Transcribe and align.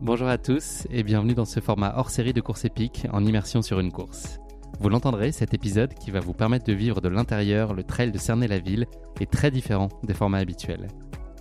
Bonjour 0.00 0.28
à 0.28 0.38
tous 0.38 0.86
et 0.90 1.02
bienvenue 1.02 1.34
dans 1.34 1.44
ce 1.44 1.58
format 1.58 1.94
hors 1.96 2.10
série 2.10 2.32
de 2.32 2.40
course 2.40 2.64
épique 2.64 3.08
en 3.12 3.24
immersion 3.24 3.62
sur 3.62 3.80
une 3.80 3.90
course. 3.90 4.38
Vous 4.78 4.90
l'entendrez, 4.90 5.32
cet 5.32 5.54
épisode 5.54 5.94
qui 5.94 6.12
va 6.12 6.20
vous 6.20 6.34
permettre 6.34 6.66
de 6.66 6.72
vivre 6.72 7.00
de 7.00 7.08
l'intérieur 7.08 7.74
le 7.74 7.82
trail 7.82 8.12
de 8.12 8.18
Cernay-la-Ville 8.18 8.86
est 9.20 9.30
très 9.30 9.50
différent 9.50 9.88
des 10.04 10.14
formats 10.14 10.38
habituels. 10.38 10.86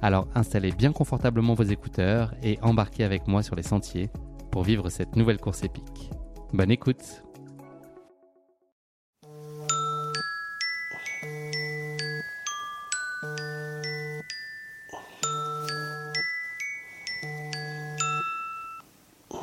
Alors 0.02 0.28
installez 0.34 0.72
bien 0.72 0.92
confortablement 0.92 1.54
vos 1.54 1.64
écouteurs 1.64 2.34
et 2.42 2.58
embarquez 2.64 3.04
avec 3.04 3.28
moi 3.28 3.44
sur 3.44 3.56
les 3.56 3.62
sentiers 3.62 4.10
pour 4.52 4.64
vivre 4.64 4.90
cette 4.90 5.16
nouvelle 5.16 5.40
course 5.40 5.64
épique. 5.64 6.10
Bonne 6.52 6.72
écoute 6.72 7.22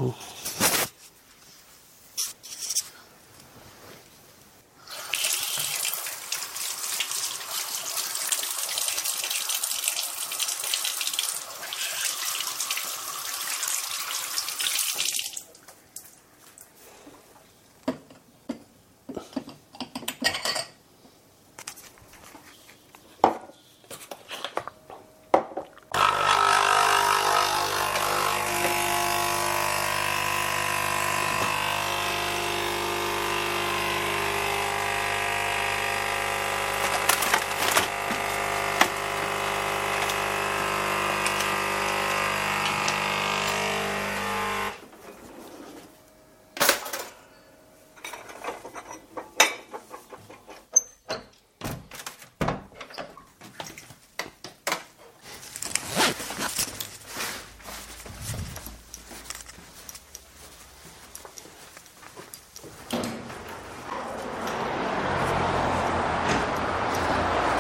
Oh. 0.01 0.34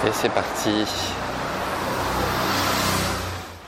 Et 0.06 0.12
c'est 0.12 0.28
parti. 0.28 0.84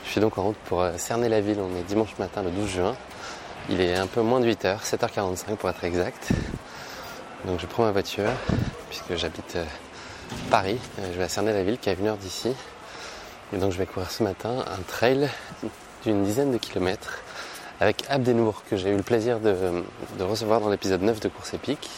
Je 0.05 0.09
suis 0.09 0.21
donc 0.21 0.37
en 0.37 0.43
route 0.43 0.57
pour 0.65 0.81
euh, 0.81 0.91
cerner 0.97 1.29
la 1.29 1.41
ville. 1.41 1.57
On 1.59 1.75
est 1.75 1.81
dimanche 1.81 2.15
matin 2.19 2.43
le 2.43 2.51
12 2.51 2.69
juin. 2.69 2.95
Il 3.69 3.81
est 3.81 3.95
un 3.95 4.05
peu 4.05 4.21
moins 4.21 4.39
de 4.39 4.45
8h, 4.45 4.83
7h45 4.83 5.55
pour 5.55 5.67
être 5.67 5.83
exact. 5.83 6.29
Donc 7.45 7.59
je 7.59 7.65
prends 7.65 7.85
ma 7.85 7.91
voiture 7.91 8.29
puisque 8.89 9.15
j'habite 9.15 9.55
euh, 9.55 9.63
Paris. 10.51 10.77
Euh, 10.99 11.11
je 11.11 11.17
vais 11.17 11.23
à 11.23 11.27
Cernay-la-Ville 11.27 11.79
qui 11.79 11.89
est 11.89 11.93
à 11.93 11.99
une 11.99 12.05
heure 12.05 12.17
d'ici. 12.17 12.53
Et 13.51 13.57
donc 13.57 13.71
je 13.71 13.79
vais 13.79 13.87
courir 13.87 14.11
ce 14.11 14.21
matin 14.21 14.63
un 14.67 14.81
trail 14.87 15.29
d'une 16.03 16.23
dizaine 16.23 16.51
de 16.51 16.57
kilomètres 16.59 17.23
avec 17.79 18.03
Abdenour 18.09 18.61
que 18.69 18.77
j'ai 18.77 18.91
eu 18.91 18.97
le 18.97 19.03
plaisir 19.03 19.39
de, 19.39 19.55
de 20.19 20.23
recevoir 20.23 20.61
dans 20.61 20.69
l'épisode 20.69 21.01
9 21.01 21.19
de 21.19 21.29
Course 21.29 21.55
épique 21.55 21.89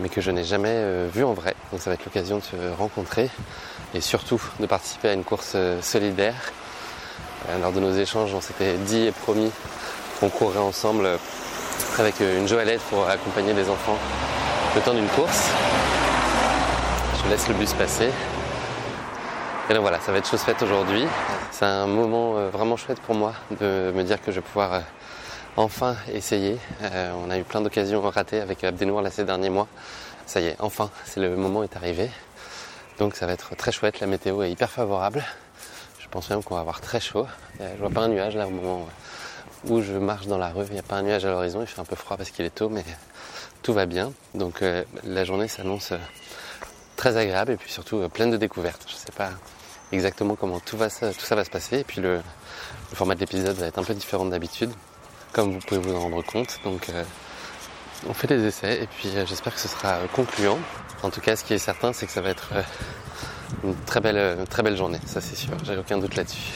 mais 0.00 0.08
que 0.08 0.20
je 0.20 0.30
n'ai 0.30 0.44
jamais 0.44 0.72
euh, 0.72 1.08
vu 1.12 1.24
en 1.24 1.32
vrai. 1.32 1.54
Donc 1.72 1.80
ça 1.80 1.90
va 1.90 1.94
être 1.94 2.04
l'occasion 2.04 2.38
de 2.38 2.42
se 2.42 2.56
rencontrer 2.78 3.30
et 3.94 4.00
surtout 4.00 4.40
de 4.60 4.66
participer 4.66 5.08
à 5.08 5.12
une 5.12 5.24
course 5.24 5.52
euh, 5.54 5.80
solidaire. 5.82 6.52
Euh, 7.48 7.58
lors 7.60 7.72
de 7.72 7.80
nos 7.80 7.92
échanges, 7.92 8.34
on 8.34 8.40
s'était 8.40 8.74
dit 8.74 9.06
et 9.06 9.12
promis 9.12 9.50
qu'on 10.20 10.28
courrait 10.28 10.58
ensemble 10.58 11.08
avec 11.98 12.20
une 12.20 12.48
joëlette 12.48 12.80
pour 12.82 13.08
accompagner 13.08 13.52
les 13.52 13.68
enfants 13.68 13.98
le 14.74 14.80
temps 14.80 14.94
d'une 14.94 15.08
course. 15.08 15.50
Je 17.22 17.30
laisse 17.30 17.48
le 17.48 17.54
bus 17.54 17.72
passer. 17.74 18.10
Et 19.68 19.74
donc 19.74 19.82
voilà, 19.82 20.00
ça 20.00 20.12
va 20.12 20.18
être 20.18 20.28
chose 20.28 20.40
faite 20.40 20.62
aujourd'hui. 20.62 21.04
C'est 21.50 21.64
un 21.64 21.86
moment 21.86 22.34
vraiment 22.50 22.76
chouette 22.76 23.00
pour 23.00 23.14
moi 23.14 23.32
de 23.60 23.92
me 23.94 24.02
dire 24.04 24.20
que 24.22 24.30
je 24.30 24.36
vais 24.36 24.46
pouvoir 24.46 24.82
enfin 25.56 25.96
essayer. 26.12 26.58
Euh, 26.82 27.12
on 27.24 27.30
a 27.30 27.38
eu 27.38 27.44
plein 27.44 27.60
d'occasions 27.60 28.02
ratées 28.02 28.40
avec 28.40 28.62
Abdenour 28.64 29.00
là 29.00 29.10
ces 29.10 29.24
derniers 29.24 29.50
mois. 29.50 29.68
Ça 30.26 30.40
y 30.40 30.46
est, 30.46 30.56
enfin, 30.58 30.90
c'est 31.04 31.20
le 31.20 31.36
moment 31.36 31.62
est 31.62 31.76
arrivé. 31.76 32.10
Donc 32.98 33.14
ça 33.14 33.26
va 33.26 33.32
être 33.32 33.54
très 33.56 33.72
chouette, 33.72 34.00
la 34.00 34.06
météo 34.06 34.42
est 34.42 34.50
hyper 34.50 34.70
favorable. 34.70 35.24
Je 35.98 36.08
pense 36.08 36.30
même 36.30 36.42
qu'on 36.42 36.54
va 36.54 36.60
avoir 36.60 36.80
très 36.80 37.00
chaud. 37.00 37.26
Euh, 37.60 37.72
je 37.74 37.80
vois 37.80 37.90
pas 37.90 38.02
un 38.02 38.08
nuage 38.08 38.36
là 38.36 38.46
au 38.46 38.50
moment 38.50 38.86
où 39.64 39.82
je 39.82 39.94
marche 39.94 40.26
dans 40.26 40.38
la 40.38 40.48
rue. 40.48 40.64
Il 40.66 40.74
n'y 40.74 40.78
a 40.78 40.82
pas 40.82 40.96
un 40.96 41.02
nuage 41.02 41.24
à 41.24 41.30
l'horizon, 41.30 41.60
il 41.62 41.66
fait 41.66 41.80
un 41.80 41.84
peu 41.84 41.96
froid 41.96 42.16
parce 42.16 42.30
qu'il 42.30 42.44
est 42.44 42.54
tôt, 42.54 42.68
mais 42.68 42.84
tout 43.62 43.72
va 43.72 43.86
bien. 43.86 44.12
Donc 44.34 44.62
euh, 44.62 44.84
la 45.04 45.24
journée 45.24 45.48
s'annonce 45.48 45.92
très 46.96 47.16
agréable 47.16 47.52
et 47.52 47.56
puis 47.56 47.70
surtout 47.70 48.08
pleine 48.08 48.30
de 48.30 48.36
découvertes. 48.36 48.84
Je 48.88 48.94
ne 48.94 48.98
sais 48.98 49.12
pas 49.12 49.30
exactement 49.92 50.34
comment 50.34 50.60
tout, 50.60 50.76
va, 50.76 50.88
tout 50.88 51.24
ça 51.24 51.34
va 51.34 51.44
se 51.44 51.50
passer. 51.50 51.80
Et 51.80 51.84
puis 51.84 52.00
le, 52.00 52.16
le 52.16 52.96
format 52.96 53.14
de 53.14 53.20
l'épisode 53.20 53.56
va 53.56 53.66
être 53.66 53.78
un 53.78 53.84
peu 53.84 53.94
différent 53.94 54.24
d'habitude 54.24 54.72
comme 55.32 55.52
vous 55.52 55.58
pouvez 55.60 55.80
vous 55.80 55.94
en 55.94 56.00
rendre 56.00 56.22
compte. 56.22 56.58
Donc 56.64 56.88
euh, 56.88 57.04
on 58.08 58.14
fait 58.14 58.26
des 58.26 58.44
essais 58.44 58.82
et 58.82 58.86
puis 58.86 59.10
euh, 59.14 59.24
j'espère 59.26 59.54
que 59.54 59.60
ce 59.60 59.68
sera 59.68 59.94
euh, 59.94 60.06
concluant. 60.14 60.58
En 61.02 61.10
tout 61.10 61.20
cas, 61.20 61.36
ce 61.36 61.44
qui 61.44 61.54
est 61.54 61.58
certain, 61.58 61.92
c'est 61.92 62.06
que 62.06 62.12
ça 62.12 62.20
va 62.20 62.30
être 62.30 62.50
une 63.64 63.76
très 63.84 64.00
belle, 64.00 64.44
très 64.48 64.62
belle 64.62 64.76
journée, 64.76 64.98
ça 65.06 65.20
c'est 65.20 65.36
sûr, 65.36 65.52
j'ai 65.64 65.76
aucun 65.76 65.98
doute 65.98 66.16
là-dessus. 66.16 66.52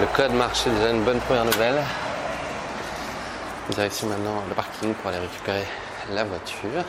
Le 0.00 0.06
code 0.14 0.32
marche, 0.32 0.64
déjà 0.64 0.90
une 0.90 1.04
bonne 1.04 1.20
première 1.20 1.44
nouvelle. 1.44 1.82
Direction 3.70 4.08
maintenant 4.08 4.42
le 4.48 4.54
parking 4.54 4.94
pour 4.94 5.10
aller 5.10 5.18
récupérer 5.18 5.64
la 6.12 6.22
voiture. 6.24 6.84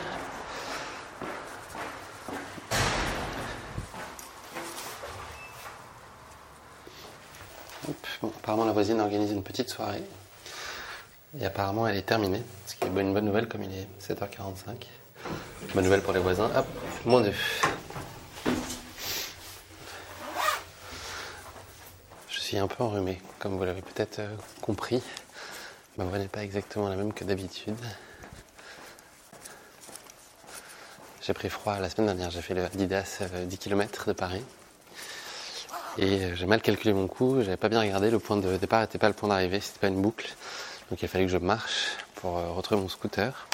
Apparemment, 8.22 8.64
la 8.64 8.72
voisine 8.72 9.00
organise 9.00 9.32
une 9.32 9.42
petite 9.42 9.68
soirée. 9.68 10.02
Et 11.38 11.44
apparemment, 11.44 11.86
elle 11.86 11.96
est 11.96 12.02
terminée. 12.02 12.42
Ce 12.66 12.74
qui 12.74 12.84
est 12.84 12.88
une 12.88 13.12
bonne 13.12 13.24
nouvelle, 13.24 13.48
comme 13.48 13.62
il 13.62 13.72
est 13.72 13.86
7h45. 14.00 14.86
Bonne 15.74 15.84
nouvelle 15.84 16.02
pour 16.02 16.12
les 16.12 16.20
voisins. 16.20 16.50
Hop, 16.56 16.66
mon. 17.04 17.24
Je 22.28 22.40
suis 22.40 22.58
un 22.58 22.66
peu 22.66 22.82
enrhumé, 22.82 23.20
comme 23.38 23.58
vous 23.58 23.64
l'avez 23.64 23.82
peut-être 23.82 24.20
euh, 24.20 24.34
compris. 24.62 25.02
Ma 25.98 26.04
voix 26.04 26.18
n'est 26.18 26.28
pas 26.28 26.42
exactement 26.42 26.88
la 26.88 26.96
même 26.96 27.12
que 27.12 27.24
d'habitude. 27.24 27.76
J'ai 31.20 31.34
pris 31.34 31.50
froid 31.50 31.78
la 31.78 31.90
semaine 31.90 32.06
dernière. 32.06 32.30
J'ai 32.30 32.40
fait 32.40 32.54
le 32.54 32.64
Adidas 32.64 33.18
10 33.20 33.54
euh, 33.54 33.58
km 33.58 34.06
de 34.06 34.14
Paris. 34.14 34.42
Et 36.00 36.22
euh, 36.22 36.34
j'ai 36.36 36.46
mal 36.46 36.62
calculé 36.62 36.92
mon 36.92 37.08
coup, 37.08 37.42
j'avais 37.42 37.56
pas 37.56 37.68
bien 37.68 37.80
regardé, 37.80 38.08
le 38.08 38.20
point 38.20 38.36
de 38.36 38.56
départ 38.56 38.82
n'était 38.82 38.98
pas 38.98 39.08
le 39.08 39.14
point 39.14 39.28
d'arrivée, 39.28 39.58
c'était 39.60 39.80
pas 39.80 39.88
une 39.88 40.00
boucle. 40.00 40.32
Donc 40.90 41.02
il 41.02 41.04
a 41.04 41.08
fallu 41.08 41.26
que 41.26 41.32
je 41.32 41.38
marche 41.38 41.96
pour 42.14 42.38
euh, 42.38 42.50
retrouver 42.50 42.80
mon 42.80 42.88
scooter. 42.88 43.48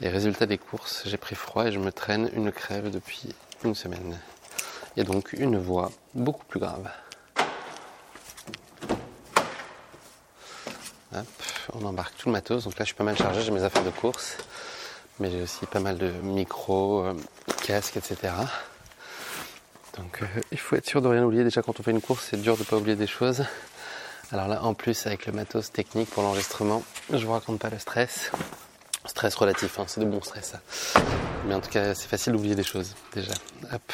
Et 0.00 0.08
résultat 0.08 0.46
des 0.46 0.58
courses, 0.58 1.04
j'ai 1.06 1.16
pris 1.16 1.36
froid 1.36 1.66
et 1.66 1.72
je 1.72 1.78
me 1.78 1.92
traîne 1.92 2.28
une 2.34 2.50
crève 2.50 2.90
depuis 2.90 3.28
une 3.62 3.76
semaine. 3.76 4.18
Et 4.96 5.04
donc 5.04 5.32
une 5.32 5.56
voix 5.56 5.92
beaucoup 6.14 6.44
plus 6.44 6.58
grave. 6.58 6.90
Hop, 11.14 11.26
on 11.72 11.84
embarque 11.84 12.16
tout 12.16 12.28
le 12.28 12.32
matos. 12.32 12.64
Donc 12.64 12.72
là, 12.72 12.80
je 12.80 12.86
suis 12.86 12.96
pas 12.96 13.04
mal 13.04 13.16
chargé, 13.16 13.42
j'ai 13.42 13.52
mes 13.52 13.62
affaires 13.62 13.84
de 13.84 13.90
course. 13.90 14.36
Mais 15.20 15.30
j'ai 15.30 15.42
aussi 15.42 15.64
pas 15.66 15.78
mal 15.78 15.98
de 15.98 16.08
micros, 16.08 17.04
euh, 17.04 17.14
casques, 17.64 17.96
etc. 17.96 18.32
Donc 19.96 20.22
euh, 20.22 20.26
il 20.52 20.58
faut 20.58 20.76
être 20.76 20.86
sûr 20.86 21.02
de 21.02 21.08
rien 21.08 21.24
oublier. 21.24 21.44
Déjà, 21.44 21.62
quand 21.62 21.78
on 21.80 21.82
fait 21.82 21.90
une 21.90 22.00
course, 22.00 22.28
c'est 22.30 22.40
dur 22.40 22.56
de 22.56 22.64
pas 22.64 22.76
oublier 22.76 22.96
des 22.96 23.06
choses. 23.06 23.44
Alors 24.32 24.48
là, 24.48 24.62
en 24.62 24.74
plus, 24.74 25.06
avec 25.06 25.26
le 25.26 25.32
matos 25.32 25.70
technique 25.70 26.10
pour 26.10 26.22
l'enregistrement, 26.22 26.82
je 27.12 27.24
vous 27.24 27.32
raconte 27.32 27.60
pas 27.60 27.70
le 27.70 27.78
stress. 27.78 28.30
Stress 29.06 29.34
relatif, 29.34 29.78
hein, 29.78 29.84
c'est 29.86 30.00
de 30.00 30.06
bon 30.06 30.22
stress 30.22 30.52
ça. 30.52 31.02
Mais 31.46 31.54
en 31.54 31.60
tout 31.60 31.70
cas, 31.70 31.94
c'est 31.94 32.08
facile 32.08 32.32
d'oublier 32.32 32.54
des 32.54 32.62
choses 32.62 32.94
déjà. 33.12 33.34
Hop. 33.72 33.92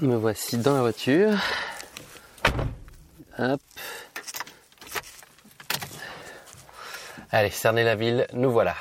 Me 0.00 0.16
voici 0.16 0.58
dans 0.58 0.74
la 0.74 0.82
voiture. 0.82 1.32
Hop. 3.38 3.60
Allez, 7.30 7.50
cerner 7.50 7.84
la 7.84 7.96
ville, 7.96 8.26
nous 8.34 8.52
voilà. 8.52 8.76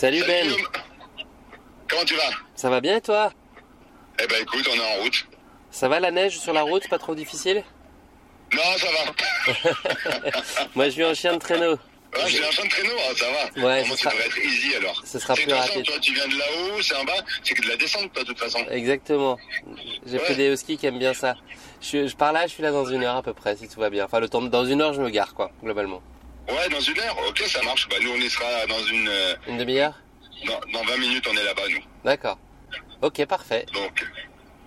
Salut 0.00 0.24
Ben. 0.26 0.48
Comment 1.90 2.04
tu 2.06 2.14
vas? 2.14 2.22
Ça 2.54 2.70
va 2.70 2.80
bien 2.80 2.96
et 2.96 3.00
toi? 3.02 3.30
Eh 4.18 4.26
ben 4.26 4.40
écoute, 4.40 4.66
on 4.72 4.74
est 4.74 4.98
en 4.98 5.02
route. 5.02 5.26
Ça 5.70 5.88
va 5.88 6.00
la 6.00 6.10
neige 6.10 6.38
sur 6.38 6.54
la 6.54 6.62
route, 6.62 6.88
pas 6.88 6.96
trop 6.98 7.14
difficile? 7.14 7.62
Non, 8.54 8.62
ça 8.78 8.86
va. 8.86 10.30
Moi 10.74 10.86
je 10.86 10.90
suis 10.92 11.02
un 11.04 11.12
chien 11.12 11.34
de 11.34 11.38
traîneau. 11.38 11.76
Ah, 12.14 12.26
j'ai 12.28 12.42
un 12.42 12.50
fin 12.50 12.64
de 12.64 12.70
traîneau, 12.70 12.94
ah, 13.10 13.12
ça 13.14 13.26
va. 13.60 13.66
Ouais, 13.66 13.84
ça 13.84 13.96
sera- 13.98 14.14
être 14.14 14.38
easy 14.38 14.74
alors. 14.76 15.02
ce 15.04 15.18
sera 15.18 15.34
plus 15.34 15.52
rapide. 15.52 15.84
Toi, 15.84 15.98
tu 16.00 16.14
viens 16.14 16.28
de 16.28 16.38
là-haut, 16.38 16.80
c'est 16.80 16.96
en 16.96 17.04
bas, 17.04 17.12
c'est 17.44 17.52
que 17.54 17.62
de 17.62 17.68
la 17.68 17.76
descente, 17.76 18.10
toi, 18.14 18.22
de 18.22 18.28
toute 18.28 18.38
façon. 18.38 18.58
Exactement. 18.70 19.36
J'ai 20.06 20.16
Ouais. 20.16 20.24
pris 20.24 20.34
des 20.34 20.50
huskies 20.50 20.78
qui 20.78 20.86
aiment 20.86 20.98
bien 20.98 21.12
ça. 21.12 21.34
Je, 21.82 22.06
je 22.06 22.16
pars 22.16 22.32
là, 22.32 22.46
je 22.46 22.52
suis 22.54 22.62
là 22.62 22.72
dans 22.72 22.86
une 22.86 23.04
heure 23.04 23.16
à 23.16 23.22
peu 23.22 23.34
près, 23.34 23.54
si 23.54 23.68
tout 23.68 23.78
va 23.78 23.90
bien. 23.90 24.06
Enfin, 24.06 24.18
le 24.18 24.30
temps, 24.30 24.40
dans 24.40 24.64
une 24.64 24.80
heure, 24.80 24.94
je 24.94 25.02
me 25.02 25.10
gare, 25.10 25.34
quoi, 25.34 25.50
globalement. 25.62 26.00
Ouais, 26.52 26.68
dans 26.68 26.80
une 26.80 26.98
heure, 27.00 27.16
ok, 27.28 27.38
ça 27.46 27.62
marche. 27.62 27.88
Bah, 27.88 27.96
nous, 28.02 28.10
on 28.12 28.16
y 28.16 28.28
sera 28.30 28.66
dans 28.66 28.82
une. 28.84 29.08
euh, 29.08 29.34
Une 29.48 29.58
demi-heure 29.58 29.94
dans, 30.46 30.58
dans 30.72 30.82
20 30.84 30.96
minutes, 30.98 31.26
on 31.30 31.36
est 31.36 31.44
là-bas, 31.44 31.62
nous. 31.70 31.82
D'accord. 32.04 32.38
Ok, 33.02 33.24
parfait. 33.26 33.66
Donc, 33.74 34.06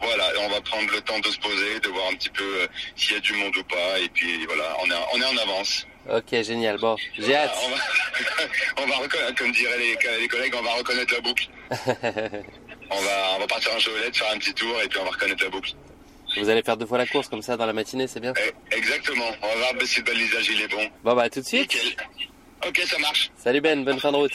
voilà, 0.01 0.25
on 0.41 0.49
va 0.49 0.61
prendre 0.61 0.91
le 0.91 1.01
temps 1.01 1.19
de 1.19 1.27
se 1.29 1.39
poser, 1.39 1.79
de 1.79 1.89
voir 1.89 2.07
un 2.11 2.15
petit 2.15 2.29
peu 2.29 2.43
euh, 2.61 2.67
s'il 2.95 3.13
y 3.13 3.17
a 3.17 3.19
du 3.19 3.33
monde 3.33 3.55
ou 3.57 3.63
pas, 3.63 3.99
et 3.99 4.09
puis 4.09 4.45
voilà, 4.45 4.75
on 4.81 4.89
est, 4.91 4.93
on 5.13 5.21
est 5.21 5.25
en 5.25 5.37
avance. 5.41 5.87
Ok, 6.11 6.41
génial. 6.43 6.77
Bon, 6.77 6.95
j'ai 7.17 7.35
hâte. 7.35 7.53
On 7.65 7.69
va, 7.69 7.77
on 8.83 8.85
va 8.87 8.95
reconnaître, 8.97 9.35
comme 9.35 9.51
diraient 9.51 9.77
les, 9.79 9.97
les 10.19 10.27
collègues, 10.27 10.53
on 10.57 10.61
va 10.63 10.71
reconnaître 10.73 11.13
la 11.13 11.21
boucle. 11.21 11.47
On 12.91 13.01
va, 13.01 13.31
on 13.37 13.39
va 13.39 13.47
partir 13.47 13.73
en 13.73 13.79
Joëlette, 13.79 14.15
faire 14.15 14.29
un 14.31 14.37
petit 14.37 14.53
tour, 14.53 14.79
et 14.83 14.87
puis 14.87 14.99
on 14.99 15.05
va 15.05 15.09
reconnaître 15.11 15.43
la 15.43 15.49
boucle. 15.49 15.71
Vous 16.39 16.49
allez 16.49 16.63
faire 16.63 16.77
deux 16.77 16.85
fois 16.85 16.97
la 16.97 17.05
course 17.05 17.27
comme 17.27 17.41
ça 17.41 17.57
dans 17.57 17.65
la 17.65 17.73
matinée, 17.73 18.07
c'est 18.07 18.19
bien 18.19 18.33
Eh, 18.37 18.75
Exactement. 18.75 19.25
On 19.41 19.47
va 19.47 19.73
voir 19.73 19.87
si 19.87 19.99
le 19.99 20.05
balisage 20.05 20.49
il 20.49 20.61
est 20.61 20.67
bon. 20.67 20.83
Bon, 21.03 21.15
bah, 21.15 21.23
à 21.23 21.29
tout 21.29 21.41
de 21.41 21.45
suite. 21.45 21.73
Nickel. 21.73 21.95
Ok, 22.67 22.81
ça 22.85 22.97
marche. 22.99 23.31
Salut 23.37 23.61
Ben, 23.61 23.83
bonne 23.83 23.99
fin 23.99 24.11
de 24.11 24.17
route. 24.17 24.33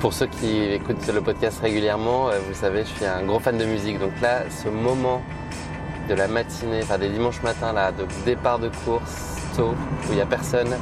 Pour 0.00 0.12
ceux 0.12 0.26
qui 0.26 0.62
écoutent 0.64 1.06
le 1.06 1.22
podcast 1.22 1.60
régulièrement, 1.60 2.28
euh, 2.28 2.38
vous 2.46 2.54
savez, 2.54 2.80
je 2.84 2.90
suis 2.94 3.04
un 3.06 3.22
gros 3.22 3.38
fan 3.38 3.56
de 3.56 3.64
musique. 3.64 3.98
Donc 3.98 4.12
là, 4.20 4.42
ce 4.50 4.68
moment 4.68 5.22
de 6.08 6.14
la 6.14 6.28
matinée, 6.28 6.80
enfin 6.82 6.98
des 6.98 7.08
dimanches 7.08 7.40
matins 7.42 7.72
là, 7.72 7.90
de 7.90 8.04
départ 8.26 8.58
de 8.58 8.68
course 8.84 9.36
tôt, 9.56 9.74
où 10.08 10.10
il 10.10 10.16
n'y 10.16 10.20
a 10.20 10.26
personne, 10.26 10.76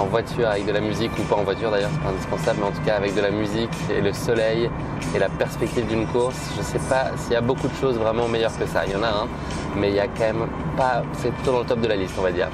en 0.00 0.06
voiture 0.06 0.48
avec 0.48 0.66
de 0.66 0.72
la 0.72 0.80
musique 0.80 1.10
ou 1.18 1.22
pas 1.22 1.36
en 1.36 1.42
voiture 1.42 1.70
d'ailleurs, 1.70 1.90
c'est 1.92 2.02
pas 2.02 2.08
indispensable, 2.08 2.58
mais 2.60 2.66
en 2.66 2.72
tout 2.72 2.82
cas 2.82 2.96
avec 2.96 3.14
de 3.14 3.20
la 3.20 3.30
musique 3.30 3.70
et 3.90 4.00
le 4.00 4.12
soleil 4.12 4.70
et 5.14 5.18
la 5.18 5.28
perspective 5.28 5.86
d'une 5.86 6.06
course, 6.06 6.36
je 6.56 6.62
sais 6.62 6.78
pas 6.88 7.10
s'il 7.16 7.32
y 7.32 7.36
a 7.36 7.40
beaucoup 7.40 7.68
de 7.68 7.74
choses 7.74 7.96
vraiment 7.96 8.26
meilleures 8.26 8.56
que 8.58 8.66
ça. 8.66 8.84
Il 8.86 8.92
y 8.92 8.96
en 8.96 9.02
a 9.02 9.08
un, 9.08 9.28
mais 9.76 9.90
il 9.90 9.94
y 9.96 10.00
a 10.00 10.08
quand 10.08 10.20
même 10.32 10.48
pas, 10.76 11.02
c'est 11.18 11.30
plutôt 11.32 11.52
dans 11.52 11.60
le 11.60 11.66
top 11.66 11.80
de 11.80 11.88
la 11.88 11.96
liste, 11.96 12.14
on 12.18 12.22
va 12.22 12.32
dire. 12.32 12.48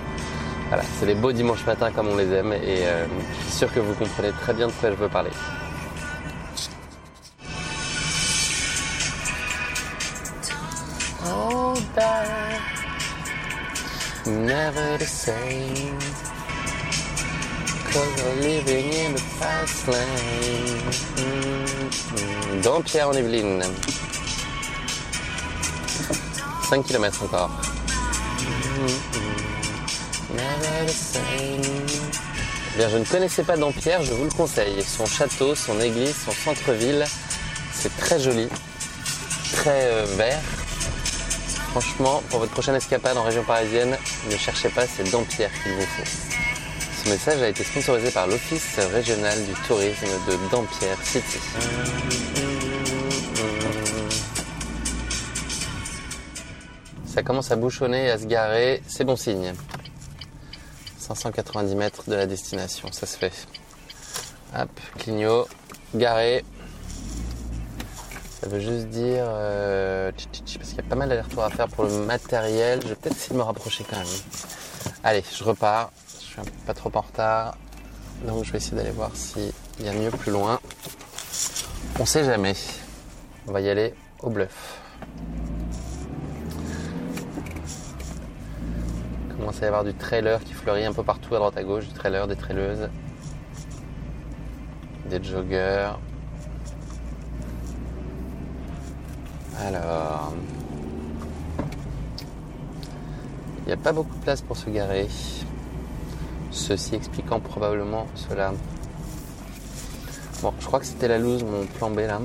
Voilà, 0.69 0.83
c'est 0.99 1.07
les 1.07 1.15
beaux 1.15 1.33
dimanches 1.33 1.65
matins 1.65 1.91
comme 1.93 2.09
on 2.09 2.17
les 2.17 2.33
aime 2.33 2.53
et 2.53 2.85
euh, 2.87 3.07
je 3.39 3.45
suis 3.45 3.53
sûr 3.53 3.73
que 3.73 3.79
vous 3.79 3.95
comprenez 3.95 4.33
très 4.33 4.53
bien 4.53 4.67
de 4.67 4.73
quoi 4.73 4.91
je 4.91 4.97
veux 4.97 5.09
parler. 5.09 5.31
Oh, 11.29 11.75
never 14.27 14.99
the 14.99 15.07
same. 15.07 16.36
Cause 17.97 18.23
we're 18.23 18.43
living 18.43 18.93
in 18.93 19.15
the 19.15 19.21
fast 19.41 19.89
lane. 19.89 20.05
Mm. 21.17 22.63
Dans 22.63 22.83
Pierre 22.83 23.09
en 23.09 23.15
Yvelines. 23.15 23.65
5 26.69 26.85
km 26.85 27.23
encore. 27.23 27.51
Eh 30.31 30.37
Bien, 32.77 32.89
je 32.91 32.99
ne 32.99 33.05
connaissais 33.05 33.45
pas 33.45 33.57
Dampierre, 33.57 34.03
je 34.03 34.13
vous 34.13 34.25
le 34.25 34.31
conseille. 34.31 34.83
Son 34.83 35.07
château, 35.07 35.55
son 35.55 35.81
église, 35.81 36.15
son 36.23 36.33
centre-ville, 36.33 37.07
c'est 37.73 37.97
très 37.97 38.21
joli, 38.21 38.47
très 39.53 39.85
euh, 39.85 40.05
vert. 40.19 40.43
Franchement, 41.71 42.23
pour 42.29 42.41
votre 42.41 42.53
prochaine 42.53 42.75
escapade 42.75 43.17
en 43.17 43.23
région 43.23 43.45
parisienne, 43.45 43.97
ne 44.31 44.37
cherchez 44.37 44.69
pas, 44.69 44.87
c'est 44.87 45.11
Dampierre 45.11 45.51
qu'il 45.63 45.73
vous 45.73 45.87
faut. 45.87 46.26
Ce 47.07 47.11
message 47.13 47.41
a 47.41 47.49
été 47.49 47.63
sponsorisé 47.63 48.11
par 48.11 48.27
l'Office 48.27 48.81
régional 48.93 49.39
du 49.45 49.53
tourisme 49.69 50.09
de 50.27 50.51
Dampierre 50.51 51.01
City. 51.05 51.39
Ça 57.07 57.23
commence 57.23 57.53
à 57.53 57.55
bouchonner 57.55 58.07
et 58.07 58.11
à 58.11 58.19
se 58.19 58.25
garer, 58.25 58.83
c'est 58.89 59.05
bon 59.05 59.15
signe. 59.15 59.53
590 60.99 61.77
mètres 61.77 62.11
de 62.11 62.17
la 62.17 62.27
destination, 62.27 62.91
ça 62.91 63.07
se 63.07 63.17
fait. 63.17 63.47
Hop, 64.59 64.69
clignot, 64.99 65.47
garé. 65.95 66.45
Ça 68.41 68.49
veut 68.49 68.59
juste 68.59 68.89
dire... 68.89 69.27
euh, 69.29 70.11
parce 70.11 70.71
qu'il 70.71 70.77
y 70.77 70.81
a 70.81 70.83
pas 70.83 70.97
mal 70.97 71.09
d'allers-retours 71.09 71.45
à 71.45 71.51
faire 71.51 71.69
pour 71.69 71.85
le 71.85 72.01
matériel. 72.01 72.81
Je 72.83 72.89
vais 72.89 72.95
peut-être 72.97 73.15
essayer 73.15 73.35
de 73.35 73.39
me 73.39 73.45
rapprocher 73.45 73.85
quand 73.89 73.97
même. 73.97 74.07
Allez, 75.05 75.23
je 75.33 75.45
repars. 75.45 75.93
Suis 76.43 76.53
pas 76.67 76.75
trop 76.75 76.91
en 76.95 77.01
retard. 77.01 77.57
Donc 78.27 78.45
je 78.45 78.53
vais 78.53 78.59
essayer 78.59 78.77
d'aller 78.77 78.91
voir 78.91 79.11
s'il 79.15 79.53
y 79.81 79.89
a 79.89 79.93
mieux 79.93 80.11
plus 80.11 80.33
loin. 80.33 80.61
On 81.99 82.05
sait 82.05 82.25
jamais. 82.25 82.55
On 83.47 83.53
va 83.53 83.61
y 83.61 83.69
aller 83.71 83.95
au 84.23 84.31
bluff. 84.31 84.81
Commence 89.31 89.63
à 89.63 89.65
y 89.65 89.69
avoir 89.69 89.85
du 89.85 89.95
trailer 89.95 90.43
qui 90.45 90.53
fleurit 90.53 90.85
un 90.85 90.93
peu 90.93 91.03
partout 91.03 91.35
à 91.35 91.39
droite 91.39 91.57
à 91.57 91.63
gauche, 91.63 91.87
du 91.87 91.95
trailer, 91.95 92.27
des 92.27 92.37
traileuses, 92.37 92.89
des 95.09 95.23
joggers. 95.23 95.93
Alors, 99.59 100.35
il 103.61 103.67
n'y 103.67 103.73
a 103.73 103.77
pas 103.77 103.93
beaucoup 103.93 104.15
de 104.17 104.23
place 104.23 104.43
pour 104.43 104.57
se 104.57 104.69
garer. 104.69 105.09
Ceci 106.57 106.95
expliquant 106.97 107.39
probablement 107.39 108.07
cela. 108.17 108.53
Bon, 110.43 110.53
je 110.59 110.67
crois 110.67 110.81
que 110.81 110.87
c'était 110.87 111.07
la 111.07 111.19
loose, 111.19 111.45
mon 111.45 111.65
plan 111.67 111.91
B 111.91 111.99
là. 111.99 112.19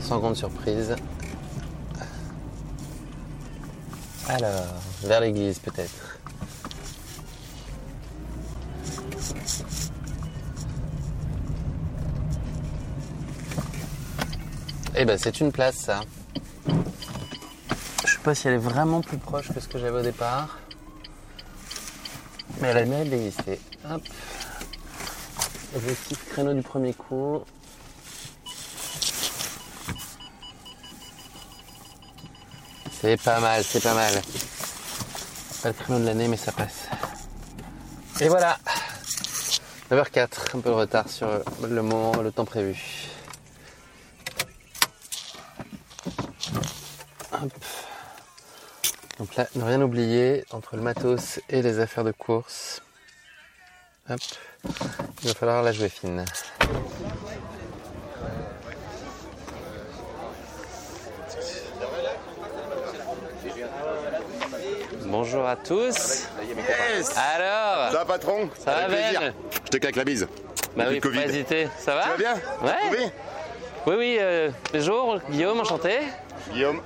Sans 0.00 0.18
grande 0.18 0.36
surprise. 0.36 0.94
Alors, 4.28 4.64
vers 5.02 5.20
l'église 5.20 5.58
peut-être. 5.58 6.18
Eh 14.96 15.04
ben 15.04 15.18
c'est 15.18 15.40
une 15.40 15.52
place 15.52 15.76
ça. 15.76 16.00
Je 18.06 18.12
sais 18.12 18.18
pas 18.22 18.34
si 18.34 18.48
elle 18.48 18.54
est 18.54 18.56
vraiment 18.56 19.00
plus 19.02 19.18
proche 19.18 19.52
que 19.52 19.60
ce 19.60 19.68
que 19.68 19.78
j'avais 19.78 19.98
au 19.98 20.02
départ. 20.02 20.58
Mais 22.60 22.68
elle 22.68 22.76
a 22.76 22.80
le 22.82 22.86
mérite 22.86 23.10
d'exister. 23.10 23.60
Hop. 23.90 24.02
Petit 25.72 26.16
créneau 26.30 26.54
du 26.54 26.62
premier 26.62 26.94
coup. 26.94 27.42
C'est 33.00 33.22
pas 33.22 33.38
mal, 33.38 33.62
c'est 33.62 33.82
pas 33.82 33.94
mal. 33.94 34.12
Pas 35.62 35.68
le 35.68 35.74
créneau 35.74 36.00
de 36.00 36.04
l'année, 36.04 36.26
mais 36.26 36.36
ça 36.36 36.52
passe. 36.52 36.88
Et 38.20 38.28
voilà 38.28 38.58
9h04, 39.90 40.56
un 40.56 40.60
peu 40.60 40.68
de 40.68 40.74
retard 40.74 41.08
sur 41.08 41.28
le 41.62 41.82
moment, 41.82 42.20
le 42.20 42.30
temps 42.30 42.44
prévu. 42.44 42.97
Là, 49.38 49.46
ne 49.54 49.62
rien 49.64 49.80
oublier 49.80 50.44
entre 50.50 50.76
le 50.76 50.82
matos 50.82 51.40
et 51.48 51.62
les 51.62 51.78
affaires 51.80 52.04
de 52.04 52.12
course. 52.12 52.82
Hop. 54.10 54.20
Il 55.22 55.28
va 55.28 55.34
falloir 55.34 55.62
la 55.62 55.72
jouer 55.72 55.88
fine. 55.88 56.24
Bonjour 65.06 65.46
à 65.46 65.56
tous. 65.56 66.26
Yes 66.96 67.16
Alors, 67.16 67.90
Ça 67.92 67.98
va 67.98 68.04
patron 68.04 68.50
Ça 68.58 68.70
va, 68.72 68.76
Avec 68.84 68.98
plaisir. 68.98 69.20
Ben 69.20 69.32
Je 69.64 69.70
te 69.70 69.76
claque 69.78 69.96
la 69.96 70.04
bise. 70.04 70.28
bah 70.76 70.84
Depuis 70.84 70.94
oui, 70.94 71.00
faut 71.00 71.08
Covid. 71.08 71.20
pas 71.20 71.26
hésiter. 71.26 71.68
Ça 71.78 71.94
va 71.94 72.02
Tu 72.02 72.08
vas 72.10 72.16
bien 72.16 72.34
Ouais. 72.62 72.72
Oui. 72.90 73.10
Oui, 73.86 73.94
oui, 73.96 74.16
euh, 74.20 74.50
bonjour, 74.72 75.18
Guillaume, 75.30 75.60
enchanté. 75.60 75.98
Guillaume, 76.52 76.80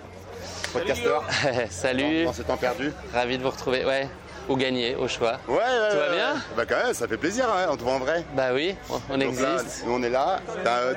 podcasteur, 0.72 1.24
Salut, 1.70 2.24
dans 2.24 2.32
ce 2.32 2.42
temps 2.42 2.56
perdu. 2.56 2.92
ravi 3.12 3.38
de 3.38 3.42
vous 3.42 3.50
retrouver. 3.50 3.84
Ouais, 3.84 4.08
ou 4.48 4.56
gagner, 4.56 4.96
au 4.96 5.06
choix. 5.08 5.38
Ouais, 5.46 5.54
ouais, 5.56 5.60
Tout 5.90 5.96
va 5.96 6.08
ouais, 6.10 6.14
bien. 6.16 6.34
Bah 6.56 6.64
quand 6.68 6.76
même, 6.84 6.94
ça 6.94 7.06
fait 7.06 7.16
plaisir, 7.16 7.46
hein, 7.48 7.66
on 7.70 7.76
te 7.76 7.82
voit 7.82 7.92
en 7.92 7.98
vrai. 8.00 8.24
Bah 8.34 8.48
oui, 8.52 8.74
on, 9.10 9.16
là, 9.16 9.24
existe. 9.24 9.84
nous 9.86 9.92
on 9.94 10.02
est 10.02 10.10
là, 10.10 10.40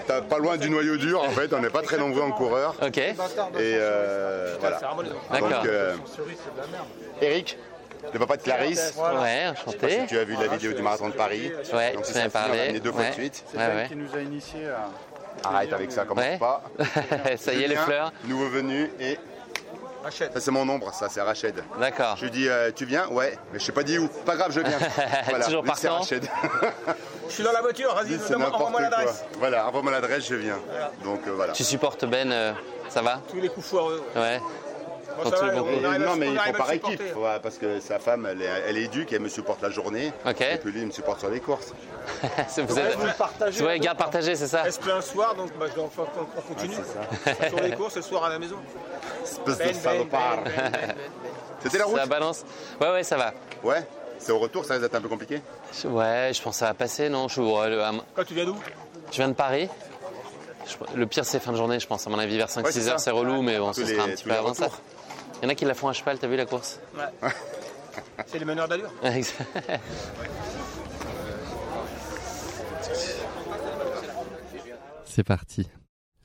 T'as- 0.08 0.22
pas 0.22 0.38
loin 0.40 0.58
du 0.58 0.70
noyau 0.70 0.98
dur 0.98 1.22
en 1.22 1.30
fait, 1.30 1.54
on 1.54 1.60
n'est 1.60 1.70
pas 1.70 1.82
très 1.84 1.98
nombreux 1.98 2.22
en 2.24 2.32
coureur. 2.32 2.76
Ok, 2.82 2.98
Et 2.98 3.14
euh, 3.60 4.56
voilà. 4.60 4.80
D'accord. 5.32 5.50
Donc, 5.50 5.66
euh, 5.68 5.96
Eric, 7.22 7.58
le 8.14 8.20
papa 8.20 8.38
de 8.38 8.42
Clarisse, 8.44 8.94
ouais, 8.98 9.48
enchanté. 9.52 10.00
tu 10.08 10.18
as 10.18 10.24
vu 10.24 10.36
la 10.40 10.48
vidéo 10.48 10.74
du 10.74 10.82
marathon 10.82 11.10
de 11.10 11.14
Paris. 11.14 11.52
Ouais, 11.74 11.94
Donc 11.94 12.04
tu 12.06 12.14
c'est 12.14 12.30
parlé. 12.30 12.80
deux 12.80 12.92
fois 12.92 13.02
Ouais. 13.02 13.10
de 13.10 13.14
suite. 13.14 13.44
Ouais, 13.56 13.60
ouais. 13.62 13.86
qui 13.88 13.96
nous 13.96 14.16
a 14.16 14.20
initiés 14.22 14.68
à. 14.68 14.90
Arrête 15.44 15.74
avec 15.74 15.92
ça, 15.92 16.06
commence 16.06 16.24
Ouais. 16.24 16.38
pas. 16.38 16.64
Ça 17.38 17.54
y 17.54 17.64
est, 17.64 17.68
les 17.68 17.76
fleurs. 17.76 18.14
Nouveau 18.24 18.48
venu 18.48 18.90
et 19.02 19.20
Ça 20.12 20.40
c'est 20.40 20.52
mon 20.52 20.68
ombre, 20.70 20.94
ça 20.94 21.08
c'est 21.10 21.22
Rachid. 21.22 21.56
D'accord. 21.80 22.16
Je 22.18 22.26
lui 22.26 22.32
dis, 22.32 22.48
euh, 22.48 22.72
tu 22.76 22.86
viens? 22.86 23.08
Ouais, 23.10 23.38
mais 23.52 23.60
je 23.60 23.66
sais 23.66 23.72
pas 23.72 23.84
dit 23.84 23.98
où. 23.98 24.08
Pas 24.08 24.36
grave, 24.36 24.52
je 24.52 24.60
viens. 24.62 24.78
Toujours 25.46 25.64
lui, 25.64 25.72
c'est 25.76 25.88
partant. 25.90 26.04
Je 27.28 27.34
suis 27.34 27.44
dans 27.44 27.52
la 27.52 27.62
voiture, 27.62 27.94
vas-y, 27.96 28.10
Lui, 28.10 28.20
c'est 28.22 28.30
donne-moi- 28.34 28.46
n'importe 28.48 28.62
envoie-moi 28.68 28.82
quoi. 28.82 28.98
l'adresse. 28.98 29.24
Voilà, 29.40 29.68
envoie-moi 29.68 29.92
l'adresse, 29.92 30.28
je 30.28 30.36
viens. 30.36 30.60
Donc 31.04 31.22
euh, 31.28 31.32
voilà. 31.32 31.54
Tu 31.54 31.64
supportes 31.64 32.06
Ben, 32.06 32.32
euh, 32.32 32.54
ça 32.90 33.02
va? 33.02 33.20
Tous 33.30 33.40
les 33.40 33.50
coups 33.50 33.66
foireux. 33.68 34.04
Ouais. 34.16 34.40
Bon, 35.18 35.24
Quand 35.24 35.30
ça 35.30 35.38
tu 35.38 35.46
va, 35.46 35.54
on 35.54 35.62
bon 35.62 35.86
arrive 35.86 35.86
à- 35.86 36.06
non, 36.06 36.16
mais 36.18 36.28
on 36.28 36.34
ils 36.34 36.38
arrive 36.38 36.56
font 36.56 36.56
à 36.56 36.66
par 36.66 36.68
le 36.68 36.74
équipe, 36.76 37.02
supporter. 37.02 37.20
ouais, 37.34 37.40
parce 37.42 37.58
que 37.58 37.80
sa 37.80 38.00
femme, 38.00 38.28
elle 38.30 38.42
est, 38.42 38.50
elle 38.68 38.78
est 38.78 38.84
éduque, 38.84 39.14
elle 39.14 39.22
me 39.22 39.30
supporte 39.30 39.62
la 39.62 39.70
journée. 39.70 40.12
Ok. 40.28 40.42
Et 40.42 40.58
puis 40.58 40.72
lui, 40.74 40.82
il 40.82 40.88
me 40.88 40.92
supporte 40.92 41.20
sur 41.22 41.30
les 41.30 41.40
courses. 41.40 41.72
C'est- 42.50 42.62
vous 42.64 42.78
êtes... 42.78 42.96
vous 42.98 43.06
le 43.06 43.14
partagez. 43.14 43.64
Ouais, 43.66 43.80
garde 43.80 43.98
partagée, 43.98 44.36
c'est 44.36 44.48
ça 44.48 44.64
plaint 44.82 44.98
le 44.98 45.02
soir, 45.02 45.34
donc 45.36 45.52
bah, 45.58 45.68
je 45.70 45.76
dois- 45.76 45.90
faut 45.90 46.04
qu'on 46.04 46.26
qu'on 46.26 46.42
continue. 46.54 46.76
Sur 47.48 47.60
les 47.62 47.72
courses, 47.78 47.96
le 47.96 48.02
soir 48.02 48.26
à 48.26 48.30
la 48.30 48.40
maison. 48.40 48.58
Espèce 49.26 49.58
Ben, 49.58 49.68
de 49.68 49.74
ben, 49.74 49.74
salopard. 49.74 50.44
ben, 50.44 50.52
ben, 50.56 50.72
ben, 50.72 50.88
ben. 50.88 50.96
C'était 51.64 51.78
la 51.80 51.86
route 51.86 51.98
Ça 51.98 52.06
balance 52.06 52.44
Ouais, 52.80 52.92
ouais, 52.92 53.04
ça 53.04 53.18
va. 53.18 53.34
Ouais. 53.64 53.86
C'est 54.20 54.32
au 54.32 54.40
retour, 54.40 54.64
ça 54.66 54.74
risque 54.76 54.84
d'être 54.84 54.96
un 54.96 55.02
peu 55.02 55.10
compliqué. 55.10 55.42
Je- 55.82 55.88
Ouais, 55.88 56.32
je 56.34 56.42
pense 56.42 56.54
que 56.56 56.60
ça 56.60 56.68
va 56.68 56.74
passer, 56.74 57.10
non? 57.10 57.28
Je, 57.28 57.42
ouais, 57.42 57.70
le- 57.70 57.82
Quand 58.16 58.24
tu 58.24 58.34
viens 58.34 58.46
d'où? 58.46 58.56
Je 59.12 59.18
viens 59.18 59.28
de 59.30 59.34
Paris. 59.34 59.68
Je- 60.68 60.98
le 60.98 61.06
pire, 61.06 61.26
c'est 61.26 61.40
fin 61.40 61.52
de 61.52 61.58
journée, 61.58 61.80
je 61.80 61.88
pense. 61.88 62.08
À 62.08 62.10
mon 62.10 62.18
avis, 62.20 62.38
vers 62.38 62.50
5-6 62.50 62.66
Ouais, 62.66 62.72
c'est 62.72 62.88
heures, 62.90 63.00
c'est 63.00 63.12
relou, 63.12 63.42
mais 63.42 63.58
bon, 63.60 63.72
Tous 63.72 63.82
ce 63.82 63.88
les- 63.88 63.96
sera 63.96 64.06
un 64.06 64.10
petit 64.10 64.24
peu 64.24 64.32
avant 64.34 64.54
ça. 64.54 64.68
Il 65.42 65.44
y 65.44 65.48
en 65.48 65.50
a 65.50 65.56
qui 65.56 65.66
la 65.66 65.74
font 65.74 65.90
à 65.90 65.94
cheval, 65.94 66.18
t'as 66.18 66.28
vu 66.28 66.36
la 66.38 66.46
course? 66.46 66.80
C'est 68.28 68.40
les 68.40 68.46
meneurs 68.46 68.68
d'allure? 68.68 68.92
C'est 75.06 75.24
parti. 75.24 75.68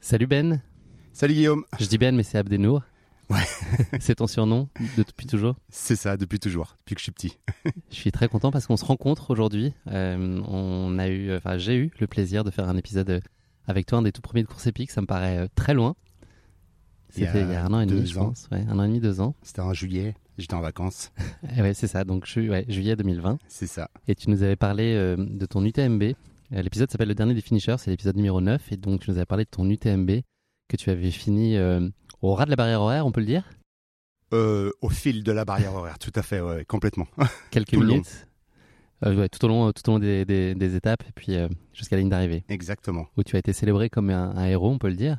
Salut 0.01 0.27
Ben. 0.27 0.61
Salut 1.13 1.35
Guillaume. 1.35 1.65
Je 1.79 1.87
dis 1.87 1.99
Ben, 1.99 2.15
mais 2.15 2.23
c'est 2.23 2.39
Abdenour. 2.39 2.83
Ouais. 3.31 3.37
c'est 4.01 4.17
ton 4.17 4.27
surnom 4.27 4.69
de- 4.97 5.05
depuis 5.05 5.27
toujours? 5.27 5.57
C'est 5.69 5.97
ça, 5.97 6.17
depuis 6.17 6.39
toujours, 6.41 6.77
depuis 6.81 6.95
que 6.97 7.01
je 7.01 7.05
suis 7.05 7.13
petit. 7.13 7.39
Je 7.91 7.95
suis 7.95 8.11
très 8.13 8.29
content 8.29 8.51
parce 8.51 8.67
qu'on 8.67 8.77
se 8.77 8.85
rencontre 8.85 9.31
aujourd'hui. 9.31 9.73
Euh, 9.87 10.41
on 10.49 10.99
a 10.99 11.09
eu, 11.09 11.35
enfin, 11.37 11.57
j'ai 11.57 11.77
eu 11.77 11.91
le 12.01 12.07
plaisir 12.07 12.43
de 12.45 12.51
faire 12.51 12.69
un 12.69 12.77
épisode 12.77 13.09
euh, 13.11 13.21
avec 13.67 13.87
toi, 13.87 13.99
un 13.99 14.03
des 14.03 14.13
tout 14.13 14.21
premiers 14.23 14.43
de 14.43 14.49
course 14.49 14.67
épique. 14.67 14.91
Ça 14.91 15.01
me 15.01 15.07
paraît 15.07 15.39
euh, 15.39 15.47
très 15.55 15.75
loin. 15.75 15.95
C'était 17.11 17.43
il 17.43 17.51
y 17.51 17.55
a 17.55 17.65
un 17.65 17.73
an 17.73 17.81
et 17.81 17.87
demi, 17.87 18.01
deux 18.01 18.07
je 18.07 18.19
ans. 18.19 18.27
pense. 18.29 18.49
Ouais, 18.53 18.65
un 18.69 18.79
an 18.79 18.85
et 18.85 18.89
demi, 18.89 19.01
deux 19.01 19.21
ans. 19.21 19.35
C'était 19.43 19.61
en 19.63 19.73
juillet, 19.75 20.15
j'étais 20.39 20.55
en 20.55 20.61
vacances. 20.61 21.11
Et 21.57 21.61
ouais, 21.61 21.75
c'est 21.75 21.89
ça. 21.89 22.05
Donc, 22.05 22.25
je 22.25 22.31
suis 22.31 22.49
ouais, 22.49 22.65
juillet 22.69 22.95
2020. 22.95 23.39
C'est 23.49 23.67
ça. 23.67 23.91
Et 24.07 24.15
tu 24.15 24.31
nous 24.31 24.43
avais 24.45 24.55
parlé 24.57 24.95
euh, 24.95 25.17
de 25.19 25.45
ton 25.47 25.65
UTMB. 25.65 26.03
Euh, 26.03 26.15
L'épisode 26.63 26.89
s'appelle 26.91 27.09
Le 27.09 27.15
dernier 27.17 27.35
des 27.35 27.41
finishers, 27.41 27.77
c'est 27.79 27.91
l'épisode 27.91 28.15
numéro 28.17 28.41
9. 28.41 28.71
Et 28.73 28.77
donc, 28.77 29.01
tu 29.01 29.11
nous 29.11 29.17
avais 29.17 29.27
parlé 29.27 29.43
de 29.45 29.51
ton 29.51 29.69
UTMB 29.69 30.21
que 30.69 30.77
tu 30.77 30.91
avais 30.91 31.11
fini 31.11 31.57
au 32.23 32.35
ras 32.35 32.45
de 32.45 32.51
la 32.51 32.57
barrière 32.57 32.81
horaire, 32.81 33.07
on 33.07 33.13
peut 33.13 33.21
le 33.21 33.27
dire 33.27 33.45
Euh, 34.33 34.71
au 34.81 34.89
fil 34.89 35.23
de 35.25 35.33
la 35.33 35.45
barrière 35.45 35.75
horaire, 35.75 35.99
tout 35.99 36.13
à 36.15 36.23
fait, 36.23 36.41
ouais, 36.41 36.65
complètement. 36.65 37.07
Quelques 37.51 37.71
Tout 37.73 37.81
minutes. 37.83 38.27
Euh, 39.05 39.17
ouais, 39.17 39.29
tout 39.31 39.43
au 39.45 39.49
long, 39.49 39.73
tout 39.73 39.89
au 39.89 39.93
long 39.95 39.99
des, 39.99 40.25
des- 40.27 40.55
des 40.55 40.75
étapes 40.77 41.03
et 41.09 41.13
puis 41.15 41.35
euh, 41.35 41.49
jusqu'à 41.73 41.97
la 41.97 42.01
ligne 42.01 42.11
d'arrivée. 42.11 42.45
Exactement. 42.51 43.07
Où 43.17 43.23
tu 43.25 43.35
as 43.37 43.39
été 43.39 43.53
célébré 43.55 43.89
comme 43.89 44.11
un, 44.11 44.37
un 44.37 44.45
héros, 44.47 44.71
on 44.71 44.79
peut 44.79 44.89
le 44.91 44.95
dire. 44.97 45.19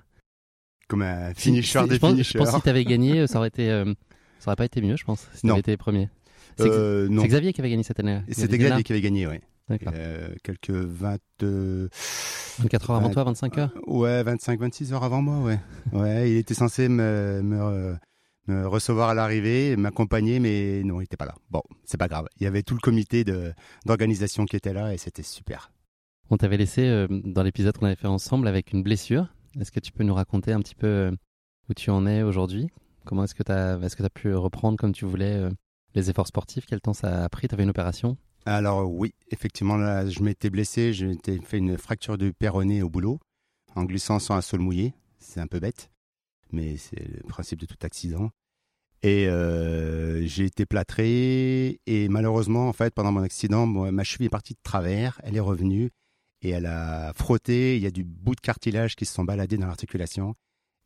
Comme 0.88 1.02
un 1.02 1.34
finisher 1.34 1.88
des 1.88 1.96
je 1.96 2.00
pense, 2.00 2.12
finishers. 2.12 2.34
Je 2.34 2.38
pense 2.38 2.52
que 2.52 2.56
si 2.58 2.62
tu 2.64 2.70
avais 2.70 2.86
gagné, 2.86 3.26
ça 3.28 3.40
aurait 3.40 3.48
été, 3.48 3.70
euh, 3.72 3.86
ça 4.40 4.50
aurait 4.50 4.56
pas 4.56 4.66
été 4.66 4.82
mieux, 4.82 4.98
je 4.98 5.04
pense. 5.04 5.28
Si 5.34 5.42
tu 5.42 5.50
avais 5.50 5.60
été 5.62 5.78
premier. 5.78 6.10
C'est 6.58 6.70
Xavier 7.28 7.54
qui 7.54 7.62
avait 7.62 7.70
gagné 7.72 7.82
cette 7.84 8.00
année. 8.00 8.22
C'était 8.30 8.58
Xavier 8.58 8.84
qui 8.84 8.92
avait 8.92 9.02
gagné, 9.02 9.26
ouais. 9.26 9.42
Euh, 9.70 10.36
quelques 10.44 10.70
20, 10.72 11.18
euh, 11.44 11.88
24 12.60 12.90
heures 12.90 12.98
avant 12.98 13.10
toi, 13.10 13.24
25 13.24 13.58
heures? 13.58 13.74
ouais, 13.88 14.24
25, 14.24 14.60
26 14.60 14.94
heures 14.94 15.04
avant 15.04 15.22
moi, 15.22 15.40
ouais. 15.40 15.60
Ouais, 15.94 16.32
il 16.32 16.38
était 16.38 16.54
censé 16.54 16.90
me, 16.90 17.42
me, 17.42 17.96
me 18.48 18.68
recevoir 18.68 19.10
à 19.10 19.14
l'arrivée, 19.14 19.76
m'accompagner, 19.78 20.40
mais 20.40 20.84
non, 20.84 21.00
il 21.00 21.06
était 21.06 21.18
pas 21.18 21.26
là. 21.26 21.36
Bon, 21.50 21.62
c'est 21.86 21.98
pas 21.98 22.08
grave. 22.08 22.28
Il 22.38 22.44
y 22.44 22.48
avait 22.48 22.64
tout 22.64 22.74
le 22.74 22.80
comité 22.82 23.24
d'organisation 23.86 24.46
qui 24.46 24.56
était 24.56 24.74
là 24.74 24.94
et 24.94 24.98
c'était 24.98 25.24
super. 25.24 25.72
On 26.30 26.38
t'avait 26.38 26.58
laissé 26.58 26.88
euh, 26.88 27.08
dans 27.10 27.44
l'épisode 27.44 27.78
qu'on 27.78 27.86
avait 27.86 27.96
fait 27.96 28.08
ensemble 28.08 28.48
avec 28.48 28.72
une 28.72 28.84
blessure. 28.84 29.28
Est-ce 29.60 29.72
que 29.72 29.82
tu 29.82 29.92
peux 29.92 30.04
nous 30.04 30.14
raconter 30.14 30.54
un 30.54 30.60
petit 30.62 30.76
peu 30.76 30.88
euh, 30.88 31.12
où 31.70 31.74
tu 31.74 31.90
en 31.90 32.08
es 32.08 32.24
aujourd'hui? 32.24 32.70
Comment 33.06 33.26
est-ce 33.26 33.36
que 33.36 33.44
tu 33.44 33.52
as, 33.52 33.78
que 33.78 34.04
as 34.04 34.10
pu 34.10 34.34
reprendre 34.34 34.78
comme 34.78 34.94
tu 34.94 35.06
voulais 35.06 35.36
euh, 35.36 35.50
les 35.94 36.10
efforts 36.10 36.28
sportifs? 36.28 36.66
Quel 36.66 36.80
temps 36.80 36.94
ça 36.94 37.24
a 37.26 37.30
pris? 37.30 37.48
Tu 37.48 37.54
avais 37.56 37.64
une 37.64 37.70
opération? 37.70 38.18
Alors 38.46 38.92
oui, 38.92 39.14
effectivement, 39.30 39.78
là, 39.78 40.08
je 40.10 40.22
m'étais 40.24 40.50
blessé, 40.50 40.94
m'étais 41.02 41.38
fait 41.40 41.60
une 41.60 41.78
fracture 41.78 42.18
du 42.18 42.34
péroné 42.34 42.82
au 42.82 42.90
boulot, 42.90 43.20
en 43.76 43.84
glissant 43.84 44.20
sur 44.20 44.34
un 44.34 44.42
sol 44.42 44.62
mouillé. 44.62 44.94
C'est 45.20 45.40
un 45.40 45.48
peu 45.48 45.60
bête, 45.60 45.92
mais 46.52 46.78
c'est 46.78 47.08
le 47.08 47.22
principe 47.28 47.60
de 47.60 47.68
tout 47.68 47.78
accident. 47.84 48.32
Et 49.04 49.28
euh, 49.28 50.26
j'ai 50.26 50.46
été 50.46 50.66
plâtré, 50.66 51.80
et 51.86 52.10
malheureusement, 52.10 52.68
en 52.68 52.74
fait, 52.74 52.94
pendant 52.94 53.12
mon 53.12 53.22
accident, 53.22 53.66
ma 53.66 54.04
cheville 54.04 54.28
est 54.28 54.30
partie 54.30 54.54
de 54.54 54.60
travers, 54.64 55.20
elle 55.24 55.36
est 55.36 55.40
revenue, 55.40 55.92
et 56.42 56.50
elle 56.50 56.66
a 56.66 57.14
frotté, 57.16 57.78
il 57.78 57.84
y 57.84 57.88
a 57.88 57.92
du 57.92 58.04
bout 58.04 58.36
de 58.36 58.42
cartilage 58.42 58.96
qui 58.96 59.06
se 59.06 59.14
sont 59.14 59.24
baladés 59.24 59.58
dans 59.58 59.68
l'articulation, 59.68 60.36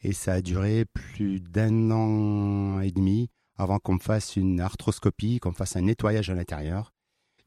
et 0.02 0.14
ça 0.14 0.34
a 0.34 0.42
duré 0.42 0.86
plus 0.86 1.42
d'un 1.42 1.92
an 1.92 2.80
et 2.82 2.92
demi 2.92 3.30
avant 3.58 3.80
qu'on 3.80 3.96
me 3.96 4.00
fasse 4.00 4.36
une 4.36 4.60
arthroscopie, 4.60 5.40
qu'on 5.40 5.52
me 5.52 5.56
fasse 5.56 5.76
un 5.76 5.82
nettoyage 5.82 6.30
à 6.30 6.36
l'intérieur. 6.36 6.95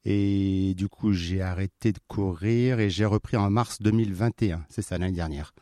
Et 0.04 0.74
du 0.76 0.88
coup, 0.88 1.12
j'ai 1.12 1.42
arrêté 1.42 1.92
de 1.92 1.98
courir 2.06 2.80
et 2.80 2.90
j'ai 2.90 3.04
repris 3.04 3.36
en 3.36 3.50
mars 3.50 3.78
2021. 3.80 4.64
C'est 4.68 4.82
ça, 4.82 4.98
l'année 4.98 5.12
dernière. 5.12 5.52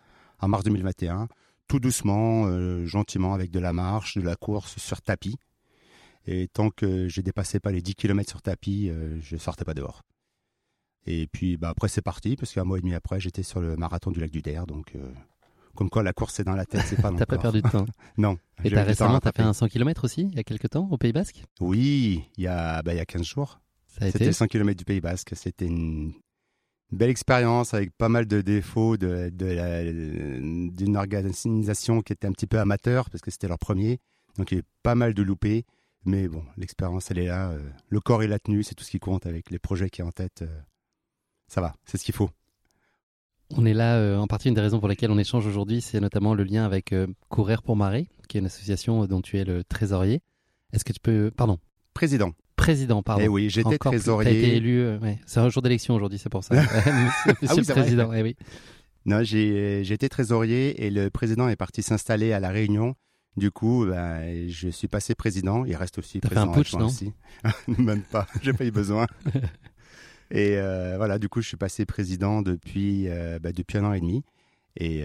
En 0.40 0.48
mars 0.48 0.64
2021, 0.64 1.28
tout 1.68 1.80
doucement, 1.80 2.46
euh, 2.46 2.86
gentiment, 2.86 3.34
avec 3.34 3.50
de 3.50 3.58
la 3.58 3.72
marche, 3.72 4.16
de 4.16 4.22
la 4.22 4.36
course 4.36 4.78
sur 4.78 5.00
tapis. 5.00 5.36
Et 6.26 6.48
tant 6.48 6.70
que 6.70 7.08
je 7.08 7.20
dépassais 7.20 7.60
pas 7.60 7.70
les 7.72 7.82
10 7.82 7.94
km 7.94 8.28
sur 8.28 8.42
tapis, 8.42 8.88
euh, 8.90 9.18
je 9.20 9.36
sortais 9.36 9.64
pas 9.64 9.74
dehors. 9.74 10.02
Et 11.06 11.28
puis 11.28 11.56
bah, 11.56 11.70
après, 11.70 11.88
c'est 11.88 12.02
parti, 12.02 12.36
parce 12.36 12.52
qu'un 12.52 12.64
mois 12.64 12.78
et 12.78 12.80
demi 12.80 12.94
après, 12.94 13.20
j'étais 13.20 13.44
sur 13.44 13.60
le 13.60 13.76
marathon 13.76 14.10
du 14.10 14.20
lac 14.20 14.30
du 14.30 14.42
Der. 14.42 14.66
Donc, 14.66 14.96
euh, 14.96 15.12
comme 15.76 15.88
quoi 15.88 16.02
la 16.02 16.12
course, 16.12 16.34
c'est 16.34 16.44
dans 16.44 16.56
la 16.56 16.66
tête, 16.66 16.82
c'est 16.86 17.00
pas 17.00 17.10
dans 17.12 17.16
T'as 17.16 17.26
pas 17.26 17.38
perdu 17.38 17.62
de 17.62 17.68
temps. 17.68 17.86
Non. 18.18 18.38
Et 18.64 18.76
à 18.76 18.82
récemment, 18.82 19.20
t'as 19.20 19.32
fait 19.32 19.42
un 19.42 19.52
100 19.52 19.68
km 19.68 20.04
aussi, 20.04 20.22
il 20.22 20.34
y 20.34 20.40
a 20.40 20.44
quelques 20.44 20.70
temps, 20.70 20.88
au 20.90 20.98
Pays 20.98 21.12
Basque? 21.12 21.44
Oui, 21.60 22.24
il 22.36 22.44
y 22.44 22.48
a, 22.48 22.82
bah, 22.82 22.92
il 22.92 22.96
y 22.96 23.00
a 23.00 23.06
15 23.06 23.22
jours. 23.22 23.60
C'était 23.98 24.24
été 24.24 24.32
100 24.32 24.46
km 24.46 24.76
du 24.78 24.84
Pays 24.84 25.00
Basque. 25.00 25.32
C'était 25.34 25.66
une 25.66 26.12
belle 26.92 27.10
expérience 27.10 27.74
avec 27.74 27.90
pas 27.96 28.08
mal 28.08 28.26
de 28.26 28.40
défauts 28.42 28.96
de, 28.96 29.30
de 29.30 30.70
d'une 30.70 30.96
organisation 30.96 32.00
qui 32.02 32.12
était 32.12 32.26
un 32.26 32.32
petit 32.32 32.46
peu 32.46 32.58
amateur 32.58 33.10
parce 33.10 33.22
que 33.22 33.30
c'était 33.30 33.48
leur 33.48 33.58
premier. 33.58 33.98
Donc 34.38 34.52
il 34.52 34.54
y 34.54 34.58
a 34.58 34.60
eu 34.60 34.64
pas 34.82 34.94
mal 34.94 35.14
de 35.14 35.22
loupés. 35.22 35.64
Mais 36.04 36.28
bon, 36.28 36.44
l'expérience, 36.56 37.10
elle 37.10 37.18
est 37.18 37.26
là. 37.26 37.50
euh, 37.50 37.58
Le 37.88 37.98
corps 38.00 38.22
et 38.22 38.28
la 38.28 38.38
tenue, 38.38 38.62
c'est 38.62 38.76
tout 38.76 38.84
ce 38.84 38.90
qui 38.92 39.00
compte 39.00 39.26
avec 39.26 39.50
les 39.50 39.58
projets 39.58 39.90
qui 39.90 40.02
est 40.02 40.04
en 40.04 40.12
tête. 40.12 40.42
euh, 40.42 40.60
Ça 41.48 41.60
va, 41.60 41.74
c'est 41.84 41.98
ce 41.98 42.04
qu'il 42.04 42.14
faut. 42.14 42.30
On 43.56 43.64
est 43.64 43.74
là, 43.74 43.96
euh, 43.96 44.16
en 44.18 44.26
partie, 44.28 44.48
une 44.48 44.54
des 44.54 44.60
raisons 44.60 44.78
pour 44.78 44.88
lesquelles 44.88 45.10
on 45.10 45.18
échange 45.18 45.46
aujourd'hui, 45.46 45.80
c'est 45.80 46.00
notamment 46.00 46.34
le 46.34 46.44
lien 46.44 46.64
avec 46.64 46.92
euh, 46.92 47.06
Courir 47.28 47.62
pour 47.62 47.74
Marais, 47.76 48.04
qui 48.04 48.26
qui 48.28 48.36
est 48.36 48.40
une 48.40 48.46
association 48.46 49.06
dont 49.06 49.20
tu 49.20 49.38
es 49.38 49.44
le 49.44 49.64
trésorier. 49.64 50.20
Est-ce 50.72 50.84
que 50.84 50.92
tu 50.92 51.00
peux, 51.00 51.32
pardon, 51.36 51.58
Président. 51.94 52.32
Président, 52.56 53.02
pardon. 53.02 53.22
Eh 53.24 53.28
oui, 53.28 53.48
j'étais 53.50 53.66
Encore 53.74 53.92
trésorier. 53.92 54.30
Été 54.38 54.56
élu. 54.56 54.78
euh, 54.80 54.98
ouais. 54.98 55.18
C'est 55.26 55.40
un 55.40 55.48
jour 55.48 55.62
d'élection 55.62 55.94
aujourd'hui, 55.94 56.18
c'est 56.18 56.28
pour 56.28 56.42
ça. 56.44 56.54
monsieur 56.60 56.72
Ah 56.86 56.90
oui, 56.90 57.34
monsieur 57.42 57.62
c'est 57.64 57.74
le 57.74 57.80
président. 57.82 58.12
eh 58.12 58.22
oui. 58.22 58.36
Non, 59.04 59.22
j'ai 59.22 59.82
été 59.92 60.08
trésorier 60.08 60.84
et 60.84 60.90
le 60.90 61.10
président 61.10 61.48
est 61.48 61.56
parti 61.56 61.82
s'installer 61.82 62.32
à 62.32 62.40
La 62.40 62.50
Réunion. 62.50 62.94
Du 63.36 63.50
coup, 63.50 63.84
ben, 63.86 64.48
je 64.48 64.68
suis 64.68 64.88
passé 64.88 65.14
président. 65.14 65.64
Il 65.64 65.76
reste 65.76 65.98
aussi 65.98 66.20
T'as 66.20 66.30
fait 66.30 66.38
un 66.38 66.46
président. 66.48 66.78
putsch, 66.78 66.80
non 66.80 66.86
aussi. 66.86 67.12
Même 67.78 68.02
pas. 68.02 68.26
J'ai 68.42 68.52
pas 68.52 68.64
eu 68.64 68.70
besoin. 68.70 69.06
et 70.30 70.56
euh, 70.56 70.94
voilà, 70.96 71.18
du 71.18 71.28
coup, 71.28 71.42
je 71.42 71.48
suis 71.48 71.56
passé 71.56 71.84
président 71.86 72.42
depuis, 72.42 73.08
euh, 73.08 73.38
bah, 73.38 73.52
depuis 73.52 73.78
un 73.78 73.84
an 73.84 73.92
et 73.92 74.00
demi. 74.00 74.24
Et 74.78 75.04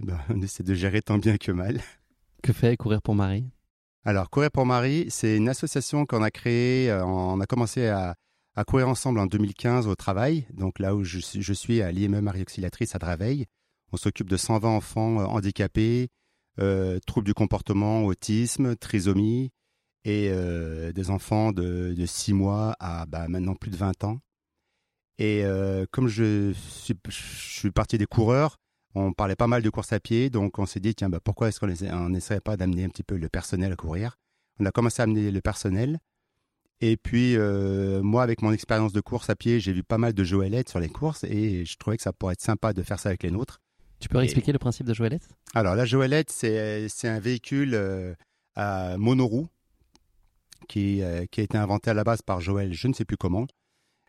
ben, 0.00 0.18
on 0.30 0.40
essaie 0.42 0.64
de 0.64 0.74
gérer 0.74 1.00
tant 1.02 1.18
bien 1.18 1.36
que 1.36 1.52
mal. 1.52 1.80
Que 2.42 2.52
fait 2.52 2.76
Courir 2.76 3.02
pour 3.02 3.14
Marie? 3.14 3.50
Alors, 4.08 4.30
Courir 4.30 4.52
pour 4.52 4.64
Marie, 4.66 5.06
c'est 5.08 5.36
une 5.36 5.48
association 5.48 6.06
qu'on 6.06 6.22
a 6.22 6.30
créée. 6.30 6.88
euh, 6.92 7.04
On 7.04 7.40
a 7.40 7.46
commencé 7.46 7.88
à, 7.88 8.14
courir 8.64 8.88
ensemble 8.88 9.18
en 9.18 9.26
2015 9.26 9.88
au 9.88 9.96
travail. 9.96 10.46
Donc 10.52 10.78
là 10.78 10.94
où 10.94 11.02
je 11.02 11.18
suis, 11.18 11.42
je 11.42 11.52
suis 11.52 11.82
à 11.82 11.90
l'IME 11.90 12.20
Marie 12.20 12.42
Auxiliatrice 12.42 12.94
à 12.94 13.00
Draveil. 13.00 13.46
On 13.90 13.96
s'occupe 13.96 14.30
de 14.30 14.36
120 14.36 14.68
enfants 14.68 15.18
euh, 15.18 15.24
handicapés, 15.24 16.06
euh, 16.60 17.00
troubles 17.04 17.26
du 17.26 17.34
comportement, 17.34 18.04
autisme, 18.04 18.76
trisomie 18.76 19.50
et 20.04 20.30
des 20.94 21.10
enfants 21.10 21.50
de, 21.50 21.92
de 21.92 22.06
6 22.06 22.32
mois 22.32 22.76
à 22.78 23.06
bah, 23.06 23.26
maintenant 23.26 23.56
plus 23.56 23.72
de 23.72 23.76
20 23.76 24.04
ans. 24.04 24.20
Et 25.18 25.42
comme 25.90 26.06
je 26.06 26.52
suis, 26.52 26.94
je 27.08 27.58
suis 27.58 27.72
parti 27.72 27.98
des 27.98 28.06
coureurs, 28.06 28.56
on 28.98 29.12
parlait 29.12 29.36
pas 29.36 29.46
mal 29.46 29.62
de 29.62 29.70
course 29.70 29.92
à 29.92 30.00
pied, 30.00 30.30
donc 30.30 30.58
on 30.58 30.66
s'est 30.66 30.80
dit, 30.80 30.94
tiens, 30.94 31.08
bah, 31.10 31.20
pourquoi 31.22 31.48
est-ce 31.48 31.60
qu'on 31.60 31.68
essa- 31.68 31.94
on 31.96 32.08
n'essaierait 32.08 32.40
pas 32.40 32.56
d'amener 32.56 32.84
un 32.84 32.88
petit 32.88 33.02
peu 33.02 33.16
le 33.16 33.28
personnel 33.28 33.72
à 33.72 33.76
courir? 33.76 34.16
On 34.58 34.64
a 34.64 34.70
commencé 34.70 35.02
à 35.02 35.04
amener 35.04 35.30
le 35.30 35.40
personnel. 35.40 35.98
Et 36.80 36.96
puis, 36.96 37.36
euh, 37.36 38.02
moi, 38.02 38.22
avec 38.22 38.42
mon 38.42 38.52
expérience 38.52 38.92
de 38.92 39.00
course 39.00 39.28
à 39.30 39.36
pied, 39.36 39.60
j'ai 39.60 39.72
vu 39.72 39.82
pas 39.82 39.98
mal 39.98 40.12
de 40.12 40.24
Joëlettes 40.24 40.68
sur 40.68 40.80
les 40.80 40.88
courses 40.88 41.24
et 41.24 41.64
je 41.64 41.76
trouvais 41.76 41.96
que 41.96 42.02
ça 42.02 42.12
pourrait 42.12 42.34
être 42.34 42.42
sympa 42.42 42.72
de 42.72 42.82
faire 42.82 42.98
ça 42.98 43.10
avec 43.10 43.22
les 43.22 43.30
nôtres. 43.30 43.60
Tu 43.98 44.08
peux 44.08 44.22
expliquer 44.22 44.52
le 44.52 44.58
principe 44.58 44.86
de 44.86 44.92
Joëlette? 44.94 45.26
Alors, 45.54 45.74
la 45.74 45.86
Joëlette, 45.86 46.30
c'est 46.30 46.88
c'est 46.88 47.08
un 47.08 47.18
véhicule 47.18 47.74
euh, 47.74 48.14
à 48.54 48.96
monoroue 48.98 49.48
qui, 50.68 51.02
euh, 51.02 51.24
qui 51.30 51.40
a 51.40 51.44
été 51.44 51.56
inventé 51.56 51.90
à 51.90 51.94
la 51.94 52.04
base 52.04 52.22
par 52.22 52.40
Joël, 52.40 52.72
je 52.74 52.88
ne 52.88 52.92
sais 52.92 53.04
plus 53.04 53.16
comment. 53.16 53.46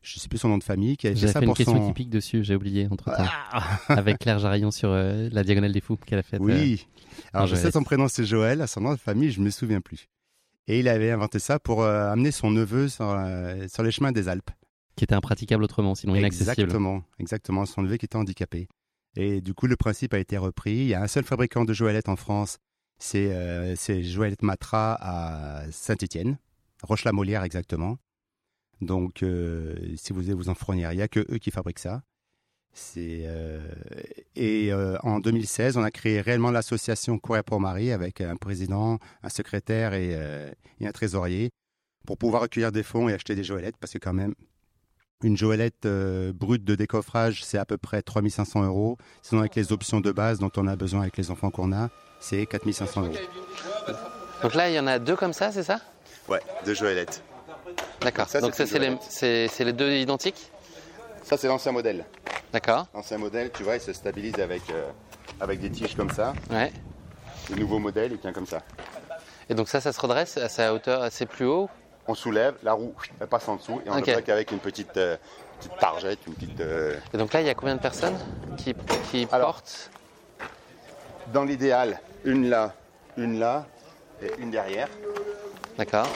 Je 0.08 0.18
ne 0.18 0.22
sais 0.22 0.30
plus 0.30 0.38
son 0.38 0.48
nom 0.48 0.58
de 0.58 0.64
famille, 0.64 0.96
qui 0.96 1.08
a 1.08 1.14
fait 1.16 1.28
ça 1.28 1.34
fait 1.34 1.40
une 1.40 1.46
pour 1.48 1.58
question 1.58 1.76
son... 1.76 1.88
typique 1.88 2.10
dessus, 2.10 2.42
j'ai 2.44 2.56
oublié 2.56 2.88
entre 2.90 3.06
temps. 3.06 3.26
Ah 3.52 3.78
Avec 3.90 4.20
Claire 4.20 4.40
Jarillon 4.40 4.72
sur 4.72 4.90
euh, 4.90 5.28
la 5.34 5.44
diagonale 5.44 5.74
des 5.74 5.82
fous 5.82 5.98
qu'elle 5.98 6.20
a 6.20 6.24
faite. 6.24 6.40
euh, 6.40 6.46
Oui. 6.46 6.88
Alors, 7.34 7.46
je 7.48 7.56
sais 7.56 7.72
son 7.72 7.84
prénom, 7.84 8.08
c'est 8.08 8.24
Joël. 8.26 8.66
Son 8.68 8.80
nom 8.82 8.94
de 8.94 9.00
famille, 9.00 9.32
je 9.32 9.42
me 9.42 9.50
souviens 9.50 9.82
plus. 9.82 10.08
Et 10.68 10.80
il 10.80 10.88
avait 10.88 11.12
inventé 11.12 11.40
ça 11.40 11.60
pour 11.60 11.82
euh, 11.84 12.10
amener 12.12 12.32
son 12.32 12.52
neveu 12.52 12.88
sur, 12.88 13.10
euh, 13.10 13.68
sur 13.68 13.84
les 13.84 13.92
chemins 13.92 14.12
des 14.14 14.28
Alpes. 14.30 14.50
qui 14.96 15.04
était 15.04 15.14
impraticable 15.16 15.64
autrement, 15.64 15.94
sinon 15.94 16.16
inaccessible. 16.16 16.52
Exactement, 16.52 17.04
exactement. 17.20 17.66
Son 17.66 17.82
neveu 17.82 17.98
qui 17.98 18.06
était 18.06 18.16
handicapé. 18.18 18.68
Et 19.16 19.42
du 19.42 19.54
coup, 19.54 19.68
le 19.68 19.76
principe 19.76 20.14
a 20.14 20.20
été 20.20 20.38
repris. 20.38 20.72
Il 20.72 20.88
y 20.88 20.94
a 20.94 21.02
un 21.02 21.08
seul 21.08 21.24
fabricant 21.24 21.66
de 21.66 21.74
Joëlette 21.74 22.08
en 22.10 22.16
France. 22.16 22.60
C'est 23.00 23.32
euh, 23.32 23.76
c'est 23.76 24.04
Joëlette 24.04 24.42
Matra 24.42 24.98
à 25.00 25.64
Saint-Étienne, 25.72 26.38
Roche-la-Molière 26.84 27.44
exactement. 27.44 27.98
Donc, 28.82 29.24
euh, 29.24 29.76
si 29.96 30.14
vous 30.14 30.22
voulez 30.22 30.34
vous 30.34 30.50
en 30.50 30.56
fournir, 30.56 30.92
il 30.92 30.98
n'y 30.98 31.02
a 31.02 31.08
que 31.08 31.26
eux 31.32 31.38
qui 31.38 31.52
fabriquent 31.52 31.80
ça. 31.80 32.04
C'est 32.74 33.24
euh, 33.26 33.60
et 34.36 34.72
euh, 34.72 34.98
en 35.02 35.20
2016, 35.20 35.78
on 35.78 35.84
a 35.84 35.90
créé 35.90 36.22
réellement 36.22 36.52
l'association 36.52 37.18
Courir 37.18 37.44
pour 37.44 37.60
Marie 37.60 37.92
avec 37.92 38.22
un 38.22 38.36
président, 38.36 39.00
un 39.24 39.30
secrétaire 39.30 39.96
et, 39.96 40.12
euh, 40.12 40.52
et 40.80 40.88
un 40.88 40.92
trésorier 40.92 41.50
pour 42.06 42.20
pouvoir 42.20 42.44
recueillir 42.44 42.72
des 42.72 42.84
fonds 42.84 43.10
et 43.10 43.14
acheter 43.14 43.34
des 43.34 43.44
joëlettes 43.44 43.78
parce 43.78 43.94
que 43.94 43.98
quand 43.98 44.14
même 44.14 44.36
une 45.24 45.36
joëlette 45.36 45.86
euh, 45.86 46.32
brute 46.34 46.64
de 46.64 46.76
décoffrage, 46.76 47.44
c'est 47.44 47.58
à 47.58 47.66
peu 47.66 47.78
près 47.78 48.04
3500 48.04 48.66
euros. 48.66 48.98
Sinon, 49.24 49.42
avec 49.42 49.56
les 49.56 49.72
options 49.72 50.00
de 50.00 50.12
base 50.12 50.38
dont 50.38 50.52
on 50.56 50.68
a 50.68 50.76
besoin 50.76 51.02
avec 51.02 51.18
les 51.18 51.32
enfants 51.32 51.50
qu'on 51.50 51.74
a, 51.74 51.90
c'est 52.20 52.46
4500 52.46 53.06
euros. 53.06 53.16
Donc 54.44 54.54
là, 54.54 54.70
il 54.70 54.76
y 54.76 54.80
en 54.80 54.86
a 54.86 55.00
deux 55.00 55.16
comme 55.16 55.34
ça, 55.34 55.52
c'est 55.52 55.64
ça? 55.64 55.82
Ouais, 56.30 56.42
deux 56.66 56.76
joëlettes. 56.76 57.24
D'accord. 58.02 58.28
Donc 58.42 58.56
ça, 58.56 58.66
c'est 58.66 59.64
les, 59.64 59.74
deux 59.74 59.92
identiques 59.94 60.52
Ça, 61.24 61.38
c'est 61.38 61.48
l'ancien 61.48 61.72
modèle. 61.72 62.06
D'accord. 62.54 62.88
L'ancien 62.94 63.18
modèle, 63.18 63.52
tu 63.52 63.64
vois, 63.64 63.76
il 63.76 63.82
se 63.82 63.92
stabilise 63.94 64.36
avec, 64.40 64.62
euh, 64.70 64.90
avec 65.40 65.60
des 65.60 65.70
tiges 65.70 65.96
comme 65.96 66.12
ça. 66.12 66.34
Ouais. 66.50 66.72
Le 67.50 67.56
nouveau 67.56 67.80
modèle, 67.80 68.12
il 68.14 68.18
tient 68.20 68.34
comme 68.34 68.46
ça. 68.48 68.60
Et 69.50 69.54
donc 69.56 69.68
ça, 69.70 69.82
ça 69.82 69.92
se 69.94 70.00
redresse 70.00 70.38
à 70.38 70.50
sa 70.50 70.74
hauteur 70.74 71.02
assez 71.02 71.26
plus 71.26 71.46
haut 71.46 71.70
On 72.08 72.14
soulève, 72.16 72.56
la 72.64 72.74
roue, 72.74 72.94
elle 73.20 73.28
passe 73.28 73.48
en 73.48 73.56
dessous 73.56 73.82
et 73.86 73.90
on 73.90 73.98
Ok. 73.98 74.08
le 74.08 74.22
qu'avec 74.22 74.52
une 74.52 74.60
petite, 74.60 74.96
euh, 74.98 75.18
petite 75.60 75.78
targette, 75.80 76.20
une 76.28 76.34
petite. 76.34 76.60
euh, 76.62 76.96
Et 77.14 77.18
donc 77.18 77.34
là, 77.34 77.42
il 77.42 77.48
y 77.48 77.50
a 77.50 77.56
combien 77.56 77.76
de 77.76 77.82
personnes 77.82 78.18
qui, 78.58 78.74
qui 79.10 79.28
Alors. 79.32 79.54
portent 79.54 79.90
Dans 81.34 81.44
l'idéal, 81.44 82.00
une 82.26 82.50
là, 82.50 82.74
une 83.18 83.40
là 83.40 83.66
et 84.22 84.32
une 84.40 84.52
derrière. 84.52 84.90
D'accord. 85.78 86.08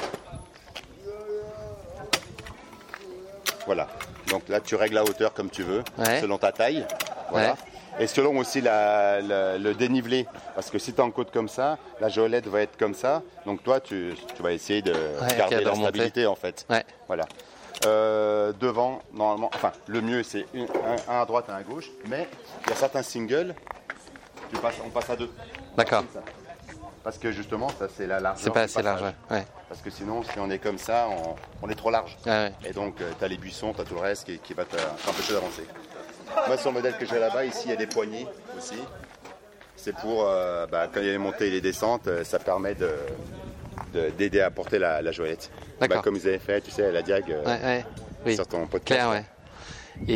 Voilà. 3.74 3.88
Donc 4.28 4.50
là, 4.50 4.60
tu 4.60 4.76
règles 4.76 4.96
la 4.96 5.04
hauteur 5.04 5.34
comme 5.34 5.50
tu 5.50 5.64
veux, 5.64 5.82
Ouais. 5.98 6.20
selon 6.20 6.38
ta 6.38 6.52
taille. 6.52 6.86
Voilà. 7.30 7.56
Et 8.02 8.08
selon 8.08 8.38
aussi 8.38 8.60
la- 8.60 9.22
la- 9.22 9.58
le 9.58 9.74
dénivelé. 9.74 10.28
Parce 10.56 10.70
que 10.70 10.78
si 10.78 10.92
tu 10.94 11.00
en 11.00 11.10
côte 11.10 11.32
comme 11.32 11.48
ça, 11.48 11.78
la 12.02 12.10
joëlette 12.10 12.48
va 12.48 12.62
être 12.64 12.76
comme 12.78 12.94
ça. 12.94 13.22
Donc 13.46 13.64
toi, 13.64 13.80
tu, 13.80 14.14
tu 14.36 14.44
vas 14.44 14.52
essayer 14.52 14.82
de 14.82 14.94
garder 15.38 15.56
de 15.56 15.62
la 15.62 15.72
remonter. 15.72 15.90
stabilité 15.90 16.26
en 16.26 16.36
fait. 16.36 16.68
Voilà. 17.08 17.26
Euh, 17.86 18.52
devant, 18.60 19.00
normalement, 19.14 19.50
enfin, 19.56 19.72
le 19.88 20.02
mieux 20.02 20.22
c'est 20.24 20.46
un 21.08 21.22
à 21.22 21.26
droite, 21.26 21.46
un 21.50 21.56
à 21.56 21.64
gauche. 21.64 21.90
Mais 22.10 22.28
il 22.66 22.72
y 22.72 22.74
a 22.74 22.76
certains 22.76 23.04
singles, 23.04 23.56
tu 24.54 24.60
passes, 24.60 24.76
on 24.86 24.90
passe 24.90 25.10
à 25.10 25.16
deux. 25.16 25.32
D'accord. 25.78 26.04
Parce 27.04 27.18
que 27.18 27.32
justement, 27.32 27.68
ça 27.70 27.88
c'est 27.96 28.06
la 28.06 28.20
largeur. 28.20 28.44
C'est 28.44 28.52
pas 28.54 28.62
assez 28.62 28.82
large, 28.82 29.02
ouais. 29.32 29.46
Parce 29.68 29.82
que 29.82 29.90
sinon, 29.90 30.22
si 30.24 30.38
on 30.40 30.50
est 30.52 30.60
comme 30.60 30.78
ça, 30.78 31.08
on, 31.10 31.36
on 31.66 31.70
est 31.70 31.76
trop 31.76 31.90
large. 31.90 32.16
Ouais. 32.26 32.52
Et 32.66 32.74
donc, 32.74 32.98
tu 32.98 33.24
as 33.24 33.28
les 33.28 33.38
buissons, 33.38 33.74
tu 33.74 33.82
as 33.82 33.84
tout 33.86 33.96
le 33.96 34.02
reste 34.02 34.26
qui, 34.26 34.38
qui 34.40 34.54
va 34.54 34.66
te- 34.66 34.76
t'empêcher 35.06 35.34
d'avancer. 35.34 35.66
Moi, 36.48 36.58
sur 36.58 36.70
le 36.70 36.76
modèle 36.76 36.96
que 36.98 37.06
j'ai 37.06 37.20
là-bas, 37.20 37.44
ici, 37.46 37.64
il 37.66 37.70
y 37.72 37.74
a 37.74 37.78
des 37.78 37.88
poignées 37.88 38.28
aussi. 38.58 38.78
C'est 39.76 39.96
pour, 39.96 40.26
euh, 40.28 40.68
bah, 40.68 40.88
quand 40.94 41.00
il 41.00 41.08
y 41.08 41.10
a 41.10 41.14
les 41.14 41.18
montées 41.18 41.48
et 41.48 41.52
les 41.52 41.62
descentes, 41.62 42.08
euh, 42.08 42.24
ça 42.24 42.38
permet 42.38 42.76
de- 42.76 42.96
de- 43.94 44.10
d'aider 44.12 44.42
à 44.42 44.52
porter 44.52 44.78
la, 44.78 45.02
la. 45.02 45.12
D'accord. 45.12 45.50
Bah, 45.80 46.02
comme 46.04 46.16
ils 46.18 46.28
avaient 46.28 46.38
fait, 46.40 46.62
tu 46.62 46.70
sais, 46.70 46.92
la 46.92 47.02
diag 47.02 47.32
euh, 47.32 47.44
Ouais, 47.44 47.64
ouais. 47.64 47.86
Oui. 48.28 48.36
sur 48.36 48.46
ton 48.48 48.68
podcast. 48.68 49.00
Claire, 49.02 49.10
ouais. 49.10 49.26
Et 50.08 50.16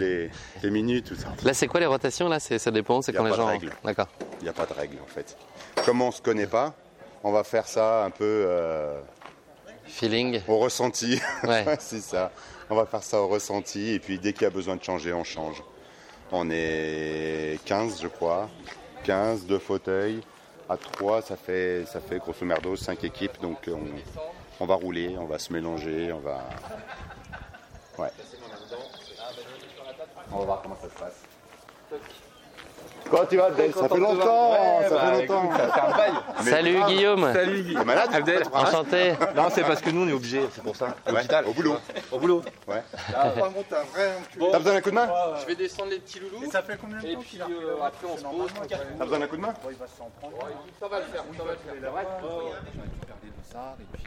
les, 0.00 0.30
les 0.62 0.70
minutes, 0.70 1.06
tout 1.08 1.14
ça. 1.14 1.28
là, 1.44 1.54
c'est 1.54 1.68
quoi 1.68 1.80
les 1.80 1.86
rotations 1.86 2.28
là? 2.28 2.40
Ça 2.40 2.70
dépend, 2.70 3.02
c'est 3.02 3.12
quand 3.12 3.24
les 3.24 3.34
gens. 3.34 3.50
D'accord. 3.84 4.08
Il 4.40 4.44
n'y 4.44 4.48
a 4.48 4.52
pas 4.52 4.66
de 4.66 4.72
règle, 4.72 4.98
en 5.02 5.06
fait. 5.06 5.36
Comme 5.84 6.02
on 6.02 6.08
ne 6.08 6.12
se 6.12 6.20
connaît 6.22 6.46
pas, 6.46 6.74
on 7.24 7.30
va 7.32 7.44
faire 7.44 7.66
ça 7.68 8.04
un 8.04 8.10
peu 8.10 8.24
euh, 8.48 9.00
Feeling. 9.86 10.40
au 10.48 10.58
ressenti. 10.58 11.20
Ouais. 11.44 11.64
c'est 11.78 12.00
ça. 12.00 12.32
On 12.70 12.74
va 12.74 12.86
faire 12.86 13.02
ça 13.02 13.20
au 13.20 13.28
ressenti 13.28 13.90
et 13.90 13.98
puis 13.98 14.18
dès 14.18 14.32
qu'il 14.32 14.42
y 14.42 14.46
a 14.46 14.50
besoin 14.50 14.76
de 14.76 14.82
changer, 14.82 15.12
on 15.12 15.24
change. 15.24 15.62
On 16.32 16.48
est 16.50 17.58
15, 17.64 18.00
je 18.02 18.08
crois. 18.08 18.48
15, 19.04 19.46
deux 19.46 19.58
fauteuils. 19.58 20.20
À 20.68 20.76
3, 20.76 21.22
ça 21.22 21.36
fait, 21.36 21.84
ça 21.86 22.00
fait 22.00 22.18
grosso 22.18 22.44
merdo 22.46 22.74
5 22.76 23.04
équipes. 23.04 23.40
Donc 23.42 23.58
on, 23.68 23.80
on 24.60 24.66
va 24.66 24.74
rouler, 24.74 25.14
on 25.18 25.26
va 25.26 25.38
se 25.38 25.52
mélanger, 25.52 26.12
on 26.12 26.20
va. 26.20 26.40
Ouais. 27.98 28.08
On 30.34 30.38
va 30.38 30.44
voir 30.44 30.62
comment 30.62 30.76
ça 30.80 30.88
se 30.88 30.98
passe. 30.98 31.22
Comment 33.10 33.26
tu 33.26 33.36
vas, 33.36 33.46
Abdel 33.46 33.74
Ça 33.74 33.88
fait 33.88 33.98
longtemps 33.98 34.54
Ça 34.88 35.00
fait 35.00 35.26
longtemps 35.26 35.50
Mais 36.44 36.50
Salut 36.50 36.74
grave. 36.74 36.88
Guillaume. 36.90 37.32
Salut. 37.32 37.74
T'es 37.74 37.84
malade 37.84 38.10
Abdel. 38.14 38.42
Enchanté. 38.52 39.12
Non, 39.36 39.48
c'est 39.50 39.62
parce 39.62 39.80
que 39.82 39.90
nous 39.90 40.04
on 40.04 40.08
est 40.08 40.12
obligés, 40.12 40.48
c'est 40.52 40.62
pour 40.62 40.74
ça. 40.76 40.86
Ouais, 41.06 41.12
l'hôpital. 41.12 41.44
Au 41.46 41.52
boulot. 41.52 41.76
Au 42.10 42.18
boulot. 42.18 42.42
Ouais. 42.66 42.82
Ah, 43.14 43.32
T'as 44.50 44.58
besoin 44.58 44.72
d'un 44.74 44.80
coup 44.80 44.90
de 44.90 44.94
main 44.94 45.10
Je 45.40 45.46
vais 45.46 45.54
descendre 45.56 45.90
les 45.90 45.98
petits 45.98 46.20
loulous. 46.20 46.50
Ça 46.50 46.62
fait 46.62 46.78
combien 46.80 46.98
de 46.98 47.06
Et 47.06 47.14
temps 47.14 47.20
puis 47.20 47.30
qu'il 47.30 47.42
a 47.42 47.46
euh, 47.46 47.82
après 47.84 48.06
on 48.06 48.16
se 48.16 48.22
pose. 48.22 48.50
T'as 48.68 49.04
besoin 49.04 49.18
d'un 49.18 49.26
coup 49.26 49.36
de 49.36 49.42
main 49.42 49.54
Il 49.70 49.76
va 49.76 49.86
s'en 49.86 50.08
prendre. 50.20 50.36
Ça 50.80 50.88
va 50.88 50.98
le 51.00 51.04
faire, 51.06 51.24
ça 51.36 51.44
va 51.44 51.50
le 51.52 51.58
faire. 51.58 51.92
Récupérer 51.92 53.18
le 53.24 53.42
dossard 53.42 53.74
et 53.80 53.96
puis. 53.96 54.04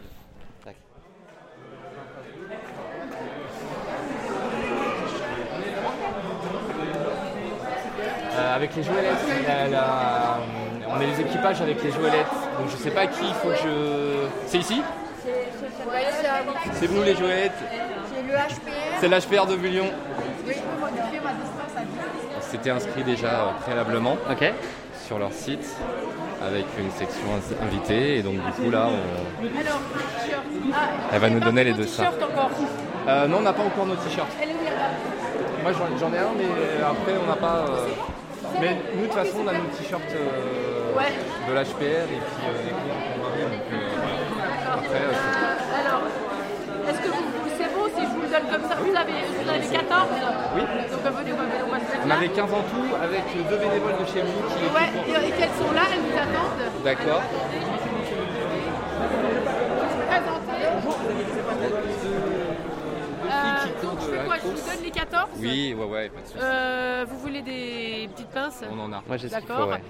Euh, 8.38 8.56
avec 8.56 8.76
les 8.76 8.84
jouelettes, 8.84 9.26
la- 9.48 9.68
la- 9.70 10.38
on 10.90 10.96
met 11.00 11.08
les 11.08 11.22
équipages 11.22 11.62
avec 11.62 11.82
les 11.84 11.92
jouelettes. 11.92 12.28
Donc 12.60 12.70
je 12.70 12.76
sais 12.78 12.92
pas 12.92 13.08
qui 13.08 13.26
il 13.26 13.34
faut 13.36 13.50
que 13.50 13.56
je. 13.56 14.28
C'est 14.48 14.58
ici 14.60 14.82
C'est 16.74 16.88
vous 16.88 17.04
les 17.04 17.16
jouelettes 17.16 17.52
C'est 18.14 18.22
le 18.22 18.34
HPR. 18.34 19.00
C'est 19.00 19.08
l'HPR 19.08 19.46
de 19.48 19.56
Bullion. 19.56 19.86
Oui, 20.46 20.54
je 20.54 20.60
peux 20.60 20.80
modifier 20.82 21.20
ma 21.24 21.32
distance 21.32 21.76
à 21.78 21.82
10. 21.82 21.88
C'était 22.52 22.70
inscrit 22.72 23.04
déjà 23.04 23.28
euh, 23.28 23.52
préalablement 23.64 24.18
sur 25.08 25.18
leur 25.20 25.32
site. 25.32 25.66
avec 26.46 26.66
une 26.78 26.92
section 26.92 27.28
invitée. 27.64 28.18
Et 28.18 28.22
donc 28.22 28.34
du 28.36 28.52
coup 28.52 28.70
là, 28.70 28.88
on... 28.90 29.46
Elle 31.14 31.20
va 31.20 31.30
nous 31.30 31.40
donner 31.40 31.64
les 31.64 31.74
deux 31.74 31.86
t-shirts 31.86 32.22
encore. 32.22 32.50
Euh, 33.08 33.28
non, 33.28 33.38
on 33.38 33.42
n'a 33.42 33.54
pas 33.54 33.64
encore 33.64 33.86
nos 33.86 33.96
t-shirts. 33.96 34.28
Moi 35.64 35.72
j'en 35.74 35.98
j'en 35.98 36.14
ai 36.14 36.20
un, 36.20 36.34
mais 36.38 36.84
après 36.84 37.14
on 37.24 37.28
n'a 37.28 37.36
pas. 37.38 37.66
euh, 37.70 37.88
Mais 38.62 38.78
nous 38.96 39.02
de 39.02 39.06
toute 39.08 39.14
façon 39.14 39.38
on 39.44 39.48
a 39.48 39.54
nos 39.54 39.70
t-shirts 39.78 40.02
euh, 40.16 40.96
Ouais. 40.96 41.12
de 41.48 41.52
l'HPR 41.54 42.08
et 42.08 42.20
puis 42.24 42.46
euh, 42.48 42.56
les 42.64 42.72
qu'on 42.72 43.20
va 43.20 43.30
donc, 43.52 43.68
euh. 43.68 44.74
Après, 44.76 45.04
euh, 45.04 45.80
Alors, 45.84 46.02
est-ce 46.88 47.00
que 47.04 47.10
c'est 47.58 47.70
bon 47.76 47.84
si 47.92 48.02
je 48.06 48.12
vous 48.16 48.22
le 48.24 48.28
donne 48.32 48.48
comme 48.50 48.64
ça 48.70 48.76
Vous 48.80 48.96
avez, 48.96 49.20
vous 49.28 49.50
avez 49.50 49.68
14 49.68 50.08
Oui. 50.56 50.62
Donc 50.64 51.04
venez, 51.20 51.32
on 51.34 51.36
va, 51.36 51.78
on 52.06 52.12
avait 52.12 52.30
15 52.30 52.44
en 52.54 52.64
tout 52.72 52.96
avec 53.04 53.24
deux 53.50 53.58
bénévoles 53.58 54.00
de 54.00 54.06
chez 54.08 54.22
vous 54.24 54.40
qui 54.48 54.64
Ouais, 54.72 54.88
et, 55.04 55.28
et 55.28 55.32
qu'elles 55.36 55.58
sont 55.60 55.72
là, 55.76 55.84
elles 55.92 56.00
nous 56.00 56.16
attendent? 56.16 56.64
D'accord. 56.86 57.24
Je 64.26 64.30
quoi 64.30 64.38
Je 64.38 64.48
vous 64.62 64.70
donne 64.76 64.84
les 64.84 64.92
14 64.92 65.30
Oui, 65.40 65.74
ouais, 65.78 65.86
ouais, 65.86 66.10
pas 66.10 66.22
de 66.22 66.26
soucis. 66.28 66.40
Euh, 66.42 67.06
vous 67.08 67.18
voulez 67.20 67.42
des 67.42 68.10
petites 68.14 68.30
pinces 68.30 68.62
On 68.72 68.80
en 68.80 68.92
a. 68.94 69.04
Moi, 69.08 69.18
j'ai 69.18 69.30
D'accord. 69.30 69.70
ouais. 69.70 69.82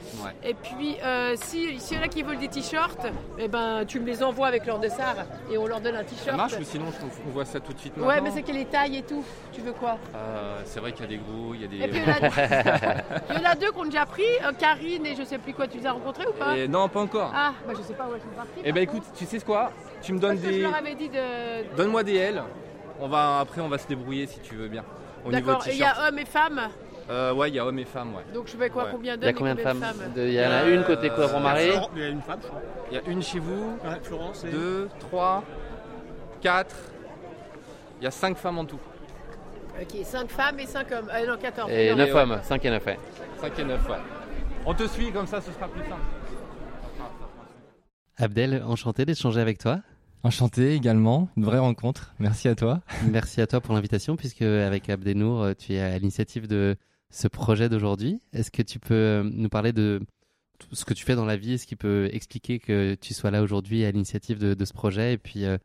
Et 0.43 0.53
puis, 0.53 0.97
euh, 1.03 1.35
si- 1.41 1.79
s'il 1.79 1.97
y 1.97 1.99
en 1.99 2.03
a 2.03 2.07
qui 2.07 2.23
veulent 2.23 2.37
des 2.39 2.47
t-shirts, 2.47 3.05
eh 3.37 3.47
ben, 3.47 3.83
tu 3.87 3.99
me 3.99 4.05
les 4.05 4.23
envoies 4.23 4.47
avec 4.47 4.65
leur 4.65 4.79
dessert 4.79 5.25
et 5.51 5.57
on 5.57 5.65
leur 5.67 5.81
donne 5.81 5.95
un 5.95 5.99
Ça 5.99 6.03
t-shirt. 6.05 6.37
marche 6.37 6.53
ou 6.59 6.63
sinon 6.63 6.85
je- 6.91 7.05
on 7.27 7.31
voit 7.31 7.45
ça 7.45 7.59
tout 7.59 7.73
de 7.73 7.79
suite 7.79 7.93
Ouais, 7.97 8.21
mais 8.21 8.31
c'est 8.31 8.41
quelle 8.43 8.65
taille 8.67 8.97
et 8.97 9.03
tout. 9.03 9.23
Tu 9.51 9.61
veux 9.61 9.73
quoi? 9.73 9.97
Euh, 10.15 10.61
C'est 10.65 10.79
vrai 10.79 10.91
qu'il 10.91 11.01
y 11.01 11.07
a 11.07 11.09
des 11.09 11.17
gros, 11.17 11.53
il 11.53 11.61
y 11.61 11.65
a 11.65 11.67
des. 11.67 11.77
Et 11.77 11.87
puis 11.87 11.99
il 11.99 12.03
y, 12.03 12.05
en 12.05 12.13
a- 12.13 12.15
il 13.35 13.41
y 13.41 13.45
en 13.47 13.49
a 13.51 13.55
deux 13.55 13.71
qu'on 13.71 13.83
a 13.83 13.85
déjà 13.85 14.05
pris, 14.05 14.23
euh, 14.43 14.51
Karine 14.57 15.05
et 15.05 15.15
je 15.15 15.23
sais 15.23 15.37
plus 15.37 15.53
quoi. 15.53 15.67
Tu 15.67 15.77
les 15.77 15.85
as 15.85 15.91
rencontrés 15.91 16.25
ou 16.27 16.33
pas? 16.33 16.55
Et 16.57 16.67
non, 16.67 16.87
pas 16.89 17.01
encore. 17.01 17.31
Ah, 17.35 17.53
bah 17.67 17.73
je 17.77 17.81
sais 17.83 17.93
pas 17.93 18.05
où 18.05 18.13
elles 18.15 18.21
sont 18.21 18.27
parties. 18.35 18.61
Eh 18.63 18.71
ben 18.71 18.81
écoute, 18.83 19.03
tu 19.17 19.25
sais 19.25 19.39
quoi? 19.39 19.71
Tu 20.01 20.13
me 20.13 20.19
donnes 20.19 20.35
Parce 20.35 20.41
que 20.47 20.51
je 20.51 20.57
des. 20.57 20.61
leur 20.63 20.75
avais 20.75 20.95
dit 20.95 21.09
de. 21.09 21.75
Donne-moi 21.77 22.03
des 22.03 22.15
L. 22.15 22.43
On 22.99 23.07
va 23.07 23.39
après 23.39 23.61
on 23.61 23.67
va 23.69 23.77
se 23.77 23.87
débrouiller 23.87 24.25
si 24.27 24.39
tu 24.39 24.55
veux 24.55 24.67
bien. 24.67 24.83
Au 25.25 25.31
niveau 25.31 25.47
D'accord. 25.51 25.67
Et 25.67 25.71
il 25.73 25.79
y 25.79 25.83
a 25.83 26.07
hommes 26.07 26.19
et 26.19 26.25
femmes. 26.25 26.61
Euh, 27.09 27.33
ouais, 27.33 27.49
il 27.49 27.55
y 27.55 27.59
a 27.59 27.65
hommes 27.65 27.77
et 27.77 27.85
femmes, 27.85 28.15
ouais. 28.15 28.23
Donc 28.33 28.47
je 28.47 28.57
fais 28.57 28.69
quoi 28.69 28.85
Ouais. 28.85 28.89
Combien 28.91 29.13
Il 29.13 29.19
d'hommes 29.19 29.27
y 29.27 29.29
a 29.29 29.33
combien 29.33 29.55
de 29.55 29.61
femmes 29.61 29.83
Il 30.15 30.33
y 30.33 30.45
en 30.45 30.51
a 30.51 30.63
une 30.63 30.83
côté 30.83 31.09
quoi 31.09 31.27
pour 31.27 31.39
Marie 31.39 31.69
Il 31.95 32.01
y 32.01 32.05
a 32.05 32.07
une 32.09 32.21
femme, 32.21 32.39
je 32.41 32.47
crois. 32.47 32.61
Il 32.91 32.95
y 32.95 32.97
a 32.99 33.03
une 33.07 33.21
chez 33.21 33.39
vous, 33.39 33.77
Ouais, 33.83 33.99
Florence 34.01 34.43
et. 34.43 34.49
deux, 34.49 34.89
trois, 34.99 35.43
quatre. 36.41 36.75
Il 37.99 38.03
y 38.05 38.07
a 38.07 38.11
cinq 38.11 38.37
femmes 38.37 38.57
en 38.59 38.65
tout. 38.65 38.79
Ok, 39.81 39.93
5 40.05 40.29
femmes 40.29 40.59
et 40.61 40.65
5 40.65 40.89
hommes. 40.93 41.11
Euh, 41.13 41.27
non, 41.27 41.37
14. 41.37 41.69
Et 41.69 41.89
Non. 41.91 41.97
9 41.97 42.07
ouais. 42.13 42.21
hommes, 42.21 42.39
5 42.43 42.63
et 42.65 42.69
9, 42.69 42.85
ouais. 42.85 42.99
Cinq 43.41 43.59
et 43.59 43.63
neuf, 43.65 43.89
ouais. 43.89 43.97
On 44.65 44.73
te 44.73 44.87
suit 44.87 45.11
comme 45.11 45.27
ça, 45.27 45.41
ce 45.41 45.51
sera 45.51 45.67
plus 45.67 45.81
simple. 45.81 46.01
Abdel, 48.17 48.63
enchanté 48.65 49.05
d'échanger 49.05 49.41
avec 49.41 49.57
toi. 49.57 49.79
Enchanté 50.25 50.73
également, 50.73 51.29
une 51.37 51.45
vraie 51.45 51.59
rencontre. 51.59 52.15
Merci 52.17 52.47
à 52.47 52.55
toi. 52.55 52.81
Merci 53.11 53.41
à 53.41 53.45
toi 53.45 53.61
pour 53.61 53.75
l'invitation, 53.75 54.15
puisque 54.15 54.41
avec 54.41 54.89
Abdenour, 54.89 55.43
euh, 55.43 55.53
tu 55.53 55.73
es 55.73 55.79
à 55.79 55.99
l'initiative 55.99 56.47
de 56.47 56.77
ce 57.11 57.27
projet 57.27 57.69
d'aujourd'hui. 57.69 58.19
Est-ce 58.33 58.49
que 58.49 58.63
tu 58.63 58.79
peux 58.79 58.95
euh, 58.95 59.23
nous 59.23 59.49
parler 59.49 59.71
de 59.71 60.01
tout 60.57 60.73
ce 60.73 60.83
que 60.83 60.95
tu 60.95 61.05
fais 61.05 61.13
dans 61.13 61.25
la 61.25 61.37
vie? 61.37 61.59
Ce 61.59 61.67
qui 61.67 61.75
peut 61.75 62.09
expliquer 62.11 62.57
que 62.57 62.95
tu 62.95 63.13
sois 63.13 63.29
là 63.29 63.43
aujourd'hui 63.43 63.85
à 63.85 63.91
l'initiative 63.91 64.39
de, 64.39 64.55
de 64.55 64.65
ce 64.65 64.73
projet? 64.73 65.13
Et 65.13 65.19
puis, 65.19 65.45
euh, 65.45 65.59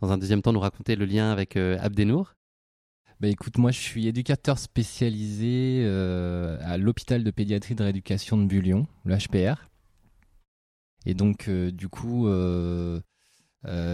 dans 0.00 0.10
un 0.10 0.16
deuxième 0.16 0.40
temps, 0.40 0.54
nous 0.54 0.60
raconter 0.60 0.96
le 0.96 1.04
lien 1.04 1.30
avec 1.30 1.58
euh, 1.58 1.76
Abdenour. 1.78 2.32
Bah 3.20 3.28
écoute, 3.28 3.58
moi 3.58 3.70
je 3.70 3.80
suis 3.80 4.06
éducateur 4.06 4.58
spécialisé 4.58 5.82
euh, 5.84 6.56
à 6.62 6.78
l'hôpital 6.78 7.22
de 7.22 7.30
pédiatrie 7.30 7.74
de 7.74 7.82
rééducation 7.82 8.38
de 8.38 8.46
Bullion, 8.46 8.86
le 9.04 9.14
HPR. 9.18 9.68
Et 11.04 11.12
donc 11.12 11.50
du 11.50 11.88
coup, 11.88 12.28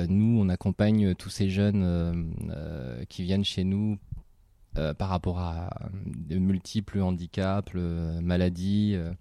nous 0.08 0.38
on 0.40 0.48
accompagne 0.48 1.14
tous 1.14 1.30
ces 1.30 1.48
jeunes 1.48 1.82
euh, 1.82 2.12
euh, 2.50 3.04
qui 3.06 3.22
viennent 3.22 3.44
chez 3.44 3.64
nous 3.64 3.98
euh, 4.78 4.94
par 4.94 5.08
rapport 5.08 5.38
à 5.38 5.70
de 5.92 6.38
multiples 6.38 7.00
handicaps, 7.00 7.72
euh, 7.74 8.20
maladies. 8.20 8.94
euh. 8.96 9.12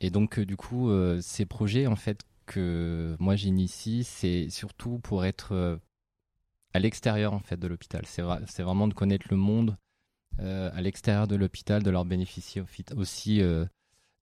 Et 0.00 0.10
donc 0.10 0.38
euh, 0.38 0.46
du 0.46 0.56
coup, 0.56 0.90
euh, 0.90 1.20
ces 1.20 1.46
projets 1.46 1.86
en 1.86 1.96
fait 1.96 2.20
que 2.46 3.16
moi 3.18 3.36
j'initie, 3.36 4.04
c'est 4.04 4.48
surtout 4.50 4.98
pour 4.98 5.24
être 5.24 5.52
euh, 5.52 5.76
à 6.74 6.78
l'extérieur 6.78 7.32
en 7.32 7.40
fait 7.40 7.56
de 7.58 7.66
l'hôpital. 7.66 8.04
C'est 8.06 8.22
vra- 8.22 8.42
c'est 8.46 8.62
vraiment 8.62 8.88
de 8.88 8.94
connaître 8.94 9.26
le 9.30 9.36
monde 9.36 9.76
euh, 10.40 10.70
à 10.74 10.80
l'extérieur 10.82 11.26
de 11.26 11.36
l'hôpital, 11.36 11.82
de 11.82 11.90
leur 11.90 12.04
bénéficier 12.04 12.62
aussi 12.94 13.40
euh, 13.40 13.64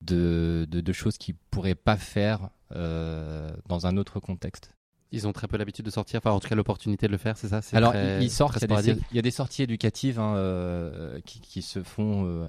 de, 0.00 0.66
de, 0.70 0.92
choses 0.92 1.18
qu'ils 1.18 1.34
pourraient 1.50 1.74
pas 1.74 1.96
faire 1.96 2.50
euh, 2.72 3.54
dans 3.66 3.86
un 3.86 3.96
autre 3.96 4.20
contexte. 4.20 4.74
Ils 5.14 5.28
ont 5.28 5.32
très 5.32 5.46
peu 5.46 5.56
l'habitude 5.56 5.84
de 5.84 5.90
sortir, 5.90 6.18
enfin 6.18 6.32
en 6.32 6.40
tout 6.40 6.48
cas 6.48 6.56
l'opportunité 6.56 7.06
de 7.06 7.12
le 7.12 7.18
faire, 7.18 7.36
c'est 7.36 7.48
ça 7.48 7.60
Alors 7.72 7.92
très- 7.92 8.22
ils, 8.22 8.30
sortent, 8.30 8.56
il 8.56 8.62
y, 8.62 8.64
a 8.64 8.66
des, 8.66 8.74
sporadique 8.74 9.04
il 9.12 9.16
y 9.16 9.18
a 9.20 9.22
des 9.22 9.30
sorties 9.30 9.62
éducatives 9.62 10.18
hein, 10.18 10.34
euh, 10.36 11.20
qui, 11.24 11.40
qui 11.40 11.62
se 11.62 11.84
font 11.84 12.26
euh, 12.26 12.48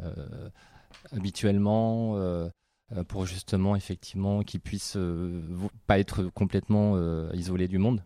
habituellement 1.11 2.17
euh, 2.17 2.49
pour 3.07 3.27
justement 3.27 3.75
effectivement 3.75 4.41
qu'ils 4.41 4.61
puissent 4.61 4.97
pas 5.85 5.99
être 5.99 6.23
complètement 6.23 6.97
isolés 7.33 7.67
du 7.67 7.77
monde. 7.77 8.03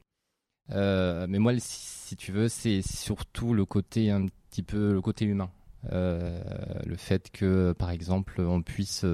Mais 0.70 1.40
moi, 1.40 1.54
si, 1.60 2.16
tu 2.18 2.32
veux, 2.32 2.50
c'est 2.50 2.82
surtout 2.82 3.54
le 3.54 3.66
côté 3.66 4.12
un 4.12 4.26
petit 4.50 4.64
peu 4.64 4.92
le 4.92 5.02
côté 5.02 5.26
humain, 5.26 5.52
le 5.92 6.96
fait 6.98 7.30
que 7.32 7.74
par 7.74 7.92
exemple 7.92 8.42
on 8.42 8.62
puisse 8.62 9.06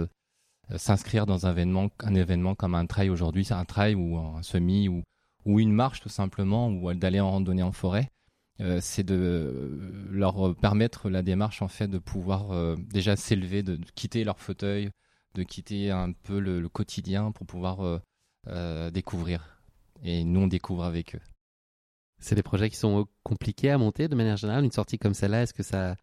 s'inscrire 0.75 1.27
dans 1.27 1.45
un 1.45 1.51
événement, 1.51 1.89
un 1.99 2.15
événement 2.15 2.55
comme 2.55 2.73
un 2.73 2.88
trail 2.88 3.10
aujourd'hui, 3.10 3.45
c'est 3.45 3.53
un 3.53 3.65
trail 3.65 3.93
ou 3.93 4.17
un 4.17 4.41
semi 4.41 4.88
ou 4.88 5.03
ou 5.45 5.60
une 5.60 5.71
marche 5.71 6.01
tout 6.01 6.10
simplement, 6.10 6.69
ou 6.69 6.93
d'aller 6.93 7.19
en 7.19 7.31
randonnée 7.31 7.63
en 7.63 7.71
forêt, 7.71 8.12
euh, 8.62 8.79
c'est 8.81 9.03
de 9.03 10.08
leur 10.10 10.55
permettre 10.55 11.10
la 11.10 11.21
démarche 11.21 11.62
en 11.62 11.67
fait 11.67 11.88
de 11.88 11.97
pouvoir 11.97 12.51
euh, 12.51 12.75
déjà 12.77 13.15
s'élever, 13.15 13.63
de, 13.63 13.77
quitter 13.95 14.23
leur 14.23 14.39
fauteuil, 14.39 14.91
de 15.34 15.43
quitter 15.43 15.91
un 15.91 16.13
peu 16.13 16.39
le, 16.39 16.67
quotidien 16.69 17.31
pour 17.31 17.45
pouvoir 17.45 17.81
euh, 17.81 17.99
euh, 18.47 18.91
découvrir. 18.91 19.60
Et 20.03 20.23
nous 20.23 20.41
on 20.41 20.47
découvre 20.47 20.84
avec 20.84 21.15
eux. 21.15 21.21
C'est 22.19 22.36
des 22.36 22.43
projets 22.43 22.69
qui 22.69 22.77
sont 22.77 23.01
euh, 23.01 23.03
compliqués 23.23 23.71
à 23.71 23.77
monter 23.77 24.08
de 24.08 24.15
manière 24.15 24.38
générale. 24.38 24.63
Une 24.63 24.71
sortie 24.71 24.97
comme 24.97 25.13
celle-là, 25.13 25.43
est-ce 25.43 25.53
que 25.53 25.63
ça 25.63 25.95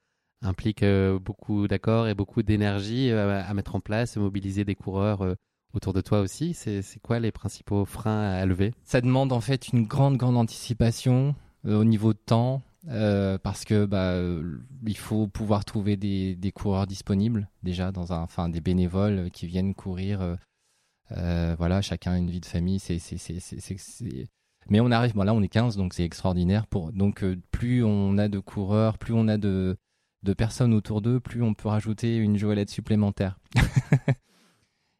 implique 0.43 0.83
euh, 0.83 1.19
beaucoup 1.19 1.69
d'accords 1.69 2.09
et 2.09 2.15
beaucoup 2.15 2.43
d'énergie 2.43 3.11
euh, 3.11 3.43
à 3.43 3.55
mettre 3.55 3.75
en 3.75 3.81
place, 3.81 4.17
mobiliser 4.17 4.65
des 4.65 4.75
coureurs 4.75 5.23
euh, 5.23 5.35
autour 5.75 5.93
de 5.93 6.01
toi 6.01 6.21
aussi 6.21 6.55
C'est 6.55 6.83
quoi 7.03 7.19
les 7.21 7.33
principaux 7.33 7.85
freins 7.85 8.21
à 8.33 8.45
lever? 8.47 8.73
Ça 8.85 9.01
demande 9.01 9.33
en 9.33 9.41
fait 9.41 9.69
une 9.69 9.87
grande 9.87 10.17
grande 10.17 10.37
anticipation 10.37 11.35
euh, 11.67 11.79
au 11.81 11.85
niveau 11.85 12.13
de 12.13 12.19
temps. 12.19 12.63
euh, 12.89 13.39
parce 13.39 13.65
que 13.65 13.85
bah, 13.87 14.11
euh, 14.15 14.59
il 14.87 14.97
faut 14.97 15.29
pouvoir 15.29 15.65
trouver 15.65 15.97
des, 15.97 16.35
des 16.35 16.51
coureurs 16.51 16.87
disponibles 16.89 17.49
déjà 17.63 17.93
dans 17.93 18.13
un 18.13 18.21
enfin 18.23 18.49
des 18.49 18.61
bénévoles 18.61 19.31
qui 19.31 19.47
viennent 19.47 19.73
courir 19.75 20.37
euh, 21.13 21.55
voilà 21.59 21.81
chacun 21.81 22.13
a 22.13 22.19
une 22.19 22.29
vie 22.31 22.41
de 22.41 22.47
famille 22.47 22.81
c'est 22.81 22.99
mais 24.69 24.81
on 24.81 24.91
arrive 24.91 25.15
bon 25.15 25.23
là 25.23 25.33
on 25.33 25.43
est 25.43 25.49
15 25.49 25.77
donc 25.77 25.95
c'est 25.95 26.05
extraordinaire 26.05 26.67
pour 26.67 26.93
donc 26.93 27.25
plus 27.53 27.85
on 27.85 28.19
a 28.19 28.29
de 28.29 28.41
coureurs 28.41 28.99
plus 28.99 29.13
on 29.15 29.29
a 29.29 29.37
de 29.39 29.77
de 30.25 30.33
personnes 30.35 30.75
autour 30.75 31.03
d'eux 31.03 31.21
plus 31.21 31.43
on 31.43 31.55
peut 31.55 31.69
rajouter 31.69 32.17
une 32.17 32.37
joëlette 32.37 32.71
supplémentaire 32.71 33.39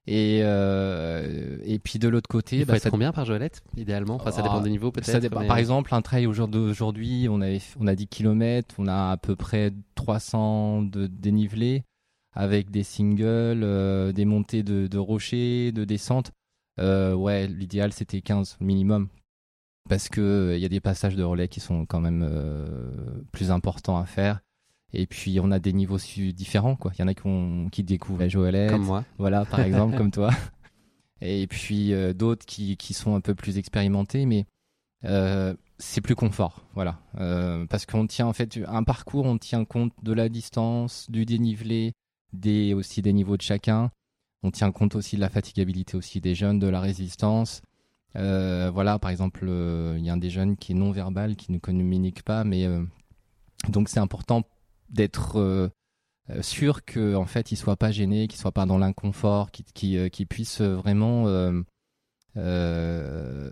et 0.07 0.41
euh, 0.43 1.59
et 1.65 1.79
puis 1.79 1.99
de 1.99 2.09
l'autre 2.09 2.29
côté 2.29 2.57
Il 2.57 2.63
faut 2.65 2.73
bah, 2.73 2.77
être 2.77 2.83
ça- 2.83 2.91
combien 2.91 3.13
par 3.13 3.25
Joëlette, 3.25 3.63
idéalement? 3.77 4.17
Enfin, 4.17 4.31
ça 4.33 4.43
dépend 4.43 4.59
Ah, 4.59 4.63
des 4.63 4.71
niveaux 4.71 4.93
ça 4.95 5.01
peut-être. 5.01 5.21
dépend. 5.21 5.41
mais- 5.41 5.47
Par 5.47 5.59
exemple, 5.59 5.95
un 5.95 6.03
trail 6.03 6.27
au 6.27 6.33
jour 6.33 6.49
d'aujourd'hui, 6.49 7.29
on, 7.31 7.41
avait, 7.41 7.61
on 7.79 7.87
a 7.87 7.95
10 7.95 8.09
km, 8.09 8.75
on 8.79 8.87
a 8.89 9.13
à 9.13 9.17
peu 9.17 9.37
près 9.37 9.73
300 9.95 10.83
de 10.83 11.07
dénivelé 11.07 11.85
avec 12.35 12.71
des 12.71 12.83
singles, 12.83 13.63
euh, 13.63 14.13
des 14.13 14.25
montées 14.25 14.63
de, 14.63 14.87
de 14.87 14.99
rochers, 14.99 15.71
de 15.73 15.85
descentes. 15.85 16.33
Euh, 16.81 17.15
ouais, 17.15 17.47
l'idéal 17.47 17.93
c'était 17.93 18.23
15 18.23 18.57
minimum. 18.61 19.09
Parce 19.89 20.09
que 20.09 20.21
euh, 20.21 20.57
il 20.57 20.63
y 20.63 20.65
a 20.65 20.69
des 20.69 20.81
passages 20.81 21.17
de 21.17 21.23
relais 21.23 21.49
qui 21.49 21.61
sont 21.61 21.87
quand 21.87 22.01
même 22.01 22.27
euh, 22.29 22.91
plus 23.33 23.51
importants 23.51 23.99
à 23.99 24.07
faire. 24.07 24.41
Et 24.95 25.07
puis 25.07 25.41
on 25.41 25.51
a 25.51 25.59
des 25.59 25.73
niveaux 25.73 25.99
différents, 25.99 26.77
quoi. 26.77 26.93
Il 26.99 27.01
y 27.01 27.05
en 27.05 27.09
a 27.09 27.15
qui, 27.15 27.27
ont- 27.27 27.69
qui 27.71 27.83
découvrent 27.83 28.21
la 28.21 28.29
Joëlette. 28.29 28.71
Comme 28.71 28.85
moi. 28.85 29.05
Voilà, 29.19 29.45
par 29.45 29.61
exemple, 29.67 29.97
comme 29.97 30.11
toi. 30.11 30.31
Et 31.21 31.47
puis 31.47 31.93
euh, 31.93 32.13
d'autres 32.13 32.45
qui, 32.45 32.77
qui 32.77 32.95
sont 32.95 33.15
un 33.15 33.21
peu 33.21 33.35
plus 33.35 33.57
expérimentés, 33.59 34.27
mais 34.27 34.45
euh, 35.05 35.55
c'est 35.79 36.01
plus 36.01 36.15
confort, 36.17 36.63
voilà. 36.75 36.99
Euh, 37.19 37.65
parce 37.67 37.87
qu'on 37.87 38.07
tient 38.07 38.27
en 38.27 38.33
fait 38.33 38.59
un 38.67 38.83
parcours, 38.83 39.25
on 39.27 39.39
tient 39.39 39.65
compte 39.65 39.93
de 40.03 40.13
la 40.13 40.29
distance, 40.29 41.11
du 41.11 41.25
dénivelé, 41.25 41.93
des 42.33 42.75
aussi 42.75 43.03
des 43.03 43.13
niveaux 43.13 43.37
de 43.37 43.43
chacun. 43.43 43.91
On 44.43 44.51
tient 44.51 44.73
compte 44.73 44.97
aussi 44.97 45.15
de 45.17 45.21
la 45.21 45.29
fatigabilité 45.29 45.97
aussi 45.97 46.21
des 46.21 46.35
jeunes, 46.35 46.59
de 46.59 46.67
la 46.67 46.81
résistance. 46.81 47.63
Euh, 48.17 48.71
voilà, 48.75 48.99
par 48.99 49.11
exemple, 49.11 49.47
euh, 49.49 49.95
il 49.99 50.05
y 50.05 50.11
a 50.11 50.13
un 50.13 50.17
des 50.19 50.31
jeunes 50.31 50.57
qui 50.57 50.73
est 50.73 50.75
non 50.75 50.91
verbal, 50.91 51.37
qui 51.37 51.53
ne 51.53 51.59
communique 51.59 52.23
pas, 52.25 52.43
mais 52.45 52.67
euh, 52.67 52.83
donc 53.69 53.89
c'est 53.89 54.01
important 54.01 54.43
d'être 54.93 55.39
euh, 55.39 55.69
euh, 56.31 56.43
sûr 56.43 56.85
que 56.85 57.15
en 57.15 57.27
fait, 57.27 57.53
il 57.53 57.57
soit 57.57 57.77
pas 57.77 57.91
gêné, 57.91 58.29
qu'il 58.29 58.39
soit 58.39 58.53
pas 58.53 58.67
dans 58.67 58.79
l'inconfort, 58.79 59.51
qu'il 59.51 59.65
qui, 59.67 59.97
euh, 59.97 60.09
puisse 60.29 60.61
vraiment, 60.61 61.27
euh, 62.37 63.51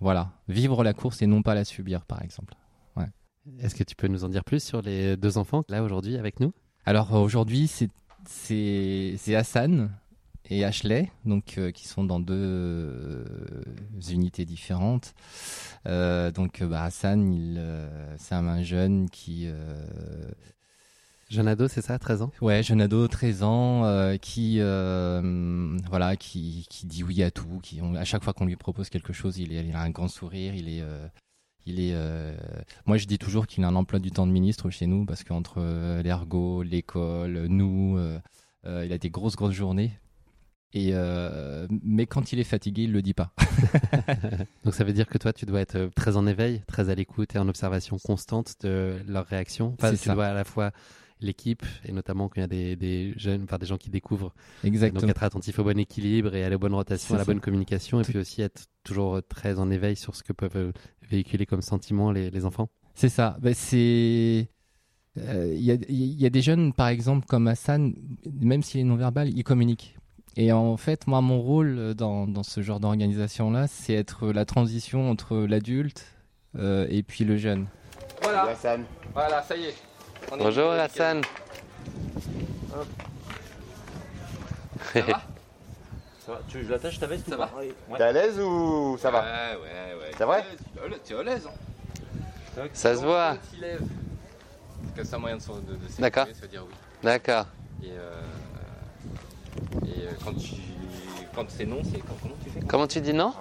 voilà, 0.00 0.32
vivre 0.48 0.82
la 0.84 0.94
course 0.94 1.22
et 1.22 1.26
non 1.26 1.42
pas 1.42 1.54
la 1.54 1.64
subir, 1.64 2.04
par 2.06 2.22
exemple. 2.22 2.54
Ouais. 2.96 3.08
Est-ce 3.60 3.74
que 3.74 3.84
tu 3.84 3.94
peux 3.94 4.08
nous 4.08 4.24
en 4.24 4.28
dire 4.28 4.44
plus 4.44 4.62
sur 4.62 4.80
les 4.82 5.16
deux 5.16 5.38
enfants 5.38 5.64
là 5.68 5.82
aujourd'hui 5.82 6.16
avec 6.16 6.40
nous? 6.40 6.52
Alors 6.84 7.12
aujourd'hui, 7.12 7.70
c'est 8.24 9.34
Hassan 9.34 9.90
et 10.50 10.64
Ashley, 10.64 11.10
donc 11.24 11.58
euh, 11.58 11.70
qui 11.70 11.86
sont 11.86 12.04
dans 12.04 12.20
deux 12.20 12.34
euh, 12.34 13.24
unités 14.10 14.44
différentes. 14.44 15.14
Euh, 15.86 16.30
donc 16.30 16.62
bah, 16.62 16.84
Hassan, 16.84 17.60
c'est 18.16 18.34
un, 18.34 18.46
un 18.48 18.62
jeune 18.62 19.10
qui 19.10 19.48
Jeune 21.28 21.48
ado, 21.48 21.68
c'est 21.68 21.82
ça, 21.82 21.98
13 21.98 22.22
ans? 22.22 22.30
Ouais, 22.40 22.62
jeune 22.62 22.80
ado, 22.80 23.06
13 23.06 23.42
ans, 23.42 23.84
euh, 23.84 24.16
qui 24.16 24.56
euh, 24.60 25.76
voilà, 25.90 26.16
qui, 26.16 26.66
qui 26.70 26.86
dit 26.86 27.04
oui 27.04 27.22
à 27.22 27.30
tout, 27.30 27.60
qui 27.62 27.80
on- 27.82 27.94
à 27.94 28.04
chaque 28.04 28.24
fois 28.24 28.32
qu'on 28.32 28.46
lui 28.46 28.56
propose 28.56 28.88
quelque 28.88 29.12
chose, 29.12 29.38
il, 29.38 29.52
est, 29.52 29.64
il 29.66 29.74
a 29.76 29.80
un 29.82 29.90
grand 29.90 30.08
sourire, 30.08 30.54
il 30.54 30.68
est 30.68 30.80
euh, 30.80 31.06
il 31.66 31.80
est 31.80 31.94
moi 32.86 32.96
je 32.96 33.04
dis 33.06 33.18
toujours 33.18 33.46
qu'il 33.46 33.62
a 33.64 33.68
un 33.68 33.74
emploi 33.74 33.98
du 33.98 34.10
temps 34.10 34.26
de 34.26 34.32
ministre 34.32 34.70
chez 34.70 34.86
nous 34.86 35.04
parce 35.04 35.22
qu'entre 35.22 35.56
euh, 35.58 36.02
l'ergo, 36.02 36.62
l'école, 36.62 37.46
nous 37.48 37.98
il 38.66 38.92
a 38.92 38.98
des 38.98 39.10
grosses 39.10 39.36
grosses 39.36 39.54
journées. 39.54 39.92
Et 40.74 40.90
euh, 40.92 41.66
mais 41.82 42.04
quand 42.06 42.32
il 42.32 42.38
est 42.40 42.44
fatigué, 42.44 42.82
il 42.84 42.92
le 42.92 43.00
dit 43.02 43.14
pas. 43.14 43.32
Donc 44.64 44.74
ça 44.74 44.84
veut 44.84 44.92
dire 44.92 45.06
que 45.06 45.16
toi, 45.18 45.32
tu 45.32 45.46
dois 45.46 45.60
être 45.60 45.90
très 45.94 46.16
en 46.16 46.26
éveil, 46.26 46.62
très 46.66 46.90
à 46.90 46.94
l'écoute 46.94 47.34
et 47.34 47.38
en 47.38 47.48
observation 47.48 47.98
constante 47.98 48.54
de 48.62 48.96
leurs 49.06 49.26
réactions. 49.26 49.74
Enfin, 49.78 49.90
tu 49.90 49.96
ça. 49.96 50.14
dois 50.14 50.26
à 50.26 50.34
la 50.34 50.44
fois 50.44 50.70
l'équipe 51.20 51.64
et 51.84 51.92
notamment 51.92 52.28
quand 52.28 52.36
il 52.36 52.40
y 52.40 52.44
a 52.44 52.46
des, 52.46 52.76
des 52.76 53.14
jeunes, 53.16 53.42
enfin 53.44 53.58
des 53.58 53.66
gens 53.66 53.76
qui 53.76 53.90
découvrent. 53.90 54.32
Exactement. 54.64 55.00
Donc 55.00 55.10
être 55.10 55.22
attentif 55.22 55.58
au 55.58 55.64
bon 55.64 55.78
équilibre 55.78 56.34
et 56.34 56.44
à 56.44 56.48
la 56.48 56.58
bonne 56.58 56.74
rotation, 56.74 57.14
à 57.14 57.18
la 57.18 57.24
ça. 57.24 57.32
bonne 57.32 57.40
communication, 57.40 58.00
et 58.00 58.04
Tout- 58.04 58.10
puis 58.12 58.20
aussi 58.20 58.42
être 58.42 58.66
toujours 58.84 59.16
euh, 59.16 59.20
très 59.20 59.58
en 59.58 59.70
éveil 59.70 59.96
sur 59.96 60.14
ce 60.16 60.22
que 60.22 60.32
peuvent 60.32 60.56
euh, 60.56 60.72
véhiculer 61.10 61.46
comme 61.46 61.62
sentiment 61.62 62.12
les, 62.12 62.30
les 62.30 62.44
enfants. 62.44 62.68
C'est 62.94 63.08
ça. 63.08 63.36
Ben, 63.40 63.54
c'est. 63.54 64.48
euh, 65.18 65.52
Il 65.54 65.62
y, 65.64 65.70
a, 65.72 65.74
il 65.88 66.20
y 66.20 66.26
a 66.26 66.30
des 66.30 66.42
jeunes, 66.42 66.72
par 66.72 66.88
exemple, 66.88 67.26
comme 67.26 67.46
Hassan, 67.48 67.94
même 68.40 68.62
s'il 68.62 68.80
est 68.80 68.84
non-verbal, 68.84 69.28
il 69.28 69.42
communique. 69.44 69.96
Et 70.36 70.52
en 70.52 70.76
fait, 70.76 71.06
moi, 71.08 71.20
mon 71.20 71.40
rôle 71.40 71.94
dans, 71.94 72.28
dans 72.28 72.44
ce 72.44 72.60
genre 72.62 72.78
d'organisation-là, 72.80 73.66
c'est 73.66 73.94
être 73.94 74.30
la 74.30 74.44
transition 74.44 75.10
entre 75.10 75.36
l'adulte 75.38 76.04
euh, 76.56 76.86
et 76.90 77.02
puis 77.02 77.24
le 77.24 77.36
jeune. 77.36 77.66
Voilà, 78.22 78.42
Hassan. 78.48 78.84
voilà, 79.12 79.42
ça 79.42 79.56
y 79.56 79.64
est. 79.64 79.74
Bonjour. 80.36 80.70
Hassan. 80.72 81.22
Ça 84.92 85.00
va 85.00 85.04
Ça 86.26 86.32
va 86.32 86.40
Tu 86.48 86.64
je 86.64 86.70
l'attache 86.70 86.98
ta 86.98 87.06
veste 87.06 87.28
Ça 87.28 87.36
ou 87.36 87.38
va. 87.38 87.50
T'es 87.96 88.02
à 88.02 88.12
l'aise 88.12 88.38
ou 88.40 88.96
ça 89.00 89.10
va 89.10 89.20
Ouais, 89.22 89.56
ouais, 89.62 89.94
ouais. 90.00 90.10
C'est 90.16 90.24
vrai 90.24 90.44
Tu 91.04 91.14
es 91.14 91.16
à 91.18 91.22
l'aise, 91.22 91.46
hein. 91.46 92.62
Ça 92.72 92.96
se 92.96 93.04
voit. 93.04 93.36
C'est 93.60 93.78
comme 94.96 95.04
ça 95.04 95.18
moyen 95.18 95.36
de, 95.36 95.42
se- 95.42 95.52
de, 95.52 95.56
de 95.56 95.60
s'exprimer, 95.82 95.98
D'accord. 96.10 96.26
se 96.40 96.46
dire 96.46 96.64
oui. 96.66 96.74
D'accord. 97.02 97.46
Et, 97.82 97.90
euh, 97.92 98.24
et 99.84 100.06
euh, 100.08 100.10
quand, 100.24 100.32
tu, 100.34 100.54
quand 101.34 101.44
c'est 101.48 101.64
non, 101.66 101.80
c'est 101.84 102.00
quand- 102.00 102.16
comment 102.20 102.34
tu 102.42 102.50
fais? 102.50 102.60
Comment 102.66 102.86
tu 102.88 103.00
dis 103.00 103.12
non? 103.12 103.32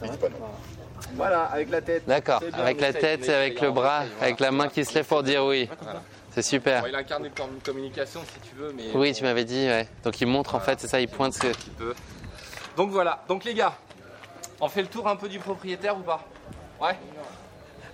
Voilà, 0.00 0.14
avec 1.52 1.70
la 1.70 1.80
tête. 1.80 2.04
D'accord. 2.06 2.42
Avec 2.52 2.80
la 2.80 2.92
tête, 2.92 3.24
c'est 3.24 3.34
avec 3.34 3.60
le 3.60 3.70
bras, 3.70 4.04
avec 4.20 4.38
voilà. 4.38 4.50
la 4.50 4.50
main 4.52 4.68
qui 4.68 4.84
se 4.84 4.94
lève 4.94 5.06
pour 5.06 5.22
dire 5.22 5.44
oui. 5.44 5.68
Voilà. 5.82 6.02
C'est 6.30 6.42
super. 6.42 6.82
Bon, 6.82 6.88
il 6.88 6.94
incarne 6.94 7.26
une 7.26 7.32
com- 7.32 7.58
communication 7.64 8.20
si 8.32 8.48
tu 8.48 8.56
veux, 8.56 8.72
mais. 8.74 8.84
Oui, 8.94 9.12
tu 9.12 9.22
m'avais 9.22 9.44
dit, 9.44 9.66
ouais. 9.66 9.86
Donc 10.02 10.20
il 10.20 10.26
montre 10.26 10.54
en 10.54 10.60
fait, 10.60 10.80
c'est 10.80 10.88
ça, 10.88 11.00
il 11.00 11.08
pointe 11.08 11.34
ce 11.34 11.40
que. 11.40 11.46
Un 11.48 11.52
petit 11.52 11.70
peu. 11.70 11.94
Donc 12.76 12.90
voilà, 12.90 13.22
donc 13.28 13.44
les 13.44 13.52
gars, 13.52 13.76
on 14.60 14.68
fait 14.68 14.80
le 14.80 14.88
tour 14.88 15.06
un 15.08 15.16
peu 15.16 15.28
du 15.28 15.38
propriétaire 15.38 15.96
ou 15.98 16.02
pas? 16.02 16.26
Ouais 16.80 16.96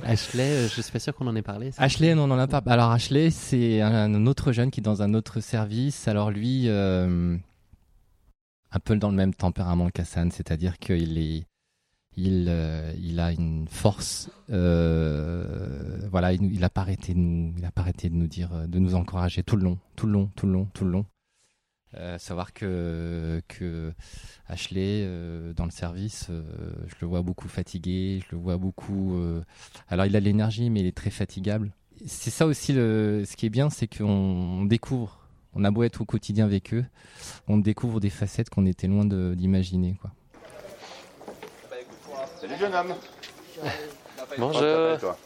Ashley, 0.06 0.44
euh, 0.44 0.68
je 0.68 0.80
suis 0.80 0.92
pas 0.92 1.00
sûr 1.00 1.12
qu'on 1.12 1.26
en 1.26 1.34
ait 1.34 1.42
parlé. 1.42 1.72
ça. 1.72 1.82
Ashley, 1.82 2.14
non, 2.14 2.30
on 2.30 2.34
en 2.34 2.38
a 2.38 2.46
pas. 2.46 2.62
Alors 2.70 2.92
Ashley, 2.92 3.30
c'est 3.30 3.80
un, 3.80 4.14
un 4.14 4.26
autre 4.26 4.52
jeune 4.52 4.70
qui 4.70 4.78
est 4.78 4.82
dans 4.82 5.02
un 5.02 5.12
autre 5.14 5.40
service. 5.40 6.06
Alors 6.06 6.30
lui, 6.30 6.66
euh, 6.68 7.36
un 8.70 8.78
peu 8.78 8.94
dans 8.94 9.10
le 9.10 9.16
même 9.16 9.34
tempérament 9.34 9.90
qu'Hassan, 9.90 10.30
c'est-à-dire 10.30 10.78
qu'il 10.78 11.18
est, 11.18 11.46
il, 12.26 12.46
euh, 12.48 12.92
il 13.00 13.20
a 13.20 13.32
une 13.32 13.66
force. 13.68 14.30
euh, 14.50 16.08
voilà, 16.10 16.32
il, 16.32 16.52
il 16.52 16.64
a 16.64 16.68
pas 16.68 16.80
arrêté 16.80 17.14
de 17.14 17.18
nous, 17.18 18.26
dire, 18.26 18.52
euh, 18.52 18.66
de 18.66 18.78
nous 18.78 18.94
encourager 18.94 19.42
tout 19.42 19.56
le 19.56 19.62
long, 19.62 19.78
tout 19.96 20.06
le 20.06 20.12
long, 20.12 20.30
tout 20.34 20.46
le 20.46 20.52
long, 20.52 20.68
tout 20.74 20.84
le 20.84 20.90
long. 20.90 21.06
Savoir 22.18 22.52
que 22.52 23.40
que 23.48 23.94
Ashley 24.46 25.08
dans 25.56 25.64
le 25.64 25.70
service, 25.70 26.26
je 26.28 26.94
le 27.00 27.06
vois 27.06 27.22
beaucoup 27.22 27.48
fatigué, 27.48 28.20
je 28.26 28.36
le 28.36 28.40
vois 28.40 28.58
beaucoup. 28.58 29.18
alors 29.88 30.04
il 30.04 30.14
a 30.14 30.20
de 30.20 30.24
l'énergie, 30.26 30.68
mais 30.68 30.80
il 30.80 30.86
est 30.86 30.96
très 30.96 31.08
fatigable. 31.10 31.72
C'est 32.04 32.30
ça 32.30 32.46
aussi 32.46 32.74
le, 32.74 33.24
ce 33.26 33.36
qui 33.36 33.46
est 33.46 33.50
bien, 33.50 33.70
c'est 33.70 33.86
qu'on 33.86 34.04
on 34.04 34.64
découvre. 34.66 35.26
On 35.54 35.64
a 35.64 35.70
beau 35.70 35.82
être 35.82 36.02
au 36.02 36.04
quotidien 36.04 36.44
avec 36.44 36.74
eux, 36.74 36.84
on 37.48 37.56
découvre 37.56 38.00
des 38.00 38.10
facettes 38.10 38.50
qu'on 38.50 38.66
était 38.66 38.86
loin 38.86 39.06
d'imaginer, 39.06 39.96
quoi. 39.98 40.12
Salut 42.40 42.56
jeune 42.58 42.74
homme. 42.74 42.94
Bonjour. 44.38 44.98
Toi 44.98 45.16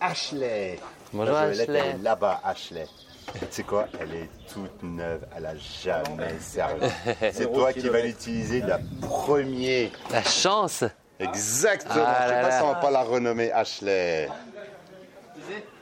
Ashley. 0.00 0.78
Bonjour 1.12 1.34
La 1.34 1.52
Joëlette, 1.52 1.68
Ashley. 1.68 1.78
elle 1.78 2.00
est 2.00 2.02
Là-bas, 2.02 2.40
Ashley. 2.44 2.86
Tu 3.34 3.38
sais 3.50 3.62
quoi? 3.62 3.86
Elle 4.00 4.14
est 4.14 4.28
toute 4.52 4.82
neuve, 4.82 5.26
elle 5.36 5.46
a 5.46 5.54
jamais 5.56 6.38
servi. 6.40 6.86
C'est 7.32 7.52
toi 7.52 7.72
qui 7.72 7.88
vas 7.88 8.00
l'utiliser 8.00 8.60
la 8.62 8.78
première. 9.02 9.90
La 10.10 10.22
chance 10.22 10.84
Exactement. 11.20 12.04
Ah 12.06 12.22
Je 12.24 12.28
sais 12.28 12.34
là 12.34 12.42
pas 12.42 12.48
là. 12.48 12.58
si 12.58 12.62
on 12.64 12.68
va 12.68 12.74
pas 12.76 12.90
la 12.90 13.02
renommer 13.02 13.52
Ashley. 13.52 14.28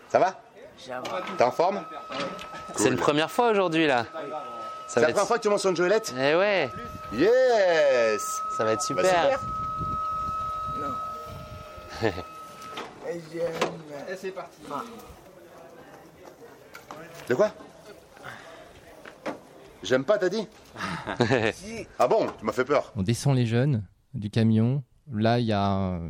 Ça 0.09 0.19
va? 0.19 0.35
T'es 1.39 1.45
en 1.45 1.51
forme? 1.51 1.85
C'est 2.77 2.89
une 2.89 2.97
première 2.97 3.31
fois 3.31 3.51
aujourd'hui 3.51 3.87
là. 3.87 4.07
C'est 4.89 5.01
la 5.01 5.09
première 5.09 5.27
fois 5.27 5.37
que 5.39 5.43
tu 5.43 5.49
mentionnes 5.49 5.77
Joëlette 5.77 6.13
Eh 6.19 6.35
ouais, 6.37 6.71
Yes 7.13 8.23
ça 8.57 8.65
va 8.65 8.73
être 8.73 8.93
Bah, 8.95 9.03
super. 9.03 9.41
Et 12.05 13.21
c'est 14.17 14.31
parti. 14.31 14.61
De 17.29 17.35
quoi? 17.35 17.53
J'aime 19.83 20.05
pas, 20.05 20.19
t'as 20.19 20.29
dit? 20.29 20.47
Ah 21.99 22.09
bon? 22.09 22.27
Tu 22.39 22.45
m'as 22.45 22.53
fait 22.53 22.65
peur. 22.65 22.93
On 22.97 23.03
descend 23.03 23.37
les 23.37 23.47
jeunes 23.47 23.85
du 24.15 24.31
camion. 24.31 24.83
Là, 25.13 25.39
il 25.39 25.47
y 25.47 25.53
a, 25.53 26.01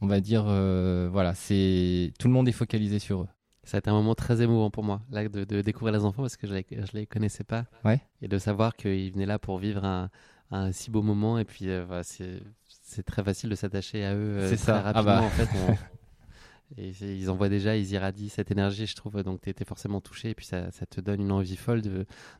on 0.00 0.06
va 0.06 0.20
dire, 0.20 0.44
euh, 0.48 1.08
voilà, 1.12 1.34
c'est 1.34 2.12
tout 2.18 2.28
le 2.28 2.34
monde 2.34 2.48
est 2.48 2.52
focalisé 2.52 2.98
sur 2.98 3.22
eux. 3.22 3.28
Ça 3.64 3.76
a 3.76 3.78
été 3.78 3.90
un 3.90 3.92
moment 3.92 4.14
très 4.14 4.40
émouvant 4.40 4.70
pour 4.70 4.84
moi, 4.84 5.02
là, 5.10 5.28
de, 5.28 5.44
de 5.44 5.60
découvrir 5.60 5.92
les 5.92 6.04
enfants 6.04 6.22
parce 6.22 6.38
que 6.38 6.46
je 6.46 6.54
les, 6.54 6.66
je 6.70 6.92
les 6.94 7.06
connaissais 7.06 7.44
pas. 7.44 7.66
Ouais. 7.84 8.00
Et 8.22 8.28
de 8.28 8.38
savoir 8.38 8.74
qu'ils 8.74 9.12
venaient 9.12 9.26
là 9.26 9.38
pour 9.38 9.58
vivre 9.58 9.84
un, 9.84 10.08
un 10.50 10.72
si 10.72 10.90
beau 10.90 11.02
moment. 11.02 11.38
Et 11.38 11.44
puis, 11.44 11.68
euh, 11.68 11.84
voilà, 11.86 12.02
c'est 12.02 12.40
c'est 12.90 13.02
très 13.02 13.22
facile 13.24 13.48
de 13.50 13.54
s'attacher 13.54 14.04
à 14.04 14.14
eux 14.14 14.18
euh, 14.38 14.50
C'est 14.50 14.56
très 14.56 14.64
ça. 14.66 14.78
Ah 14.84 14.92
rapidement. 14.92 15.20
bah. 15.20 15.22
En 15.22 15.30
fait, 15.30 15.48
on- 15.68 15.76
et 16.76 16.92
ils 17.02 17.28
envoient 17.30 17.48
déjà, 17.48 17.76
ils 17.76 17.90
irradient 17.90 18.28
cette 18.28 18.50
énergie, 18.52 18.86
je 18.86 18.94
trouve. 18.94 19.22
Donc, 19.24 19.40
tu 19.40 19.50
étais 19.50 19.64
forcément 19.64 20.00
touché. 20.00 20.30
Et 20.30 20.34
puis, 20.34 20.46
ça, 20.46 20.70
ça 20.70 20.86
te 20.86 21.00
donne 21.00 21.20
une 21.20 21.32
envie 21.32 21.56
folle 21.56 21.82
de, 21.82 21.90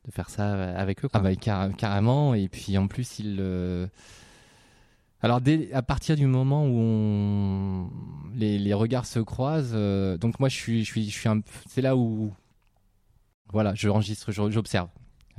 de 0.05 0.11
faire 0.13 0.31
ça 0.31 0.55
euh, 0.55 0.75
avec 0.77 1.05
eux. 1.05 1.09
Ah 1.13 1.19
quoi. 1.19 1.31
bah 1.31 1.35
car- 1.37 1.75
carrément. 1.77 2.35
Et 2.35 2.49
puis 2.49 2.79
en 2.79 2.87
plus, 2.87 3.19
il. 3.19 3.39
euh, 3.41 3.89
Alors 5.21 5.41
dès, 5.41 5.73
à 5.73 5.83
partir 5.83 6.15
du 6.17 6.27
moment 6.27 6.65
où 6.65 6.79
on... 6.79 7.91
les, 8.35 8.59
les 8.59 8.73
regards 8.73 9.05
se 9.07 9.19
croisent, 9.19 9.73
euh, 9.75 10.17
donc 10.17 10.39
moi 10.41 10.49
je 10.49 10.55
suis, 10.55 10.85
je 10.85 10.91
suis, 10.91 11.11
je 11.11 11.19
suis 11.19 11.29
un... 11.29 11.41
c'est 11.69 11.83
là 11.83 11.97
où, 11.97 12.33
voilà, 13.53 13.75
je 13.75 13.89
enregistre, 13.89 14.31
j'observe, 14.31 14.89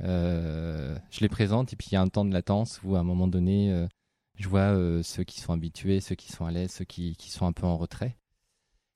Euh, 0.02 0.96
je 1.10 1.20
les 1.20 1.28
présente 1.28 1.72
et 1.72 1.76
puis 1.76 1.88
il 1.90 1.94
y 1.94 1.96
a 1.96 2.00
un 2.02 2.08
temps 2.08 2.24
de 2.24 2.32
latence 2.32 2.80
où 2.84 2.94
à 2.94 3.00
un 3.00 3.04
moment 3.04 3.26
donné, 3.26 3.72
je 4.36 4.48
vois 4.48 4.72
euh, 4.74 5.02
ceux 5.02 5.24
qui 5.24 5.40
sont 5.40 5.52
habitués, 5.52 6.00
ceux 6.00 6.14
qui 6.14 6.32
sont 6.32 6.44
à 6.46 6.50
l'aise, 6.50 6.72
ceux 6.72 6.84
qui, 6.84 7.16
sont 7.18 7.46
un 7.46 7.52
peu 7.52 7.66
en 7.66 7.76
retrait. 7.76 8.16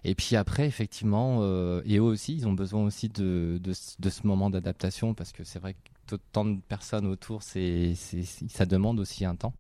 Et 0.05 0.14
puis 0.14 0.37
après, 0.37 0.66
effectivement, 0.66 1.38
euh, 1.42 1.83
et 1.85 1.96
eux 1.99 2.03
aussi, 2.03 2.35
ils 2.35 2.46
ont 2.49 2.53
besoin 2.53 2.85
aussi 2.85 3.09
de, 3.09 3.59
de, 3.62 3.72
ce- 3.72 4.27
moment 4.27 4.51
d'adaptation 4.51 5.14
parce 5.14 5.33
que 5.33 5.44
c'est 5.44 5.59
vrai 5.59 5.75
que 6.07 6.16
tant 6.33 6.44
de 6.44 6.61
personnes 6.61 7.07
autour, 7.07 7.42
c'est, 7.42 7.94
ça 7.94 8.66
demande 8.66 9.01
aussi 9.01 9.25
un 9.25 9.35
temps. 9.37 9.55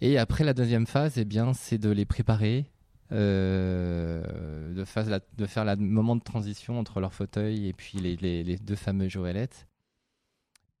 Et 0.00 0.18
après, 0.18 0.44
la 0.44 0.52
deuxième 0.54 0.86
phase, 0.86 1.16
eh 1.18 1.24
bien, 1.24 1.54
c'est 1.54 1.78
de 1.78 1.90
les 1.90 2.04
préparer, 2.04 2.66
euh, 3.12 4.74
de 4.74 4.84
faire 4.84 5.64
le 5.64 5.76
moment 5.76 6.16
de 6.16 6.22
transition 6.22 6.78
entre 6.78 7.00
leur 7.00 7.14
fauteuil 7.14 7.66
et 7.68 7.72
puis 7.72 7.98
les, 7.98 8.16
les, 8.16 8.44
les 8.44 8.58
deux 8.58 8.76
fameux 8.76 9.08
Joëlettes. 9.08 9.66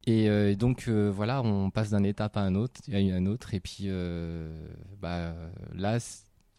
Et 0.06 0.28
euh, 0.28 0.52
et 0.52 0.56
donc 0.56 0.86
euh, 0.86 1.10
voilà, 1.10 1.42
on 1.42 1.70
passe 1.70 1.90
d'un 1.90 2.04
étape 2.04 2.36
à 2.36 2.40
un 2.40 2.54
autre, 2.54 2.80
à 2.92 2.96
un 2.96 3.26
autre, 3.26 3.54
et 3.54 3.60
puis 3.60 3.84
euh, 3.86 4.68
bah, 5.00 5.34
là, 5.74 5.98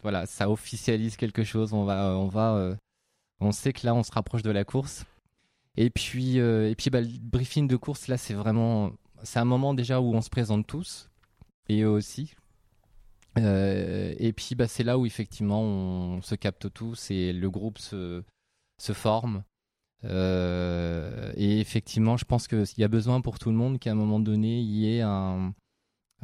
voilà, 0.02 0.26
ça 0.26 0.50
officialise 0.50 1.16
quelque 1.16 1.44
chose. 1.44 1.72
On 1.72 1.84
va, 1.84 2.14
on 2.16 2.28
va, 2.28 2.76
On 3.40 3.52
sait 3.52 3.72
que 3.72 3.86
là, 3.86 3.94
on 3.94 4.02
se 4.02 4.12
rapproche 4.12 4.42
de 4.42 4.50
la 4.50 4.64
course. 4.64 5.04
Et 5.76 5.90
puis, 5.90 6.36
et 6.38 6.74
puis 6.76 6.90
bah, 6.90 7.00
le 7.00 7.08
briefing 7.08 7.68
de 7.68 7.76
course, 7.76 8.08
là, 8.08 8.18
c'est 8.18 8.34
vraiment. 8.34 8.92
C'est 9.22 9.38
un 9.40 9.44
moment 9.44 9.74
déjà 9.74 10.00
où 10.00 10.14
on 10.14 10.20
se 10.20 10.30
présente 10.30 10.66
tous, 10.66 11.08
et 11.68 11.82
eux 11.82 11.90
aussi. 11.90 12.34
Et 13.36 14.32
puis, 14.36 14.56
bah, 14.56 14.68
c'est 14.68 14.84
là 14.84 14.98
où 14.98 15.06
effectivement 15.06 15.62
on 15.62 16.22
se 16.22 16.34
capte 16.34 16.72
tous 16.72 17.10
et 17.10 17.32
le 17.32 17.50
groupe 17.50 17.78
se 17.78 18.22
forme. 18.92 19.42
Euh, 20.04 21.32
et 21.36 21.60
effectivement, 21.60 22.16
je 22.16 22.24
pense 22.24 22.46
qu'il 22.46 22.64
y 22.78 22.84
a 22.84 22.88
besoin 22.88 23.20
pour 23.20 23.38
tout 23.38 23.50
le 23.50 23.56
monde 23.56 23.78
qu'à 23.78 23.92
un 23.92 23.96
moment 23.96 24.20
donné, 24.20 24.60
il 24.60 24.70
y 24.70 24.96
ait 24.96 25.00
un, 25.02 25.52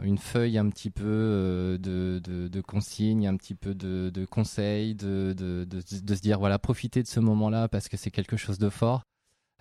une 0.02 0.18
feuille 0.18 0.58
un 0.58 0.68
petit 0.70 0.90
peu 0.90 1.04
euh, 1.06 1.78
de, 1.78 2.20
de, 2.48 2.60
consignes, 2.60 3.26
un 3.26 3.36
petit 3.36 3.54
peu 3.54 3.74
de, 3.74 4.10
de 4.10 4.24
conseils, 4.24 4.94
de, 4.94 5.34
se 5.36 6.20
dire 6.20 6.38
voilà, 6.38 6.58
profitez 6.58 7.02
de 7.02 7.08
ce 7.08 7.20
moment-là 7.20 7.68
parce 7.68 7.88
que 7.88 7.96
c'est 7.96 8.10
quelque 8.10 8.36
chose 8.36 8.58
de 8.58 8.68
fort. 8.70 9.02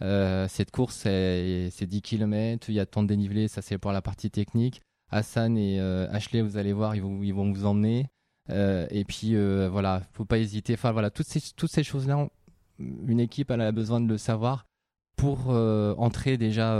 Euh, 0.02 0.48
cette 0.48 0.72
course, 0.72 0.96
c'est 0.96 1.86
10 1.86 2.02
km, 2.02 2.70
il 2.70 2.76
y 2.76 2.80
a 2.80 2.86
tant 2.86 3.04
de 3.04 3.08
dénivelé, 3.08 3.48
ça 3.48 3.62
c'est 3.62 3.78
pour 3.78 3.92
la 3.92 4.02
partie 4.02 4.32
technique. 4.32 4.82
Hassan 5.12 5.58
et 5.58 5.80
euh, 5.80 6.12
Ashley, 6.12 6.42
vous 6.42 6.58
allez 6.58 6.74
voir, 6.74 6.96
ils 6.96 7.04
vont, 7.04 7.22
ils 7.22 7.34
vont 7.34 7.52
vous 7.52 7.66
emmener. 7.66 8.08
et 8.50 9.06
puis 9.08 9.36
voilà, 9.68 10.02
faut 10.14 10.26
pas 10.26 10.40
hésiter. 10.40 10.74
Enfin 10.74 10.92
voilà, 10.92 11.12
toutes 11.12 11.28
ces, 11.28 11.42
toutes 11.56 11.72
ces 11.72 11.84
choses-là, 11.84 12.28
une 12.80 13.20
équipe 13.20 13.52
elle 13.52 13.62
a 13.62 13.72
besoin 13.72 14.02
de 14.02 14.08
le 14.08 14.18
savoir 14.18 14.66
pour 15.16 15.50
entrer 15.50 16.38
déjà, 16.38 16.76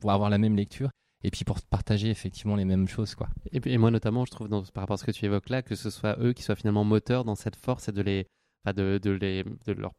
pour, 0.00 0.12
avoir 0.12 0.30
la 0.30 0.38
même 0.38 0.56
lecture 0.56 0.90
et 1.24 1.30
puis 1.30 1.44
pour 1.44 1.60
partager 1.62 2.08
effectivement 2.10 2.54
les 2.54 2.64
mêmes 2.64 2.86
choses 2.86 3.14
quoi. 3.14 3.28
Et, 3.52 3.76
moi 3.76 3.90
notamment 3.90 4.24
je 4.24 4.30
trouve 4.30 4.48
dans, 4.48 4.62
par 4.62 4.82
rapport 4.82 4.94
à 4.94 4.96
ce 4.98 5.04
que 5.04 5.10
tu 5.10 5.24
évoques 5.24 5.48
là 5.48 5.62
que 5.62 5.74
ce 5.74 5.90
soit 5.90 6.16
eux 6.20 6.32
qui 6.32 6.42
soient 6.42 6.54
finalement 6.54 6.84
moteurs 6.84 7.24
dans 7.24 7.34
cette 7.34 7.56
force 7.56 7.88
et 7.88 7.92
de 7.92 8.02
les 8.02 8.26
de, 8.66 8.98
de, 9.02 9.10
les 9.10 9.42
de 9.66 9.72
leur 9.72 9.92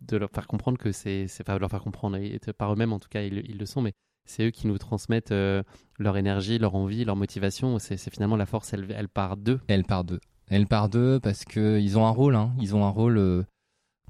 de 0.00 0.16
leur 0.16 0.30
faire 0.30 0.46
comprendre 0.46 0.78
que 0.78 0.90
c'est 0.90 1.28
pas 1.44 1.58
leur 1.58 1.70
faire 1.70 1.82
comprendre 1.82 2.16
et, 2.16 2.40
par 2.56 2.72
eux-mêmes 2.72 2.92
en 2.92 2.98
tout 2.98 3.08
cas 3.10 3.22
ils, 3.22 3.44
ils, 3.48 3.58
le 3.58 3.66
sont 3.66 3.82
mais 3.82 3.92
c'est 4.28 4.44
eux 4.44 4.50
qui 4.50 4.66
nous 4.66 4.78
transmettent 4.78 5.32
euh, 5.32 5.62
leur 5.98 6.16
énergie, 6.16 6.58
leur 6.58 6.74
envie, 6.74 7.04
leur 7.04 7.16
motivation. 7.16 7.78
C'est 7.78 7.96
finalement 8.10 8.36
la 8.36 8.46
force, 8.46 8.72
elle, 8.72 8.86
elle 8.94 9.08
part 9.08 9.36
d'eux. 9.36 9.60
Elle 9.68 9.84
part 9.84 10.04
d'eux. 10.04 10.20
Elle 10.48 10.66
part 10.66 10.88
d'eux 10.88 11.18
parce 11.20 11.44
qu'ils 11.44 11.98
ont 11.98 12.06
un 12.06 12.10
rôle. 12.10 12.36
Hein. 12.36 12.52
Ils 12.60 12.76
ont 12.76 12.84
un 12.84 12.90
rôle 12.90 13.18
euh, 13.18 13.42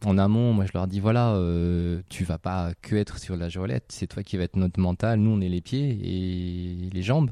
en 0.07 0.19
amont. 0.19 0.53
Moi, 0.53 0.67
je 0.67 0.73
leur 0.75 0.87
dis 0.87 1.01
voilà, 1.01 1.35
euh, 1.35 2.03
tu 2.09 2.25
vas 2.25 2.39
pas 2.39 2.73
que 2.83 2.97
être 2.97 3.19
sur 3.19 3.37
la 3.37 3.49
joelette. 3.49 3.87
C'est 3.91 4.07
toi 4.07 4.23
qui 4.23 4.37
vas 4.37 4.45
être 4.45 4.57
notre 4.57 4.81
mental. 4.81 5.21
Nous, 5.21 5.31
on 5.31 5.41
est 5.41 5.49
les 5.49 5.61
pieds 5.61 5.99
et 6.03 6.91
les 6.91 7.03
jambes. 7.03 7.31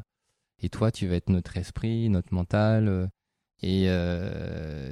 Et 0.62 0.68
toi, 0.68 0.90
tu 0.90 1.06
vas 1.06 1.16
être 1.16 1.28
notre 1.28 1.56
esprit, 1.56 2.08
notre 2.08 2.32
mental. 2.34 3.10
Et, 3.62 3.88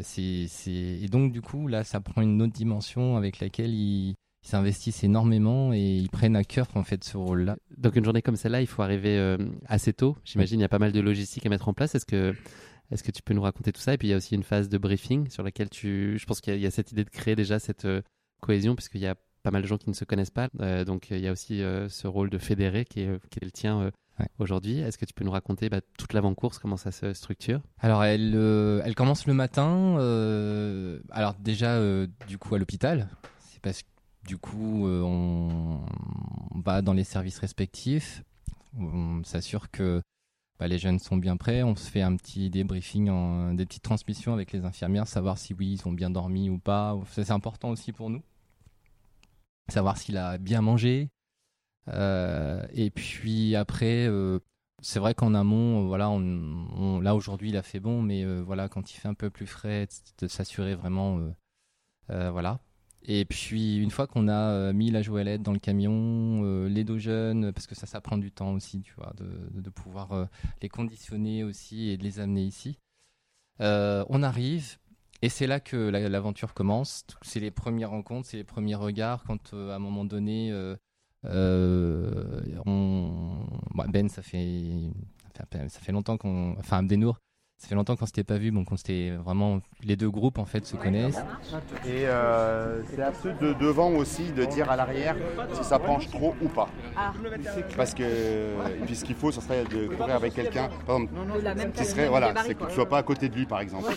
c'est, 0.02 0.48
et 0.70 1.08
donc, 1.08 1.32
du 1.32 1.40
coup, 1.42 1.68
là, 1.68 1.84
ça 1.84 2.00
prend 2.00 2.22
une 2.22 2.40
autre 2.42 2.52
dimension 2.52 3.16
avec 3.16 3.40
laquelle 3.40 3.72
ils, 3.72 4.14
ils 4.44 4.48
s'investissent 4.48 5.02
énormément 5.04 5.72
et 5.72 5.80
ils 5.80 6.10
prennent 6.10 6.36
à 6.36 6.44
cœur 6.44 6.66
en 6.74 6.82
fait 6.82 7.02
ce 7.02 7.16
rôle-là. 7.16 7.56
Donc 7.78 7.96
une 7.96 8.04
journée 8.04 8.20
comme 8.20 8.36
celle-là, 8.36 8.60
il 8.60 8.66
faut 8.66 8.82
arriver 8.82 9.16
euh, 9.16 9.38
assez 9.66 9.92
tôt. 9.92 10.16
J'imagine 10.24 10.60
il 10.60 10.62
y 10.62 10.66
a 10.66 10.68
pas 10.68 10.78
mal 10.78 10.92
de 10.92 11.00
logistique 11.00 11.46
à 11.46 11.48
mettre 11.48 11.68
en 11.68 11.72
place. 11.72 11.94
Est-ce 11.94 12.04
que 12.04 12.34
est-ce 12.94 13.02
que 13.02 13.10
tu 13.10 13.22
peux 13.22 13.34
nous 13.34 13.42
raconter 13.42 13.72
tout 13.72 13.80
ça? 13.80 13.92
Et 13.94 13.98
puis 13.98 14.08
il 14.08 14.10
y 14.12 14.14
a 14.14 14.16
aussi 14.16 14.34
une 14.34 14.42
phase 14.42 14.68
de 14.68 14.78
briefing 14.78 15.28
sur 15.28 15.42
laquelle 15.42 15.68
tu, 15.68 16.16
je 16.18 16.26
pense 16.26 16.40
qu'il 16.40 16.58
y, 16.58 16.66
a 16.66 16.70
cette 16.70 16.92
idée 16.92 17.04
de 17.04 17.10
créer 17.10 17.36
déjà 17.36 17.58
cette 17.58 17.84
euh, 17.84 18.00
cohésion 18.40 18.74
puisqu'il 18.74 19.00
y 19.00 19.06
a 19.06 19.16
pas 19.42 19.50
mal 19.50 19.62
de 19.62 19.66
gens 19.66 19.76
qui 19.76 19.90
ne 19.90 19.94
se 19.94 20.04
connaissent 20.04 20.30
pas. 20.30 20.48
Euh, 20.60 20.84
donc 20.84 21.10
il 21.10 21.18
y 21.18 21.28
a 21.28 21.32
aussi 21.32 21.58
ce 21.58 22.06
rôle 22.06 22.30
de 22.30 22.38
fédérer 22.38 22.84
qui 22.84 23.00
est, 23.00 23.28
qui 23.28 23.40
est 23.42 23.44
le 23.44 23.50
tien 23.50 23.90
aujourd'hui. 24.38 24.78
Est-ce 24.78 24.96
que 24.96 25.04
tu 25.04 25.12
peux 25.12 25.24
nous 25.24 25.30
raconter 25.30 25.68
bah, 25.68 25.80
toute 25.98 26.14
l'avant-course, 26.14 26.58
comment 26.58 26.78
ça 26.78 26.92
se 26.92 27.12
structure? 27.12 27.60
Alors, 27.78 28.04
elle, 28.04 28.34
elle 28.84 28.94
commence 28.94 29.26
le 29.26 29.34
matin. 29.34 29.96
alors, 31.10 31.34
déjà, 31.40 31.78
du 32.26 32.38
coup, 32.38 32.54
à 32.54 32.58
l'hôpital. 32.58 33.08
C'est 33.40 33.60
parce 33.60 33.82
que 33.82 33.88
du 34.26 34.38
coup, 34.38 34.86
euh, 34.86 35.02
on, 35.02 35.80
va 36.54 36.82
dans 36.82 36.94
les 36.94 37.04
services 37.04 37.38
respectifs, 37.38 38.22
on 38.78 39.22
s'assure 39.24 39.70
que 39.70 40.00
bah, 40.58 40.68
les 40.68 40.78
jeunes 40.78 40.98
sont 40.98 41.16
bien 41.16 41.36
prêts, 41.36 41.62
on 41.62 41.74
se 41.74 41.90
fait 41.90 42.02
un 42.02 42.16
petit 42.16 42.48
débriefing, 42.50 43.56
des 43.56 43.66
petites 43.66 43.82
transmissions 43.82 44.32
avec 44.32 44.52
les 44.52 44.64
infirmières, 44.64 45.08
savoir 45.08 45.38
si 45.38 45.52
oui, 45.54 45.72
ils 45.80 45.88
ont 45.88 45.92
bien 45.92 46.10
dormi 46.10 46.48
ou 46.48 46.58
pas. 46.58 46.96
C'est 47.10 47.30
important 47.30 47.70
aussi 47.70 47.92
pour 47.92 48.10
nous. 48.10 48.22
Savoir 49.68 49.96
s'il 49.96 50.16
a 50.16 50.38
bien 50.38 50.60
mangé. 50.60 51.10
Euh, 51.88 52.64
et 52.72 52.90
puis 52.90 53.56
après, 53.56 54.06
euh, 54.06 54.38
c'est 54.80 55.00
vrai 55.00 55.14
qu'en 55.14 55.34
amont, 55.34 55.86
voilà, 55.86 56.10
là 57.02 57.14
aujourd'hui 57.14 57.50
il 57.50 57.56
a 57.56 57.62
fait 57.62 57.80
bon, 57.80 58.00
mais 58.02 58.24
voilà, 58.42 58.68
quand 58.68 58.92
il 58.92 58.96
fait 58.96 59.08
un 59.08 59.14
peu 59.14 59.30
plus 59.30 59.46
frais, 59.46 59.88
de 60.18 60.28
s'assurer 60.28 60.74
vraiment, 60.76 61.20
voilà, 62.08 62.60
et 63.06 63.26
puis, 63.26 63.76
une 63.76 63.90
fois 63.90 64.06
qu'on 64.06 64.28
a 64.28 64.50
euh, 64.50 64.72
mis 64.72 64.90
la 64.90 65.02
joëlette 65.02 65.42
dans 65.42 65.52
le 65.52 65.58
camion, 65.58 66.40
euh, 66.42 66.68
les 66.68 66.84
dos 66.84 66.98
jeunes, 66.98 67.52
parce 67.52 67.66
que 67.66 67.74
ça, 67.74 67.86
ça 67.86 68.00
prend 68.00 68.16
du 68.16 68.32
temps 68.32 68.54
aussi, 68.54 68.80
tu 68.80 68.94
vois, 68.94 69.12
de, 69.18 69.60
de 69.60 69.70
pouvoir 69.70 70.12
euh, 70.12 70.24
les 70.62 70.70
conditionner 70.70 71.44
aussi 71.44 71.90
et 71.90 71.98
de 71.98 72.02
les 72.02 72.18
amener 72.18 72.44
ici. 72.44 72.78
on 73.60 74.22
arrive, 74.22 74.78
et 75.20 75.28
c'est 75.28 75.46
là 75.46 75.60
que 75.60 75.76
l'aventure 75.76 76.54
commence. 76.54 77.04
C'est 77.22 77.40
les 77.40 77.50
premières 77.50 77.90
rencontres, 77.90 78.28
c'est 78.28 78.38
les 78.38 78.44
premiers 78.44 78.74
regards. 78.74 79.22
Quand 79.24 79.52
à 79.52 79.74
un 79.74 79.78
moment 79.78 80.06
donné, 80.06 80.52
on... 81.24 83.46
Bah, 83.74 83.84
ben, 83.88 84.08
ça 84.08 84.22
fait... 84.22 84.90
ça 85.50 85.80
fait 85.80 85.92
longtemps 85.92 86.16
qu'on. 86.16 86.56
Enfin, 86.58 86.78
Abdenour, 86.78 87.18
ça 87.64 87.68
fait 87.68 87.74
longtemps 87.76 87.96
qu'on 87.96 88.04
s'était 88.04 88.24
pas 88.24 88.36
vu, 88.36 88.50
donc 88.50 88.70
on 88.70 88.76
s'était 88.76 89.12
vraiment 89.12 89.60
les 89.82 89.96
deux 89.96 90.10
groupes 90.10 90.38
en 90.38 90.44
fait 90.44 90.66
se 90.66 90.76
connaissent. 90.76 91.22
Et 91.86 92.06
euh, 92.06 92.82
c'est 92.90 93.00
à 93.00 93.12
ceux 93.14 93.32
de 93.32 93.54
devant 93.54 93.90
aussi 93.92 94.32
de 94.32 94.44
dire 94.44 94.70
à 94.70 94.76
l'arrière 94.76 95.16
si 95.54 95.64
ça 95.64 95.78
penche 95.78 96.10
trop 96.10 96.34
ou 96.42 96.48
pas. 96.48 96.68
Parce 97.74 97.94
que 97.94 98.04
puis 98.84 98.96
ce 98.96 99.04
qu'il 99.04 99.14
faut, 99.14 99.32
ce 99.32 99.40
serait 99.40 99.64
de 99.64 99.86
courir 99.88 100.16
avec 100.16 100.34
quelqu'un, 100.34 100.68
par 100.86 100.96
exemple, 100.96 101.72
qui 101.74 101.84
serait 101.86 102.08
voilà, 102.08 102.34
c'est 102.44 102.54
que 102.54 102.66
tu 102.66 102.74
sois 102.74 102.88
pas 102.88 102.98
à 102.98 103.02
côté 103.02 103.30
de 103.30 103.34
lui 103.34 103.46
par 103.46 103.60
exemple. 103.60 103.92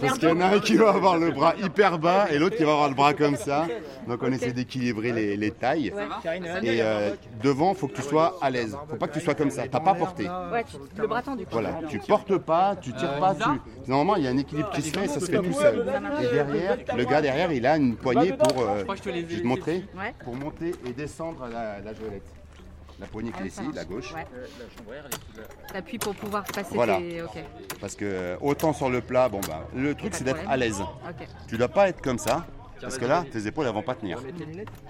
Parce 0.00 0.18
qu'il 0.18 0.28
y 0.28 0.32
en 0.32 0.40
a 0.40 0.46
un 0.46 0.60
qui 0.60 0.76
va 0.76 0.90
avoir 0.90 1.18
le 1.18 1.32
bras 1.32 1.54
hyper 1.56 1.98
bas 1.98 2.30
et 2.30 2.38
l'autre 2.38 2.56
qui 2.56 2.62
va 2.64 2.72
avoir 2.72 2.88
le 2.88 2.94
bras 2.94 3.14
comme 3.14 3.36
ça. 3.36 3.66
Donc 4.06 4.22
on 4.22 4.30
essaie 4.30 4.52
d'équilibrer 4.52 5.36
les, 5.36 5.50
tailles. 5.50 5.92
Et 6.62 6.82
euh, 6.82 7.14
devant, 7.42 7.74
faut 7.74 7.88
que 7.88 7.96
tu 7.96 8.02
sois 8.02 8.36
à 8.40 8.50
l'aise. 8.50 8.76
Faut 8.88 8.96
pas 8.96 9.08
que 9.08 9.14
tu 9.14 9.20
sois 9.20 9.34
comme 9.34 9.50
ça. 9.50 9.66
T'as 9.66 9.80
pas 9.80 9.94
porté. 9.94 10.24
le 10.24 11.06
bras 11.06 11.22
tendu. 11.22 11.46
Voilà, 11.50 11.80
tu 11.88 11.98
portes 11.98 12.17
pas, 12.38 12.76
tu 12.76 12.92
tires 12.92 13.18
pas, 13.18 13.34
tu... 13.34 13.90
Normalement, 13.90 14.16
il 14.16 14.24
y 14.24 14.26
a 14.26 14.30
un 14.30 14.38
équilibre 14.38 14.70
qui 14.70 14.82
se 14.82 14.96
fait, 14.96 15.08
ça 15.08 15.20
se 15.20 15.26
fait 15.26 15.38
tout 15.38 15.52
seul. 15.52 15.86
Et 16.22 16.34
derrière, 16.34 16.76
le 16.96 17.04
gars 17.04 17.20
derrière, 17.20 17.52
il 17.52 17.66
a 17.66 17.76
une 17.76 17.96
poignée 17.96 18.32
pour, 18.32 18.62
euh, 18.62 18.84
je 19.04 19.10
vais 19.10 19.22
te 19.22 19.46
montrer, 19.46 19.84
pour 20.24 20.34
monter 20.34 20.74
et 20.86 20.92
descendre 20.92 21.46
la, 21.50 21.80
la 21.80 21.94
joëlette. 21.94 22.22
La 23.00 23.06
poignée 23.06 23.30
qui 23.30 23.44
est 23.44 23.46
ici, 23.46 23.60
la 23.74 23.84
gauche. 23.84 24.12
T'appuies 25.72 25.98
pour 25.98 26.16
pouvoir 26.16 26.42
passer 26.44 26.74
voilà. 26.74 26.98
Parce 27.80 27.94
que 27.94 28.36
autant 28.40 28.72
sur 28.72 28.90
le 28.90 29.00
plat, 29.00 29.28
bon 29.28 29.40
bah, 29.46 29.68
le 29.72 29.94
truc 29.94 30.14
c'est 30.14 30.24
d'être 30.24 30.48
à 30.48 30.56
l'aise. 30.56 30.82
Tu 31.46 31.56
dois 31.56 31.68
pas 31.68 31.88
être 31.88 32.02
comme 32.02 32.18
ça. 32.18 32.44
Parce 32.80 32.98
que 32.98 33.04
là, 33.04 33.24
tes 33.30 33.46
épaules 33.46 33.66
elles 33.66 33.72
vont 33.72 33.82
pas 33.82 33.94
tenir. 33.94 34.20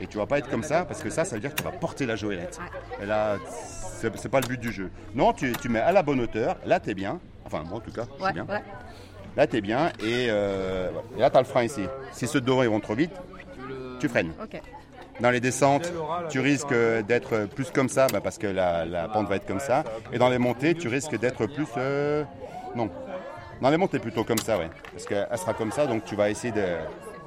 Et 0.01 0.07
tu 0.07 0.19
vas 0.19 0.27
pas 0.27 0.39
être 0.39 0.51
comme 0.51 0.63
ça 0.63 0.85
parce 0.85 1.03
que 1.03 1.11
ça, 1.11 1.25
ça 1.25 1.35
veut 1.35 1.41
dire 1.41 1.55
que 1.55 1.57
tu 1.57 1.65
vas 1.65 1.73
porter 1.73 2.07
la 2.07 2.17
joëlette. 2.17 2.59
Et 3.03 3.07
là, 3.07 3.37
c'est 4.01 4.29
pas 4.29 4.41
le 4.41 4.47
but 4.47 4.61
du 4.61 4.73
jeu. 4.73 4.91
Non, 5.15 5.33
tu, 5.33 5.53
tu 5.53 5.69
mets 5.69 5.81
à 5.81 5.93
la 5.93 6.03
bonne 6.03 6.21
hauteur. 6.21 6.57
Là, 6.67 6.81
tu 6.81 6.91
es 6.91 6.95
bien. 6.95 7.21
Enfin, 7.45 7.63
moi 7.67 7.79
en 7.79 7.81
tout 7.81 7.93
cas, 7.93 8.05
je 8.19 8.25
suis 8.25 8.35
bien. 8.35 8.47
Là, 9.37 9.47
tu 9.47 9.57
es 9.57 9.61
bien. 9.61 9.89
Et, 10.01 10.27
euh, 10.29 10.91
là, 11.17 11.31
tu 11.31 11.37
as 11.37 11.41
le 11.41 11.47
frein 11.47 11.65
ici. 11.65 11.85
Si 12.13 12.27
ceux 12.27 12.41
de 12.41 12.47
devant 12.47 12.63
ils 12.63 12.69
vont 12.69 12.81
trop 12.81 12.95
vite, 12.95 13.13
tu 14.01 14.09
freines. 14.09 14.33
Dans 15.21 15.31
les 15.31 15.41
descentes, 15.41 15.93
tu 16.29 16.41
risques 16.41 16.75
d'être 17.07 17.47
plus 17.47 17.71
comme 17.71 17.89
ça 17.89 18.07
bah, 18.13 18.21
parce 18.21 18.39
que 18.39 18.47
la, 18.47 19.09
pente 19.13 19.29
va 19.29 19.37
être 19.37 19.47
comme 19.47 19.61
ça. 19.61 19.85
Et 20.13 20.19
dans 20.19 20.29
les 20.29 20.39
montées, 20.39 20.75
tu 20.75 20.89
risques 20.89 21.19
d'être 21.19 21.47
plus. 21.47 21.67
Euh, 21.77 22.25
non. 22.75 22.91
Dans 23.61 23.71
les 23.71 23.77
montées, 23.77 23.99
plutôt 23.99 24.23
comme 24.23 24.39
ça, 24.39 24.59
ouais. 24.59 24.71
Parce 24.93 25.07
qu'elle 25.07 25.27
sera 25.39 25.55
comme 25.55 25.73
ça, 25.73 25.87
donc 25.87 26.05
tu 26.05 26.15
vas 26.15 26.31
essayer 26.31 26.53
de 26.53 26.77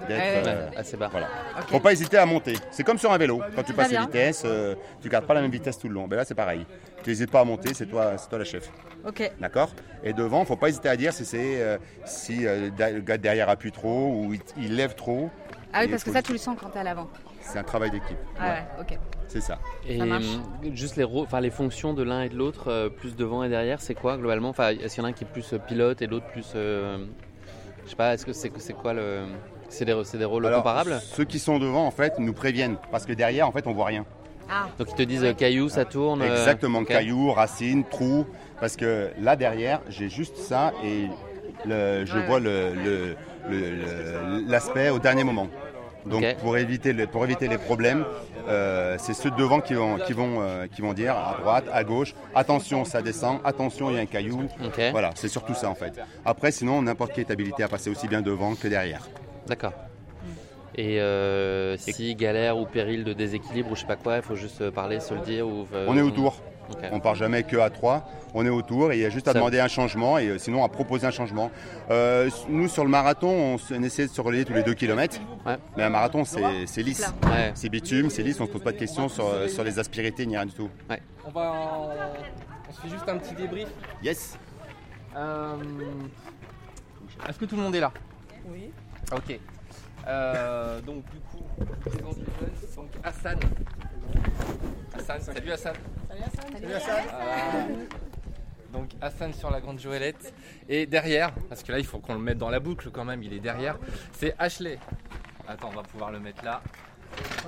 d'être 0.08 0.48
euh, 0.48 0.70
assez 0.76 0.98
bas. 0.98 1.10
Voilà. 1.12 1.28
Faut 1.68 1.80
pas 1.80 1.92
hésiter 1.92 2.18
à 2.18 2.26
monter. 2.26 2.56
C'est 2.72 2.84
comme 2.84 2.98
sur 2.98 3.12
un 3.12 3.18
vélo. 3.18 3.42
Quand 3.56 3.64
tu 3.64 3.74
passes 3.74 3.92
la 3.92 4.02
vitesse, 4.02 4.44
euh, 4.46 4.76
tu 5.02 5.10
gardes 5.10 5.26
pas 5.26 5.34
la 5.34 5.42
même 5.42 5.52
vitesse 5.52 5.78
tout 5.78 5.88
le 5.88 5.94
long. 5.94 6.08
Ben 6.08 6.18
là, 6.18 6.26
c'est 6.26 6.36
pareil. 6.36 6.66
Tu 7.04 7.10
n'hésites 7.10 7.32
pas 7.32 7.42
à 7.42 7.44
monter, 7.44 7.74
c'est 7.74 7.86
toi, 7.86 8.18
c'est 8.18 8.30
toi 8.30 8.40
la 8.40 8.46
chef. 8.46 8.70
Ok. 9.06 9.32
D'accord? 9.40 9.72
Et 10.04 10.14
devant, 10.14 10.46
faut 10.46 10.56
pas 10.56 10.70
hésiter 10.70 10.90
à 10.90 10.96
dire 10.96 11.14
si 11.14 11.26
c'est 11.26 11.62
euh, 11.62 11.78
si 12.06 12.44
le 12.44 13.00
gars 13.00 13.18
derrière 13.18 13.50
appuie 13.50 13.72
trop 13.72 14.10
ou 14.10 14.34
il, 14.58 14.76
lève 14.76 14.96
trop. 14.96 15.30
Ah 15.74 15.82
oui, 15.82 15.88
parce 15.88 16.04
que 16.04 16.12
ça, 16.12 16.22
tu 16.22 16.32
le 16.32 16.38
sens 16.38 16.58
quand 16.60 16.70
tu 16.70 16.78
es 16.78 16.82
à 16.82 16.84
l'avant. 16.84 17.08
C'est 17.42 17.58
un 17.58 17.64
travail 17.64 17.92
d'équipe. 17.92 18.18
Ah 18.40 18.50
ouais, 18.50 18.64
ok. 18.82 19.00
C'est 19.28 19.42
ça. 19.42 19.60
Et 19.88 20.00
juste 20.74 20.98
les, 20.98 21.06
enfin, 21.06 21.40
les 21.40 21.50
fonctions 21.50 21.94
de 21.94 22.04
l'un 22.04 22.24
et 22.24 22.30
de 22.30 22.36
l'autre, 22.36 22.90
plus 22.98 23.16
devant 23.16 23.44
et 23.44 23.50
derrière, 23.50 23.82
c'est 23.82 23.96
quoi 23.96 24.18
globalement? 24.18 24.50
Enfin, 24.50 24.70
est-ce 24.70 24.96
qu'il 24.96 25.02
y 25.02 25.06
en 25.06 25.08
a 25.08 25.12
un 25.12 25.14
qui 25.14 25.24
est 25.24 25.28
plus 25.28 25.56
pilote 25.68 26.02
et 26.02 26.08
l'autre 26.08 26.28
plus. 26.28 26.52
je 26.54 26.98
sais 27.88 27.96
pas, 27.96 28.14
est-ce 28.14 28.26
que 28.26 28.34
c'est 28.34 28.52
c'est 28.60 28.74
quoi 28.74 28.94
le. 28.94 29.26
C'est 29.72 29.86
des, 29.86 29.96
des, 30.18 30.26
rôles 30.26 30.52
comparables 30.52 31.00
Ceux 31.16 31.24
qui 31.26 31.40
sont 31.40 31.58
devant, 31.60 31.86
en 31.86 31.92
fait, 31.92 32.20
nous 32.20 32.34
préviennent. 32.34 32.78
Parce 32.92 33.06
que 33.06 33.14
derrière, 33.14 33.48
en 33.48 33.52
fait, 33.52 33.66
on 33.68 33.74
voit 33.74 33.86
rien. 33.88 34.06
Ah. 34.50 34.68
Donc 34.78 34.90
ils 34.92 34.96
te 34.96 35.04
disent 35.04 35.22
cailloux, 35.22 35.36
caillou, 35.36 35.70
ça 35.70 35.86
tourne 35.86 36.22
Exactement, 36.22 36.84
cailloux, 36.84 37.28
caillou, 37.28 37.32
racine, 37.32 37.84
trou. 37.86 38.26
Parce 38.60 38.76
que 38.76 39.10
là, 39.20 39.36
derrière, 39.36 39.82
j'ai 39.88 40.10
juste 40.10 40.36
ça 40.38 40.74
et 40.84 41.08
le- 41.66 42.06
je 42.06 42.18
Ouais, 42.18 42.26
vois 42.26 42.36
ouais. 42.36 42.42
le- 42.42 42.74
le- 42.74 43.16
le- 43.50 43.70
le- 43.72 44.44
l'aspect 44.52 44.90
au 44.90 45.00
dernier 45.00 45.24
moment. 45.24 45.48
Donc 46.06 46.26
pour, 46.42 46.58
éviter 46.58 46.94
le- 46.94 47.08
pour 47.08 47.24
éviter 47.24 47.48
les 47.48 47.60
problèmes, 47.60 48.04
euh, 48.48 48.96
c'est 49.00 49.14
ceux 49.14 49.30
de 49.32 49.36
devant 49.36 49.62
qui 49.62 49.76
vont, 49.76 49.98
qui, 49.98 50.14
vont, 50.14 50.42
euh, 50.42 50.66
qui 50.68 50.82
vont 50.82 50.94
dire 50.94 51.16
à 51.16 51.38
droite, 51.40 51.66
à 51.72 51.84
gauche, 51.84 52.16
attention 52.34 52.86
ça 52.86 53.02
descend, 53.04 53.40
attention 53.46 53.90
il 53.92 53.96
y 53.98 54.00
a 54.00 54.02
un 54.02 54.06
caillou. 54.08 54.44
Voilà, 54.92 55.12
c'est 55.16 55.28
surtout 55.28 55.54
ça 55.54 55.70
en 55.70 55.76
fait. 55.76 55.94
Après 56.26 56.52
sinon 56.52 56.82
n'importe 56.82 57.14
qui 57.14 57.22
est 57.22 57.30
habilité 57.32 57.62
à 57.64 57.68
passer 57.68 57.90
aussi 57.92 58.08
bien 58.08 58.22
devant 58.22 58.56
que 58.56 58.68
derrière. 58.68 59.08
D'accord. 59.48 59.74
Et 60.76 61.02
euh, 61.02 61.76
si 61.78 62.16
galère 62.16 62.58
ou 62.58 62.66
péril 62.66 63.04
de 63.04 63.12
déséquilibre 63.12 63.72
ou 63.72 63.76
je 63.76 63.82
sais 63.82 63.88
pas 63.88 63.98
quoi, 63.98 64.18
il 64.18 64.22
faut 64.22 64.36
juste 64.36 64.62
euh, 64.62 64.72
parler, 64.72 65.02
se 65.02 65.14
le 65.14 65.20
dire 65.20 65.46
ou. 65.46 65.68
euh, 65.74 65.86
On 65.90 65.98
est 65.98 66.02
autour. 66.02 66.42
Ok. 66.72 66.78
On 66.94 67.02
part 67.02 67.16
jamais 67.16 67.44
que 67.44 67.58
à 67.58 67.70
3. 67.70 68.08
On 68.34 68.46
est 68.46 68.50
autour 68.50 68.94
et 68.94 68.96
il 68.96 69.02
y 69.02 69.06
a 69.06 69.10
juste 69.10 69.28
à 69.28 69.34
Ça- 69.34 69.40
demander 69.40 69.60
un 69.60 69.68
changement 69.68 70.18
et 70.18 70.30
euh, 70.30 70.38
sinon 70.38 70.64
à 70.64 70.70
proposer 70.70 71.06
un 71.06 71.12
changement. 71.12 71.52
Euh, 71.90 72.30
nous 72.48 72.70
sur 72.70 72.86
le 72.86 72.90
marathon, 72.90 73.58
on, 73.70 73.84
essaie 73.84 74.08
de 74.08 74.12
se 74.12 74.22
relayer 74.22 74.46
tous 74.46 74.54
les 74.54 74.64
2 74.64 74.74
km. 74.74 75.20
Mais 75.76 75.84
un 75.84 75.90
marathon 75.90 76.24
c'est 76.24 76.84
lisse. 76.84 77.12
Ouais. 77.26 77.52
C'est 77.56 77.68
bitume, 77.68 78.10
c'est 78.10 78.24
lisse, 78.24 78.40
on 78.40 78.46
se 78.46 78.52
pose 78.52 78.64
pas 78.64 78.72
de 78.72 78.78
questions 78.78 79.10
sur, 79.10 79.50
sur 79.50 79.66
les 79.66 79.78
aspérités 79.78 80.26
ni 80.26 80.38
rien 80.38 80.46
du 80.46 80.54
tout. 80.54 80.70
On 81.26 81.32
va. 81.32 81.52
On 82.70 82.74
se 82.74 82.80
fait 82.80 82.90
juste 82.90 83.10
un 83.10 83.18
petit 83.18 83.36
débrief. 83.36 83.68
Yes. 84.02 84.38
Euh, 85.18 85.56
Est-ce 87.28 87.38
que 87.38 87.44
tout 87.46 87.58
le 87.58 87.62
monde 87.64 87.76
est 87.76 87.82
là? 87.82 87.92
Oui. 88.50 88.72
Ok. 89.12 89.40
Euh, 90.08 90.82
donc 90.82 91.04
du 91.12 91.20
coup, 91.20 91.44
je 91.60 91.90
présente 91.90 92.18
les 92.18 92.26
jeunes. 92.26 92.76
Donc 92.76 92.90
Hassan. 93.04 93.40
Hassan, 94.96 95.22
salut 95.22 95.52
Hassan. 95.52 95.76
Salut 96.54 96.74
Hassan. 96.74 97.04
Voilà. 97.10 97.68
Donc 98.74 98.90
Hassan 99.02 99.34
sur 99.34 99.52
la 99.52 99.60
grande 99.60 99.80
Joëlette. 99.80 100.34
Et 100.70 100.86
derrière, 100.86 101.34
parce 101.50 101.62
que 101.62 101.72
là 101.72 101.80
il 101.80 101.86
faut 101.86 102.00
qu'on 102.00 102.14
le 102.14 102.20
mette 102.20 102.38
dans 102.38 102.50
la 102.50 102.60
boucle 102.60 102.90
quand 102.90 103.04
même, 103.06 103.22
il 103.22 103.34
est 103.34 103.40
derrière, 103.40 103.78
c'est 104.14 104.34
Ashley. 104.40 104.80
Attends, 105.48 105.70
on 105.72 105.76
va 105.76 105.84
pouvoir 105.84 106.12
le 106.12 106.20
mettre 106.20 106.44
là. 106.46 106.62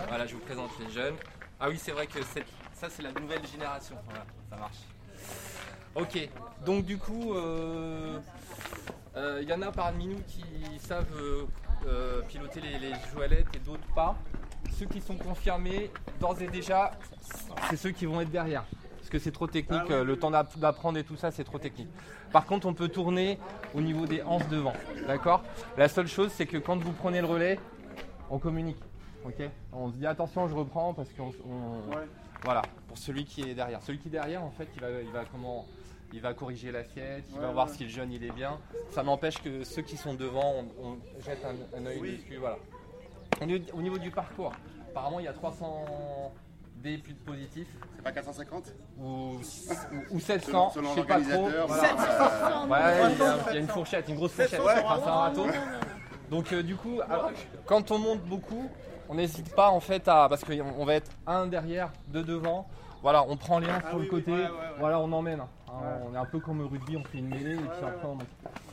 Voilà, 0.09 0.28
je 0.28 0.34
vous 0.36 0.41
présente 0.41 0.72
les 0.86 0.91
jeunes. 0.91 1.16
Ah 1.59 1.70
oui, 1.70 1.80
c'est 1.82 1.91
vrai 1.93 2.05
que 2.07 2.22
cette- 2.24 2.45
ça 2.74 2.89
c'est 2.89 3.01
la 3.03 3.14
nouvelle 3.14 3.45
génération. 3.47 3.95
Voilà, 4.05 4.26
ça 4.49 4.57
marche. 4.57 4.80
Ok, 5.95 6.30
donc 6.66 6.84
du 6.86 6.97
coup, 6.97 7.34
euh, 7.36 8.20
il 9.16 9.47
y 9.49 9.53
en 9.53 9.61
a 9.61 9.72
parmi 9.72 10.07
nous 10.07 10.20
qui 10.28 10.43
savent 10.80 11.05
euh, 11.16 11.43
euh, 11.88 12.22
piloter 12.28 12.61
les, 12.61 12.80
les 12.80 12.93
joëlettes 13.14 13.47
et 13.55 13.59
d'autres 13.59 13.86
pas. 13.95 14.16
Ceux 14.72 14.86
qui 14.88 15.01
sont 15.01 15.16
confirmés, 15.18 15.91
d'ores 16.20 16.41
et 16.41 16.47
déjà, 16.47 16.91
c'est 17.70 17.76
ceux 17.78 17.91
qui 17.91 18.05
vont 18.05 18.22
être 18.22 18.32
derrière. 18.32 18.64
Parce 18.97 19.09
que 19.09 19.20
c'est 19.20 19.32
trop 19.32 19.47
technique, 19.47 19.89
euh, 19.91 20.03
le 20.03 20.18
temps 20.18 20.32
d'app- 20.32 20.57
d'apprendre 20.57 20.97
et 20.97 21.03
tout 21.03 21.18
ça, 21.18 21.30
c'est 21.30 21.43
trop 21.43 21.59
technique. 21.59 21.89
Par 22.32 22.45
contre, 22.45 22.66
on 22.68 22.74
peut 22.74 22.88
tourner 22.88 23.38
au 23.76 23.82
niveau 23.82 24.05
des 24.07 24.24
hanches 24.24 24.47
devant. 24.47 24.74
D'accord? 25.05 25.43
La 25.78 25.88
seule 25.89 26.07
chose, 26.07 26.32
c'est 26.34 26.45
que 26.47 26.57
quand 26.57 26.78
vous 26.78 26.93
prenez 26.93 27.22
le 27.22 27.28
relais, 27.28 27.59
on 28.32 28.39
communique. 28.39 28.80
Ok? 29.26 29.43
On 29.74 29.89
se 29.89 29.95
dit 29.95 30.07
attention, 30.07 30.47
je 30.47 30.55
reprends 30.55 30.93
parce 30.93 31.09
qu'on. 31.14 31.32
on- 31.47 31.82
Voilà, 32.43 32.61
pour 32.88 32.97
celui 32.97 33.24
qui 33.26 33.41
est 33.41 33.53
derrière. 33.53 33.82
Celui 33.84 33.99
qui 33.99 34.07
est 34.07 34.11
derrière, 34.11 34.43
en 34.43 34.51
fait, 34.51 34.68
il 34.76 34.82
va, 34.82 34.88
il 35.01 35.11
va 35.11 35.24
comment 35.32 35.66
il 36.14 36.22
va 36.22 36.34
corriger 36.34 36.72
l'assiette, 36.72 37.26
il 37.34 37.39
va 37.39 37.51
voir 37.51 37.70
si 37.70 37.84
le 37.84 37.89
jeune 37.89 38.11
il 38.11 38.24
est 38.24 38.32
bien. 38.32 38.59
Ça 38.91 39.03
n'empêche 39.03 39.41
que 39.41 39.64
ceux 39.64 39.82
qui 39.82 39.97
sont 39.97 40.14
devant, 40.14 40.53
on, 40.82 40.88
on 40.89 40.97
jette 41.26 41.43
un, 41.43 41.78
un 41.78 41.86
œil 41.88 41.99
dessus. 41.99 42.38
Voilà. 42.39 42.57
Au 43.41 43.45
niveau, 43.45 43.66
au 43.74 43.82
niveau 43.82 43.97
du 43.97 44.11
parcours, 44.11 44.53
apparemment 44.91 45.20
il 45.20 45.26
y 45.26 45.28
a 45.28 45.34
300 45.34 45.86
D 46.78 46.97
plus 46.99 47.14
de 47.14 47.20
positifs. 47.20 47.68
C'est 47.95 48.03
pas 48.03 48.11
450 48.11 48.74
ou, 48.99 49.03
ou, 49.05 49.39
ou 50.11 50.20
700, 50.20 50.70
Selon- 50.70 50.70
selon 50.72 50.89
je 50.95 51.01
sais 51.01 51.07
pas 51.07 51.20
trop. 51.22 51.49
l'organisateur, 51.49 51.68
Voilà. 51.68 51.84
700. 51.88 52.68
Ouais, 52.68 53.14
il 53.14 53.18
y, 53.18 53.22
a, 53.24 53.38
il 53.49 53.53
y 53.53 53.57
a 53.57 53.59
une 53.61 53.68
fourchette, 53.68 54.09
une 54.09 54.16
grosse 54.16 54.32
fourchette. 54.34 54.61
700, 54.61 54.66
Enfin, 54.86 54.99
c'est 55.03 55.09
un 55.09 55.14
râteau. 55.14 55.45
Donc 56.30 56.51
euh, 56.53 56.61
du 56.64 56.76
coup, 56.76 56.99
alors, 57.09 57.32
quand 57.66 57.89
on 57.91 57.97
monte 57.99 58.22
beaucoup, 58.22 58.70
on 59.09 59.16
n'hésite 59.16 59.53
pas 59.55 59.70
en 59.70 59.80
fait 59.80 60.07
à 60.07 60.28
parce 60.30 60.43
qu'on 60.43 60.59
on 60.78 60.86
va 60.86 60.95
être 60.95 61.11
un 61.26 61.47
derrière, 61.47 61.91
deux 62.07 62.24
devant. 62.24 62.68
Voilà, 63.01 63.24
on 63.28 63.36
prend 63.36 63.59
les 63.59 63.68
uns 63.70 63.82
sur 63.89 63.99
le 63.99 64.05
côté. 64.05 64.34
Voilà, 64.80 64.99
on 64.99 65.11
emmène. 65.11 65.41
Hein. 65.74 65.99
On 66.05 66.13
est 66.13 66.17
un 66.17 66.26
peu 66.26 66.39
comme 66.39 66.61
au 66.61 66.67
rugby, 66.67 66.97
on 66.97 67.03
fait 67.03 67.19
une 67.19 67.30
mêlée 67.30 67.53
et 67.55 67.57
puis 67.57 67.86
après 67.86 68.05
on 68.07 68.15
monte. 68.15 68.28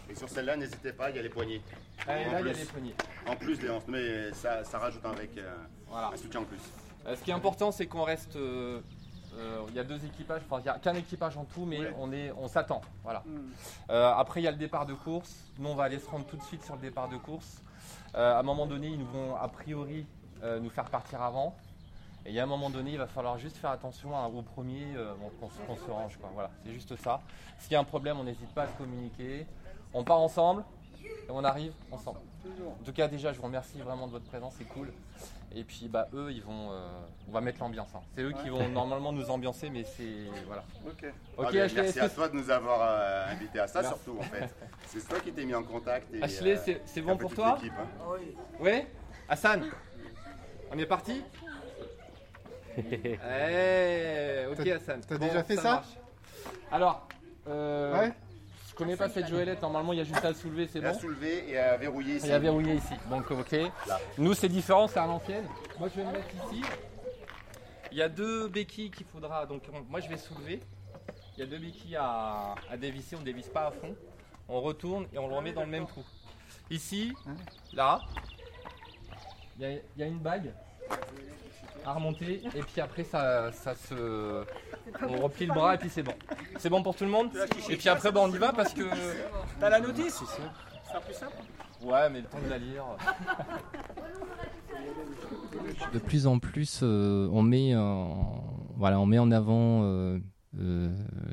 Et 0.08 0.14
sur 0.14 0.28
celle-là, 0.28 0.56
n'hésitez 0.56 0.92
pas, 0.92 1.10
il 1.10 1.16
y 1.16 1.18
a 1.18 1.22
les 1.22 1.28
poignées. 1.28 1.62
Ah, 2.06 2.18
et 2.20 2.26
En 2.26 2.32
là, 2.32 2.40
il 2.40 2.46
y 2.46 2.50
a 2.50 2.52
plus. 2.52 2.60
les 2.60 2.66
poignées. 2.66 2.94
En 3.28 3.36
plus 3.36 3.58
mais 3.88 4.32
ça, 4.32 4.64
ça 4.64 4.78
rajoute 4.78 5.04
avec 5.04 5.36
euh, 5.38 5.54
un 5.92 6.16
soutien 6.16 6.40
en 6.40 6.44
plus. 6.44 6.58
Euh, 7.06 7.16
ce 7.16 7.22
qui 7.22 7.30
est 7.30 7.34
important, 7.34 7.70
c'est 7.72 7.86
qu'on 7.86 8.02
reste. 8.02 8.36
euh, 8.36 8.80
Il 9.68 9.74
y 9.74 9.78
a 9.78 9.84
deux 9.84 10.04
équipages, 10.04 10.42
enfin 10.50 10.60
il 10.60 10.64
n'y 10.64 10.68
a 10.68 10.78
qu'un 10.78 10.94
équipage 10.94 11.36
en 11.36 11.44
tout, 11.44 11.64
mais 11.64 11.78
on 11.98 12.12
est, 12.12 12.32
on 12.36 12.48
s'attend. 12.48 12.80
Voilà. 13.04 13.22
Euh, 13.90 14.12
après, 14.12 14.40
il 14.40 14.44
y 14.44 14.48
a 14.48 14.50
le 14.50 14.56
départ 14.58 14.84
de 14.86 14.94
course. 14.94 15.32
Nous, 15.58 15.68
on 15.68 15.74
va 15.74 15.84
aller 15.84 15.98
se 15.98 16.08
rendre 16.10 16.26
tout 16.26 16.36
de 16.36 16.42
suite 16.42 16.64
sur 16.64 16.74
le 16.74 16.80
départ 16.82 17.08
de 17.08 17.16
course. 17.16 17.62
À 18.12 18.40
un 18.40 18.42
moment 18.42 18.66
donné, 18.66 18.88
ils 18.88 18.98
nous 18.98 19.06
vont 19.06 19.36
a 19.36 19.46
priori 19.48 20.04
nous 20.42 20.70
faire 20.70 20.86
partir 20.90 21.22
avant. 21.22 21.54
Et 22.26 22.30
il 22.30 22.34
y 22.34 22.40
a 22.40 22.42
un 22.42 22.46
moment 22.46 22.68
donné, 22.70 22.92
il 22.92 22.98
va 22.98 23.06
falloir 23.06 23.38
juste 23.38 23.56
faire 23.56 23.70
attention 23.70 24.14
à- 24.16 24.26
au 24.28 24.42
premier, 24.42 24.86
euh, 24.96 25.14
bon, 25.14 25.30
qu'on 25.40 25.76
se- 25.76 25.90
range. 25.90 26.18
Quoi. 26.18 26.30
Voilà, 26.34 26.50
c'est 26.64 26.72
juste 26.72 26.94
ça. 26.96 27.20
S'il 27.58 27.72
y 27.72 27.76
a 27.76 27.80
un 27.80 27.84
problème, 27.84 28.18
on 28.20 28.24
n'hésite 28.24 28.52
pas 28.54 28.64
à 28.64 28.68
se 28.68 28.72
communiquer. 28.76 29.46
On 29.94 30.04
part 30.04 30.18
ensemble 30.18 30.64
et 31.02 31.30
on 31.30 31.42
arrive 31.44 31.72
ensemble. 31.90 32.20
En 32.46 32.84
tout 32.84 32.92
cas, 32.92 33.08
déjà, 33.08 33.32
je 33.32 33.38
vous 33.38 33.44
remercie 33.46 33.80
vraiment 33.80 34.06
de 34.06 34.12
votre 34.12 34.24
présence, 34.26 34.54
c'est 34.58 34.64
cool. 34.64 34.92
Et 35.52 35.64
puis, 35.64 35.88
bah, 35.88 36.08
eux, 36.14 36.30
ils 36.30 36.42
vont, 36.42 36.70
euh, 36.70 36.88
on 37.28 37.32
va 37.32 37.40
mettre 37.40 37.58
l'ambiance. 37.60 37.88
hein. 37.94 38.00
C'est 38.14 38.22
eux 38.22 38.32
qui 38.32 38.48
vont 38.50 38.68
normalement 38.68 39.12
nous 39.12 39.28
ambiancer, 39.30 39.68
mais 39.68 39.82
c'est 39.84 40.26
voilà. 40.46 40.62
Ok. 40.86 41.04
Ok, 41.38 41.46
Ah, 41.54 41.62
Ashley, 41.64 41.82
merci 41.82 42.00
à 42.00 42.08
toi 42.08 42.28
de 42.28 42.36
nous 42.36 42.50
avoir 42.50 42.78
euh, 42.82 43.32
invités 43.32 43.58
à 43.58 43.66
ça 43.66 43.82
Merci. 43.82 43.98
surtout 44.04 44.20
en 44.20 44.22
fait. 44.22 44.54
C'est 44.86 45.08
toi 45.08 45.18
qui 45.20 45.32
t'es 45.32 45.44
mis 45.44 45.54
en 45.54 45.64
contact. 45.64 46.12
Et, 46.14 46.22
Ashley, 46.22 46.56
c'est- 46.84 47.00
bon 47.02 47.16
pour 47.16 47.34
toi? 47.34 47.58
hein. 47.60 47.68
Oui. 48.12 48.36
Oui 48.60 48.82
Hassan? 49.28 49.64
On 50.72 50.78
est 50.78 50.86
parti? 50.86 51.20
Eh, 52.78 54.46
ok 54.50 54.66
Hassan. 54.66 55.00
t'as 55.06 55.18
déjà 55.18 55.42
fait 55.44 55.56
ça. 55.56 55.82
Alors, 56.70 57.08
euh, 57.48 57.98
Ouais. 57.98 58.12
je 58.68 58.74
connais 58.74 58.96
pas 58.96 59.08
cette 59.08 59.28
joëlette, 59.28 59.60
normalement 59.62 59.92
il 59.92 59.98
y 59.98 60.02
a 60.02 60.04
juste 60.04 60.24
à 60.24 60.28
le 60.28 60.34
soulever, 60.34 60.68
c'est 60.68 60.78
Et 60.80 60.84
à 60.86 60.92
bon 60.92 60.98
soulever 60.98 61.50
et 61.50 61.58
à 61.58 61.76
verrouiller 61.76 62.16
ici. 62.16 62.26
Il 62.26 62.30
y 62.30 62.34
a 62.34 62.38
verrouillé 62.38 62.74
ici, 62.74 62.94
donc 63.10 63.30
ok. 63.30 63.52
Là. 63.86 63.98
Nous 64.18 64.34
c'est 64.34 64.48
différent, 64.48 64.86
c'est 64.88 64.98
à 65.00 65.06
l'ancienne. 65.06 65.46
Moi 65.78 65.88
je 65.88 66.00
vais 66.00 66.06
me 66.06 66.12
mettre 66.12 66.28
ici. 66.46 66.62
Il 67.92 67.98
y 67.98 68.02
a 68.02 68.08
deux 68.08 68.48
béquilles 68.48 68.90
qu'il 68.90 69.06
faudra, 69.06 69.46
donc 69.46 69.62
on- 69.72 69.82
moi 69.90 70.00
je 70.00 70.08
vais 70.08 70.16
soulever. 70.16 70.60
Il 71.36 71.40
y 71.40 71.42
a 71.42 71.46
deux 71.46 71.58
béquilles 71.58 71.96
à, 71.96 72.54
à 72.70 72.76
dévisser, 72.76 73.16
on 73.16 73.20
ne 73.20 73.24
dévisse 73.24 73.48
pas 73.48 73.66
à 73.66 73.70
fond. 73.72 73.94
On 74.48 74.60
retourne 74.60 75.06
et 75.12 75.18
on 75.18 75.26
le 75.28 75.34
remet 75.34 75.52
dans 75.52 75.62
le 75.62 75.68
même 75.68 75.86
trou. 75.86 76.04
Ici, 76.70 77.12
là, 77.72 78.00
il 79.58 79.62
y, 79.62 79.64
a- 79.66 79.72
il 79.72 79.80
y 79.98 80.02
a 80.02 80.06
une 80.06 80.18
bague 80.18 80.52
à 81.84 81.92
remonter 81.94 82.42
et 82.54 82.62
puis 82.62 82.80
après 82.80 83.04
ça, 83.04 83.50
ça 83.52 83.74
se... 83.74 84.44
On 85.02 85.22
replie 85.22 85.46
le 85.46 85.54
bras 85.54 85.74
et 85.74 85.78
puis 85.78 85.88
c'est 85.88 86.02
bon. 86.02 86.14
C'est 86.58 86.70
bon 86.70 86.82
pour 86.82 86.94
tout 86.94 87.04
le 87.04 87.10
monde. 87.10 87.30
Et 87.68 87.76
puis 87.76 87.88
après 87.88 88.12
bah, 88.12 88.20
on 88.22 88.32
y 88.32 88.38
va 88.38 88.52
parce 88.52 88.74
que... 88.74 88.82
T'as 89.58 89.70
la 89.70 89.80
notice 89.80 90.14
Ce 90.14 90.24
sera 90.24 91.00
plus 91.00 91.14
simple. 91.14 91.36
Ouais 91.82 92.10
mais 92.10 92.20
le 92.20 92.26
temps 92.26 92.40
de 92.44 92.50
la 92.50 92.58
lire... 92.58 92.84
De 95.92 95.98
plus 95.98 96.26
en 96.26 96.38
plus, 96.38 96.80
euh, 96.82 97.28
on 97.32 97.42
met 97.42 97.74
en, 97.76 98.44
voilà, 98.76 98.98
on 99.00 99.06
met 99.06 99.18
en 99.18 99.30
avant 99.30 99.82
euh, 99.82 100.18
euh, 100.58 100.88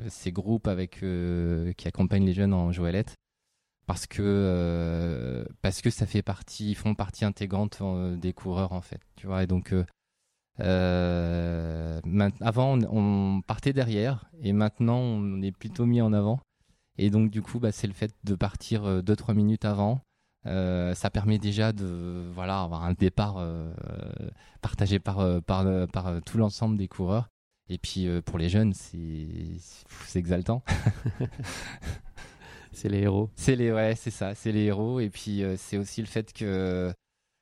ces 0.08 0.32
groupes 0.32 0.68
avec 0.68 1.02
euh, 1.02 1.72
qui 1.76 1.88
accompagnent 1.88 2.26
les 2.26 2.34
jeunes 2.34 2.52
en 2.52 2.72
joëlette 2.72 3.14
parce 3.88 4.06
que 4.06 4.22
euh, 4.22 5.44
parce 5.62 5.80
que 5.80 5.88
ça 5.88 6.04
fait 6.04 6.20
partie, 6.20 6.70
ils 6.72 6.74
font 6.74 6.94
partie 6.94 7.24
intégrante 7.24 7.78
euh, 7.80 8.16
des 8.16 8.34
coureurs 8.34 8.72
en 8.72 8.82
fait, 8.82 9.00
tu 9.16 9.26
vois. 9.26 9.42
Et 9.42 9.46
donc 9.46 9.74
euh, 10.60 12.00
avant 12.40 12.78
on, 12.82 13.40
partait 13.40 13.72
derrière 13.72 14.30
et 14.42 14.52
maintenant 14.52 14.98
on 14.98 15.40
est 15.40 15.52
plutôt 15.52 15.86
mis 15.86 16.02
en 16.02 16.12
avant. 16.12 16.38
Et 16.98 17.08
donc 17.08 17.30
du 17.30 17.40
coup, 17.40 17.60
bah, 17.60 17.72
c'est 17.72 17.86
le 17.86 17.94
fait 17.94 18.14
de 18.24 18.34
partir 18.34 19.02
2-3 19.02 19.34
minutes 19.34 19.64
avant. 19.64 20.02
Ça 20.44 21.10
permet 21.10 21.38
déjà 21.38 21.72
de 21.72 22.30
voilà 22.34 22.60
avoir 22.60 22.84
un 22.84 22.92
départ 22.92 23.42
partagé 24.60 24.98
par 24.98 25.42
par, 25.42 25.88
par 25.88 26.22
tout 26.26 26.36
l'ensemble 26.36 26.76
des 26.76 26.88
coureurs. 26.88 27.28
Et 27.70 27.78
puis 27.78 28.06
pour 28.26 28.36
les 28.36 28.50
jeunes, 28.50 28.74
c'est 28.74 30.18
exaltant. 30.18 30.62
C'est 32.78 32.88
les 32.88 33.00
héros. 33.00 33.28
C'est 33.34 33.56
les 33.56 33.72
ouais, 33.72 33.94
c'est 33.96 34.10
ça, 34.12 34.36
c'est 34.36 34.52
les 34.52 34.64
héros. 34.66 35.00
Et 35.00 35.10
puis 35.10 35.42
euh, 35.42 35.56
c'est 35.58 35.78
aussi 35.78 36.00
le 36.00 36.06
fait 36.06 36.32
que 36.32 36.92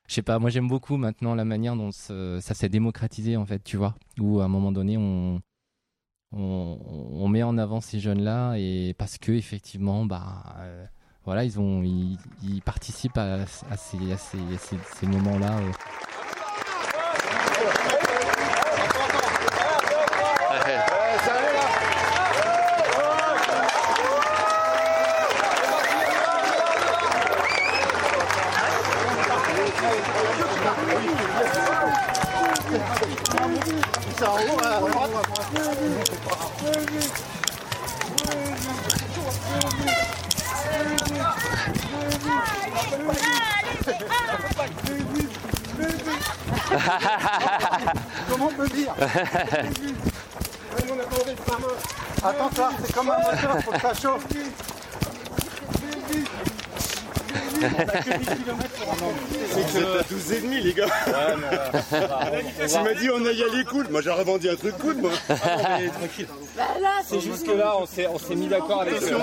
je 0.08 0.14
sais 0.14 0.22
pas, 0.22 0.38
moi 0.38 0.48
j'aime 0.48 0.66
beaucoup 0.68 0.96
maintenant 0.96 1.34
la 1.34 1.44
manière 1.44 1.76
dont 1.76 1.90
ça 1.92 2.40
s'est 2.40 2.70
démocratisé 2.70 3.36
en 3.36 3.44
fait, 3.44 3.62
tu 3.62 3.76
vois, 3.76 3.96
où 4.18 4.40
à 4.40 4.44
un 4.44 4.48
moment 4.48 4.72
donné 4.72 4.96
on 4.96 5.40
on, 6.32 7.28
met 7.28 7.42
en 7.42 7.58
avant 7.58 7.80
ces 7.80 8.00
jeunes-là 8.00 8.54
et 8.56 8.94
parce 8.98 9.18
que 9.18 9.32
effectivement, 9.32 10.06
bah 10.06 10.56
euh, 10.60 10.86
voilà, 11.24 11.44
ils 11.44 11.58
ont 11.60 11.82
ils, 11.82 12.18
participent 12.64 13.18
à, 13.18 13.46
ces, 13.46 14.12
à 14.12 14.16
ces, 14.16 14.38
ces- 14.58 14.76
ces 14.96 15.06
moments-là. 15.06 15.58
euh. 15.58 15.70
Comment 48.28 48.46
on 48.46 48.54
peut 48.54 48.68
dire 48.68 48.94
Attends, 52.24 52.50
ça, 52.56 52.70
c'est 52.84 52.92
comme 52.92 53.10
un 53.10 53.18
moteur, 53.18 53.58
faut 53.62 53.70
que 53.70 53.80
ça 53.80 53.94
chauffe. 53.94 54.24
C'est 59.50 59.72
que 59.72 60.08
12 60.08 60.32
et 60.32 60.40
demi 60.40 60.60
les 60.60 60.72
gars. 60.72 60.86
Tu 62.68 62.78
m'as 62.78 62.94
dit 62.94 63.08
on 63.10 63.24
a 63.24 63.32
y 63.32 63.42
aller 63.42 63.64
cool. 63.64 63.86
Moi 63.90 64.00
j'aurais 64.02 64.24
vendu 64.24 64.48
un 64.48 64.56
truc 64.56 64.76
cool 64.78 64.96
moi. 64.96 65.10
tranquille. 65.28 66.28
C'est 67.06 67.20
juste 67.20 67.46
que 67.46 67.52
là, 67.52 67.74
on 67.78 67.86
s'est, 67.86 68.06
on 68.06 68.18
s'est 68.18 68.34
mis 68.34 68.48
d'accord 68.48 68.82
avec 68.82 69.02
eux. 69.02 69.18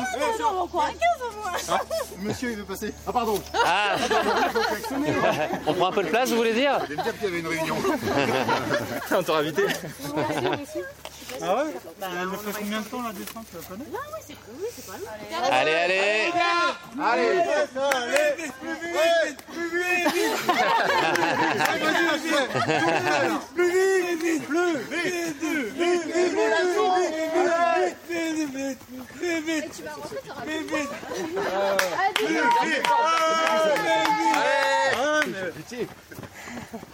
Monsieur, 2.22 2.52
il 2.52 2.58
veut 2.58 2.64
passer. 2.64 2.94
Ah, 3.08 3.12
pardon. 3.12 3.42
Ah. 3.66 3.96
On 5.68 5.74
prend 5.74 5.88
un 5.88 5.92
peu 5.92 6.04
de 6.04 6.10
place, 6.10 6.30
vous 6.30 6.38
voulez 6.38 6.54
dire 6.54 6.80
J'ai 6.88 6.96
qu'il 6.96 7.06
y 7.24 7.28
avait 7.28 7.40
une 7.40 7.48
réunion. 7.48 7.76
on 9.12 9.24
t'aura 9.24 9.40
invité. 9.40 9.64
Ah 11.42 11.56
ouais 11.56 11.74
Elle 12.02 12.28
me 12.28 12.38
fait 12.38 12.52
combien 12.60 12.82
de 12.82 12.86
temps 12.86 13.02
la 13.02 13.14
descente 13.14 13.46
Tu 13.50 13.56
la 13.58 13.64
connais 13.64 13.86
Ah 13.94 13.98
oui, 14.14 14.20
c'est 14.28 14.36
oui, 14.60 14.68
c'est 14.76 14.86
pas 14.86 14.98
long. 14.98 15.08
Allez, 15.52 15.72
allez. 15.72 16.32
Allez, 17.02 17.28
allez, 17.30 18.48
plus 18.56 18.74
vite, 18.74 19.38
plus 19.54 19.70
vite, 19.70 20.10
plus 20.14 20.50
vite, 24.20 25.38
plus 28.04 28.50
vite, 28.62 28.82
plus 29.18 29.40
vite. 29.42 29.84
Allez. 30.42 30.60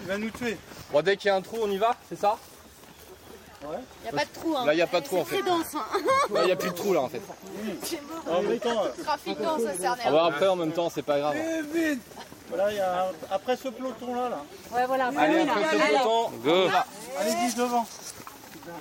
Il 0.02 0.08
va 0.08 0.18
nous 0.18 0.30
tuer. 0.32 0.58
Bon, 0.92 1.02
dès 1.02 1.18
qu'il 1.18 1.28
y 1.28 1.32
a 1.32 1.36
un 1.36 1.42
trou, 1.42 1.58
on 1.62 1.70
y 1.70 1.78
va, 1.78 1.96
c'est 2.08 2.20
ça? 2.20 2.38
Il 3.62 4.04
n'y 4.04 4.10
a 4.10 4.12
pas 4.12 4.26
de 4.26 4.30
trou. 4.34 4.56
Hein. 4.56 4.66
Là, 4.66 4.74
il 4.74 4.76
n'y 4.78 4.82
a 4.82 4.88
pas 4.88 5.02
de 5.02 5.06
trou 5.06 5.18
en 5.18 5.26
fait. 5.26 5.36
C'est 5.36 5.44
dense. 5.44 5.76
Hein. 5.76 5.86
Il 6.36 6.46
n'y 6.46 6.52
a 6.52 6.56
plus 6.56 6.70
de 6.70 6.76
trou 6.76 6.94
là 6.94 7.02
en 7.02 7.10
fait. 7.10 7.22
C'est 7.84 8.02
beau. 8.02 9.04
Trafic 9.04 9.42
dense, 9.42 9.62
ça 9.64 9.78
sert 9.78 9.92
à 9.92 9.98
On 10.06 10.12
va 10.12 10.26
après 10.26 10.48
en 10.48 10.56
même 10.56 10.72
temps, 10.72 10.90
c'est 10.90 11.02
pas 11.02 11.20
grave. 11.20 11.36
vite. 11.74 12.02
Voilà, 12.48 12.72
il 12.72 12.78
y 12.78 12.80
a 12.80 13.12
après 13.30 13.56
ce 13.58 13.68
peloton 13.68 14.16
là, 14.16 14.30
là. 14.30 14.42
Ouais, 14.72 14.86
voilà. 14.88 15.12
Allez, 15.18 15.42
après 15.42 15.78
ce 15.78 15.88
peloton, 15.88 16.30
Go 16.44 16.70
Allez, 17.20 17.36
10 17.48 17.56
devant. 17.56 17.86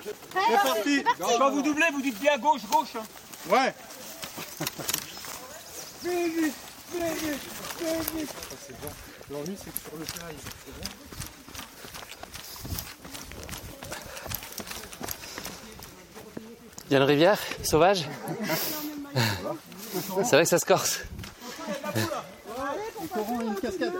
C'est 0.03 0.63
parti. 0.63 1.03
Quand 1.19 1.51
vous 1.51 1.61
doublez, 1.61 1.85
vous 1.93 2.01
dites 2.01 2.19
bien 2.19 2.37
gauche, 2.37 2.61
gauche. 2.71 2.93
Ouais. 3.47 3.73
Vite, 6.03 6.33
vite, 6.35 6.53
vite, 6.93 7.03
vite, 7.03 7.39
vite, 7.79 8.13
vite. 8.15 8.33
L'ennui, 9.29 9.57
c'est 9.63 9.71
que 9.71 9.79
sur 9.79 9.97
le 9.99 10.05
plat, 10.05 10.25
il 10.31 10.37
c'est 10.39 10.71
bon. 10.73 11.28
Il 16.89 16.93
y 16.93 16.95
a 16.95 16.97
une 16.99 17.03
rivière 17.03 17.39
sauvage 17.63 18.05
C'est 20.23 20.31
vrai 20.31 20.43
que 20.43 20.49
ça 20.49 20.57
se 20.57 20.65
corse. 20.65 21.01
Cascade. 23.61 23.93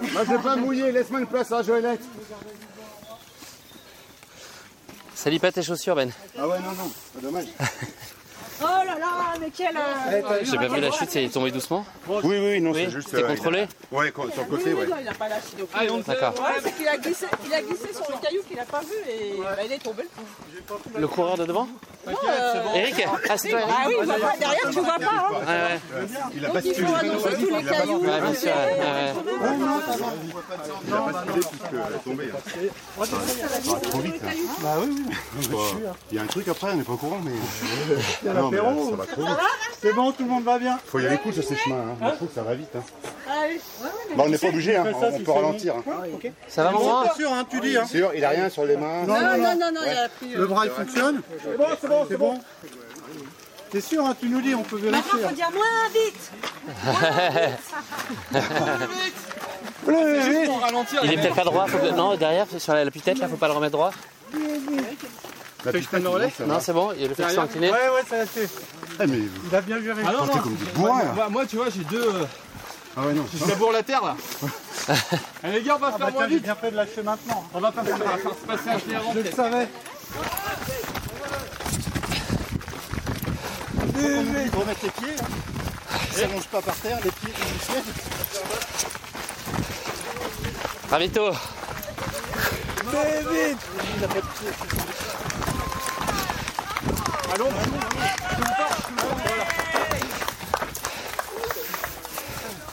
Moi, 0.00 0.24
je 0.24 0.30
vais 0.30 0.38
pas 0.38 0.56
mouiller, 0.56 0.92
laisse-moi 0.92 1.20
une 1.20 1.26
place 1.26 1.50
à 1.50 1.62
Joëlette. 1.62 2.02
Salis 5.14 5.38
pas 5.38 5.50
tes 5.50 5.62
chaussures, 5.62 5.96
Ben. 5.96 6.10
Ah 6.38 6.46
ouais, 6.46 6.58
non, 6.60 6.72
non, 6.72 6.92
c'est 7.14 7.22
dommage. 7.22 7.46
Oh 8.60 8.64
là 8.64 8.98
là, 8.98 9.34
mais 9.40 9.50
quel. 9.56 9.76
euh, 9.76 10.38
J'ai 10.42 10.56
pas 10.56 10.68
vu 10.68 10.80
la 10.80 10.90
chute, 10.90 11.10
c'est 11.10 11.28
tombé 11.28 11.50
doucement. 11.50 11.84
Oui, 12.08 12.20
oui, 12.24 12.60
non, 12.60 12.72
Oui, 12.72 12.82
c'est 12.86 12.90
juste. 12.90 13.10
t'es 13.10 13.22
euh, 13.22 13.28
contrôlé 13.28 13.66
il 13.92 13.96
a- 13.96 13.98
Ouais, 14.00 14.12
sur 14.32 14.42
le 14.42 14.48
côté, 14.50 14.72
ouais. 14.74 14.86
Il 14.98 15.04
n'a 15.04 15.14
pas 15.14 15.28
lâché. 15.28 15.42
Donc, 15.58 15.68
Allez, 15.74 15.90
on 15.90 15.98
D'accord. 15.98 16.34
Ouais, 16.34 16.60
c'est 16.62 16.72
qu'il 16.76 16.88
a 16.88 16.96
glissé, 16.96 17.26
il 17.46 17.54
a 17.54 17.62
glissé 17.62 17.92
sur 17.94 18.04
le 18.10 18.18
caillou 18.26 18.42
qu'il 18.48 18.56
n'a 18.56 18.64
pas 18.64 18.80
vu 18.80 18.94
et 19.10 19.38
bah, 19.40 19.56
il 19.64 19.72
est 19.72 19.78
tombé. 19.78 20.02
Le 20.96 21.08
coureur 21.08 21.36
de 21.38 21.44
devant 21.46 21.68
Non, 22.06 22.12
euh, 22.28 22.62
Eric 22.74 23.06
Ah, 23.28 23.38
c'est 23.38 23.48
toi, 23.50 23.60
Eric 23.60 23.74
Ah 23.78 23.84
oui, 23.86 23.94
il 24.00 24.04
voit 24.04 24.14
pas, 24.18 24.36
derrière 24.38 24.70
tu 24.70 24.80
vois 24.80 24.98
pas. 24.98 25.04
Hein. 25.06 25.32
Ouais, 25.32 26.00
ouais. 26.02 26.08
Il 26.34 26.44
a 26.44 26.48
Donc 26.48 26.56
il 26.64 26.70
basculé. 26.72 26.86
faut 26.88 26.94
annoncer 26.94 27.30
tous 27.38 27.56
les 27.56 27.64
cailloux. 27.64 27.98
Ouais, 28.00 28.20
bien 28.20 28.34
sûr. 28.34 28.50
ouais, 28.50 28.80
ouais. 28.80 29.14
Il 30.86 30.92
a 30.94 31.00
basculé 31.00 31.40
puisque 31.40 31.72
elle 31.72 31.94
est 31.94 32.04
tombée. 32.04 32.30
hein. 32.34 33.04
Ça 33.04 33.72
va 33.72 33.80
trop 33.80 33.98
vite. 34.00 34.14
hein. 34.24 34.30
Bah 34.62 34.74
oui, 34.80 35.04
oui. 35.38 35.56
Il 36.10 36.16
y 36.16 36.18
a 36.18 36.22
un 36.22 36.26
truc 36.26 36.48
après, 36.48 36.70
on 36.72 36.76
n'est 36.76 36.82
pas 36.82 36.92
au 36.92 36.96
courant, 36.96 37.20
mais. 37.24 37.32
Non, 38.50 38.62
mais 38.72 38.76
là, 38.76 38.90
ça 38.90 38.96
va 38.96 39.06
trop 39.06 39.22
vite. 39.22 39.36
C'est 39.80 39.92
bon, 39.92 40.12
tout 40.12 40.22
le 40.24 40.28
monde 40.28 40.44
va 40.44 40.58
bien. 40.58 40.78
Faut 40.86 40.98
y 40.98 41.06
aller 41.06 41.18
cool 41.18 41.32
sur 41.32 41.44
ces 41.44 41.56
chemins. 41.56 41.96
Hein. 42.00 42.10
Je 42.10 42.16
trouve 42.16 42.28
que 42.28 42.34
ça 42.34 42.42
va 42.42 42.54
vite. 42.54 42.74
Hein. 42.76 42.82
Allez. 43.30 43.60
Bah, 44.16 44.24
on 44.26 44.28
n'est 44.28 44.38
pas 44.38 44.48
obligé, 44.48 44.76
hein. 44.76 44.84
on 44.94 45.20
peut 45.20 45.30
ralentir. 45.30 45.74
Hein. 45.76 45.84
Ça 46.48 46.64
va, 46.64 46.70
mon 46.72 46.78
grand 46.78 47.02
Bien 47.02 47.14
sûr, 47.14 47.32
hein, 47.32 47.44
tu 47.48 47.60
dis. 47.60 47.76
Hein. 47.76 47.86
Sûr, 47.86 48.12
il 48.14 48.24
a 48.24 48.30
rien 48.30 48.48
sur 48.48 48.64
les 48.64 48.76
mains. 48.76 49.04
Non, 49.06 49.20
non, 49.20 49.38
non, 49.38 49.72
non, 49.72 49.80
il 49.86 49.98
a 49.98 50.08
pris. 50.08 50.34
Le 50.34 50.46
bras, 50.46 50.66
il 50.66 50.70
fonctionne. 50.70 51.22
C'est 51.42 51.56
bon, 51.56 51.66
c'est 51.80 51.88
bon, 51.88 52.06
c'est 52.08 52.16
bon. 52.16 52.40
T'es 53.70 53.80
sûr, 53.82 54.04
hein, 54.04 54.16
tu 54.18 54.28
nous 54.28 54.40
dis, 54.40 54.54
on 54.54 54.62
peut 54.62 54.78
Maintenant, 54.78 55.18
vérifier. 55.18 55.28
faut 55.28 55.34
dire 55.34 55.50
moins 55.52 55.88
vite. 55.92 56.30
Il 61.04 61.12
est 61.12 61.16
peut-être 61.16 61.34
pas 61.34 61.44
droit. 61.44 61.66
Faut 61.66 61.78
que... 61.78 61.94
Non, 61.94 62.16
derrière, 62.16 62.46
sur 62.56 62.72
la 62.74 62.90
tête 62.90 63.18
là, 63.18 63.28
faut 63.28 63.36
pas 63.36 63.48
le 63.48 63.54
remettre 63.54 63.72
droit. 63.72 63.90
La 65.64 65.72
que 65.72 65.80
je 65.80 65.88
prenne 65.88 66.02
le 66.04 66.08
relais. 66.08 66.32
Non, 66.46 66.60
c'est 66.60 66.72
bon, 66.72 66.92
il 66.94 67.02
y 67.02 67.04
a 67.04 67.08
le 67.08 67.14
sont 67.34 67.40
inclinés. 67.40 67.70
Ouais, 67.70 67.88
ouais, 67.88 68.02
ça 68.08 68.20
a 68.20 68.22
été. 68.24 68.48
Eh, 69.00 69.06
mais. 69.06 69.18
Il 69.50 69.56
a 69.56 69.60
bien 69.60 69.80
géré. 69.82 70.02
Ah 70.06 70.12
non, 70.12 70.18
Portez 70.18 70.36
non. 70.36 70.42
comme 70.42 70.54
des 70.54 70.64
bois, 70.72 70.98
là. 71.02 71.12
Moi, 71.14 71.28
moi, 71.30 71.46
tu 71.46 71.56
vois, 71.56 71.66
j'ai 71.70 71.84
deux. 71.84 72.02
euh, 72.14 72.24
Ah 72.96 73.02
ouais, 73.02 73.12
non. 73.12 73.26
Je 73.32 73.72
la 73.72 73.82
terre 73.82 74.02
là. 74.04 74.16
Allez, 75.42 75.54
les 75.58 75.62
gars, 75.62 75.74
on 75.76 75.78
va 75.78 75.90
Ah 75.94 75.98
faire 75.98 76.06
bah 76.06 76.12
moins 76.12 76.26
vite. 76.26 76.42
bien 76.44 76.54
fait 76.54 76.70
de 76.70 76.76
lâcher 76.76 77.02
maintenant. 77.02 77.44
On 77.52 77.60
va 77.60 77.72
pas 77.72 77.82
faire, 77.82 77.96
se 77.96 78.46
passer 78.46 78.70
un 78.70 78.78
avant. 78.94 79.12
Je 79.14 79.18
le 79.20 79.30
savais. 79.32 79.68
Il 84.00 84.50
faut 84.52 84.60
remettre 84.60 84.80
les 84.84 84.90
pieds. 84.90 85.16
Hein. 85.20 85.96
Ça 86.12 86.20
s'allonge 86.20 86.46
pas 86.46 86.62
par 86.62 86.74
terre, 86.76 86.98
les 87.04 87.10
pieds. 87.10 87.34
Ravito 90.90 91.30
Mais 92.92 93.20
vite 93.20 93.58
Il 93.98 94.04
a 94.04 94.08
pas 94.08 94.14
de 94.14 94.20
pieds. 94.20 94.52
Allons. 97.34 97.52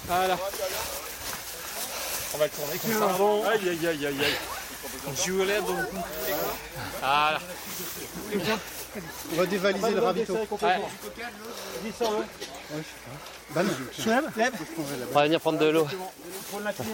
Voilà. 0.08 0.38
On 2.34 2.38
va 2.38 2.46
le 2.46 2.52
tourner 2.52 2.78
comme 2.78 2.92
ça. 3.44 3.52
Aïe 3.52 3.70
aïe 3.70 3.88
aïe 3.88 4.06
aïe 4.06 4.24
aïe. 4.24 4.36
Voilà. 7.02 7.40
On 9.32 9.36
va 9.36 9.46
dévaliser 9.46 9.92
le 9.92 10.00
ravito. 10.02 10.34
Ouais. 10.34 10.82
Ban, 13.54 13.64
je 13.98 14.10
lève 14.10 14.32
Lève. 14.38 14.54
On 15.12 15.14
va 15.14 15.24
venir 15.24 15.40
prendre 15.40 15.60
de 15.60 15.66
l'eau. 15.68 15.88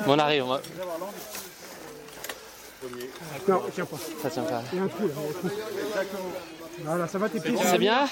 Bon, 0.05 0.13
on 0.13 0.19
arrive. 0.19 0.43
on 0.43 0.47
va- 0.49 0.61
Non, 3.47 3.63
tiens 3.73 3.85
pas. 3.85 3.97
Ça 4.23 4.29
tient 4.29 4.43
pas. 4.43 4.61
Il 4.73 4.77
y 4.77 4.81
a 4.81 4.83
un 4.83 4.87
trou 4.87 5.07
là. 5.07 5.13
Voilà, 6.79 7.07
ça 7.07 7.17
va 7.17 7.29
tes 7.29 7.39
pieds. 7.39 7.55
C'est 7.63 7.77
bien 7.77 8.07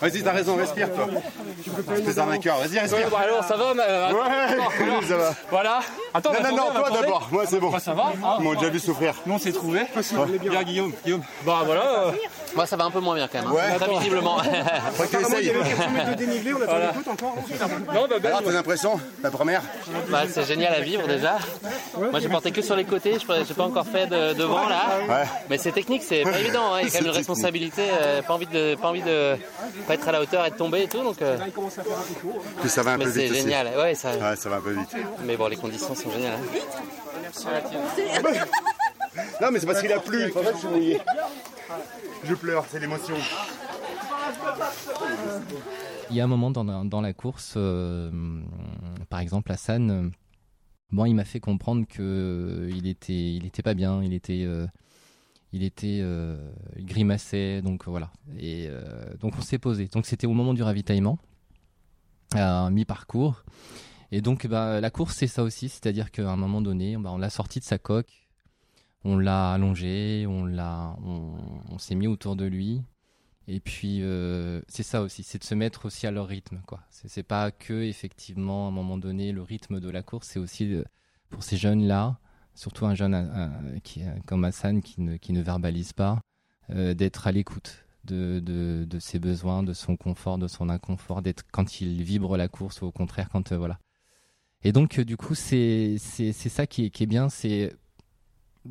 Vas-y, 0.00 0.22
t'as 0.22 0.32
raison, 0.32 0.56
respire, 0.56 0.88
toi. 0.94 1.06
T'es 1.96 2.18
un 2.18 2.24
vainqueur, 2.26 2.58
vas-y, 2.58 2.74
Ouais, 2.74 2.80
respire. 2.80 3.10
bon, 3.10 3.16
alors 3.16 3.44
ça 3.44 3.56
va 3.56 3.74
mais, 3.74 3.82
euh, 3.86 4.12
Ouais, 4.12 5.06
ça 5.08 5.16
va. 5.16 5.34
Voilà. 5.50 5.80
Attends, 6.14 6.32
Non, 6.32 6.50
non, 6.50 6.56
non, 6.56 6.72
toi 6.80 6.90
d'abord. 7.00 7.28
Moi, 7.30 7.44
c'est 7.46 7.60
bon. 7.60 7.70
Moi, 7.70 7.80
ça 7.80 7.94
va 7.94 8.12
hein 8.24 8.36
Ils 8.38 8.44
m'ont 8.44 8.54
déjà 8.54 8.68
vu 8.70 8.78
souffrir. 8.78 9.14
Nous 9.26 9.34
on 9.34 9.38
s'est 9.38 9.52
trouvés. 9.52 9.82
Bien 10.40 10.62
Guillaume. 10.62 10.92
Guillaume. 11.04 11.22
Bah 11.44 11.62
voilà. 11.64 11.82
euh, 12.06 12.12
Moi, 12.54 12.66
ça 12.66 12.76
va 12.76 12.84
un 12.84 12.90
peu 12.90 13.00
moins 13.00 13.14
bien 13.14 13.28
quand 13.28 13.38
même. 13.40 13.48
hein. 13.48 13.52
Ouais. 13.54 13.76
Très 13.78 13.90
visiblement. 13.98 14.38
Faut 14.94 15.02
que 15.04 15.08
tu 15.08 15.22
essayes. 15.22 15.52
de 15.52 16.14
dénivelé, 16.14 16.54
on 16.54 16.62
a 16.62 16.78
l'écoute 16.78 17.08
encore. 17.08 17.34
Non, 17.94 18.06
bah 18.08 18.16
ben. 18.20 18.38
Tes 18.44 18.56
impressions 18.56 19.00
La 19.22 19.30
première 19.30 19.62
Bah, 20.08 20.22
c'est 20.32 20.44
génial 20.46 20.74
à 20.74 20.80
vivre 20.80 21.06
déjà. 21.06 21.38
Moi, 21.98 22.20
j'ai 22.20 22.28
porté 22.28 22.50
que 22.52 22.62
sur 22.62 22.76
les 22.76 22.84
côtés. 22.84 23.14
Je 23.18 23.44
j'ai 23.46 23.54
pas 23.54 23.64
encore 23.64 23.86
fait 23.86 24.06
de 24.06 24.32
devant 24.34 24.68
là. 24.68 24.98
Ouais. 25.08 25.24
Mais 25.48 25.58
c'est 25.58 25.72
technique, 25.72 26.02
c'est 26.06 26.22
pas 26.22 26.38
évident. 26.38 26.74
hein. 26.74 26.78
Il 26.82 26.86
y 26.86 26.88
a 26.88 26.90
quand 26.92 26.98
même 27.00 27.06
une 27.10 27.16
responsabilité. 27.16 27.82
Euh, 27.92 28.22
pas 28.22 28.34
envie 28.34 28.46
de, 28.46 28.74
pas 28.76 28.88
envie 28.88 29.02
de 29.02 29.36
pas 29.86 29.94
être 29.94 30.08
à 30.08 30.12
la 30.12 30.20
hauteur 30.22 30.46
et 30.46 30.50
de 30.50 30.56
tomber 30.56 30.82
et 30.82 30.88
tout. 30.88 31.02
Donc, 31.02 31.20
euh, 31.22 31.36
Puis 32.60 32.68
ça 32.70 32.82
va 32.82 32.92
un 32.92 32.98
mais 32.98 33.04
peu 33.04 33.10
c'est 33.12 33.22
vite 33.24 33.32
aussi. 33.32 33.40
génial. 33.42 33.68
Ouais, 33.78 33.94
ça. 33.94 34.12
Ouais, 34.16 34.36
ça 34.36 34.48
va 34.48 34.56
un 34.56 34.60
peu 34.60 34.72
vite. 34.72 34.96
Mais 35.24 35.36
bon, 35.36 35.48
les 35.48 35.56
conditions 35.56 35.94
sont 35.94 36.10
géniales. 36.10 36.34
hein. 36.34 37.60
Non, 39.40 39.48
mais 39.52 39.58
c'est 39.60 39.66
parce 39.66 39.80
qu'il 39.80 39.92
a 39.92 40.00
plu. 40.00 40.30
C'est 40.32 40.44
ça 40.44 40.50
que 40.50 40.56
je 40.56 40.58
suis 40.60 40.68
mouillé. 40.68 41.00
Je 42.24 42.34
pleure, 42.34 42.64
c'est 42.70 42.78
l'émotion. 42.80 43.14
Il 46.10 46.16
y 46.16 46.20
a 46.20 46.24
un 46.24 46.28
moment 46.28 46.50
dans 46.50 46.64
la, 46.64 46.82
dans 46.84 47.00
la 47.00 47.12
course, 47.12 47.54
euh, 47.56 48.10
par 49.08 49.20
exemple, 49.20 49.52
Hassan, 49.52 49.90
euh, 49.90 50.08
bon, 50.90 51.04
il 51.04 51.14
m'a 51.14 51.24
fait 51.24 51.38
comprendre 51.40 51.86
que 51.88 52.68
il 52.68 52.88
était, 52.88 53.12
il 53.12 53.46
était 53.46 53.62
pas 53.62 53.74
bien, 53.74 54.02
il 54.02 54.12
était, 54.12 54.42
euh, 54.44 54.66
il 55.52 55.64
était, 55.64 55.98
euh, 56.00 56.50
donc 57.62 57.86
voilà. 57.86 58.12
Et 58.38 58.66
euh, 58.68 59.16
donc 59.18 59.34
on 59.38 59.42
s'est 59.42 59.58
posé. 59.58 59.88
Donc 59.88 60.06
c'était 60.06 60.26
au 60.26 60.32
moment 60.32 60.54
du 60.54 60.62
ravitaillement, 60.62 61.18
à 62.32 62.70
mi-parcours. 62.70 63.44
Et 64.12 64.20
donc 64.20 64.46
bah, 64.46 64.80
la 64.80 64.90
course 64.90 65.16
c'est 65.16 65.26
ça 65.26 65.42
aussi, 65.42 65.68
c'est-à-dire 65.68 66.10
qu'à 66.10 66.30
un 66.30 66.36
moment 66.36 66.60
donné, 66.60 66.96
bah, 66.96 67.10
on 67.12 67.18
l'a 67.18 67.30
sorti 67.30 67.58
de 67.58 67.64
sa 67.64 67.78
coque, 67.78 68.28
on 69.04 69.18
l'a 69.18 69.52
allongé, 69.52 70.26
on 70.28 70.44
l'a, 70.44 70.96
on, 71.02 71.78
s'est 71.78 71.94
mis 71.94 72.06
autour 72.06 72.36
de 72.36 72.44
lui. 72.44 72.82
Et 73.48 73.58
puis 73.58 74.02
euh, 74.02 74.60
c'est 74.68 74.82
ça 74.82 75.02
aussi, 75.02 75.22
c'est 75.24 75.38
de 75.38 75.44
se 75.44 75.54
mettre 75.54 75.86
aussi 75.86 76.06
à 76.06 76.10
leur 76.12 76.28
rythme, 76.28 76.60
quoi. 76.66 76.80
C'est 76.90 77.24
pas 77.24 77.50
que 77.50 77.82
effectivement 77.82 78.66
à 78.66 78.68
un 78.68 78.72
moment 78.72 78.98
donné 78.98 79.32
le 79.32 79.42
rythme 79.42 79.80
de 79.80 79.90
la 79.90 80.02
course, 80.02 80.28
c'est 80.28 80.38
aussi 80.38 80.72
euh, 80.74 80.84
pour 81.30 81.42
ces 81.42 81.56
jeunes 81.56 81.86
là, 81.86 82.18
surtout 82.60 82.84
un 82.84 82.94
jeune 82.94 83.80
comme 84.26 84.44
Hassan 84.44 84.82
qui 84.82 85.00
ne, 85.00 85.40
verbalise 85.40 85.92
pas, 85.94 86.20
euh, 86.70 86.92
d'être 86.92 87.26
à 87.26 87.32
l'écoute 87.32 87.86
de, 88.04 88.86
ses 88.98 89.18
besoins, 89.18 89.62
de 89.62 89.72
son 89.72 89.96
confort, 89.96 90.36
de 90.36 90.46
son 90.46 90.68
inconfort, 90.68 91.22
d'être 91.22 91.44
quand 91.50 91.80
il 91.80 92.02
vibre 92.02 92.36
la 92.36 92.48
course 92.48 92.82
ou 92.82 92.86
au 92.86 92.92
contraire 92.92 93.28
quand 93.30 93.52
euh, 93.52 93.56
voilà. 93.56 93.78
Et 94.62 94.72
donc 94.72 94.98
euh, 94.98 95.04
du 95.04 95.16
coup 95.16 95.34
c'est 95.34 95.96
ça 95.98 96.66
qui 96.66 96.84
est 96.84 97.06
bien, 97.06 97.30
c'est 97.30 97.74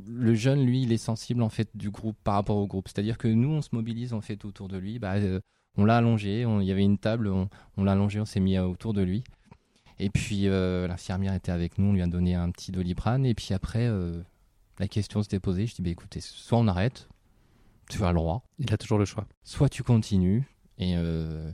le 0.05 0.35
jeune, 0.35 0.63
lui, 0.63 0.83
il 0.83 0.91
est 0.91 0.97
sensible 0.97 1.41
en 1.41 1.49
fait 1.49 1.69
du 1.73 1.89
groupe 1.89 2.17
par 2.23 2.35
rapport 2.35 2.57
au 2.57 2.67
groupe. 2.67 2.87
C'est-à-dire 2.87 3.17
que 3.17 3.27
nous, 3.27 3.49
on 3.49 3.63
se 3.63 3.69
mobilise 3.71 4.13
en 4.13 4.21
fait 4.21 4.45
autour 4.45 4.67
de 4.67 4.77
lui. 4.77 4.99
Bah, 4.99 5.15
on 5.77 5.85
l'a 5.85 5.97
allongé, 5.97 6.45
on- 6.45 6.61
il 6.61 6.67
y 6.67 6.71
avait 6.71 6.83
une 6.83 6.99
table, 6.99 7.27
on, 7.27 7.49
on 7.75 7.83
l'a 7.83 7.93
allongé, 7.93 8.19
on 8.19 8.25
s'est 8.25 8.39
mis 8.39 8.59
autour 8.59 8.93
de 8.93 9.01
lui. 9.01 9.23
Et 9.99 10.09
puis 10.09 10.47
euh, 10.47 10.87
l'infirmière 10.87 11.33
était 11.33 11.51
avec 11.51 11.77
nous, 11.77 11.89
on 11.89 11.93
lui 11.93 12.01
a 12.01 12.07
donné 12.07 12.35
un 12.35 12.49
petit 12.51 12.71
doliprane. 12.71 13.25
Et 13.25 13.33
puis 13.35 13.53
après, 13.53 13.85
euh, 13.87 14.21
la 14.79 14.87
question 14.87 15.21
s'était 15.21 15.39
posée. 15.39 15.67
Je 15.67 15.75
dis, 15.75 15.81
bah, 15.81 15.89
écoutez, 15.89 16.21
soit 16.21 16.57
on 16.57 16.67
arrête, 16.67 17.07
tu 17.89 18.03
as 18.03 18.09
le 18.09 18.15
droit. 18.15 18.43
Il 18.59 18.73
a 18.73 18.77
toujours 18.77 18.97
le 18.97 19.05
choix. 19.05 19.27
Soit 19.43 19.67
tu 19.69 19.83
continues. 19.83 20.43
Et, 20.77 20.93
euh, 20.95 21.51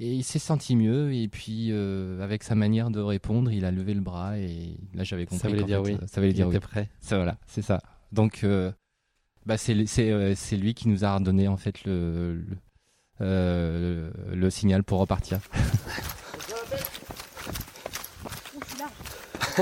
et 0.00 0.12
il 0.12 0.24
s'est 0.24 0.40
senti 0.40 0.74
mieux. 0.74 1.14
Et 1.14 1.28
puis, 1.28 1.68
euh, 1.70 2.20
avec 2.20 2.42
sa 2.42 2.56
manière 2.56 2.90
de 2.90 2.98
répondre, 3.00 3.52
il 3.52 3.64
a 3.64 3.70
levé 3.70 3.94
le 3.94 4.00
bras. 4.00 4.38
Et 4.38 4.76
là, 4.94 5.04
j'avais 5.04 5.26
compris. 5.26 5.46
voulait 5.48 5.60
qu'en 5.60 5.66
dire 5.66 5.84
fait, 5.84 5.92
oui. 5.94 5.98
Ça 6.08 6.20
voulait 6.20 6.30
Il 6.32 6.34
dire 6.34 6.46
était 6.48 6.56
oui. 6.56 6.60
prêt. 6.60 6.88
Ça, 7.00 7.16
voilà, 7.16 7.38
c'est 7.46 7.62
ça. 7.62 7.80
Donc, 8.10 8.42
euh, 8.42 8.72
bah, 9.46 9.56
c'est 9.56 9.86
c'est, 9.86 10.10
euh, 10.10 10.34
c'est 10.34 10.56
lui 10.56 10.74
qui 10.74 10.88
nous 10.88 11.04
a 11.04 11.14
redonné 11.16 11.46
en 11.46 11.56
fait 11.56 11.84
le, 11.84 12.34
le, 12.34 12.46
euh, 13.20 14.10
le- 14.30 14.34
le 14.34 14.50
signal 14.50 14.82
pour 14.82 14.98
repartir. 14.98 15.38
Tu 19.54 19.60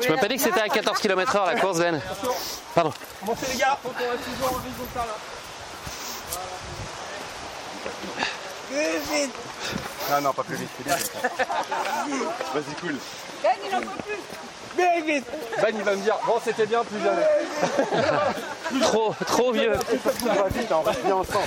Tu 0.00 0.10
m'as 0.10 0.18
pas 0.18 0.28
dit 0.28 0.36
que 0.36 0.42
c'était 0.42 0.60
à 0.60 0.68
14 0.68 0.98
km/h 0.98 1.46
la 1.46 1.60
course, 1.60 1.78
Ben 1.78 2.00
Pardon. 2.74 2.92
Commencez 3.20 3.46
les 3.52 3.58
gars, 3.58 3.78
faut 3.82 3.88
qu'on 3.90 4.10
reste 4.10 4.24
toujours 4.24 4.52
en 4.52 4.56
horizontal 4.56 5.06
là. 5.06 5.14
Non, 10.10 10.20
non, 10.20 10.32
pas 10.32 10.42
plus 10.42 10.56
vite. 10.56 10.68
plus 10.70 10.84
vite. 10.84 11.12
Vas-y, 12.54 12.74
cool. 12.80 12.96
Ben, 13.42 13.52
il 13.66 13.74
en 13.74 13.80
peut 13.80 14.02
plus. 14.04 14.20
Ben 14.76 15.04
vite 15.04 15.24
Ben 15.60 15.68
il 15.74 15.82
va 15.82 15.92
me 15.94 16.00
dire, 16.02 16.16
bon 16.26 16.40
c'était 16.44 16.66
bien, 16.66 16.82
plus 16.84 17.00
jamais. 17.02 17.26
Trop, 18.80 19.14
trop 19.26 19.52
vieux. 19.52 19.72
Vas-y, 20.22 20.66
on 20.72 20.80
va 20.80 20.92
finir 20.94 21.16
ensemble. 21.18 21.46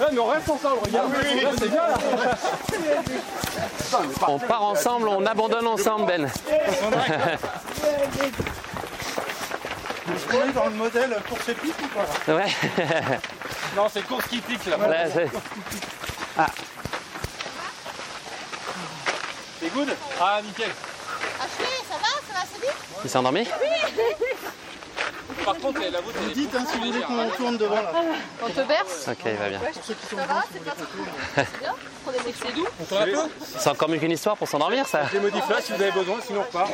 Ouais, 0.00 0.06
mais 0.10 0.18
on 0.18 0.26
reste 0.26 0.48
ensemble, 0.48 0.78
regarde. 0.84 1.12
Là, 1.12 1.50
c'est 1.58 1.68
bien 1.68 1.86
là. 1.86 1.94
On 4.26 4.38
part 4.40 4.62
ensemble, 4.64 5.06
on 5.08 5.24
abandonne 5.26 5.66
ensemble, 5.68 6.06
Ben. 6.06 6.24
Est-ce 10.14 10.26
qu'on 10.26 10.48
est 10.48 10.52
dans 10.52 10.64
le 10.64 10.70
modèle 10.70 11.16
course 11.28 11.48
épique 11.50 11.74
ou 11.84 11.88
pas 11.88 12.34
Ouais. 12.34 12.46
Non, 13.76 13.86
c'est 13.92 14.02
course 14.02 14.26
qui 14.28 14.38
pique 14.40 14.66
là. 14.66 14.76
Là, 14.76 15.04
c'est- 15.12 15.30
Ah, 16.38 16.46
C'est 19.60 19.72
good? 19.72 19.88
Ah, 20.20 20.40
nickel. 20.42 20.70
Ashley, 21.40 21.66
ça 21.88 21.94
va 21.96 22.08
Ça 22.26 22.32
va 22.34 22.40
assez 22.40 22.60
vite 22.60 22.72
il 23.04 23.10
s'est 23.10 23.18
endormi 23.18 23.46
Par 25.44 25.56
contre, 25.56 25.80
la 25.80 25.86
elle 25.86 25.94
est 25.94 26.34
Dites 26.34 26.54
hein, 26.54 26.64
si 26.70 26.78
vous 26.78 26.86
voulez 26.86 27.00
qu'on 27.00 27.30
tourne 27.36 27.56
devant 27.56 27.74
là. 27.82 27.92
On 28.42 28.48
te 28.48 28.60
berce 28.60 29.08
Ok, 29.08 29.18
il 29.26 29.32
va 29.32 29.48
bien. 29.48 29.60
Ça 29.60 30.16
va 30.16 30.44
C'est 30.52 30.64
pas 30.64 30.70
trop 30.72 30.86
C'est 31.34 31.58
bien 31.60 31.74
Prenez 32.04 32.18
des 32.18 32.32
c'est 32.32 32.54
doux 32.54 32.66
C'est 33.58 33.70
encore 33.70 33.88
mieux 33.88 33.98
qu'une 33.98 34.12
histoire 34.12 34.36
pour 34.36 34.48
s'endormir, 34.48 34.86
ça. 34.86 35.06
Je 35.08 35.18
les 35.18 35.20
modifie 35.20 35.50
là 35.50 35.60
si 35.60 35.72
vous 35.72 35.82
avez 35.82 35.92
besoin, 35.92 36.16
sinon 36.24 36.40
on 36.40 36.44
repart. 36.44 36.70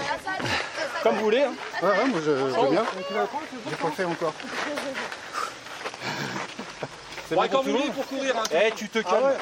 Comme 1.03 1.17
vous 1.17 1.25
voulez. 1.25 1.43
Hein. 1.43 1.53
Ouais, 1.83 1.89
ouais, 1.89 2.07
moi 2.07 2.21
je, 2.25 2.31
je 2.31 2.61
veux 2.61 2.71
bien. 2.71 2.85
J'ai 3.71 3.77
pas 3.77 3.91
fait 3.91 4.05
encore. 4.05 4.35
C'est 7.29 7.35
bon 7.35 7.49
quand 7.51 7.63
vous 7.63 7.73
voulez 7.73 7.91
pour 7.91 8.07
courir. 8.07 8.37
Hein. 8.37 8.45
Eh, 8.53 8.73
tu 8.75 8.89
te 8.89 9.01
calmes. 9.01 9.35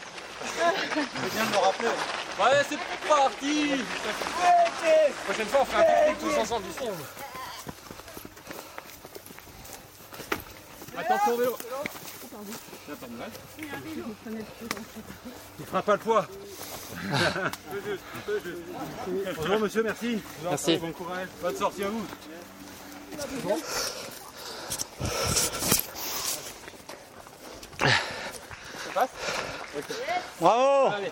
C'est 0.57 1.35
bien 1.35 1.45
de 1.45 1.51
me 1.51 1.57
rappeler. 1.57 1.89
Ouais, 2.39 2.63
c'est 2.69 2.79
parti 3.09 3.71
Prochaine 5.25 5.47
fois, 5.47 5.61
on 5.63 5.65
fait 5.65 5.77
un 5.77 5.83
pique-nique 5.83 6.19
tous 6.21 6.39
ensemble 6.39 6.67
ici. 6.69 6.89
Attention 10.99 11.33
au 11.33 11.37
vélo. 11.39 11.57
Tiens, 12.87 12.97
pas 13.01 13.07
de 13.07 13.13
mal. 13.13 13.31
Il 15.59 15.67
fera 15.67 15.83
pas 15.83 15.93
le 15.93 15.99
poids. 15.99 16.27
Bonjour 19.37 19.61
monsieur, 19.61 19.83
merci. 19.83 20.23
Merci. 20.43 20.77
Bon 20.77 20.93
courage. 20.93 21.29
Bonne 21.41 21.57
sortie 21.57 21.85
à 21.85 21.89
vous. 21.89 22.07
Ça 28.85 28.91
passe? 28.95 29.36
Bravo 30.41 30.93
Allez. 30.95 31.11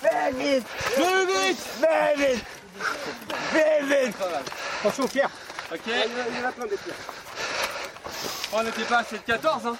Plus 0.00 0.38
vite 0.38 0.66
Plus 0.94 1.26
vite 1.26 1.58
Plus 1.80 2.24
vite 2.24 2.44
Plus 3.50 3.86
vite 3.86 4.16
Attention 4.80 5.08
Pierre 5.08 5.30
Ok. 5.72 5.80
Il 5.86 5.92
y 5.92 6.44
en 6.44 6.48
a 6.48 6.52
plein 6.52 6.66
des 6.66 6.76
pierres. 6.76 6.94
On 8.52 8.62
n'était 8.62 8.84
pas 8.84 8.98
assez 8.98 9.16
de 9.16 9.22
14, 9.22 9.66
hein 9.66 9.76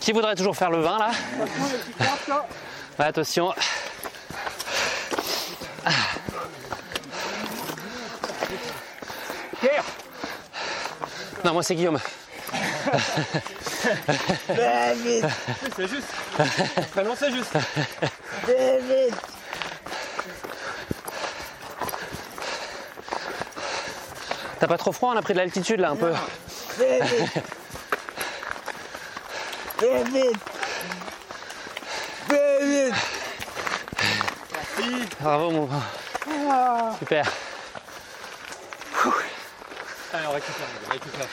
Qui 0.00 0.12
voudrait 0.12 0.34
toujours 0.34 0.56
faire 0.56 0.70
le 0.70 0.80
20, 0.80 0.98
là? 0.98 1.10
Ouais, 2.98 3.04
attention. 3.04 3.54
Pierre 9.68 9.84
Non, 11.44 11.52
moi, 11.52 11.62
c'est 11.62 11.74
Guillaume. 11.74 11.98
C'est 15.76 15.88
juste. 15.88 16.08
Prénom, 16.92 17.14
c'est 17.18 17.30
juste. 17.30 17.52
T'as 24.58 24.66
pas 24.66 24.78
trop 24.78 24.92
froid 24.92 25.12
On 25.14 25.16
a 25.16 25.22
pris 25.22 25.34
de 25.34 25.38
l'altitude, 25.38 25.80
là, 25.80 25.90
un 25.90 25.96
peu. 25.96 26.12
Vite 34.78 35.16
Bravo, 35.20 35.50
mon 35.50 35.64
grand. 35.64 35.82
Super. 36.98 37.24
Allez, 40.12 40.26
on 40.26 40.32
récupère, 40.32 40.66
on 40.86 40.90
récupère. 40.92 41.26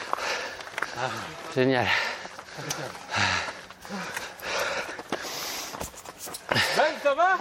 Génial. 1.55 1.87
Ben, 6.51 6.83
ça 7.03 7.13
va? 7.13 7.37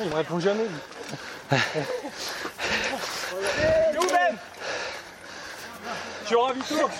Il 0.00 0.08
me 0.08 0.14
répond 0.14 0.38
jamais. 0.40 0.64
lui. 0.64 1.58
Et 3.94 3.98
où 3.98 4.06
Ben 4.06 4.36
Tu 6.26 6.34
auras 6.34 6.52
vu 6.52 6.60
tout 6.68 6.90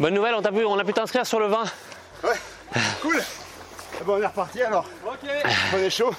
Bonne 0.00 0.14
nouvelle, 0.14 0.34
on, 0.34 0.42
t'a 0.42 0.52
pu, 0.52 0.64
on 0.64 0.78
a 0.78 0.84
pu 0.84 0.92
t'inscrire 0.92 1.26
sur 1.26 1.40
le 1.40 1.46
20. 1.48 1.64
Ouais, 2.24 2.30
cool. 3.02 3.20
Ah 3.20 4.04
Bon, 4.04 4.14
on 4.14 4.22
est 4.22 4.26
reparti 4.26 4.62
alors. 4.62 4.86
Ok. 5.04 5.28
On 5.74 5.78
est 5.78 5.90
chaud. 5.90 6.14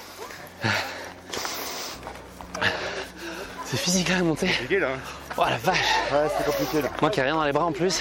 C'est 3.70 3.76
physique, 3.76 4.08
là, 4.08 4.18
monter. 4.22 4.48
Compliqué 4.48 4.78
là. 4.80 4.88
hein. 4.88 4.98
Oh 5.36 5.44
la 5.48 5.56
vache. 5.58 5.78
Ouais, 6.12 6.28
c'est 6.36 6.44
compliqué 6.44 6.82
là. 6.82 6.88
Moi 7.00 7.10
qui 7.10 7.20
ai 7.20 7.22
rien 7.22 7.34
dans 7.34 7.44
les 7.44 7.52
bras 7.52 7.64
en 7.66 7.72
plus. 7.72 8.00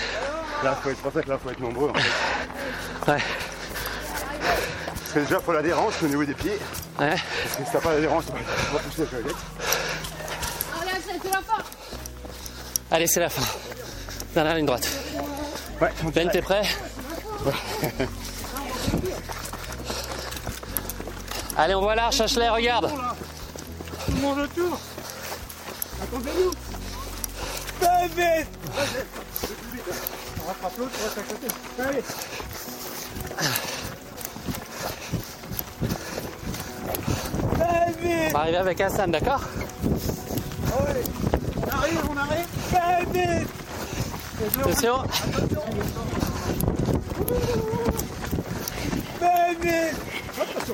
Là, 0.63 0.75
faut 0.81 0.89
être, 0.89 0.95
c'est 0.97 1.03
pour 1.03 1.13
ça 1.13 1.21
que 1.21 1.29
là, 1.29 1.37
faut 1.41 1.49
être 1.51 1.59
nombreux. 1.59 1.89
En 1.89 1.93
fait. 1.93 3.11
Ouais. 3.11 3.17
Parce 4.41 5.11
que 5.13 5.19
déjà, 5.19 5.39
faut 5.39 5.53
l'adhérence 5.53 5.93
au 6.03 6.07
niveau 6.07 6.23
des 6.25 6.33
pieds. 6.33 6.57
Ouais. 6.99 7.09
Parce 7.43 7.55
que 7.57 7.65
si 7.65 7.71
t'as 7.71 7.79
pas 7.79 7.93
d'adhérence, 7.93 8.25
tu 8.25 8.31
vas 8.73 8.79
pousser 8.79 9.01
la 9.01 9.07
toilette. 9.07 9.35
Allez, 12.91 13.05
c'est 13.07 13.19
la 13.19 13.29
fin. 13.29 13.43
Dernière 14.33 14.55
ligne 14.55 14.65
droite. 14.65 14.87
Ouais, 15.79 15.89
Ben, 16.13 16.29
t'es 16.29 16.41
prêt? 16.41 16.63
Allez, 21.57 21.75
on 21.75 21.81
voit 21.81 21.95
l'arche, 21.95 22.19
Ashley, 22.21 22.49
regarde. 22.49 22.89
Tout 24.05 24.11
le 24.11 24.21
monde 24.21 24.39
autour. 24.39 24.79
Attendez-nous. 26.19 26.51
Très 27.79 28.07
vite. 28.09 28.47
On 30.43 30.47
rattrape 30.47 30.77
l'autre, 30.77 30.91
on 30.99 31.03
reste 31.05 31.17
à 31.17 31.21
côté. 31.21 31.47
Allez. 31.79 32.03
On 38.27 38.33
va 38.33 38.39
arriver 38.39 38.57
avec 38.57 38.81
Hassan, 38.81 39.11
d'accord 39.11 39.43
Allez. 40.89 41.03
On 41.55 41.69
arrive, 41.69 42.01
on 42.09 42.17
arrive. 42.17 42.47
Vite. 43.13 43.47
Attention. 44.59 44.97
Vite. 49.61 49.93
Attention, 50.41 50.73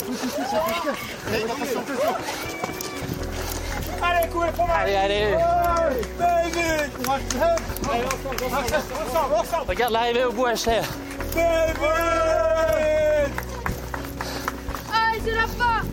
attention, 1.28 1.80
attention. 1.82 2.65
Allez, 4.16 4.30
courez, 4.30 4.52
pour 4.52 4.70
Allez, 4.70 4.96
allez. 4.96 5.36
Allez. 5.36 6.86
Regarde 9.68 9.94
l'arrivée 9.94 10.26
au 10.26 10.32
bout, 10.32 10.46
Ashley. 10.46 10.82
Vite. 10.82 10.90
Ah, 14.92 15.12
c'est 15.24 15.32
la 15.32 15.48
fin 15.48 15.86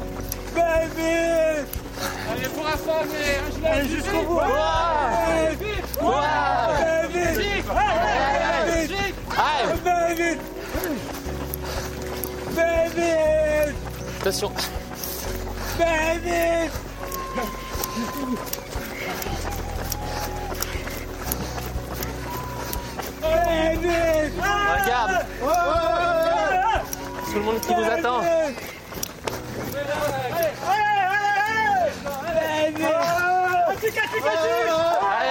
vite. 0.96 1.66
Allez, 2.30 2.48
pour 2.48 2.64
la 2.64 2.76
fin, 2.76 3.04
mais 3.10 3.68
Allez, 3.68 3.88
jusqu'au 3.88 4.22
bout. 4.22 4.40
Allez, 4.40 5.56
Très 9.82 10.14
vite. 10.14 10.40
Très 12.54 12.88
vite. 12.88 13.76
attention. 14.20 14.52
Très 15.76 16.18
Tout 24.82 24.88
le 27.38 27.44
monde 27.44 27.60
qui 27.60 27.72
vous 27.72 27.82
attend. 27.82 28.18
Allez, 28.18 28.56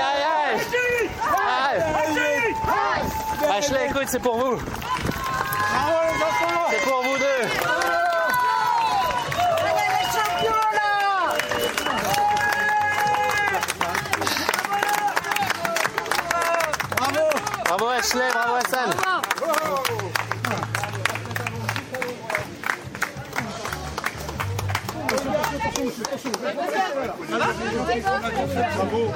allez, 0.09 0.31
allez. 0.31 0.61
Allez. 1.67 1.83
Ashley, 3.57 3.87
écoute, 3.89 4.07
c'est 4.07 4.21
pour 4.21 4.37
vous. 4.37 4.57
C'est 6.69 6.83
pour 6.89 7.01
vous 7.03 7.17
deux. 7.17 7.43
Bravo 17.65 17.87
Ashley, 17.87 18.29
bravo 18.33 18.55
Hassan. 18.55 18.89
Bravo. 28.75 29.11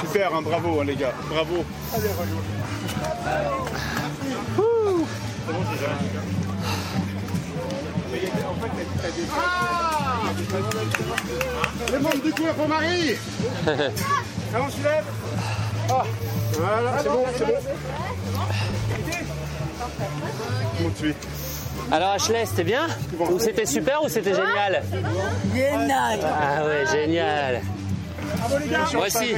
Super, 0.00 0.34
hein, 0.34 0.42
bravo 0.42 0.80
hein, 0.80 0.84
les 0.84 0.96
gars, 0.96 1.12
bravo. 1.28 1.64
Ouh. 4.58 5.06
Les 11.92 11.98
membres 11.98 12.22
du 12.22 12.32
cours 12.32 12.54
pour 12.54 12.68
Marie 12.68 13.16
Allez, 13.66 13.90
on 14.54 14.70
se 14.70 14.82
lève. 14.82 15.04
Ah, 15.90 16.04
Voilà, 16.52 16.98
c'est 17.02 17.08
bon, 17.08 17.24
c'est 17.36 17.46
bon. 17.46 17.52
Comment 20.76 20.90
tu 20.98 21.10
es 21.10 21.14
Alors 21.92 22.10
Ashley, 22.10 22.46
c'était 22.46 22.64
bien 22.64 22.86
Ou 23.18 23.38
c'était 23.38 23.66
super 23.66 24.02
ou 24.04 24.08
c'était 24.08 24.34
génial 24.34 24.82
Génial. 25.54 26.20
Ah 26.22 26.64
ouais, 26.64 26.84
génial. 26.90 27.62
Bravo 28.36 28.58
les 28.58 28.68
gars. 28.68 28.84
Moi 28.94 29.06
aussi. 29.06 29.34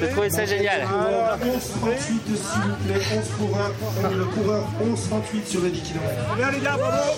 J'ai 0.00 0.08
trouvé 0.08 0.30
ça 0.30 0.46
génial. 0.46 0.80
Alors, 0.82 1.38
11 1.42 1.72
38 1.80 2.00
s'il 2.00 2.62
vous 2.62 2.76
plaît, 2.86 3.02
11 3.16 3.28
coureurs, 3.38 3.72
on 4.02 4.10
est 4.10 4.14
le 4.14 4.24
coureur 4.24 4.64
11 4.80 5.08
38 5.08 5.48
sur 5.48 5.60
les 5.62 5.70
10 5.70 5.80
km. 5.82 6.04
Bien 6.36 6.50
les 6.50 6.60
gars, 6.60 6.76
bravo. 6.78 7.12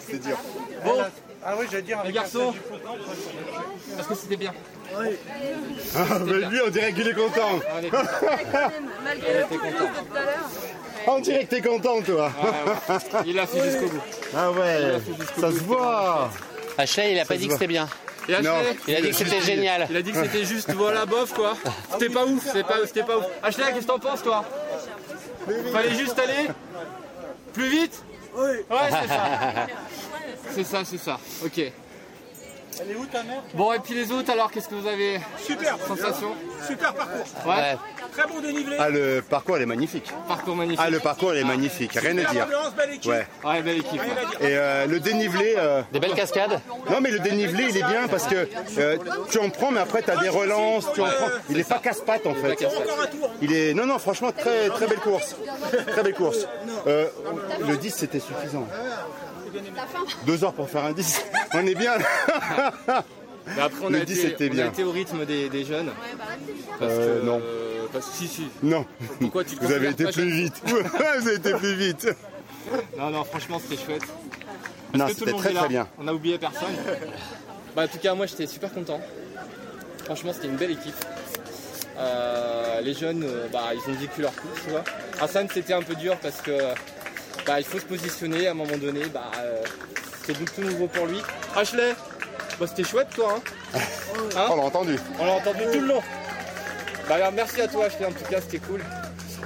C'est 0.00 0.22
dur. 0.22 0.36
Bon, 0.84 0.92
Ah 1.44 1.54
oui, 1.58 1.66
j'allais 1.70 1.82
dire 1.82 1.98
les 2.04 2.12
garçons, 2.12 2.54
parce 3.96 4.08
que 4.08 4.14
c'était 4.14 4.36
bien. 4.36 4.52
Ah, 4.94 6.18
mais 6.26 6.32
lui, 6.48 6.60
on 6.66 6.70
dirait 6.70 6.92
qu'il 6.92 7.08
est 7.08 7.14
content. 7.14 7.60
On 7.74 7.82
est 7.82 7.88
content. 7.88 8.02
Malgré 9.04 9.32
le 9.34 9.40
de 9.42 9.46
tout 9.46 10.16
à 10.16 10.20
l'heure. 10.20 10.50
On 11.06 11.20
dirait 11.20 11.44
que 11.44 11.50
t'es 11.50 11.60
content, 11.60 12.00
toi. 12.02 12.30
Ouais, 12.42 12.94
ouais. 12.94 13.22
Il 13.26 13.38
a 13.38 13.46
fait 13.46 13.62
jusqu'au 13.70 13.88
bout. 13.88 14.00
Ah 14.36 14.50
ouais, 14.50 14.98
ça 15.38 15.48
se 15.50 15.58
voit. 15.64 16.30
Ashley, 16.78 17.12
il 17.12 17.18
a 17.20 17.24
pas 17.24 17.36
dit 17.36 17.46
que 17.46 17.52
c'était 17.54 17.66
bien. 17.66 17.88
Et 18.28 18.34
Ashley, 18.34 18.48
Non. 18.48 18.56
Il 18.88 18.96
a 18.96 19.00
dit 19.00 19.08
que 19.10 19.16
c'était 19.16 19.40
génial. 19.40 19.86
Il 19.90 19.96
a 19.96 20.02
dit 20.02 20.12
que 20.12 20.22
c'était 20.22 20.44
juste, 20.44 20.72
voilà, 20.72 21.06
bof 21.06 21.32
quoi. 21.34 21.56
C'était 21.92 22.08
pas 22.12 22.24
ouf, 22.24 22.44
c'était 22.46 22.62
pas, 22.62 22.76
c'était 22.86 23.02
pas 23.02 23.18
ouf. 23.18 23.24
Ashley, 23.42 23.64
qu'est-ce 23.68 23.80
que 23.80 23.92
t'en 23.92 23.98
penses 23.98 24.22
toi 24.22 24.44
Fallait 25.72 25.94
juste 25.94 26.18
aller 26.18 26.48
plus 27.52 27.68
vite 27.68 28.02
Oui. 28.34 28.50
Ouais, 28.70 28.76
c'est 28.90 29.08
ça. 29.08 29.66
C'est 30.54 30.64
ça, 30.64 30.82
c'est 30.84 30.98
ça. 30.98 31.18
Ok. 31.44 31.60
Elle 32.80 32.90
est 32.92 32.94
où 32.96 33.04
ta 33.06 33.22
mère? 33.22 33.42
Bon, 33.54 33.72
et 33.72 33.78
puis 33.78 33.94
les 33.94 34.10
autres 34.12 34.30
alors, 34.32 34.50
qu'est-ce 34.50 34.68
que 34.68 34.74
vous 34.74 34.86
avez? 34.86 35.20
Super. 35.38 35.76
Sensation? 35.86 36.28
Super 36.66 36.94
parcours. 36.94 37.24
Ouais. 37.46 37.76
Très 38.12 38.26
bon 38.28 38.40
dénivelé. 38.40 38.76
Ah, 38.78 38.88
le 38.90 39.22
parcours, 39.22 39.56
elle 39.56 39.62
est 39.62 39.66
magnifique. 39.66 40.10
Parcours 40.28 40.54
magnifique. 40.56 40.80
Ah, 40.82 40.90
le 40.90 40.98
parcours, 41.00 41.32
elle 41.32 41.38
est 41.38 41.44
magnifique. 41.44 41.92
Rien 41.92 42.16
à 42.18 42.24
dire. 42.32 42.44
ambiance, 42.44 42.74
belle 42.76 42.94
équipe. 42.94 43.10
Ouais. 43.10 43.26
Ouais, 43.44 43.62
belle 43.62 43.78
équipe. 43.78 44.00
Et 44.40 44.56
euh, 44.56 44.86
le 44.86 45.00
dénivelé. 45.00 45.54
euh, 45.56 45.82
Des 45.92 46.00
belles 46.00 46.14
cascades 46.14 46.60
Non, 46.90 47.00
mais 47.00 47.10
le 47.10 47.18
dénivelé, 47.20 47.64
il 47.70 47.76
est 47.76 47.82
bien 47.84 48.08
parce 48.08 48.26
que 48.26 48.48
euh, 48.78 48.96
tu 49.30 49.38
en 49.38 49.50
prends, 49.50 49.70
mais 49.70 49.80
après, 49.80 50.02
tu 50.02 50.10
as 50.10 50.16
des 50.16 50.28
relances. 50.28 50.86
Tu 50.94 51.00
en 51.00 51.06
prends. 51.06 51.28
Il 51.50 51.58
est 51.58 51.68
pas 51.68 51.78
casse-patte, 51.78 52.26
en 52.26 52.34
fait. 52.34 52.64
Encore 52.66 53.00
un 53.02 53.06
tour. 53.06 53.30
Il 53.42 53.52
est. 53.54 53.74
Non, 53.74 53.86
non, 53.86 53.98
franchement, 53.98 54.30
très, 54.32 54.68
très 54.70 54.86
belle 54.86 55.00
course. 55.00 55.36
Très 55.88 56.02
belle 56.02 56.14
course. 56.14 56.46
Euh, 56.86 57.06
le 57.66 57.76
10, 57.76 57.90
c'était 57.94 58.20
suffisant. 58.20 58.66
Deux 60.26 60.44
heures 60.44 60.52
pour 60.52 60.68
faire 60.68 60.84
un 60.84 60.92
10. 60.92 61.22
On 61.54 61.66
est 61.66 61.74
bien. 61.74 61.92
Mais 63.56 63.60
après, 63.60 63.84
on, 63.84 63.88
Le 63.88 64.00
a, 64.00 64.04
10, 64.04 64.12
été, 64.20 64.28
c'était 64.28 64.44
on 64.48 64.52
a 64.52 64.54
bien. 64.54 64.66
été 64.68 64.84
au 64.84 64.92
rythme 64.92 65.24
des, 65.26 65.48
des 65.48 65.64
jeunes. 65.64 65.90
Parce 66.78 66.92
Euh, 66.92 67.20
que, 67.20 67.26
non. 67.26 67.42
parce 67.92 68.06
que 68.06 68.12
si, 68.14 68.28
si. 68.28 68.46
Non. 68.62 68.86
Pourquoi 69.20 69.42
tu 69.44 69.56
te 69.56 69.64
Vous 69.64 69.72
avez 69.72 69.88
été 69.88 70.04
plus 70.06 70.30
vite. 70.30 70.54
Vous 70.64 70.76
avez 71.28 71.34
été 71.34 71.52
plus 71.54 71.74
vite. 71.74 72.08
Non, 72.96 73.10
non, 73.10 73.24
franchement, 73.24 73.58
c'était 73.60 73.82
chouette. 73.84 74.02
Parce 74.06 74.98
Non, 74.98 75.06
que 75.06 75.10
tout 75.12 75.18
c'était 75.18 75.26
le 75.26 75.32
monde 75.32 75.40
très 75.42 75.50
est 75.50 75.54
là. 75.54 75.60
très 75.60 75.68
bien. 75.68 75.88
On 75.98 76.06
a 76.06 76.12
oublié 76.12 76.38
personne. 76.38 76.68
Bah, 77.74 77.82
en 77.84 77.88
tout 77.88 77.98
cas, 77.98 78.14
moi, 78.14 78.26
j'étais 78.26 78.46
super 78.46 78.72
content. 78.72 79.00
Franchement, 80.04 80.32
c'était 80.32 80.46
une 80.48 80.56
belle 80.56 80.70
équipe. 80.72 80.94
Euh, 81.98 82.80
les 82.80 82.94
jeunes, 82.94 83.24
euh, 83.24 83.48
bah, 83.52 83.70
ils 83.74 83.90
ont 83.90 83.94
vécu 83.94 84.22
leur 84.22 84.34
coup, 84.36 84.48
tu 84.64 84.70
vois. 84.70 84.84
Hassan, 85.20 85.48
c'était 85.52 85.72
un 85.74 85.82
peu 85.82 85.94
dur 85.96 86.16
parce 86.22 86.40
que 86.40 86.52
bah, 87.46 87.58
il 87.58 87.64
faut 87.64 87.78
se 87.78 87.84
positionner 87.84 88.46
à 88.46 88.52
un 88.52 88.54
moment 88.54 88.76
donné. 88.76 89.06
Bah, 89.12 89.30
euh, 89.38 89.62
c'était 90.20 90.38
beaucoup 90.38 90.60
tout 90.60 90.62
nouveau 90.62 90.86
pour 90.88 91.06
lui. 91.06 91.18
Ashley, 91.56 91.94
bah, 92.58 92.66
c'était 92.66 92.84
chouette, 92.84 93.08
toi. 93.14 93.40
Hein 93.74 93.78
Hein 94.36 94.46
On 94.50 94.56
l'a 94.56 94.62
entendu. 94.62 94.98
On 95.18 95.26
l'a 95.26 95.32
entendu 95.32 95.60
tout 95.72 95.80
le 95.80 95.86
long. 95.86 96.02
Bah, 97.08 97.16
alors, 97.16 97.32
merci 97.32 97.60
à 97.60 97.68
toi, 97.68 97.86
Ashley, 97.86 98.06
en 98.06 98.12
tout 98.12 98.24
cas, 98.30 98.40
c'était 98.40 98.58
cool. 98.58 98.82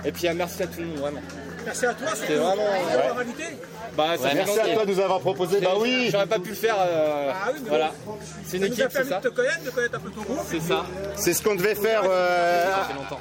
Et 0.05 0.13
puis, 0.13 0.29
euh, 0.29 0.35
merci 0.35 0.63
à 0.63 0.67
tout 0.67 0.81
le 0.81 0.87
monde, 0.87 0.99
vraiment. 0.99 1.23
Merci 1.67 1.87
à 1.87 1.95
toi. 1.95 2.09
C'était 2.15 2.35
vraiment. 2.35 2.63
Ouais. 2.63 3.27
Bah, 3.97 4.05
Ouais, 4.11 4.35
Merci 4.35 4.59
à 4.61 4.63
longtemps. 4.65 4.75
toi 4.75 4.85
de 4.87 4.93
nous 4.93 5.01
avoir 5.01 5.21
proposé. 5.21 5.61
Bah 5.61 5.71
oui. 5.79 6.09
J'aurais 6.13 6.27
pas 6.27 6.39
pu 6.39 6.51
le 6.51 6.55
faire. 6.55 6.77
euh, 6.79 7.33
Ah 7.35 7.49
oui, 7.53 7.61
mais 7.63 7.69
voilà. 7.69 7.91
C'est 8.47 8.57
une 8.59 8.63
Ça 8.65 8.69
nous 8.69 8.73
a 8.73 8.75
équipe, 8.75 8.85
c'est 8.91 8.93
permis 8.93 9.09
ça 9.11 9.19
de 9.21 9.29
te 9.29 9.35
connaître, 9.35 9.63
de 9.65 9.71
connaître 9.71 9.97
un 9.97 10.01
peu 10.01 10.11
ton 10.11 10.23
groupe. 10.23 10.47
C'est 10.49 10.61
ça. 10.61 10.85
C'est 11.17 11.33
ce 11.35 11.43
qu'on 11.43 11.55
devait 11.55 11.75
faire 11.75 12.03
euh, 12.05 12.73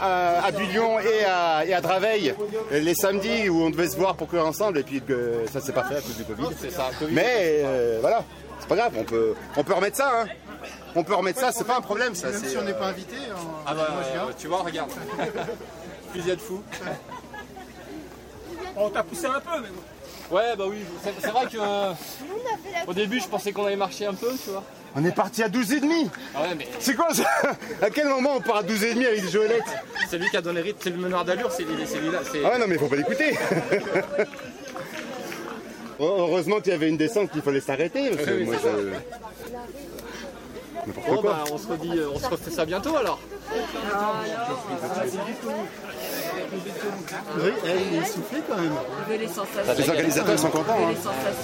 à, 0.01 0.45
à 0.45 0.51
Bullion 0.51 0.99
et 0.99 1.23
à, 1.25 1.65
et 1.65 1.73
à 1.73 1.81
Draveil 1.81 2.33
les 2.71 2.93
samedis 2.95 3.49
où 3.49 3.63
on 3.63 3.69
devait 3.69 3.87
se 3.89 3.95
voir 3.97 4.15
pour 4.15 4.27
courir 4.27 4.45
ensemble 4.45 4.77
et 4.79 4.83
puis 4.83 5.01
que 5.01 5.45
ça 5.51 5.59
s'est 5.61 5.71
pas 5.71 5.83
fait 5.83 5.95
à 5.97 6.01
cause 6.01 6.15
du 6.17 6.23
Covid. 6.23 6.55
C'est 6.59 6.71
ça. 6.71 6.89
Covid. 6.99 7.13
Mais 7.13 7.61
euh, 7.63 7.97
voilà, 8.01 8.23
c'est 8.59 8.67
pas 8.67 8.75
grave, 8.75 8.93
on 8.97 9.03
peut, 9.03 9.33
on 9.55 9.63
peut 9.63 9.73
remettre 9.73 9.97
ça. 9.97 10.11
Hein. 10.21 10.25
On 10.95 11.03
peut 11.03 11.15
remettre 11.15 11.39
ça, 11.39 11.51
c'est 11.51 11.65
pas 11.65 11.77
un 11.77 11.81
problème 11.81 12.15
ça. 12.15 12.29
Même 12.29 12.39
c'est, 12.41 12.49
si 12.49 12.57
on 12.57 12.61
n'est 12.63 12.71
euh, 12.71 12.79
pas 12.79 12.87
invité, 12.87 13.15
Ah 13.65 13.73
bah, 13.73 13.87
euh, 14.15 14.31
tu 14.37 14.47
vois, 14.47 14.59
regarde. 14.61 14.89
Fusillade 16.13 16.39
fou. 16.39 16.61
On 18.78 18.89
t'a 18.89 19.03
poussé 19.03 19.26
un 19.26 19.39
peu, 19.39 19.61
mais 19.61 19.69
bon. 19.69 20.36
Ouais, 20.36 20.55
bah 20.57 20.65
oui. 20.67 20.78
C'est 21.03 21.13
c'est 21.21 21.32
vrai 21.32 21.45
que 21.45 21.57
euh, 21.59 21.91
au 22.88 22.93
début, 22.93 23.19
je 23.19 23.28
pensais 23.28 23.51
qu'on 23.51 23.65
allait 23.65 23.76
marcher 23.76 24.05
un 24.07 24.13
peu, 24.13 24.30
tu 24.43 24.49
vois. 24.49 24.63
On 24.95 25.03
est 25.05 25.11
parti 25.11 25.43
à 25.43 25.49
12 25.49 25.73
et 25.73 25.80
demi. 25.82 26.09
Ah 26.34 26.43
ouais, 26.43 26.55
mais 26.57 26.67
C'est 26.80 26.95
quoi 26.95 27.13
ça? 27.13 27.26
À 27.82 27.89
quel 27.89 28.07
moment 28.07 28.36
on 28.38 28.41
part 28.41 28.57
à 28.57 28.63
12 28.63 28.84
et 28.86 28.93
demi 28.93 29.05
avec 29.05 29.21
des 29.21 29.30
Joëlette? 29.30 29.61
c'est 30.09 30.17
lui 30.17 30.30
qui 30.30 30.38
a 30.38 30.41
donné 30.41 30.61
rythme, 30.61 30.80
c'est 30.82 30.89
le 30.89 30.97
meneur 30.97 31.26
d'allure, 31.26 31.51
c'est 31.51 31.63
lui, 31.63 31.76
c'est 31.86 31.99
lui 31.99 32.11
là. 32.11 32.19
c'est- 32.32 32.41
Ah 32.45 32.51
ouais, 32.51 32.59
non, 32.59 32.65
mais 32.67 32.78
faut 32.78 32.88
pas 32.88 32.95
l'écouter. 32.95 33.38
Heureusement 35.99 36.59
qu'il 36.59 36.71
y 36.71 36.76
avait 36.76 36.89
une 36.89 36.97
descente 36.97 37.32
qu'il 37.32 37.41
fallait 37.41 37.59
s'arrêter. 37.61 38.09
parce 38.09 38.23
que 38.26 38.32
Oui, 38.32 38.43
moi, 38.45 38.55
ça. 38.55 38.69
quoi. 41.05 41.21
bah, 41.23 41.43
on 41.51 41.57
se 41.57 41.67
redit, 41.67 41.97
euh, 41.97 42.09
on 42.13 42.19
se 42.19 42.28
refait 42.28 42.51
ça 42.51 42.65
bientôt 42.65 42.95
alors. 42.97 43.19
Oui, 47.38 47.51
elle, 47.65 47.77
il 47.93 47.99
est 47.99 48.05
soufflé 48.05 48.39
quand 48.47 48.57
même. 48.57 48.73
les 49.77 49.89
organisateurs 49.89 50.39
sont 50.39 50.49
contents. 50.49 50.77
hein. 50.89 50.93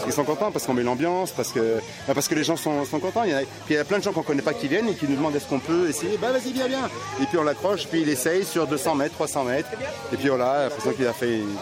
Ils 0.06 0.14
sont 0.14 0.24
contents 0.24 0.52
parce 0.52 0.66
qu'on 0.66 0.74
met 0.74 0.84
l'ambiance, 0.84 1.32
parce 1.32 1.52
que, 1.52 1.78
bah, 2.08 2.14
parce 2.14 2.28
que 2.28 2.36
les 2.36 2.44
gens 2.44 2.58
sont, 2.58 2.86
sont 2.86 3.00
contents. 3.00 3.24
Il 3.24 3.32
y, 3.32 3.34
a, 3.34 3.40
puis 3.40 3.48
il 3.72 3.76
y 3.76 3.78
a 3.78 3.84
plein 3.84 4.00
de 4.00 4.04
gens 4.04 4.12
qu'on 4.14 4.24
connaît 4.24 4.42
pas 4.42 4.54
qui 4.54 4.68
viennent 4.68 4.90
et 4.90 4.96
qui 4.96 5.08
nous 5.08 5.16
demandent 5.16 5.36
est-ce 5.36 5.48
qu'on 5.48 5.60
peut 5.60 5.90
essayer. 5.90 6.18
Bah 6.18 6.32
vas-y, 6.32 6.52
viens, 6.54 6.68
viens. 6.68 6.90
Et 7.22 7.26
puis 7.26 7.38
on 7.38 7.44
l'accroche, 7.44 7.88
puis 7.88 8.02
il 8.02 8.10
essaye 8.10 8.46
sur 8.46 8.68
200 8.68 8.96
mètres, 8.96 9.16
300 9.16 9.44
mètres. 9.46 9.70
Et 10.14 10.18
puis 10.18 10.30
voilà, 10.30 10.64
l'impression 10.64 10.92
qu'il 10.92 11.08
a 11.08 11.14
fait 11.14 11.38
une, 11.38 11.56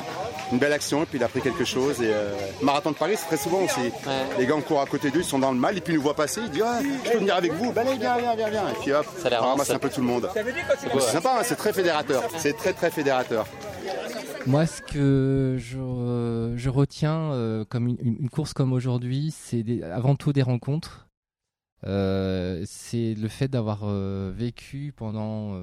une 0.51 0.57
belle 0.59 0.73
action 0.73 1.03
et 1.03 1.05
puis 1.05 1.17
il 1.19 1.23
a 1.23 1.27
pris 1.27 1.41
quelque 1.41 1.65
chose. 1.65 2.01
Et 2.01 2.07
euh, 2.11 2.34
marathon 2.61 2.91
de 2.91 2.95
Paris, 2.95 3.15
c'est 3.17 3.27
très 3.27 3.38
souvent 3.38 3.59
aussi. 3.63 3.91
Les 4.38 4.45
gars, 4.45 4.55
on 4.55 4.61
court 4.61 4.82
à 4.82 4.86
côté 4.86 5.09
d'eux, 5.11 5.19
ils 5.19 5.25
sont 5.25 5.39
dans 5.39 5.51
le 5.51 5.57
mal 5.59 5.77
et 5.77 5.82
puis 5.82 5.93
ils 5.93 5.97
nous 5.97 6.03
voient 6.03 6.15
passer. 6.15 6.41
Ils 6.45 6.49
disent 6.51 6.63
ah, 6.65 6.80
je 7.05 7.11
peux 7.11 7.17
venir 7.19 7.36
avec 7.36 7.53
vous. 7.53 7.71
Bah 7.71 7.82
allez, 7.82 7.97
viens, 7.97 8.17
viens, 8.17 8.36
viens, 8.36 8.49
viens. 8.49 8.69
Et 8.69 8.82
puis 8.82 8.91
hop, 8.93 9.05
Ça 9.21 9.27
a 9.27 9.30
l'air 9.32 9.41
on 9.43 9.49
ramasse 9.49 9.69
un 9.69 9.80
peu 9.80 9.89
tout 9.89 10.01
le 10.01 10.07
monde. 10.07 10.30
C'est 10.36 10.99
sympa, 11.11 11.36
hein, 11.39 11.41
c'est 11.43 11.55
très 11.55 11.73
fédérateur. 11.73 12.23
C'est 12.38 12.55
très 12.57 12.73
très 12.73 12.89
fédérateur. 12.91 13.18
Moi, 14.47 14.65
ce 14.65 14.82
que 14.82 15.57
je, 15.59 15.78
euh, 15.80 16.72
retiens 16.72 17.32
euh, 17.34 17.65
comme 17.65 17.88
une, 17.88 18.30
course 18.30 18.53
comme 18.53 18.74
aujourd'hui, 18.74 19.32
c'est 19.32 19.84
avant 19.84 20.15
tout 20.15 20.34
des 20.34 20.41
rencontres. 20.41 21.09
Euh, 21.86 22.63
c'est 22.65 23.15
le 23.15 23.28
fait 23.28 23.47
d'avoir 23.47 23.86
vécu 24.32 24.93
pendant 24.95 25.59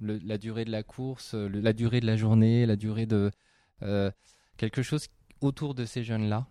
la 0.00 0.38
durée 0.38 0.64
de 0.64 0.70
la 0.70 0.82
course, 0.82 1.34
la 1.34 1.72
durée 1.72 2.00
de 2.00 2.06
la 2.06 2.16
journée, 2.16 2.66
la 2.66 2.76
durée 2.76 3.06
de 3.06 3.30
quelque 4.56 4.82
chose 4.82 5.06
autour 5.40 5.74
de 5.74 5.84
ces 5.84 6.02
jeunes-là. 6.02 6.46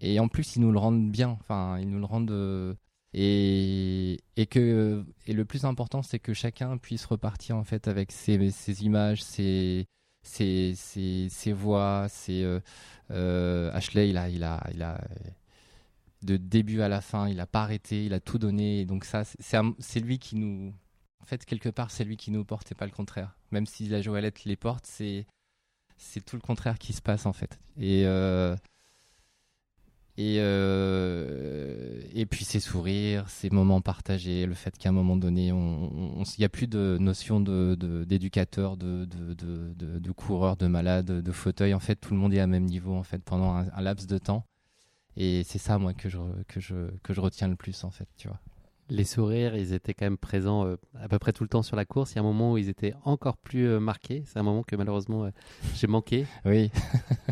Et 0.00 0.18
en 0.20 0.28
plus, 0.28 0.56
ils 0.56 0.60
nous 0.60 0.72
le 0.72 0.78
rendent 0.78 1.10
bien. 1.10 1.36
Enfin, 1.40 1.78
ils 1.78 1.88
nous 1.88 1.98
le 1.98 2.06
rendent. 2.06 2.76
Et, 3.14 4.20
et 4.36 4.46
que 4.46 5.04
et 5.26 5.32
le 5.32 5.44
plus 5.44 5.64
important, 5.64 6.02
c'est 6.02 6.18
que 6.18 6.34
chacun 6.34 6.76
puisse 6.78 7.06
repartir 7.06 7.56
en 7.56 7.64
fait 7.64 7.86
avec 7.86 8.10
ses, 8.10 8.34
images, 8.84 9.22
ses, 9.22 9.86
ses, 10.22 10.74
ses, 10.74 11.52
voix, 11.52 12.08
ses 12.08 12.42
euh, 12.42 12.60
euh, 13.12 13.70
Ashley, 13.72 14.10
il 14.10 14.18
a, 14.18 14.28
il 14.28 14.42
a, 14.42 14.60
il 14.74 14.82
a 14.82 15.00
de 16.22 16.36
début 16.36 16.80
à 16.80 16.88
la 16.88 17.00
fin, 17.00 17.28
il 17.28 17.38
a 17.38 17.46
pas 17.46 17.62
arrêté, 17.62 18.04
il 18.04 18.14
a 18.14 18.20
tout 18.20 18.38
donné. 18.38 18.84
Donc 18.84 19.04
ça, 19.04 19.22
c'est 19.24 20.00
lui 20.00 20.18
qui 20.18 20.34
nous, 20.34 20.74
en 21.22 21.24
fait 21.24 21.44
quelque 21.44 21.68
part, 21.68 21.92
c'est 21.92 22.04
lui 22.04 22.16
qui 22.16 22.32
nous 22.32 22.44
porte 22.44 22.72
et 22.72 22.74
pas 22.74 22.86
le 22.86 22.92
contraire. 22.92 23.36
Même 23.52 23.66
si 23.66 23.88
la 23.88 24.02
Joëlette 24.02 24.44
les 24.44 24.56
porte, 24.56 24.86
c'est 24.86 25.26
c'est 25.96 26.24
tout 26.24 26.34
le 26.34 26.42
contraire 26.42 26.78
qui 26.78 26.92
se 26.92 27.00
passe 27.00 27.26
en 27.26 27.32
fait. 27.32 27.60
Et 27.76 28.04
euh, 28.06 28.56
et, 30.16 30.36
euh, 30.38 32.00
et 32.14 32.24
puis 32.26 32.44
ces 32.44 32.60
sourires, 32.60 33.28
ces 33.28 33.50
moments 33.50 33.80
partagés, 33.80 34.46
le 34.46 34.54
fait 34.54 34.76
qu'à 34.78 34.90
un 34.90 34.92
moment 34.92 35.16
donné, 35.16 35.50
on- 35.52 36.20
on- 36.20 36.22
il 36.22 36.40
n'y 36.40 36.44
a 36.44 36.48
plus 36.48 36.68
de 36.68 36.96
notion 37.00 37.40
d'éducateur, 37.40 38.76
de, 38.76 39.06
de, 39.06 39.34
de, 39.34 39.72
de, 39.74 39.98
de 39.98 40.12
coureur, 40.12 40.56
de 40.56 40.66
malade, 40.68 41.06
de 41.06 41.32
fauteuil. 41.32 41.74
En 41.74 41.80
fait, 41.80 41.96
tout 41.96 42.14
le 42.14 42.20
monde 42.20 42.32
est 42.32 42.38
à 42.40 42.46
même 42.46 42.64
niveau 42.64 42.94
en 42.94 43.02
fait 43.02 43.22
pendant 43.24 43.54
un, 43.54 43.66
un 43.74 43.80
laps 43.82 44.06
de 44.06 44.18
temps. 44.18 44.46
Et 45.16 45.42
c'est 45.44 45.58
ça, 45.58 45.78
moi, 45.78 45.94
que 45.94 46.08
je, 46.08 46.18
que, 46.48 46.60
je, 46.60 46.74
que 47.02 47.12
je 47.12 47.20
retiens 47.20 47.48
le 47.48 47.56
plus 47.56 47.84
en 47.84 47.90
fait, 47.90 48.08
tu 48.16 48.28
vois. 48.28 48.40
Les 48.90 49.04
sourires, 49.04 49.56
ils 49.56 49.72
étaient 49.72 49.94
quand 49.94 50.06
même 50.06 50.18
présents 50.18 50.66
euh, 50.66 50.76
à 51.00 51.08
peu 51.08 51.18
près 51.18 51.32
tout 51.32 51.42
le 51.42 51.48
temps 51.48 51.62
sur 51.62 51.76
la 51.76 51.84
course. 51.84 52.12
Il 52.12 52.16
y 52.16 52.18
a 52.18 52.20
un 52.22 52.24
moment 52.24 52.52
où 52.52 52.58
ils 52.58 52.68
étaient 52.68 52.94
encore 53.04 53.36
plus 53.38 53.66
euh, 53.66 53.80
marqués. 53.80 54.22
C'est 54.26 54.38
un 54.38 54.42
moment 54.42 54.62
que 54.62 54.76
malheureusement 54.76 55.30
j'ai 55.74 55.86
manqué. 55.86 56.26
Oui. 56.44 56.70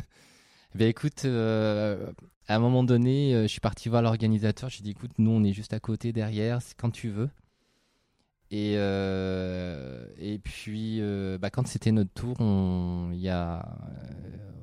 ben 0.74 0.88
écoute, 0.88 1.24
euh, 1.26 2.10
à 2.48 2.56
un 2.56 2.58
moment 2.58 2.84
donné, 2.84 3.34
euh, 3.34 3.42
je 3.42 3.48
suis 3.48 3.60
parti 3.60 3.88
voir 3.88 4.02
l'organisateur. 4.02 4.68
Je 4.68 4.76
lui 4.76 4.82
ai 4.82 4.84
dit, 4.84 4.90
écoute, 4.90 5.12
nous, 5.18 5.30
on 5.30 5.44
est 5.44 5.52
juste 5.52 5.72
à 5.72 5.80
côté, 5.80 6.12
derrière, 6.12 6.60
c'est 6.62 6.76
quand 6.76 6.90
tu 6.90 7.08
veux. 7.10 7.30
Et, 8.50 8.74
euh, 8.76 10.06
et 10.18 10.38
puis, 10.38 10.98
euh, 11.00 11.38
bah, 11.38 11.50
quand 11.50 11.66
c'était 11.66 11.92
notre 11.92 12.12
tour, 12.12 12.36
il 13.12 13.18
y 13.18 13.30
a 13.30 13.78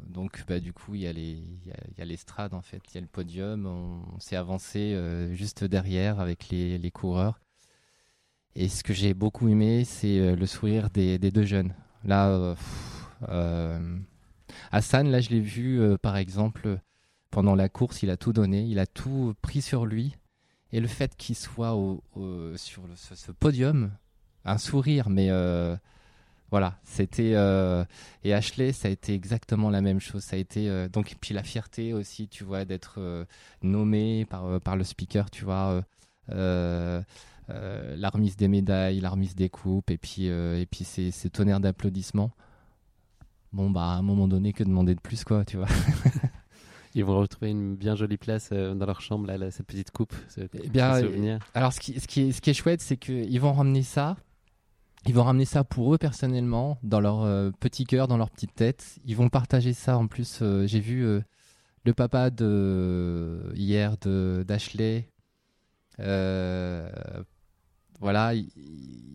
donc 0.10 0.44
bah, 0.48 0.60
du 0.60 0.74
coup 0.74 0.96
il 0.96 1.02
y 1.02 1.08
a 1.08 2.06
l'estrade 2.06 2.54
en 2.54 2.62
fait, 2.62 2.82
il 2.92 2.96
y 2.96 2.98
a 2.98 3.02
le 3.02 3.08
podium. 3.08 3.66
On, 3.66 4.20
s'est 4.20 4.36
avancé 4.36 4.96
juste 5.34 5.64
derrière 5.64 6.20
avec 6.20 6.50
les, 6.50 6.78
les 6.78 6.92
coureurs. 6.92 7.40
Et 8.56 8.68
ce 8.68 8.84
que 8.84 8.94
j'ai 8.94 9.16
beaucoup 9.16 9.48
aimé, 9.48 9.86
c'est 9.86 10.36
le 10.36 10.46
sourire 10.46 10.92
des, 10.92 11.18
des 11.18 11.32
deux 11.32 11.46
jeunes. 11.46 11.74
Là, 12.04 12.56
pff, 12.56 13.30
Hassan, 14.72 15.10
là, 15.10 15.20
je 15.20 15.30
l'ai 15.30 15.42
vu, 15.42 15.82
par 16.00 16.18
exemple, 16.18 16.80
pendant 17.32 17.56
la 17.56 17.70
course, 17.70 18.04
il 18.04 18.10
a 18.10 18.18
tout 18.18 18.34
donné, 18.34 18.64
il 18.64 18.80
a 18.80 18.88
tout 18.88 19.34
pris 19.42 19.62
sur 19.62 19.86
lui. 19.86 20.16
Et 20.72 20.80
le 20.80 20.88
fait 20.88 21.16
qu'il 21.16 21.36
soit 21.36 21.76
sur 22.56 22.84
ce, 22.96 23.32
podium, 23.32 23.92
un 24.46 24.58
sourire, 24.60 25.10
mais 25.10 25.30
euh, 25.32 25.76
voilà, 26.52 26.80
c'était. 26.84 27.34
euh, 27.34 27.84
et 28.24 28.34
Ashley, 28.34 28.72
ça 28.72 28.88
a 28.88 28.92
été 28.92 29.14
exactement 29.16 29.72
la 29.72 29.82
même 29.82 30.00
chose. 30.00 30.24
Ça 30.24 30.36
a 30.36 30.40
été. 30.40 30.70
euh, 30.70 30.88
donc, 30.88 31.16
puis 31.20 31.34
la 31.34 31.42
fierté 31.44 31.94
aussi, 31.94 32.28
tu 32.28 32.44
vois, 32.44 32.66
d'être 32.66 33.26
nommé 33.64 34.26
par, 34.26 34.62
par 34.62 34.76
le 34.76 34.84
speaker, 34.84 35.32
tu 35.32 35.44
vois. 35.44 35.84
la 36.28 37.04
remise 38.10 38.38
des 38.38 38.48
médailles, 38.48 39.00
la 39.00 39.10
remise 39.10 39.36
des 39.36 39.50
coupes, 39.50 39.90
et 39.90 39.98
puis, 39.98 40.26
et 40.26 40.68
puis 40.70 40.84
ces, 40.84 41.10
ces 41.10 41.30
tonnerres 41.32 41.60
d'applaudissements. 41.60 42.32
Bon, 43.52 43.72
bah, 43.72 43.82
à 43.86 43.96
un 43.96 44.04
moment 44.04 44.28
donné, 44.28 44.54
que 44.54 44.64
demander 44.64 44.94
de 44.94 45.00
plus, 45.00 45.24
quoi, 45.24 45.44
tu 45.44 45.58
vois. 45.58 45.68
Ils 46.96 47.06
vont 47.06 47.18
retrouver 47.20 47.52
une 47.52 47.76
bien 47.76 47.96
jolie 47.96 48.18
place 48.18 48.50
euh, 48.52 48.74
dans 48.74 48.86
leur 48.88 49.02
chambre, 49.02 49.28
là, 49.28 49.38
là, 49.38 49.52
cette 49.52 49.68
petite 49.68 49.92
coupe, 49.92 50.14
ce 50.28 50.42
Eh 50.54 50.70
bien, 50.70 50.94
petit 50.94 51.06
souvenir. 51.08 51.36
euh, 51.36 51.40
alors 51.54 51.72
ce 51.74 51.80
qui, 51.80 52.00
ce 52.00 52.08
qui 52.08 52.22
est, 52.22 52.32
ce 52.32 52.42
qui 52.42 52.50
est 52.50 52.54
chouette, 52.54 52.82
c'est 52.82 52.98
qu'ils 52.98 53.40
vont 53.40 53.54
ramener 53.54 53.84
ça. 53.84 54.18
Ils 55.08 55.14
vont 55.14 55.24
ramener 55.24 55.46
ça 55.46 55.64
pour 55.64 55.94
eux 55.94 55.98
personnellement, 55.98 56.78
dans 56.84 57.00
leur 57.00 57.22
euh, 57.22 57.52
petit 57.60 57.86
cœur, 57.86 58.08
dans 58.08 58.18
leur 58.18 58.30
petite 58.32 58.54
tête. 58.56 58.98
Ils 59.06 59.16
vont 59.16 59.30
partager 59.30 59.74
ça 59.74 59.98
en 59.98 60.08
plus. 60.08 60.40
euh, 60.42 60.66
J'ai 60.68 60.80
vu 60.82 61.06
euh, 61.06 61.22
le 61.86 61.94
papa 61.94 62.32
de 62.32 63.52
hier 63.56 63.96
de 64.02 64.44
d'Ashley. 64.48 65.08
Euh, 66.00 66.90
voilà, 68.00 68.34
il, 68.34 68.50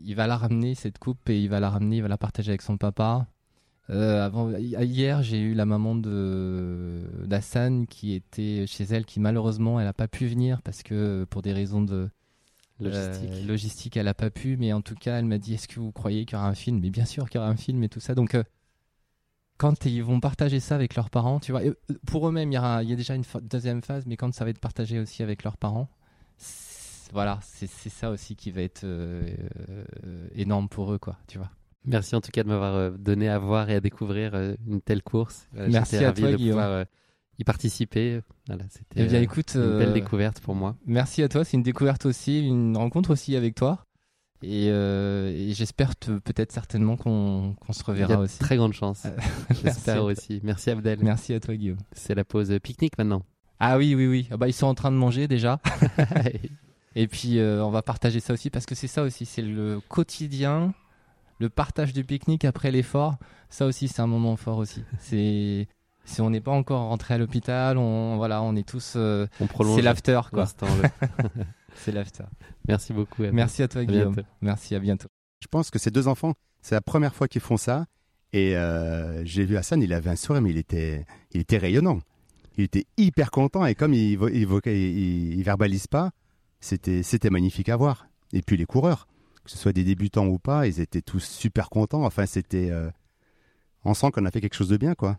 il 0.04 0.14
va 0.14 0.26
la 0.26 0.36
ramener 0.36 0.74
cette 0.74 0.98
coupe 0.98 1.28
et 1.28 1.40
il 1.42 1.48
va 1.48 1.60
la 1.60 1.70
ramener, 1.70 1.96
il 1.96 2.02
va 2.02 2.08
la 2.08 2.18
partager 2.18 2.50
avec 2.50 2.62
son 2.62 2.76
papa. 2.76 3.26
Euh, 3.90 4.24
avant, 4.24 4.50
hier, 4.50 5.22
j'ai 5.22 5.38
eu 5.40 5.52
la 5.54 5.66
maman 5.66 5.94
de 5.94 7.02
d'Hassan 7.26 7.86
qui 7.86 8.14
était 8.14 8.64
chez 8.66 8.84
elle, 8.84 9.04
qui 9.04 9.20
malheureusement, 9.20 9.78
elle 9.78 9.86
n'a 9.86 9.92
pas 9.92 10.08
pu 10.08 10.26
venir 10.26 10.62
parce 10.62 10.82
que 10.82 11.24
pour 11.28 11.42
des 11.42 11.52
raisons 11.52 11.82
de 11.82 12.08
Logistique. 12.80 13.30
euh, 13.30 13.46
logistique, 13.46 13.96
elle 13.96 14.06
n'a 14.06 14.14
pas 14.14 14.30
pu. 14.30 14.56
Mais 14.56 14.72
en 14.72 14.80
tout 14.80 14.94
cas, 14.94 15.18
elle 15.18 15.26
m'a 15.26 15.38
dit 15.38 15.54
Est-ce 15.54 15.68
que 15.68 15.80
vous 15.80 15.92
croyez 15.92 16.24
qu'il 16.24 16.36
y 16.36 16.40
aura 16.40 16.48
un 16.48 16.54
film? 16.54 16.80
Mais 16.80 16.90
bien 16.90 17.04
sûr 17.04 17.28
qu'il 17.28 17.38
y 17.40 17.42
aura 17.42 17.50
un 17.50 17.56
film 17.56 17.82
et 17.84 17.88
tout 17.90 18.00
ça. 18.00 18.14
Donc, 18.14 18.34
euh, 18.34 18.42
quand 19.58 19.84
ils 19.84 20.02
vont 20.02 20.18
partager 20.18 20.60
ça 20.60 20.74
avec 20.74 20.94
leurs 20.96 21.10
parents, 21.10 21.38
tu 21.38 21.52
vois, 21.52 21.64
et, 21.64 21.72
pour 22.06 22.26
eux-mêmes, 22.28 22.50
il 22.52 22.54
y, 22.54 22.58
aura- 22.58 22.82
il 22.82 22.88
y 22.88 22.92
a 22.92 22.96
déjà 22.96 23.14
une 23.14 23.22
deuxième 23.42 23.82
phase, 23.82 24.04
mais 24.06 24.16
quand 24.16 24.32
ça 24.34 24.44
va 24.44 24.50
être 24.50 24.58
partagé 24.58 24.98
aussi 24.98 25.22
avec 25.22 25.44
leurs 25.44 25.56
parents, 25.58 25.88
c'est- 26.38 27.12
voilà, 27.12 27.38
c'est 27.42 27.68
ça 27.68 28.10
aussi 28.10 28.34
qui 28.34 28.50
va 28.50 28.62
être 28.62 28.84
énorme 30.34 30.68
pour 30.68 30.92
eux, 30.92 30.98
quoi, 30.98 31.16
tu 31.28 31.38
vois. 31.38 31.50
Merci 31.86 32.14
en 32.16 32.20
tout 32.20 32.30
cas 32.32 32.42
de 32.42 32.48
m'avoir 32.48 32.74
euh, 32.74 32.90
donné 32.98 33.28
à 33.28 33.38
voir 33.38 33.68
et 33.70 33.74
à 33.74 33.80
découvrir 33.80 34.34
euh, 34.34 34.54
une 34.66 34.80
telle 34.80 35.02
course. 35.02 35.46
Voilà, 35.52 35.68
Merci 35.68 35.96
à 35.96 36.08
ravi 36.08 36.22
toi, 36.22 36.30
de 36.32 36.36
Guillaume. 36.36 36.52
pouvoir 36.52 36.70
euh, 36.70 36.84
y 37.38 37.44
participer. 37.44 38.20
Voilà, 38.46 38.64
c'était 38.70 39.02
Eh 39.02 39.06
bien, 39.06 39.18
euh, 39.18 39.22
écoute, 39.22 39.52
une 39.54 39.78
belle 39.78 39.88
euh, 39.90 39.92
découverte 39.92 40.40
pour 40.40 40.54
moi. 40.54 40.76
Merci 40.86 41.22
à 41.22 41.28
toi, 41.28 41.44
c'est 41.44 41.56
une 41.56 41.62
découverte 41.62 42.06
aussi, 42.06 42.46
une 42.46 42.76
rencontre 42.76 43.10
aussi 43.10 43.36
avec 43.36 43.54
toi. 43.54 43.84
Et, 44.42 44.68
euh, 44.70 45.30
et 45.30 45.52
j'espère 45.54 45.96
peut-être 45.96 46.52
certainement 46.52 46.96
qu'on 46.96 47.54
qu'on 47.60 47.72
se 47.72 47.82
Il 47.82 47.88
y 47.88 47.90
reverra 47.92 48.14
a 48.14 48.18
aussi. 48.18 48.38
très 48.38 48.56
grande 48.56 48.74
chance. 48.74 49.04
Merci 49.48 49.50
à 49.50 49.54
J'espère 49.72 49.94
toi. 49.96 50.04
aussi. 50.04 50.40
Merci 50.42 50.70
Abdel. 50.70 50.98
Merci 51.02 51.32
à 51.32 51.40
toi 51.40 51.54
Guillaume. 51.56 51.78
C'est 51.92 52.14
la 52.14 52.24
pause 52.24 52.52
pique-nique 52.62 52.98
maintenant. 52.98 53.22
Ah 53.60 53.78
oui, 53.78 53.94
oui, 53.94 54.06
oui. 54.06 54.28
Ah 54.30 54.36
bah, 54.36 54.46
ils 54.48 54.52
sont 54.52 54.66
en 54.66 54.74
train 54.74 54.90
de 54.90 54.96
manger 54.96 55.28
déjà. 55.28 55.60
et 56.96 57.08
puis 57.08 57.38
euh, 57.38 57.64
on 57.64 57.70
va 57.70 57.82
partager 57.82 58.20
ça 58.20 58.32
aussi 58.34 58.50
parce 58.50 58.66
que 58.66 58.74
c'est 58.74 58.88
ça 58.88 59.02
aussi, 59.02 59.24
c'est 59.24 59.42
le 59.42 59.80
quotidien, 59.88 60.74
le 61.44 61.50
partage 61.50 61.92
du 61.92 62.04
pique-nique 62.04 62.44
après 62.46 62.70
l'effort. 62.70 63.16
Ça 63.50 63.66
aussi, 63.66 63.86
c'est 63.88 64.00
un 64.00 64.06
moment 64.06 64.36
fort 64.36 64.58
aussi. 64.58 64.82
C'est 64.98 65.68
si 66.06 66.20
on 66.20 66.28
n'est 66.30 66.40
pas 66.40 66.50
encore 66.52 66.88
rentré 66.88 67.14
à 67.14 67.18
l'hôpital, 67.18 67.78
on 67.78 68.16
voilà, 68.16 68.42
on 68.42 68.54
est 68.56 68.66
tous. 68.68 68.94
euh, 68.96 69.26
On 69.40 69.46
prolonge 69.46 69.76
c'est 69.76 69.82
l'after 69.82 70.20
quoi. 70.32 70.44
c'est 71.74 71.92
l'after. 71.92 72.24
Merci 72.68 72.92
beaucoup. 72.92 73.22
Merci 73.32 73.62
à 73.62 73.68
toi 73.68 73.82
À 73.82 73.84
Guillaume. 73.84 74.14
bientôt. 74.14 74.28
Merci 74.42 74.74
à 74.74 74.78
bientôt. 74.80 75.08
Je 75.42 75.46
pense 75.48 75.70
que 75.70 75.78
ces 75.78 75.90
deux 75.90 76.06
enfants, 76.08 76.34
c'est 76.62 76.74
la 76.74 76.80
première 76.82 77.14
fois 77.14 77.28
qu'ils 77.28 77.40
font 77.40 77.56
ça. 77.56 77.86
Et 78.32 78.56
euh, 78.56 79.24
j'ai 79.24 79.44
vu 79.44 79.56
Hassan, 79.56 79.80
il 79.82 79.92
avait 79.92 80.10
un 80.10 80.16
sourire, 80.16 80.42
mais 80.42 80.50
il 80.50 80.56
était, 80.58 81.06
il 81.32 81.40
était 81.40 81.58
rayonnant. 81.58 82.00
Il 82.56 82.64
était 82.64 82.84
hyper 82.96 83.30
content. 83.30 83.64
Et 83.64 83.74
comme 83.74 83.94
il, 83.94 84.18
il, 84.32 84.48
il, 84.66 85.34
il 85.38 85.42
verbalise 85.42 85.86
pas, 85.86 86.10
c'était 86.60 87.02
c'était 87.02 87.30
magnifique 87.30 87.68
à 87.68 87.76
voir. 87.76 88.08
Et 88.32 88.42
puis 88.42 88.56
les 88.56 88.66
coureurs, 88.66 89.06
que 89.44 89.50
ce 89.50 89.58
soit 89.58 89.72
des 89.72 89.84
débutants 89.84 90.26
ou 90.26 90.38
pas, 90.38 90.66
ils 90.66 90.80
étaient 90.80 91.02
tous 91.02 91.20
super 91.24 91.68
contents. 91.70 92.04
Enfin, 92.04 92.26
c'était. 92.26 92.70
euh, 92.70 92.90
on 93.84 93.94
sent 93.94 94.10
qu'on 94.12 94.24
a 94.24 94.30
fait 94.30 94.40
quelque 94.40 94.54
chose 94.56 94.68
de 94.70 94.76
bien, 94.76 94.94
quoi. 94.94 95.18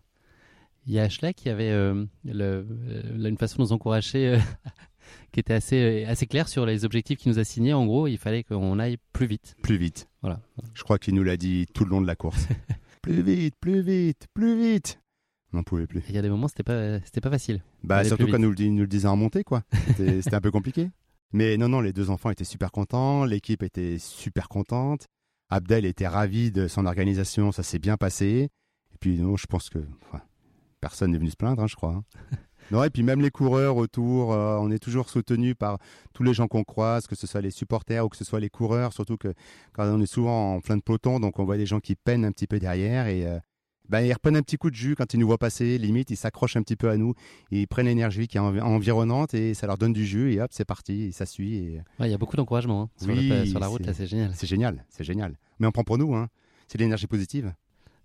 Il 0.86 0.92
y 0.92 0.98
a 1.00 1.02
Ashley 1.04 1.34
qui 1.34 1.48
avait 1.48 1.70
euh, 1.70 2.04
le- 2.24 2.66
euh, 2.68 3.28
une 3.28 3.36
façon 3.38 3.56
de 3.58 3.62
nous 3.62 3.72
encourager 3.72 4.28
euh, 4.28 4.38
qui 5.32 5.40
était 5.40 5.54
assez, 5.54 6.04
assez 6.04 6.26
claire 6.26 6.48
sur 6.48 6.64
les 6.66 6.84
objectifs 6.84 7.18
qu'il 7.18 7.30
nous 7.32 7.38
a 7.38 7.44
signés. 7.44 7.72
En 7.72 7.86
gros, 7.86 8.06
il 8.06 8.18
fallait 8.18 8.44
qu'on 8.44 8.78
aille 8.78 8.98
plus 9.12 9.26
vite. 9.26 9.56
Plus 9.62 9.76
vite. 9.76 10.08
Voilà. 10.22 10.40
Je 10.74 10.82
crois 10.82 10.98
qu'il 10.98 11.14
nous 11.14 11.24
l'a 11.24 11.36
dit 11.36 11.66
tout 11.74 11.84
le 11.84 11.90
long 11.90 12.00
de 12.00 12.06
la 12.06 12.16
course. 12.16 12.46
plus 13.02 13.22
vite, 13.22 13.54
plus 13.60 13.80
vite, 13.82 14.26
plus 14.34 14.56
vite. 14.58 15.00
On 15.52 15.58
n'en 15.58 15.62
pouvait 15.62 15.86
plus. 15.86 16.02
Il 16.08 16.14
y 16.14 16.18
a 16.18 16.22
des 16.22 16.28
moments, 16.28 16.48
c'était 16.48 16.64
pas, 16.64 16.98
c'était 17.04 17.20
pas 17.20 17.30
facile. 17.30 17.62
Bah, 17.84 18.04
surtout 18.04 18.26
quand 18.26 18.38
nous 18.38 18.52
nous 18.54 18.80
le 18.80 18.86
disait 18.88 19.06
en 19.08 19.16
montée, 19.16 19.44
quoi. 19.44 19.62
C'était 19.96 20.20
un 20.34 20.40
peu 20.40 20.50
compliqué. 20.50 20.90
Mais 21.32 21.56
non, 21.56 21.68
non, 21.68 21.80
les 21.80 21.92
deux 21.92 22.10
enfants 22.10 22.30
étaient 22.30 22.44
super 22.44 22.70
contents, 22.70 23.24
l'équipe 23.24 23.62
était 23.62 23.98
super 23.98 24.48
contente. 24.48 25.06
Abdel 25.48 25.84
était 25.84 26.08
ravi 26.08 26.50
de 26.50 26.66
son 26.68 26.86
organisation, 26.86 27.52
ça 27.52 27.62
s'est 27.62 27.78
bien 27.78 27.96
passé. 27.96 28.48
Et 28.94 28.98
puis, 29.00 29.18
non, 29.18 29.36
je 29.36 29.46
pense 29.46 29.68
que 29.68 29.78
enfin, 30.06 30.22
personne 30.80 31.12
n'est 31.12 31.18
venu 31.18 31.30
se 31.30 31.36
plaindre, 31.36 31.62
hein, 31.62 31.66
je 31.66 31.76
crois. 31.76 31.92
hein. 31.92 32.04
Non, 32.72 32.82
et 32.82 32.90
puis 32.90 33.04
même 33.04 33.20
les 33.20 33.30
coureurs 33.30 33.76
autour, 33.76 34.32
euh, 34.32 34.58
on 34.60 34.72
est 34.72 34.80
toujours 34.80 35.08
soutenu 35.08 35.54
par 35.54 35.78
tous 36.12 36.24
les 36.24 36.34
gens 36.34 36.48
qu'on 36.48 36.64
croise, 36.64 37.06
que 37.06 37.14
ce 37.14 37.28
soit 37.28 37.40
les 37.40 37.52
supporters 37.52 38.04
ou 38.04 38.08
que 38.08 38.16
ce 38.16 38.24
soit 38.24 38.40
les 38.40 38.50
coureurs, 38.50 38.92
surtout 38.92 39.16
que 39.16 39.32
quand 39.72 39.84
on 39.86 40.00
est 40.00 40.06
souvent 40.12 40.56
en 40.56 40.60
plein 40.60 40.76
de 40.76 40.82
peloton, 40.82 41.20
donc 41.20 41.38
on 41.38 41.44
voit 41.44 41.58
des 41.58 41.66
gens 41.66 41.78
qui 41.78 41.94
peinent 41.94 42.24
un 42.24 42.32
petit 42.32 42.48
peu 42.48 42.58
derrière 42.58 43.06
et 43.06 43.24
euh, 43.24 43.38
ben, 43.88 44.00
ils 44.00 44.12
reprennent 44.12 44.36
un 44.36 44.42
petit 44.42 44.56
coup 44.56 44.70
de 44.70 44.74
jus 44.74 44.94
quand 44.96 45.14
ils 45.14 45.18
nous 45.20 45.26
voient 45.26 45.38
passer, 45.38 45.78
limite 45.78 46.10
ils 46.10 46.16
s'accrochent 46.16 46.56
un 46.56 46.62
petit 46.62 46.76
peu 46.76 46.88
à 46.90 46.96
nous, 46.96 47.14
ils 47.50 47.66
prennent 47.66 47.86
l'énergie 47.86 48.26
qui 48.28 48.36
est 48.36 48.40
envi- 48.40 48.60
environnante 48.60 49.34
et 49.34 49.54
ça 49.54 49.66
leur 49.66 49.78
donne 49.78 49.92
du 49.92 50.06
jus 50.06 50.32
et 50.32 50.40
hop 50.40 50.50
c'est 50.52 50.64
parti, 50.64 51.04
et 51.04 51.12
ça 51.12 51.26
suit. 51.26 51.54
Et... 51.56 51.80
Ouais, 52.00 52.08
il 52.08 52.10
y 52.10 52.14
a 52.14 52.18
beaucoup 52.18 52.36
d'encouragement 52.36 52.82
hein, 52.82 52.90
sur, 53.04 53.14
Oui, 53.14 53.28
le- 53.28 53.46
sur 53.46 53.58
la 53.60 53.66
route, 53.68 53.84
là, 53.86 53.94
c'est 53.94 54.06
génial. 54.06 54.32
C'est 54.34 54.46
génial, 54.46 54.84
c'est 54.88 55.04
génial. 55.04 55.36
Mais 55.58 55.66
on 55.66 55.72
prend 55.72 55.84
pour 55.84 55.98
nous, 55.98 56.14
hein. 56.14 56.28
c'est 56.68 56.78
de 56.78 56.82
l'énergie 56.82 57.06
positive. 57.06 57.52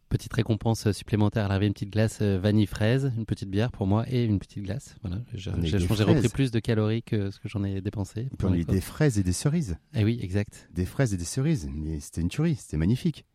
Petite 0.09 0.34
récompense 0.34 0.91
supplémentaire 0.91 1.45
à 1.45 1.47
l'arrivée, 1.47 1.67
une 1.67 1.73
petite 1.73 1.89
glace 1.91 2.19
euh, 2.21 2.38
vanille 2.38 2.65
fraise, 2.65 3.13
une 3.15 3.25
petite 3.25 3.49
bière 3.49 3.71
pour 3.71 3.88
moi 3.88 4.03
et 4.09 4.25
une 4.25 4.39
petite 4.39 4.61
glace. 4.61 4.95
Voilà, 5.03 5.21
j'ai 5.34 5.51
repris 5.51 6.27
plus 6.27 6.51
de 6.51 6.59
calories 6.59 7.01
que 7.01 7.32
ce 7.32 7.39
que 7.39 7.47
j'en 7.47 7.63
ai 7.63 7.79
dépensé. 7.79 8.23
Et 8.23 8.36
puis 8.38 8.45
on 8.45 8.51
a 8.51 8.57
des 8.61 8.82
fraises 8.82 9.17
et 9.17 9.23
des 9.23 9.32
cerises. 9.32 9.77
Eh 9.93 10.03
oui, 10.03 10.19
exact. 10.21 10.67
Des 10.73 10.86
fraises 10.86 11.13
et 11.13 11.17
des 11.17 11.23
cerises. 11.23 11.69
Mais 11.73 12.01
c'était 12.01 12.19
une 12.19 12.27
tuerie, 12.27 12.55
c'était 12.55 12.75
magnifique. 12.75 13.25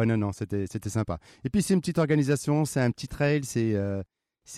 Ah 0.00 0.06
non, 0.06 0.16
non, 0.16 0.32
c'était 0.32 0.66
sympa. 0.88 1.18
Et 1.44 1.50
puis 1.50 1.60
c'est 1.62 1.74
une 1.74 1.80
petite 1.80 1.98
organisation, 1.98 2.64
c'est 2.64 2.80
un 2.80 2.90
petit 2.92 3.08
trail, 3.08 3.42
c'est 3.44 3.74
euh, 3.74 4.02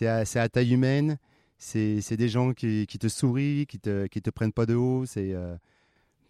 à, 0.02 0.22
à 0.40 0.48
taille 0.48 0.74
humaine, 0.74 1.18
c'est 1.56 2.16
des 2.16 2.28
gens 2.28 2.52
qui, 2.52 2.86
qui 2.86 2.98
te 2.98 3.08
sourient, 3.08 3.66
qui 3.66 3.78
te, 3.78 4.06
qui 4.06 4.20
te 4.20 4.30
prennent 4.30 4.52
pas 4.52 4.66
de 4.66 4.74
haut. 4.74 5.06
C'est 5.06 5.32
euh, 5.32 5.56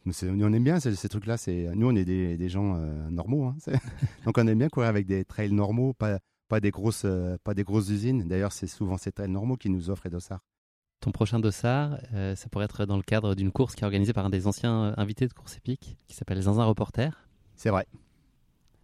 on 0.06 0.52
aime 0.52 0.64
bien 0.64 0.80
ces, 0.80 0.94
ces 0.94 1.08
trucs-là. 1.08 1.36
Nous, 1.74 1.88
on 1.88 1.94
est 1.96 2.04
des, 2.04 2.36
des 2.36 2.48
gens 2.48 2.76
euh, 2.76 3.10
normaux. 3.10 3.46
hein. 3.46 3.56
Donc 4.24 4.38
on 4.38 4.46
aime 4.46 4.58
bien 4.58 4.68
courir 4.68 4.88
avec 4.88 5.06
des 5.06 5.24
trails 5.24 5.52
normaux, 5.52 5.92
pas, 5.92 6.18
pas, 6.48 6.60
des, 6.60 6.70
grosses, 6.70 7.02
euh, 7.04 7.36
pas 7.44 7.54
des 7.54 7.64
grosses 7.64 7.88
usines. 7.90 8.26
D'ailleurs, 8.28 8.52
c'est 8.52 8.66
souvent 8.66 8.96
ces 8.96 9.12
trails 9.12 9.28
normaux 9.30 9.56
qui 9.56 9.70
nous 9.70 9.90
offrent 9.90 10.06
Edossard. 10.06 10.40
Ton 11.00 11.12
prochain 11.12 11.40
dossard, 11.40 11.98
euh, 12.12 12.36
ça 12.36 12.48
pourrait 12.48 12.66
être 12.66 12.84
dans 12.84 12.96
le 12.96 13.02
cadre 13.02 13.34
d'une 13.34 13.50
course 13.50 13.74
qui 13.74 13.82
est 13.82 13.86
organisée 13.86 14.12
par 14.12 14.26
un 14.26 14.30
des 14.30 14.46
anciens 14.46 14.94
invités 14.98 15.26
de 15.26 15.32
course 15.32 15.56
épique, 15.56 15.96
qui 16.08 16.14
s'appelle 16.14 16.40
Zinzin 16.40 16.64
Reporter. 16.64 17.26
C'est 17.56 17.70
vrai. 17.70 17.86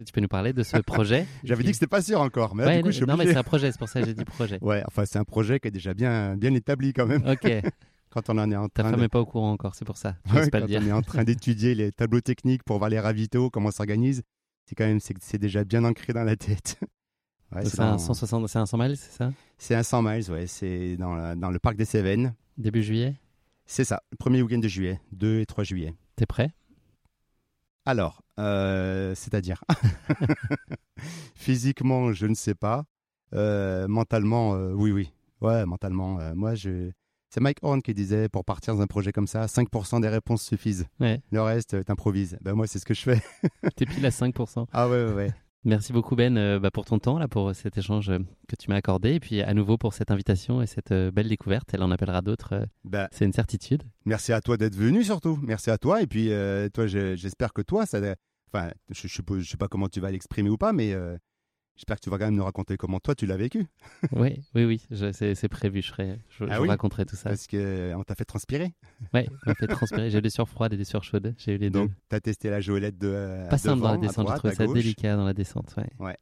Tu 0.04 0.12
peux 0.12 0.20
nous 0.20 0.28
parler 0.28 0.52
de 0.52 0.62
ce 0.62 0.76
projet 0.82 1.26
J'avais 1.44 1.62
dit 1.62 1.70
que 1.70 1.74
c'était 1.76 1.86
pas 1.86 2.02
sûr 2.02 2.20
encore, 2.20 2.54
mais 2.54 2.64
là, 2.64 2.68
Ouais, 2.70 2.76
du 2.78 2.82
coup, 2.82 2.90
je 2.90 2.96
suis 2.96 3.06
non, 3.06 3.16
mais 3.16 3.24
c'est 3.26 3.36
un 3.36 3.42
projet, 3.42 3.72
c'est 3.72 3.78
pour 3.78 3.88
ça 3.88 4.00
que 4.00 4.06
j'ai 4.06 4.14
dit 4.14 4.24
projet. 4.24 4.58
Ouais, 4.62 4.82
enfin, 4.86 5.04
c'est 5.06 5.18
un 5.18 5.24
projet 5.24 5.58
qui 5.60 5.68
est 5.68 5.70
déjà 5.70 5.94
bien, 5.94 6.36
bien 6.36 6.52
établi 6.54 6.92
quand 6.92 7.06
même. 7.06 7.26
Ok. 7.26 7.50
quand 8.10 8.28
on 8.30 8.38
en 8.38 8.50
est 8.50 8.56
en 8.56 8.68
Ta 8.68 8.82
train 8.82 8.90
femme 8.90 8.98
de- 9.00 9.04
n'est 9.04 9.08
pas 9.08 9.20
au 9.20 9.26
courant 9.26 9.52
encore, 9.52 9.74
c'est 9.74 9.84
pour 9.84 9.96
ça. 9.96 10.16
Ouais, 10.34 10.48
pas 10.50 10.60
le 10.60 10.66
dire. 10.66 10.80
on 10.82 10.86
est 10.86 10.92
en 10.92 11.02
train 11.02 11.24
d'étudier 11.24 11.74
les 11.74 11.92
tableaux 11.92 12.20
techniques 12.20 12.62
pour 12.64 12.78
voir 12.78 12.90
les 12.90 13.00
ravitaux, 13.00 13.50
comment 13.50 13.70
ça 13.70 13.78
s'organise, 13.78 14.22
c'est 14.66 14.74
quand 14.74 14.86
même 14.86 15.00
c'est 15.00 15.38
déjà 15.38 15.64
bien 15.64 15.84
ancré 15.84 16.12
dans 16.12 16.24
la 16.24 16.36
tête. 16.36 16.78
Ouais, 17.54 17.62
c'est 17.64 17.70
c'est 17.76 17.80
un 17.80 17.92
dans- 17.92 17.98
160, 17.98 18.48
c'est 18.48 18.58
un 18.58 18.66
100 18.66 18.76
miles, 18.78 18.96
c'est 18.96 19.12
ça? 19.16 19.32
C'est 19.56 19.74
un 19.76 19.82
100 19.82 20.02
miles, 20.02 20.30
ouais. 20.30 20.46
C'est 20.46 20.96
dans, 20.96 21.14
la- 21.14 21.36
dans 21.36 21.50
le 21.50 21.58
parc 21.58 21.76
des 21.76 21.84
Cévennes. 21.84 22.34
Début 22.58 22.82
juillet? 22.82 23.14
C'est 23.66 23.84
ça, 23.84 24.02
le 24.12 24.16
premier 24.16 24.42
week-end 24.42 24.58
de 24.58 24.68
juillet, 24.68 25.00
2 25.12 25.40
et 25.40 25.46
3 25.46 25.62
juillet. 25.64 25.94
T'es 26.16 26.26
prêt? 26.26 26.50
Alors, 27.86 28.20
euh, 28.40 29.14
c'est-à-dire 29.14 29.62
Physiquement, 31.36 32.12
je 32.12 32.26
ne 32.26 32.34
sais 32.34 32.54
pas. 32.56 32.84
Euh, 33.32 33.86
mentalement, 33.86 34.54
euh, 34.54 34.72
oui, 34.72 34.90
oui. 34.90 35.12
Ouais, 35.40 35.64
mentalement. 35.64 36.18
moi, 36.34 36.54
je. 36.54 36.90
C'est 37.30 37.40
Mike 37.40 37.58
Horn 37.62 37.82
qui 37.82 37.92
disait 37.94 38.28
pour 38.28 38.44
partir 38.44 38.74
dans 38.74 38.80
un 38.80 38.86
projet 38.86 39.12
comme 39.12 39.26
ça, 39.26 39.46
5% 39.46 40.00
des 40.00 40.08
réponses 40.08 40.42
suffisent. 40.42 40.86
Ouais. 41.00 41.20
Le 41.30 41.42
reste, 41.42 41.84
t'improvises. 41.84 42.38
Ben, 42.40 42.54
moi, 42.54 42.66
c'est 42.66 42.78
ce 42.78 42.84
que 42.84 42.94
je 42.94 43.02
fais. 43.02 43.22
T'es 43.76 43.84
pile 43.84 44.06
à 44.06 44.10
5%. 44.10 44.66
Ah 44.72 44.88
ouais, 44.88 45.04
ouais, 45.04 45.12
ouais. 45.12 45.34
Merci 45.66 45.92
beaucoup 45.92 46.14
Ben 46.14 46.36
euh, 46.38 46.60
bah, 46.60 46.70
pour 46.70 46.84
ton 46.84 47.00
temps, 47.00 47.18
là, 47.18 47.26
pour 47.26 47.52
cet 47.52 47.76
échange 47.76 48.08
euh, 48.08 48.20
que 48.48 48.54
tu 48.54 48.70
m'as 48.70 48.76
accordé, 48.76 49.14
et 49.14 49.20
puis 49.20 49.42
à 49.42 49.52
nouveau 49.52 49.76
pour 49.76 49.94
cette 49.94 50.12
invitation 50.12 50.62
et 50.62 50.66
cette 50.68 50.92
euh, 50.92 51.10
belle 51.10 51.28
découverte. 51.28 51.68
Elle 51.74 51.82
en 51.82 51.90
appellera 51.90 52.22
d'autres, 52.22 52.66
Bah, 52.84 53.08
c'est 53.10 53.24
une 53.24 53.32
certitude. 53.32 53.82
Merci 54.04 54.32
à 54.32 54.40
toi 54.40 54.56
d'être 54.56 54.76
venu 54.76 55.02
surtout. 55.02 55.38
Merci 55.42 55.70
à 55.70 55.76
toi. 55.76 56.02
Et 56.02 56.06
puis, 56.06 56.28
toi, 56.72 56.86
je- 56.86 57.16
j'espère 57.16 57.52
que 57.52 57.62
toi, 57.62 57.84
ça. 57.84 57.98
Enfin, 58.52 58.70
je 58.90 59.08
ne 59.34 59.42
sais, 59.42 59.56
pas 59.56 59.66
comment 59.66 59.88
tu 59.88 59.98
vas 59.98 60.12
l'exprimer 60.12 60.48
ou 60.50 60.56
pas, 60.56 60.72
mais 60.72 60.94
j'espère 61.76 61.96
que 61.96 62.02
tu 62.02 62.10
vas 62.10 62.18
quand 62.18 62.24
même 62.26 62.34
nous 62.36 62.44
raconter 62.44 62.76
comment 62.76 62.98
toi 63.00 63.14
tu 63.14 63.26
l'as 63.26 63.36
vécu. 63.36 63.66
oui, 64.12 64.42
oui, 64.54 64.64
oui, 64.64 64.82
c'est 65.12 65.48
prévu, 65.48 65.82
je, 65.82 65.90
ferai, 65.92 66.18
je, 66.30 66.44
Ah 66.48 66.56
je 66.56 66.60
oui 66.62 66.68
raconterai 66.68 67.04
tout 67.06 67.16
ça. 67.16 67.30
Parce 67.30 67.46
qu'on 67.46 68.02
t'a 68.06 68.14
fait 68.14 68.24
transpirer. 68.24 68.72
Ouais, 69.14 69.28
on 69.46 69.50
m'a 69.50 69.54
fait 69.54 69.66
transpirer. 69.66 70.10
J'ai 70.10 70.18
eu 70.18 70.22
des 70.22 70.30
sueurs 70.30 70.48
froides 70.48 70.72
et 70.72 70.76
des 70.76 70.84
sueurs 70.84 71.04
chaudes. 71.04 71.34
J'ai 71.38 71.54
eu 71.54 71.58
les 71.58 71.70
deux. 71.70 71.80
Donc, 71.80 71.90
tu 72.08 72.16
as 72.16 72.20
testé 72.20 72.50
la 72.50 72.60
joëlette 72.60 72.98
de. 72.98 73.08
euh, 73.12 73.48
Pas 73.48 73.58
simple 73.58 73.82
dans 73.82 73.92
la 73.92 73.98
descente, 73.98 74.28
j'ai 74.28 74.34
trouvé 74.38 74.54
ça 74.54 74.66
gauche. 74.66 74.74
délicat 74.74 75.16
dans 75.16 75.24
la 75.26 75.34
descente. 75.34 75.74
Ouais. 75.76 75.88
Ouais. 75.98 76.16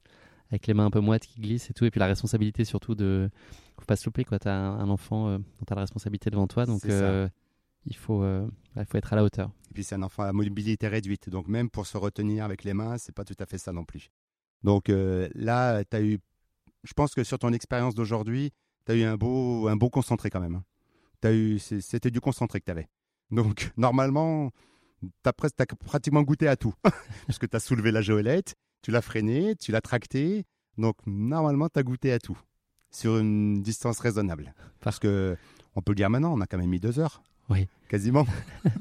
Avec 0.51 0.67
les 0.67 0.75
mains 0.75 0.87
un 0.87 0.91
peu 0.91 1.01
moites 1.01 1.25
qui 1.27 1.41
glissent 1.41 1.71
et 1.71 1.73
tout. 1.73 1.85
Et 1.85 1.91
puis 1.91 1.99
la 2.01 2.07
responsabilité 2.07 2.65
surtout 2.65 2.95
de. 2.95 3.31
Faut 3.79 3.87
pas 3.87 3.97
se 3.97 4.05
louper, 4.07 4.25
quoi. 4.25 4.39
T'as 4.39 4.55
un, 4.55 4.79
un 4.81 4.89
enfant 4.89 5.29
euh, 5.29 5.39
dont 5.39 5.65
t'as 5.67 5.75
la 5.75 5.81
responsabilité 5.83 6.31
devant 6.31 6.47
toi. 6.47 6.65
Donc 6.67 6.85
euh, 6.87 7.29
il, 7.87 7.97
faut, 7.97 8.25
il 8.25 8.85
faut 8.87 8.97
être 8.99 9.13
à 9.13 9.17
la 9.17 9.25
hauteur. 9.25 9.51
Et 9.71 9.75
puis, 9.75 9.83
c'est 9.85 9.95
un 9.97 10.03
enfant 10.03 10.23
à 10.25 10.33
mobilité 10.33 10.87
réduite. 10.89 11.29
Donc, 11.29 11.49
même 11.49 11.69
pour 11.71 11.87
se 11.87 11.97
retenir 11.97 12.45
avec 12.45 12.63
les 12.65 12.75
mains, 12.75 12.97
c'est 12.99 13.15
pas 13.15 13.25
tout 13.25 13.35
à 13.41 13.47
fait 13.47 13.59
ça 13.59 13.73
non 13.73 13.85
plus. 13.85 14.11
Donc, 14.65 14.89
euh, 14.89 15.29
là, 15.35 15.85
tu 15.85 15.97
as 15.97 16.03
eu. 16.03 16.19
Je 16.83 16.93
pense 16.95 17.15
que 17.15 17.23
sur 17.23 17.39
ton 17.39 17.53
expérience 17.53 17.95
d'aujourd'hui, 17.95 18.51
tu 18.87 18.93
as 18.93 18.95
eu 18.97 19.05
un 19.05 19.17
beau, 19.17 19.69
un 19.69 19.77
beau 19.77 19.91
concentré 19.91 20.31
quand 20.31 20.41
même. 20.41 20.57
hein. 20.57 20.65
T'as 21.21 21.33
eu, 21.33 21.59
c'était 21.59 22.11
du 22.11 22.21
concentré 22.21 22.61
que 22.61 22.65
tu 22.65 22.71
avais. 22.71 22.89
Donc, 23.31 23.71
normalement, 23.77 24.51
tu 25.01 25.09
as, 25.29 25.33
pratiquement 25.33 26.23
goûté 26.23 26.49
à 26.49 26.57
tout. 26.57 26.75
Parce 27.27 27.39
que 27.39 27.47
tu 27.47 27.57
as 27.57 27.61
soulevé 27.61 27.93
la 27.93 28.03
joëlette, 28.03 28.55
tu 28.83 28.91
l'as 28.91 29.03
freinée, 29.03 29.55
tu 29.57 29.71
l'as 29.71 29.81
tractée. 29.81 30.45
Donc, 30.77 30.97
normalement, 31.07 31.69
tu 31.69 31.79
as 31.79 31.83
goûté 31.83 32.13
à 32.13 32.19
tout. 32.19 32.39
Sur 32.91 33.19
une 33.19 33.63
distance 33.63 34.01
raisonnable. 34.01 34.55
Parce 34.81 34.99
que, 34.99 35.37
on 35.77 35.83
peut 35.83 35.93
le 35.93 35.97
dire 35.97 36.11
maintenant, 36.11 36.33
on 36.33 36.41
a 36.41 36.47
quand 36.47 36.59
même 36.59 36.71
mis 36.71 36.81
deux 36.81 36.99
heures. 36.99 37.23
Oui. 37.51 37.67
Quasiment. 37.89 38.27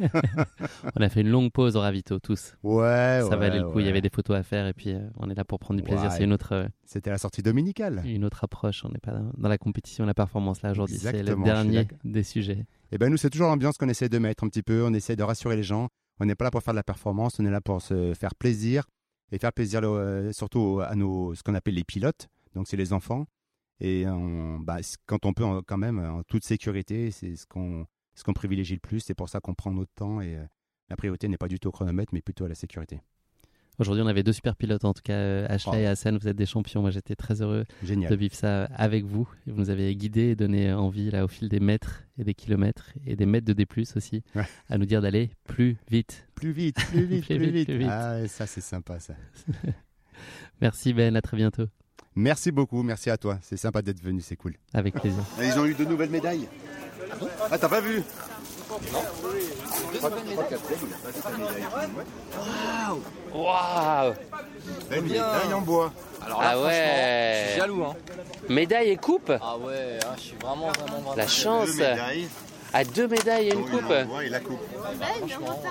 on 0.96 1.02
a 1.02 1.10
fait 1.10 1.22
une 1.22 1.30
longue 1.30 1.52
pause 1.52 1.76
au 1.76 1.82
ravito, 1.82 2.20
tous. 2.20 2.56
Ouais, 2.64 3.20
Ça 3.22 3.30
ouais, 3.30 3.36
valait 3.38 3.60
le 3.60 3.70
coup. 3.70 3.80
Il 3.80 3.86
y 3.86 3.90
avait 3.90 4.02
des 4.02 4.10
photos 4.10 4.36
à 4.38 4.44
faire 4.44 4.66
et 4.68 4.74
puis 4.74 4.92
euh, 4.94 5.00
on 5.18 5.30
est 5.30 5.36
là 5.36 5.44
pour 5.44 5.60
prendre 5.60 5.80
du 5.80 5.84
plaisir. 5.84 6.10
Ouais. 6.10 6.16
C'est 6.18 6.24
une 6.24 6.34
autre. 6.34 6.54
euh, 6.54 6.68
C'était 6.86 7.10
la 7.10 7.18
sortie 7.18 7.42
dominicale. 7.44 8.02
Une 8.06 8.24
autre 8.26 8.44
approche. 8.44 8.84
On 8.86 8.90
n'est 8.90 9.00
pas 9.00 9.12
dans- 9.12 9.50
la 9.50 9.58
compétition, 9.58 10.06
la 10.06 10.14
performance 10.14 10.62
là 10.62 10.72
aujourd'hui. 10.72 10.98
C'est 10.98 11.24
le 11.24 11.36
dernier 11.44 11.88
des 12.04 12.24
sujets. 12.24 12.66
Et 12.92 12.98
ben 12.98 13.10
nous, 13.10 13.18
c'est 13.18 13.30
toujours 13.30 13.48
l'ambiance 13.48 13.78
qu'on 13.78 13.90
essaie 13.90 14.10
de 14.10 14.18
mettre 14.18 14.44
un 14.44 14.50
petit 14.50 14.64
peu. 14.64 14.84
On 14.86 14.94
essaie 14.94 15.16
de 15.16 15.24
rassurer 15.24 15.56
les 15.56 15.64
gens. 15.64 15.90
On 16.20 16.26
n'est 16.26 16.36
pas 16.36 16.46
là 16.46 16.52
pour 16.52 16.64
faire 16.64 16.74
de 16.74 16.80
la 16.80 16.84
performance. 16.84 17.40
On 17.40 17.46
est 17.46 17.52
là 17.52 17.62
pour 17.62 17.82
se 17.82 18.14
faire 18.14 18.34
plaisir 18.36 18.86
et 19.32 19.38
faire 19.40 19.52
plaisir 19.54 19.82
euh, 19.84 20.32
surtout 20.32 20.80
à 20.84 20.96
nos, 20.96 21.36
ce 21.36 21.44
qu'on 21.44 21.56
appelle 21.56 21.74
les 21.76 21.84
pilotes. 21.84 22.30
Donc 22.56 22.68
c'est 22.68 22.78
les 22.78 22.94
enfants. 22.94 23.26
Et 23.80 24.08
on- 24.08 24.60
bah, 24.60 24.78
quand 25.08 25.26
on 25.26 25.34
peut, 25.34 25.44
quand 25.68 25.78
même, 25.78 26.00
en 26.00 26.24
toute 26.24 26.44
sécurité, 26.46 27.12
c'est 27.12 27.36
ce 27.36 27.46
qu'on 27.48 27.86
ce 28.16 28.24
qu'on 28.24 28.34
privilégie 28.34 28.74
le 28.76 28.80
plus. 28.80 29.00
C'est 29.00 29.14
pour 29.16 29.30
ça 29.30 29.40
qu'on 29.40 29.54
prend 29.54 29.72
notre 29.72 29.94
temps 29.96 30.22
et 30.22 30.36
euh, 30.36 30.44
la 30.90 30.96
priorité 30.96 31.28
n'est 31.28 31.38
pas 31.38 31.48
du 31.48 31.60
tout 31.60 31.70
au 31.70 31.72
chronomètre, 31.72 32.14
mais 32.14 32.22
plutôt 32.22 32.46
à 32.46 32.50
la 32.50 32.56
sécurité. 32.56 33.00
Aujourd'hui, 33.80 34.04
on 34.04 34.08
avait 34.08 34.22
deux 34.22 34.34
super 34.34 34.56
pilotes, 34.56 34.86
en 34.86 34.94
tout 34.94 35.02
cas 35.04 35.14
euh, 35.14 35.48
Ashley 35.50 35.72
Oh. 35.78 35.80
et 35.80 35.88
Hassan, 35.88 36.16
vous 36.20 36.28
êtes 36.28 36.36
des 36.36 36.46
champions. 36.46 36.82
Moi, 36.82 36.92
j'étais 36.92 37.16
très 37.16 37.42
heureux 37.42 37.66
Génial. 37.84 38.12
de 38.12 38.16
vivre 38.16 38.36
ça 38.36 38.66
avec 38.66 39.04
vous. 39.04 39.28
Et 39.48 39.52
vous 39.52 39.58
nous 39.60 39.72
avez 39.72 39.96
guidés 39.96 40.30
et 40.30 40.36
donné 40.36 40.72
envie, 40.72 41.10
là, 41.10 41.26
au 41.26 41.28
fil 41.28 41.50
des 41.50 41.60
mètres 41.60 42.04
et 42.20 42.24
des 42.24 42.36
kilomètres 42.36 42.92
et 43.08 43.16
des 43.16 43.26
mètres 43.26 43.48
de 43.48 43.54
D+, 43.54 43.66
aussi, 43.96 44.22
Ouais. 44.36 44.46
à 44.70 44.78
nous 44.78 44.86
dire 44.86 45.02
d'aller 45.02 45.32
plus 45.46 45.78
vite. 45.90 46.28
Plus 46.36 46.52
vite, 46.52 46.76
plus 46.92 47.06
vite, 47.06 47.26
Plus 47.26 47.38
plus, 47.38 47.46
vite, 47.46 47.54
vite. 47.56 47.66
plus 47.70 47.78
vite. 47.80 47.88
Ah, 47.90 48.28
ça 48.28 48.46
c'est 48.46 48.62
sympa 48.62 49.00
ça. 49.00 49.16
Merci 50.62 50.94
Ben, 50.94 51.16
à 51.16 51.22
très 51.22 51.38
bientôt. 51.38 51.66
Merci 52.16 52.52
beaucoup, 52.52 52.84
merci 52.84 53.10
à 53.10 53.18
toi. 53.18 53.40
C'est 53.42 53.58
sympa 53.58 53.82
d'être 53.82 54.00
venu, 54.02 54.22
c'est 54.22 54.36
cool. 54.36 54.54
Avec 54.74 54.94
plaisir. 54.94 55.24
Ils 55.42 55.58
ont 55.60 55.66
eu 55.66 55.74
de 55.74 55.84
nouvelles 55.84 56.12
médailles. 56.12 56.48
Ah, 57.52 57.58
t'as 57.58 57.70
pas 57.70 57.82
vu 57.82 58.04
Waouh 63.34 64.14
Belle 64.90 65.02
médaille 65.04 65.54
en 65.54 65.62
bois. 65.62 65.92
Alors 66.26 66.42
Ah 66.44 66.60
ouais. 66.60 67.44
je 67.46 67.50
suis 67.52 67.60
jaloux. 67.60 67.84
Hein. 67.84 67.96
Médaille 68.50 68.90
et 68.90 68.98
coupe 68.98 69.32
Ah 69.42 69.58
ouais, 69.58 70.00
hein, 70.06 70.14
je 70.18 70.22
suis 70.22 70.36
vraiment, 70.38 70.68
vraiment, 70.70 71.00
vraiment 71.00 71.16
La 71.16 71.28
chance 71.28 71.68
Deux 71.70 71.78
médailles. 71.90 72.30
Ah, 72.74 72.84
deux 72.84 73.08
médailles 73.08 73.50
et 73.50 73.54
une 73.54 73.66
coupe 73.66 73.94
et 74.24 74.30
la 74.30 74.40
coupe. 74.40 74.60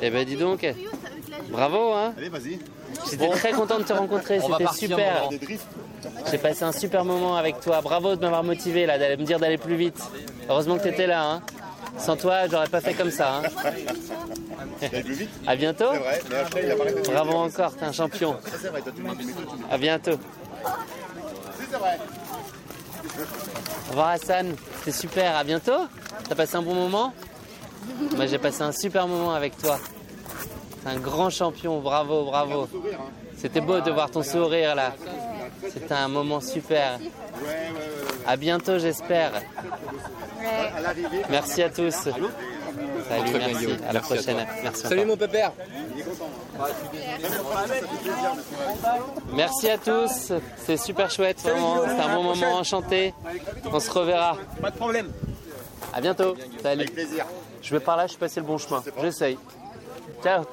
Eh 0.01 0.11
ben 0.11 0.25
dis 0.25 0.37
donc. 0.37 0.67
Bravo, 1.51 1.93
hein 1.93 2.15
Allez, 2.17 2.29
vas-y. 2.29 2.59
J'étais 3.11 3.29
très 3.31 3.53
content 3.53 3.79
de 3.79 3.85
te 3.85 3.93
rencontrer, 3.93 4.41
c'était 4.41 4.73
super. 4.73 5.29
J'ai 6.31 6.39
passé 6.39 6.65
un 6.65 6.73
super 6.73 7.05
moment 7.05 7.37
avec 7.37 7.61
toi. 7.61 7.81
Bravo 7.81 8.17
de 8.17 8.21
m'avoir 8.21 8.45
motivé 8.45 8.87
là, 8.87 8.99
d'aller 8.99 9.17
me 9.17 9.25
dire 9.25 9.41
d'aller 9.41 9.59
plus 9.59 9.77
vite. 9.77 10.01
Heureusement 10.49 10.79
que 10.79 10.83
tu 10.83 10.89
étais 10.89 11.07
là. 11.07 11.25
Hein. 11.25 11.43
Sans 11.99 12.17
toi, 12.17 12.49
j'aurais 12.51 12.69
pas 12.69 12.81
fait 12.81 12.95
comme 12.95 13.11
ça. 13.11 13.37
Hein. 13.37 13.69
À 15.47 15.57
bientôt. 15.57 15.91
Bravo 17.07 17.33
encore, 17.33 17.75
t'es 17.77 17.85
un 17.85 17.93
champion. 17.93 18.37
À 19.71 19.79
bientôt. 19.79 20.19
Si, 21.59 21.67
c'est 21.71 21.77
vrai. 21.77 21.99
Au 23.93 23.95
revoir 23.95 24.13
Hassan, 24.13 24.57
c'était 24.79 24.97
super. 24.97 25.37
À 25.37 25.45
bientôt. 25.45 25.87
T'as 26.27 26.35
passé 26.35 26.57
un 26.57 26.63
bon 26.63 26.73
moment? 26.73 27.13
Moi 28.17 28.25
j'ai 28.25 28.39
passé 28.39 28.63
un 28.63 28.73
super 28.73 29.07
moment 29.07 29.35
avec 29.35 29.55
toi. 29.59 29.79
T'es 30.83 30.89
un 30.89 30.97
grand 30.97 31.29
champion, 31.29 31.79
bravo, 31.81 32.25
bravo. 32.25 32.69
C'était 33.37 33.61
beau 33.61 33.81
de 33.81 33.91
voir 33.91 34.11
ton 34.11 34.23
sourire 34.23 34.75
là. 34.75 34.95
C'était 35.71 35.93
un 35.93 36.09
moment 36.09 36.41
super. 36.41 36.99
À 38.27 38.39
bientôt 38.39 38.79
j'espère. 38.79 39.33
Merci 41.29 41.63
à 41.63 41.69
tous. 41.69 41.93
Salut, 41.93 42.31
merci. 43.35 43.67
À 43.87 43.93
la 43.93 44.01
prochaine. 44.01 44.47
Merci. 44.63 44.83
Salut 44.87 45.05
mon 45.05 45.19
pépère. 45.19 45.53
Merci 49.33 49.71
à 49.71 49.79
tous. 49.79 50.33
C'est 50.57 50.77
super 50.77 51.11
chouette, 51.11 51.41
vraiment. 51.41 51.83
C'était 51.89 52.01
un 52.01 52.15
bon 52.15 52.23
moment 52.23 52.55
enchanté. 52.55 53.15
On 53.73 53.81
se 53.81 53.91
reverra. 53.91 54.37
Pas 54.61 54.71
de 54.71 54.77
problème. 54.77 55.13
À 55.93 56.01
bientôt. 56.01 56.37
Salut. 56.63 56.83
Avec 56.83 56.95
plaisir. 56.95 57.27
Je 57.61 57.75
vais 57.75 57.81
par 57.81 57.97
là, 57.97 58.07
je 58.07 58.13
suis 58.13 58.19
passé 58.19 58.41
le 58.41 58.47
bon 58.47 58.59
chemin. 58.59 58.83
J'essaye. 59.01 59.39
Ciao. 60.23 60.45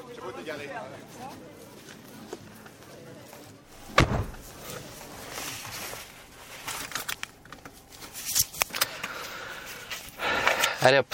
Allez 10.81 10.99
hop. 10.99 11.13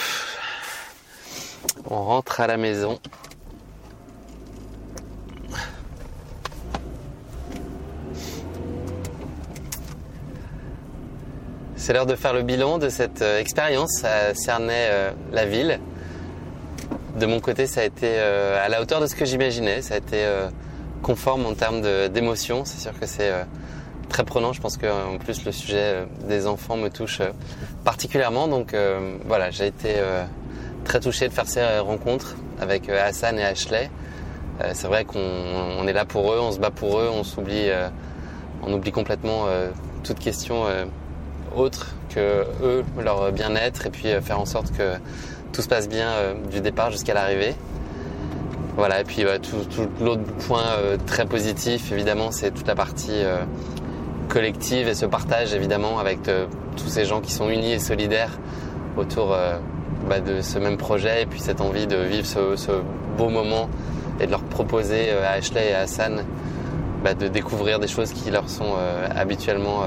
On 1.89 2.03
rentre 2.03 2.39
à 2.39 2.47
la 2.47 2.57
maison. 2.57 2.99
C'est 11.85 11.93
l'heure 11.93 12.07
de 12.07 12.15
faire 12.15 12.33
le 12.33 12.41
bilan 12.41 12.79
de 12.79 12.89
cette 12.89 13.21
euh, 13.21 13.39
expérience 13.39 14.03
à 14.03 14.33
Cernay-la-Ville. 14.33 15.79
de 17.19 17.25
mon 17.27 17.39
côté, 17.39 17.67
ça 17.67 17.81
a 17.81 17.83
été 17.83 18.07
euh, 18.07 18.57
à 18.59 18.69
la 18.69 18.81
hauteur 18.81 19.01
de 19.01 19.05
ce 19.05 19.15
que 19.15 19.23
j'imaginais. 19.23 19.83
Ça 19.83 19.93
a 19.93 19.97
été 19.97 20.25
euh, 20.25 20.49
conforme 21.03 21.45
en 21.45 21.53
termes 21.53 21.83
d'émotion. 22.09 22.65
C'est 22.65 22.79
sûr 22.79 22.99
que 22.99 23.05
c'est 23.05 23.29
euh, 23.29 23.43
très 24.09 24.23
prenant. 24.23 24.51
Je 24.51 24.61
pense 24.61 24.77
qu'en 24.77 25.19
plus, 25.19 25.45
le 25.45 25.51
sujet 25.51 25.77
euh, 25.77 26.05
des 26.27 26.47
enfants 26.47 26.75
me 26.75 26.89
touche 26.89 27.21
euh, 27.21 27.29
particulièrement. 27.83 28.47
Donc 28.47 28.73
euh, 28.73 29.17
voilà, 29.27 29.51
j'ai 29.51 29.67
été 29.67 29.93
euh, 29.97 30.25
très 30.85 30.99
touché 30.99 31.27
de 31.27 31.33
faire 31.35 31.47
ces 31.47 31.59
euh, 31.59 31.83
rencontres 31.83 32.35
avec 32.59 32.89
euh, 32.89 33.07
Hassan 33.07 33.37
et 33.37 33.43
Ashley. 33.43 33.91
Euh, 34.59 34.71
c'est 34.73 34.87
vrai 34.87 35.05
qu'on 35.05 35.19
on 35.19 35.85
est 35.85 35.93
là 35.93 36.05
pour 36.05 36.33
eux, 36.33 36.39
on 36.41 36.51
se 36.51 36.57
bat 36.57 36.71
pour 36.71 36.99
eux, 36.99 37.11
on 37.13 37.21
euh, 37.47 37.89
oublie 38.73 38.91
complètement 38.91 39.45
euh, 39.45 39.69
toute 40.03 40.17
question 40.17 40.65
euh, 40.65 40.85
autre 41.57 41.95
que 42.09 42.45
eux, 42.63 42.83
leur 43.03 43.31
bien-être, 43.31 43.85
et 43.85 43.89
puis 43.89 44.07
euh, 44.07 44.21
faire 44.21 44.39
en 44.39 44.45
sorte 44.45 44.71
que 44.71 44.93
tout 45.51 45.61
se 45.61 45.67
passe 45.67 45.87
bien 45.87 46.07
euh, 46.07 46.33
du 46.49 46.61
départ 46.61 46.91
jusqu'à 46.91 47.13
l'arrivée. 47.13 47.55
Voilà, 48.77 49.01
et 49.01 49.03
puis 49.03 49.25
ouais, 49.25 49.39
tout, 49.39 49.57
l'autre 50.01 50.23
point 50.47 50.63
euh, 50.79 50.97
très 51.05 51.25
positif, 51.25 51.91
évidemment, 51.91 52.31
c'est 52.31 52.51
toute 52.51 52.67
la 52.67 52.75
partie 52.75 53.23
collective 54.27 54.87
et 54.87 54.95
ce 54.95 55.05
partage, 55.05 55.53
évidemment, 55.53 55.99
avec 55.99 56.19
tous 56.23 56.89
ces 56.89 57.05
gens 57.05 57.21
qui 57.21 57.31
sont 57.31 57.49
unis 57.49 57.73
et 57.73 57.79
solidaires 57.79 58.37
autour 58.97 59.37
bah, 60.09 60.19
de 60.19 60.41
ce 60.41 60.59
même 60.59 60.75
projet, 60.75 61.21
et 61.21 61.25
puis 61.25 61.39
cette 61.39 61.61
envie 61.61 61.87
de 61.87 61.95
vivre 61.95 62.25
ce, 62.25 62.81
beau 63.17 63.29
moment 63.29 63.69
et 64.19 64.25
de 64.25 64.31
leur 64.31 64.43
proposer 64.43 65.11
à 65.11 65.31
Ashley 65.31 65.69
et 65.69 65.73
à 65.73 65.81
Hassan 65.81 66.23
bah, 67.01 67.13
de 67.13 67.29
découvrir 67.29 67.79
des 67.79 67.87
choses 67.87 68.11
qui 68.11 68.29
leur 68.29 68.49
sont 68.49 68.73
habituellement 69.15 69.83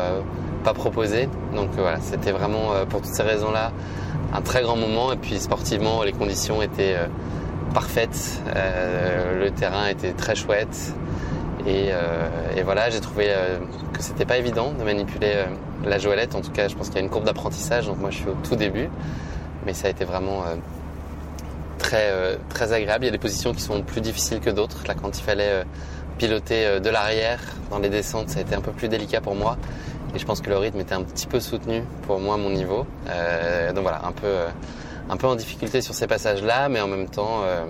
pas 0.58 0.74
proposées. 0.74 1.28
Donc 1.54 1.70
euh, 1.70 1.80
voilà, 1.82 1.98
c'était 2.00 2.32
vraiment 2.32 2.72
euh, 2.72 2.84
pour 2.84 3.00
toutes 3.00 3.12
ces 3.12 3.22
raisons-là 3.22 3.72
un 4.32 4.40
très 4.40 4.62
grand 4.62 4.76
moment. 4.76 5.12
Et 5.12 5.16
puis 5.16 5.38
sportivement, 5.38 6.02
les 6.02 6.12
conditions 6.12 6.62
étaient 6.62 6.96
euh, 6.96 7.06
parfaites, 7.74 8.42
le 8.54 9.50
terrain 9.50 9.88
était 9.88 10.12
très 10.12 10.34
chouette. 10.34 10.94
Et, 11.66 11.90
voilà, 12.64 12.88
j'ai 12.88 13.00
trouvé 13.00 13.26
que 13.92 14.02
c'était 14.02 14.24
pas 14.24 14.38
évident 14.38 14.72
de 14.72 14.82
manipuler 14.82 15.44
la 15.84 15.98
Joëlette. 15.98 16.34
En 16.34 16.40
tout 16.40 16.50
cas, 16.50 16.66
je 16.66 16.74
pense 16.74 16.88
qu'il 16.88 16.96
y 16.96 17.00
a 17.00 17.02
une 17.02 17.10
courbe 17.10 17.24
d'apprentissage. 17.24 17.86
Donc 17.86 17.98
moi, 17.98 18.10
je 18.10 18.16
suis 18.16 18.28
au 18.28 18.36
tout 18.42 18.56
début, 18.56 18.88
mais 19.66 19.74
ça 19.74 19.88
a 19.88 19.90
été 19.90 20.06
vraiment 20.06 20.44
très 21.76 22.38
très 22.48 22.72
agréable. 22.72 23.04
Il 23.04 23.08
y 23.08 23.10
a 23.10 23.12
des 23.12 23.18
positions 23.18 23.52
qui 23.52 23.60
sont 23.60 23.82
plus 23.82 24.00
difficiles 24.00 24.40
que 24.40 24.50
d'autres. 24.50 24.84
Là, 24.88 24.94
quand 24.94 25.18
il 25.18 25.22
fallait 25.22 25.64
piloter 26.16 26.80
de 26.80 26.88
l'arrière 26.88 27.40
dans 27.70 27.78
les 27.78 27.90
descentes, 27.90 28.30
ça 28.30 28.38
a 28.38 28.42
été 28.42 28.54
un 28.54 28.62
peu 28.62 28.72
plus 28.72 28.88
délicat 28.88 29.20
pour 29.20 29.34
moi. 29.34 29.58
Et 30.14 30.18
je 30.18 30.24
pense 30.24 30.40
que 30.40 30.48
le 30.48 30.56
rythme 30.56 30.80
était 30.80 30.94
un 30.94 31.02
petit 31.02 31.26
peu 31.26 31.40
soutenu 31.40 31.82
pour 32.06 32.18
moi, 32.18 32.36
mon 32.36 32.50
niveau. 32.50 32.86
Euh, 33.08 33.72
donc 33.72 33.82
voilà, 33.82 34.04
un 34.04 34.12
peu 34.12 34.26
euh, 34.26 34.48
un 35.10 35.16
peu 35.16 35.26
en 35.26 35.36
difficulté 35.36 35.80
sur 35.80 35.94
ces 35.94 36.06
passages-là, 36.06 36.68
mais 36.68 36.80
en 36.80 36.88
même 36.88 37.08
temps. 37.08 37.42
euh, 37.44 37.64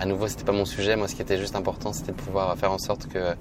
à 0.00 0.04
nouveau, 0.04 0.26
c'était 0.26 0.42
pas 0.42 0.52
mon 0.52 0.64
sujet. 0.64 0.96
Moi, 0.96 1.06
ce 1.06 1.14
qui 1.14 1.22
était 1.22 1.38
juste 1.38 1.54
important, 1.54 1.92
c'était 1.92 2.10
de 2.10 2.16
pouvoir 2.16 2.56
faire 2.56 2.72
en 2.72 2.78
sorte 2.78 3.06
que 3.06 3.36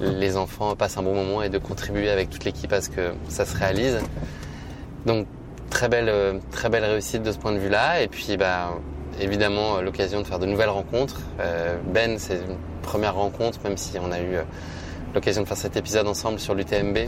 les 0.00 0.36
enfants 0.36 0.76
passent 0.76 0.98
un 0.98 1.02
bon 1.02 1.14
moment 1.14 1.40
et 1.40 1.48
de 1.48 1.56
contribuer 1.56 2.10
avec 2.10 2.28
toute 2.28 2.44
l'équipe 2.44 2.70
à 2.74 2.82
ce 2.82 2.90
que 2.90 3.14
ça 3.30 3.46
se 3.46 3.56
réalise. 3.56 4.00
Donc, 5.06 5.26
très 5.70 5.88
belle, 5.88 6.40
très 6.50 6.68
belle 6.68 6.84
réussite 6.84 7.22
de 7.22 7.32
ce 7.32 7.38
point 7.38 7.52
de 7.52 7.58
vue-là. 7.58 8.02
Et 8.02 8.08
puis, 8.08 8.36
bah, 8.36 8.72
évidemment, 9.18 9.80
l'occasion 9.80 10.20
de 10.20 10.26
faire 10.26 10.38
de 10.38 10.44
nouvelles 10.44 10.68
rencontres. 10.68 11.22
Ben, 11.86 12.18
c'est 12.18 12.34
une 12.34 12.58
première 12.82 13.14
rencontre, 13.14 13.60
même 13.64 13.78
si 13.78 13.96
on 13.98 14.12
a 14.12 14.20
eu 14.20 14.36
l'occasion 15.14 15.40
de 15.40 15.46
faire 15.48 15.56
cet 15.56 15.78
épisode 15.78 16.06
ensemble 16.06 16.38
sur 16.38 16.54
l'UTMB, 16.54 16.98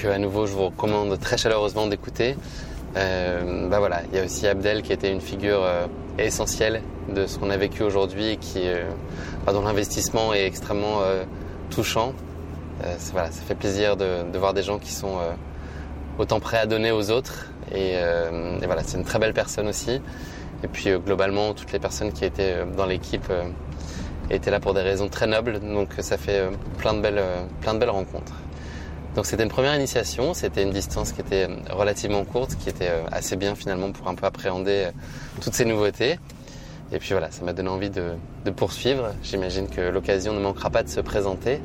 que 0.00 0.08
à 0.08 0.18
nouveau, 0.18 0.46
je 0.46 0.52
vous 0.52 0.66
recommande 0.66 1.18
très 1.20 1.36
chaleureusement 1.36 1.86
d'écouter. 1.86 2.36
Euh, 2.96 3.68
bah 3.68 3.78
voilà, 3.78 4.02
il 4.10 4.18
y 4.18 4.20
a 4.20 4.24
aussi 4.24 4.46
Abdel 4.46 4.82
qui 4.82 4.92
était 4.92 5.12
une 5.12 5.20
figure 5.20 5.62
euh, 5.62 5.86
essentielle 6.18 6.82
de 7.14 7.26
ce 7.26 7.38
qu'on 7.38 7.50
a 7.50 7.56
vécu 7.56 7.82
aujourd'hui, 7.82 8.38
qui, 8.38 8.60
euh, 8.64 8.84
bah, 9.44 9.52
dont 9.52 9.62
l'investissement 9.62 10.32
est 10.32 10.46
extrêmement 10.46 11.02
euh, 11.02 11.24
touchant. 11.70 12.14
Euh, 12.84 12.94
voilà, 13.12 13.30
ça 13.30 13.42
fait 13.42 13.54
plaisir 13.54 13.96
de, 13.96 14.24
voir 14.38 14.54
des 14.54 14.62
gens 14.62 14.78
qui 14.78 14.92
sont 14.92 15.18
euh, 15.18 15.32
autant 16.18 16.40
prêts 16.40 16.58
à 16.58 16.66
donner 16.66 16.92
aux 16.92 17.10
autres. 17.10 17.50
Et, 17.70 17.92
euh, 17.94 18.58
voilà, 18.64 18.82
c'est 18.84 18.96
une 18.96 19.04
très 19.04 19.18
belle 19.18 19.34
personne 19.34 19.68
aussi. 19.68 20.00
Et 20.64 20.68
puis 20.68 20.90
euh, 20.90 20.98
globalement, 20.98 21.52
toutes 21.52 21.72
les 21.72 21.78
personnes 21.78 22.12
qui 22.12 22.24
étaient 22.24 22.54
euh, 22.54 22.64
dans 22.64 22.86
l'équipe 22.86 23.26
euh, 23.30 23.44
étaient 24.30 24.50
là 24.50 24.60
pour 24.60 24.72
des 24.72 24.82
raisons 24.82 25.08
très 25.08 25.26
nobles. 25.26 25.60
Donc 25.60 25.90
ça 25.98 26.16
fait 26.16 26.40
euh, 26.40 26.50
plein 26.78 26.94
de 26.94 27.00
belles, 27.00 27.18
euh, 27.18 27.44
plein 27.60 27.74
de 27.74 27.78
belles 27.78 27.90
rencontres. 27.90 28.34
Donc 29.16 29.26
c'était 29.26 29.42
une 29.42 29.48
première 29.48 29.74
initiation, 29.74 30.34
c'était 30.34 30.62
une 30.62 30.70
distance 30.70 31.12
qui 31.12 31.20
était 31.20 31.48
euh, 31.48 31.56
relativement 31.70 32.24
courte, 32.24 32.54
qui 32.56 32.68
était 32.68 32.90
euh, 32.90 33.02
assez 33.10 33.34
bien 33.34 33.56
finalement 33.56 33.90
pour 33.90 34.06
un 34.06 34.14
peu 34.14 34.24
appréhender 34.24 34.84
euh, 34.86 34.90
toutes 35.40 35.54
ces 35.54 35.64
nouveautés. 35.64 36.18
Et 36.92 36.98
puis 36.98 37.10
voilà, 37.10 37.30
ça 37.32 37.44
m'a 37.44 37.52
donné 37.52 37.68
envie 37.68 37.90
de, 37.90 38.12
de 38.44 38.50
poursuivre. 38.50 39.12
J'imagine 39.24 39.68
que 39.68 39.80
l'occasion 39.80 40.32
ne 40.32 40.40
manquera 40.40 40.70
pas 40.70 40.84
de 40.84 40.88
se 40.88 41.00
présenter. 41.00 41.60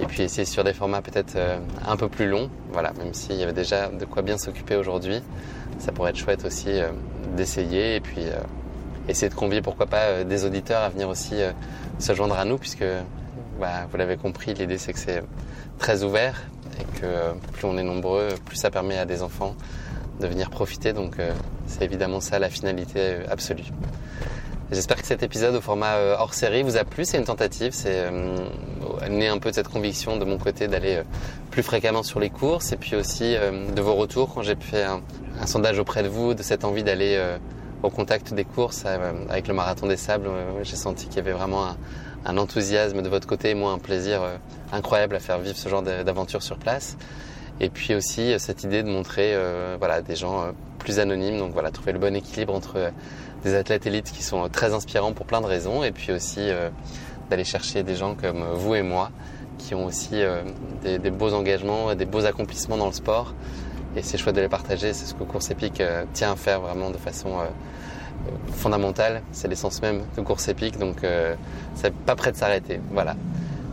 Et 0.00 0.04
puis 0.04 0.22
essayer 0.22 0.44
sur 0.44 0.64
des 0.64 0.74
formats 0.74 1.00
peut-être 1.00 1.38
un 1.86 1.96
peu 1.96 2.08
plus 2.10 2.28
longs. 2.28 2.50
Voilà, 2.70 2.92
même 2.98 3.14
s'il 3.14 3.36
y 3.36 3.42
avait 3.42 3.54
déjà 3.54 3.88
de 3.88 4.04
quoi 4.04 4.20
bien 4.20 4.36
s'occuper 4.36 4.76
aujourd'hui, 4.76 5.22
ça 5.78 5.90
pourrait 5.92 6.10
être 6.10 6.18
chouette 6.18 6.44
aussi 6.44 6.68
d'essayer 7.34 7.96
et 7.96 8.00
puis 8.00 8.26
essayer 9.08 9.30
de 9.30 9.34
convier 9.34 9.62
pourquoi 9.62 9.86
pas 9.86 10.22
des 10.24 10.44
auditeurs 10.44 10.82
à 10.82 10.90
venir 10.90 11.08
aussi 11.08 11.36
se 11.98 12.14
joindre 12.14 12.38
à 12.38 12.44
nous 12.44 12.58
puisque 12.58 12.84
bah, 13.58 13.86
vous 13.90 13.96
l'avez 13.96 14.18
compris, 14.18 14.52
l'idée 14.52 14.76
c'est 14.76 14.92
que 14.92 14.98
c'est 14.98 15.22
très 15.78 16.02
ouvert 16.02 16.42
et 16.80 17.00
que 17.00 17.32
plus 17.52 17.66
on 17.66 17.76
est 17.78 17.82
nombreux, 17.82 18.28
plus 18.44 18.56
ça 18.56 18.70
permet 18.70 18.98
à 18.98 19.04
des 19.04 19.22
enfants 19.22 19.54
de 20.20 20.26
venir 20.26 20.50
profiter. 20.50 20.92
Donc 20.92 21.18
euh, 21.18 21.32
c'est 21.66 21.84
évidemment 21.84 22.20
ça 22.20 22.38
la 22.38 22.50
finalité 22.50 23.00
euh, 23.00 23.26
absolue. 23.30 23.64
J'espère 24.72 24.96
que 24.96 25.06
cet 25.06 25.22
épisode 25.22 25.54
au 25.54 25.60
format 25.60 25.94
euh, 25.94 26.16
hors 26.18 26.34
série 26.34 26.62
vous 26.62 26.76
a 26.76 26.84
plu. 26.84 27.04
C'est 27.04 27.18
une 27.18 27.24
tentative, 27.24 27.72
c'est 27.72 28.10
né 29.08 29.28
un 29.28 29.38
peu 29.38 29.50
de 29.50 29.54
cette 29.54 29.68
conviction 29.68 30.16
de 30.16 30.24
mon 30.24 30.38
côté 30.38 30.66
d'aller 30.66 31.02
plus 31.50 31.62
fréquemment 31.62 32.02
sur 32.02 32.18
les 32.18 32.30
courses 32.30 32.72
et 32.72 32.76
puis 32.76 32.96
aussi 32.96 33.36
de 33.36 33.80
vos 33.80 33.94
retours 33.94 34.34
quand 34.34 34.42
j'ai 34.42 34.56
fait 34.56 34.82
un, 34.82 35.00
un 35.40 35.46
sondage 35.46 35.78
auprès 35.78 36.02
de 36.02 36.08
vous, 36.08 36.34
de 36.34 36.42
cette 36.42 36.64
envie 36.64 36.82
d'aller 36.82 37.22
au 37.84 37.90
contact 37.90 38.34
des 38.34 38.44
courses 38.44 38.84
avec 39.28 39.46
le 39.46 39.54
marathon 39.54 39.86
des 39.86 39.96
sables. 39.96 40.28
J'ai 40.62 40.74
senti 40.74 41.06
qu'il 41.06 41.18
y 41.18 41.20
avait 41.20 41.32
vraiment 41.32 41.66
un, 41.66 41.76
un 42.26 42.36
enthousiasme 42.36 43.00
de 43.00 43.08
votre 43.08 43.26
côté, 43.26 43.54
moi 43.54 43.72
un 43.72 43.78
plaisir 43.78 44.22
euh, 44.22 44.36
incroyable 44.72 45.16
à 45.16 45.20
faire 45.20 45.38
vivre 45.38 45.56
ce 45.56 45.68
genre 45.68 45.82
d'aventure 45.82 46.42
sur 46.42 46.58
place. 46.58 46.96
Et 47.60 47.70
puis 47.70 47.94
aussi 47.94 48.32
euh, 48.32 48.38
cette 48.38 48.64
idée 48.64 48.82
de 48.82 48.88
montrer 48.88 49.34
euh, 49.34 49.76
voilà, 49.78 50.02
des 50.02 50.16
gens 50.16 50.42
euh, 50.42 50.52
plus 50.78 50.98
anonyme. 50.98 51.38
Donc 51.38 51.52
voilà, 51.52 51.70
trouver 51.70 51.92
le 51.92 51.98
bon 51.98 52.14
équilibre 52.14 52.54
entre 52.54 52.92
des 53.44 53.54
athlètes 53.54 53.86
élites 53.86 54.10
qui 54.10 54.22
sont 54.22 54.48
très 54.48 54.74
inspirants 54.74 55.12
pour 55.12 55.26
plein 55.26 55.40
de 55.40 55.46
raisons 55.46 55.82
et 55.84 55.92
puis 55.92 56.12
aussi 56.12 56.48
d'aller 57.30 57.44
chercher 57.44 57.82
des 57.82 57.94
gens 57.94 58.14
comme 58.14 58.44
vous 58.54 58.74
et 58.74 58.82
moi 58.82 59.10
qui 59.58 59.74
ont 59.74 59.84
aussi 59.84 60.22
des, 60.82 60.98
des, 60.98 61.10
beaux 61.10 61.32
engagements, 61.32 61.94
des 61.94 62.06
beaux 62.06 62.24
accomplissements 62.24 62.76
dans 62.76 62.86
le 62.86 62.92
sport. 62.92 63.34
Et 63.94 64.02
c'est 64.02 64.18
chouette 64.18 64.36
de 64.36 64.40
les 64.40 64.48
partager, 64.48 64.92
c'est 64.92 65.06
ce 65.06 65.14
que 65.14 65.22
Course 65.22 65.50
Épique 65.50 65.82
tient 66.12 66.32
à 66.32 66.36
faire 66.36 66.60
vraiment 66.60 66.90
de 66.90 66.96
façon 66.96 67.38
fondamentale. 68.52 69.22
C'est 69.32 69.48
l'essence 69.48 69.82
même 69.82 70.02
de 70.16 70.22
Course 70.22 70.48
Épique, 70.48 70.78
donc 70.78 71.02
c'est 71.74 71.94
pas 71.94 72.16
prêt 72.16 72.32
de 72.32 72.36
s'arrêter. 72.36 72.80
Voilà. 72.92 73.16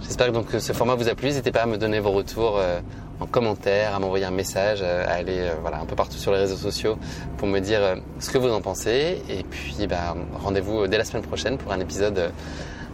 J'espère 0.04 0.32
donc 0.34 0.48
que 0.48 0.60
ce 0.60 0.74
format 0.74 0.96
vous 0.96 1.08
a 1.08 1.16
plu. 1.16 1.28
N'hésitez 1.28 1.52
pas 1.52 1.62
à 1.62 1.66
me 1.66 1.78
donner 1.78 2.00
vos 2.00 2.12
retours 2.12 2.58
euh, 2.58 2.80
en 3.20 3.26
commentaire, 3.26 3.96
à 3.96 4.00
m'envoyer 4.00 4.26
un 4.26 4.32
message, 4.32 4.80
euh, 4.84 5.06
à 5.08 5.14
aller 5.14 5.40
euh, 5.40 5.54
voilà, 5.62 5.80
un 5.80 5.86
peu 5.86 5.96
partout 5.96 6.18
sur 6.18 6.34
les 6.34 6.40
réseaux 6.40 6.58
sociaux 6.58 6.98
pour 7.38 7.48
me 7.48 7.60
dire 7.60 7.80
ce 8.20 8.30
que 8.30 8.38
vous 8.38 8.50
en 8.50 8.62
pensez. 8.62 9.22
Et 9.30 9.44
puis 9.44 9.88
bah, 9.88 10.16
rendez-vous 10.44 10.88
dès 10.88 10.98
la 10.98 11.06
semaine 11.06 11.24
prochaine 11.24 11.58
pour 11.58 11.72
un 11.72 11.80
épisode, 11.80 12.32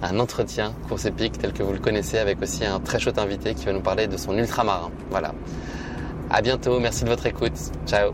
un 0.04 0.20
entretien 0.20 0.74
course 0.88 1.06
épique 1.06 1.40
tel 1.40 1.52
que 1.52 1.64
vous 1.64 1.74
le 1.74 1.80
connaissez 1.80 2.20
avec 2.20 2.42
aussi 2.42 2.64
un 2.64 2.80
très 2.80 3.00
chouette 3.00 3.18
invité 3.18 3.56
qui 3.56 3.66
va 3.66 3.74
nous 3.74 3.82
parler 3.82 4.08
de 4.08 4.18
son 4.18 4.38
ultramarin. 4.38 4.92
Voilà. 5.10 5.34
À 6.30 6.42
bientôt, 6.42 6.80
merci 6.80 7.06
de 7.06 7.10
votre 7.10 7.26
écoute. 7.26 7.58
Ciao. 7.88 8.14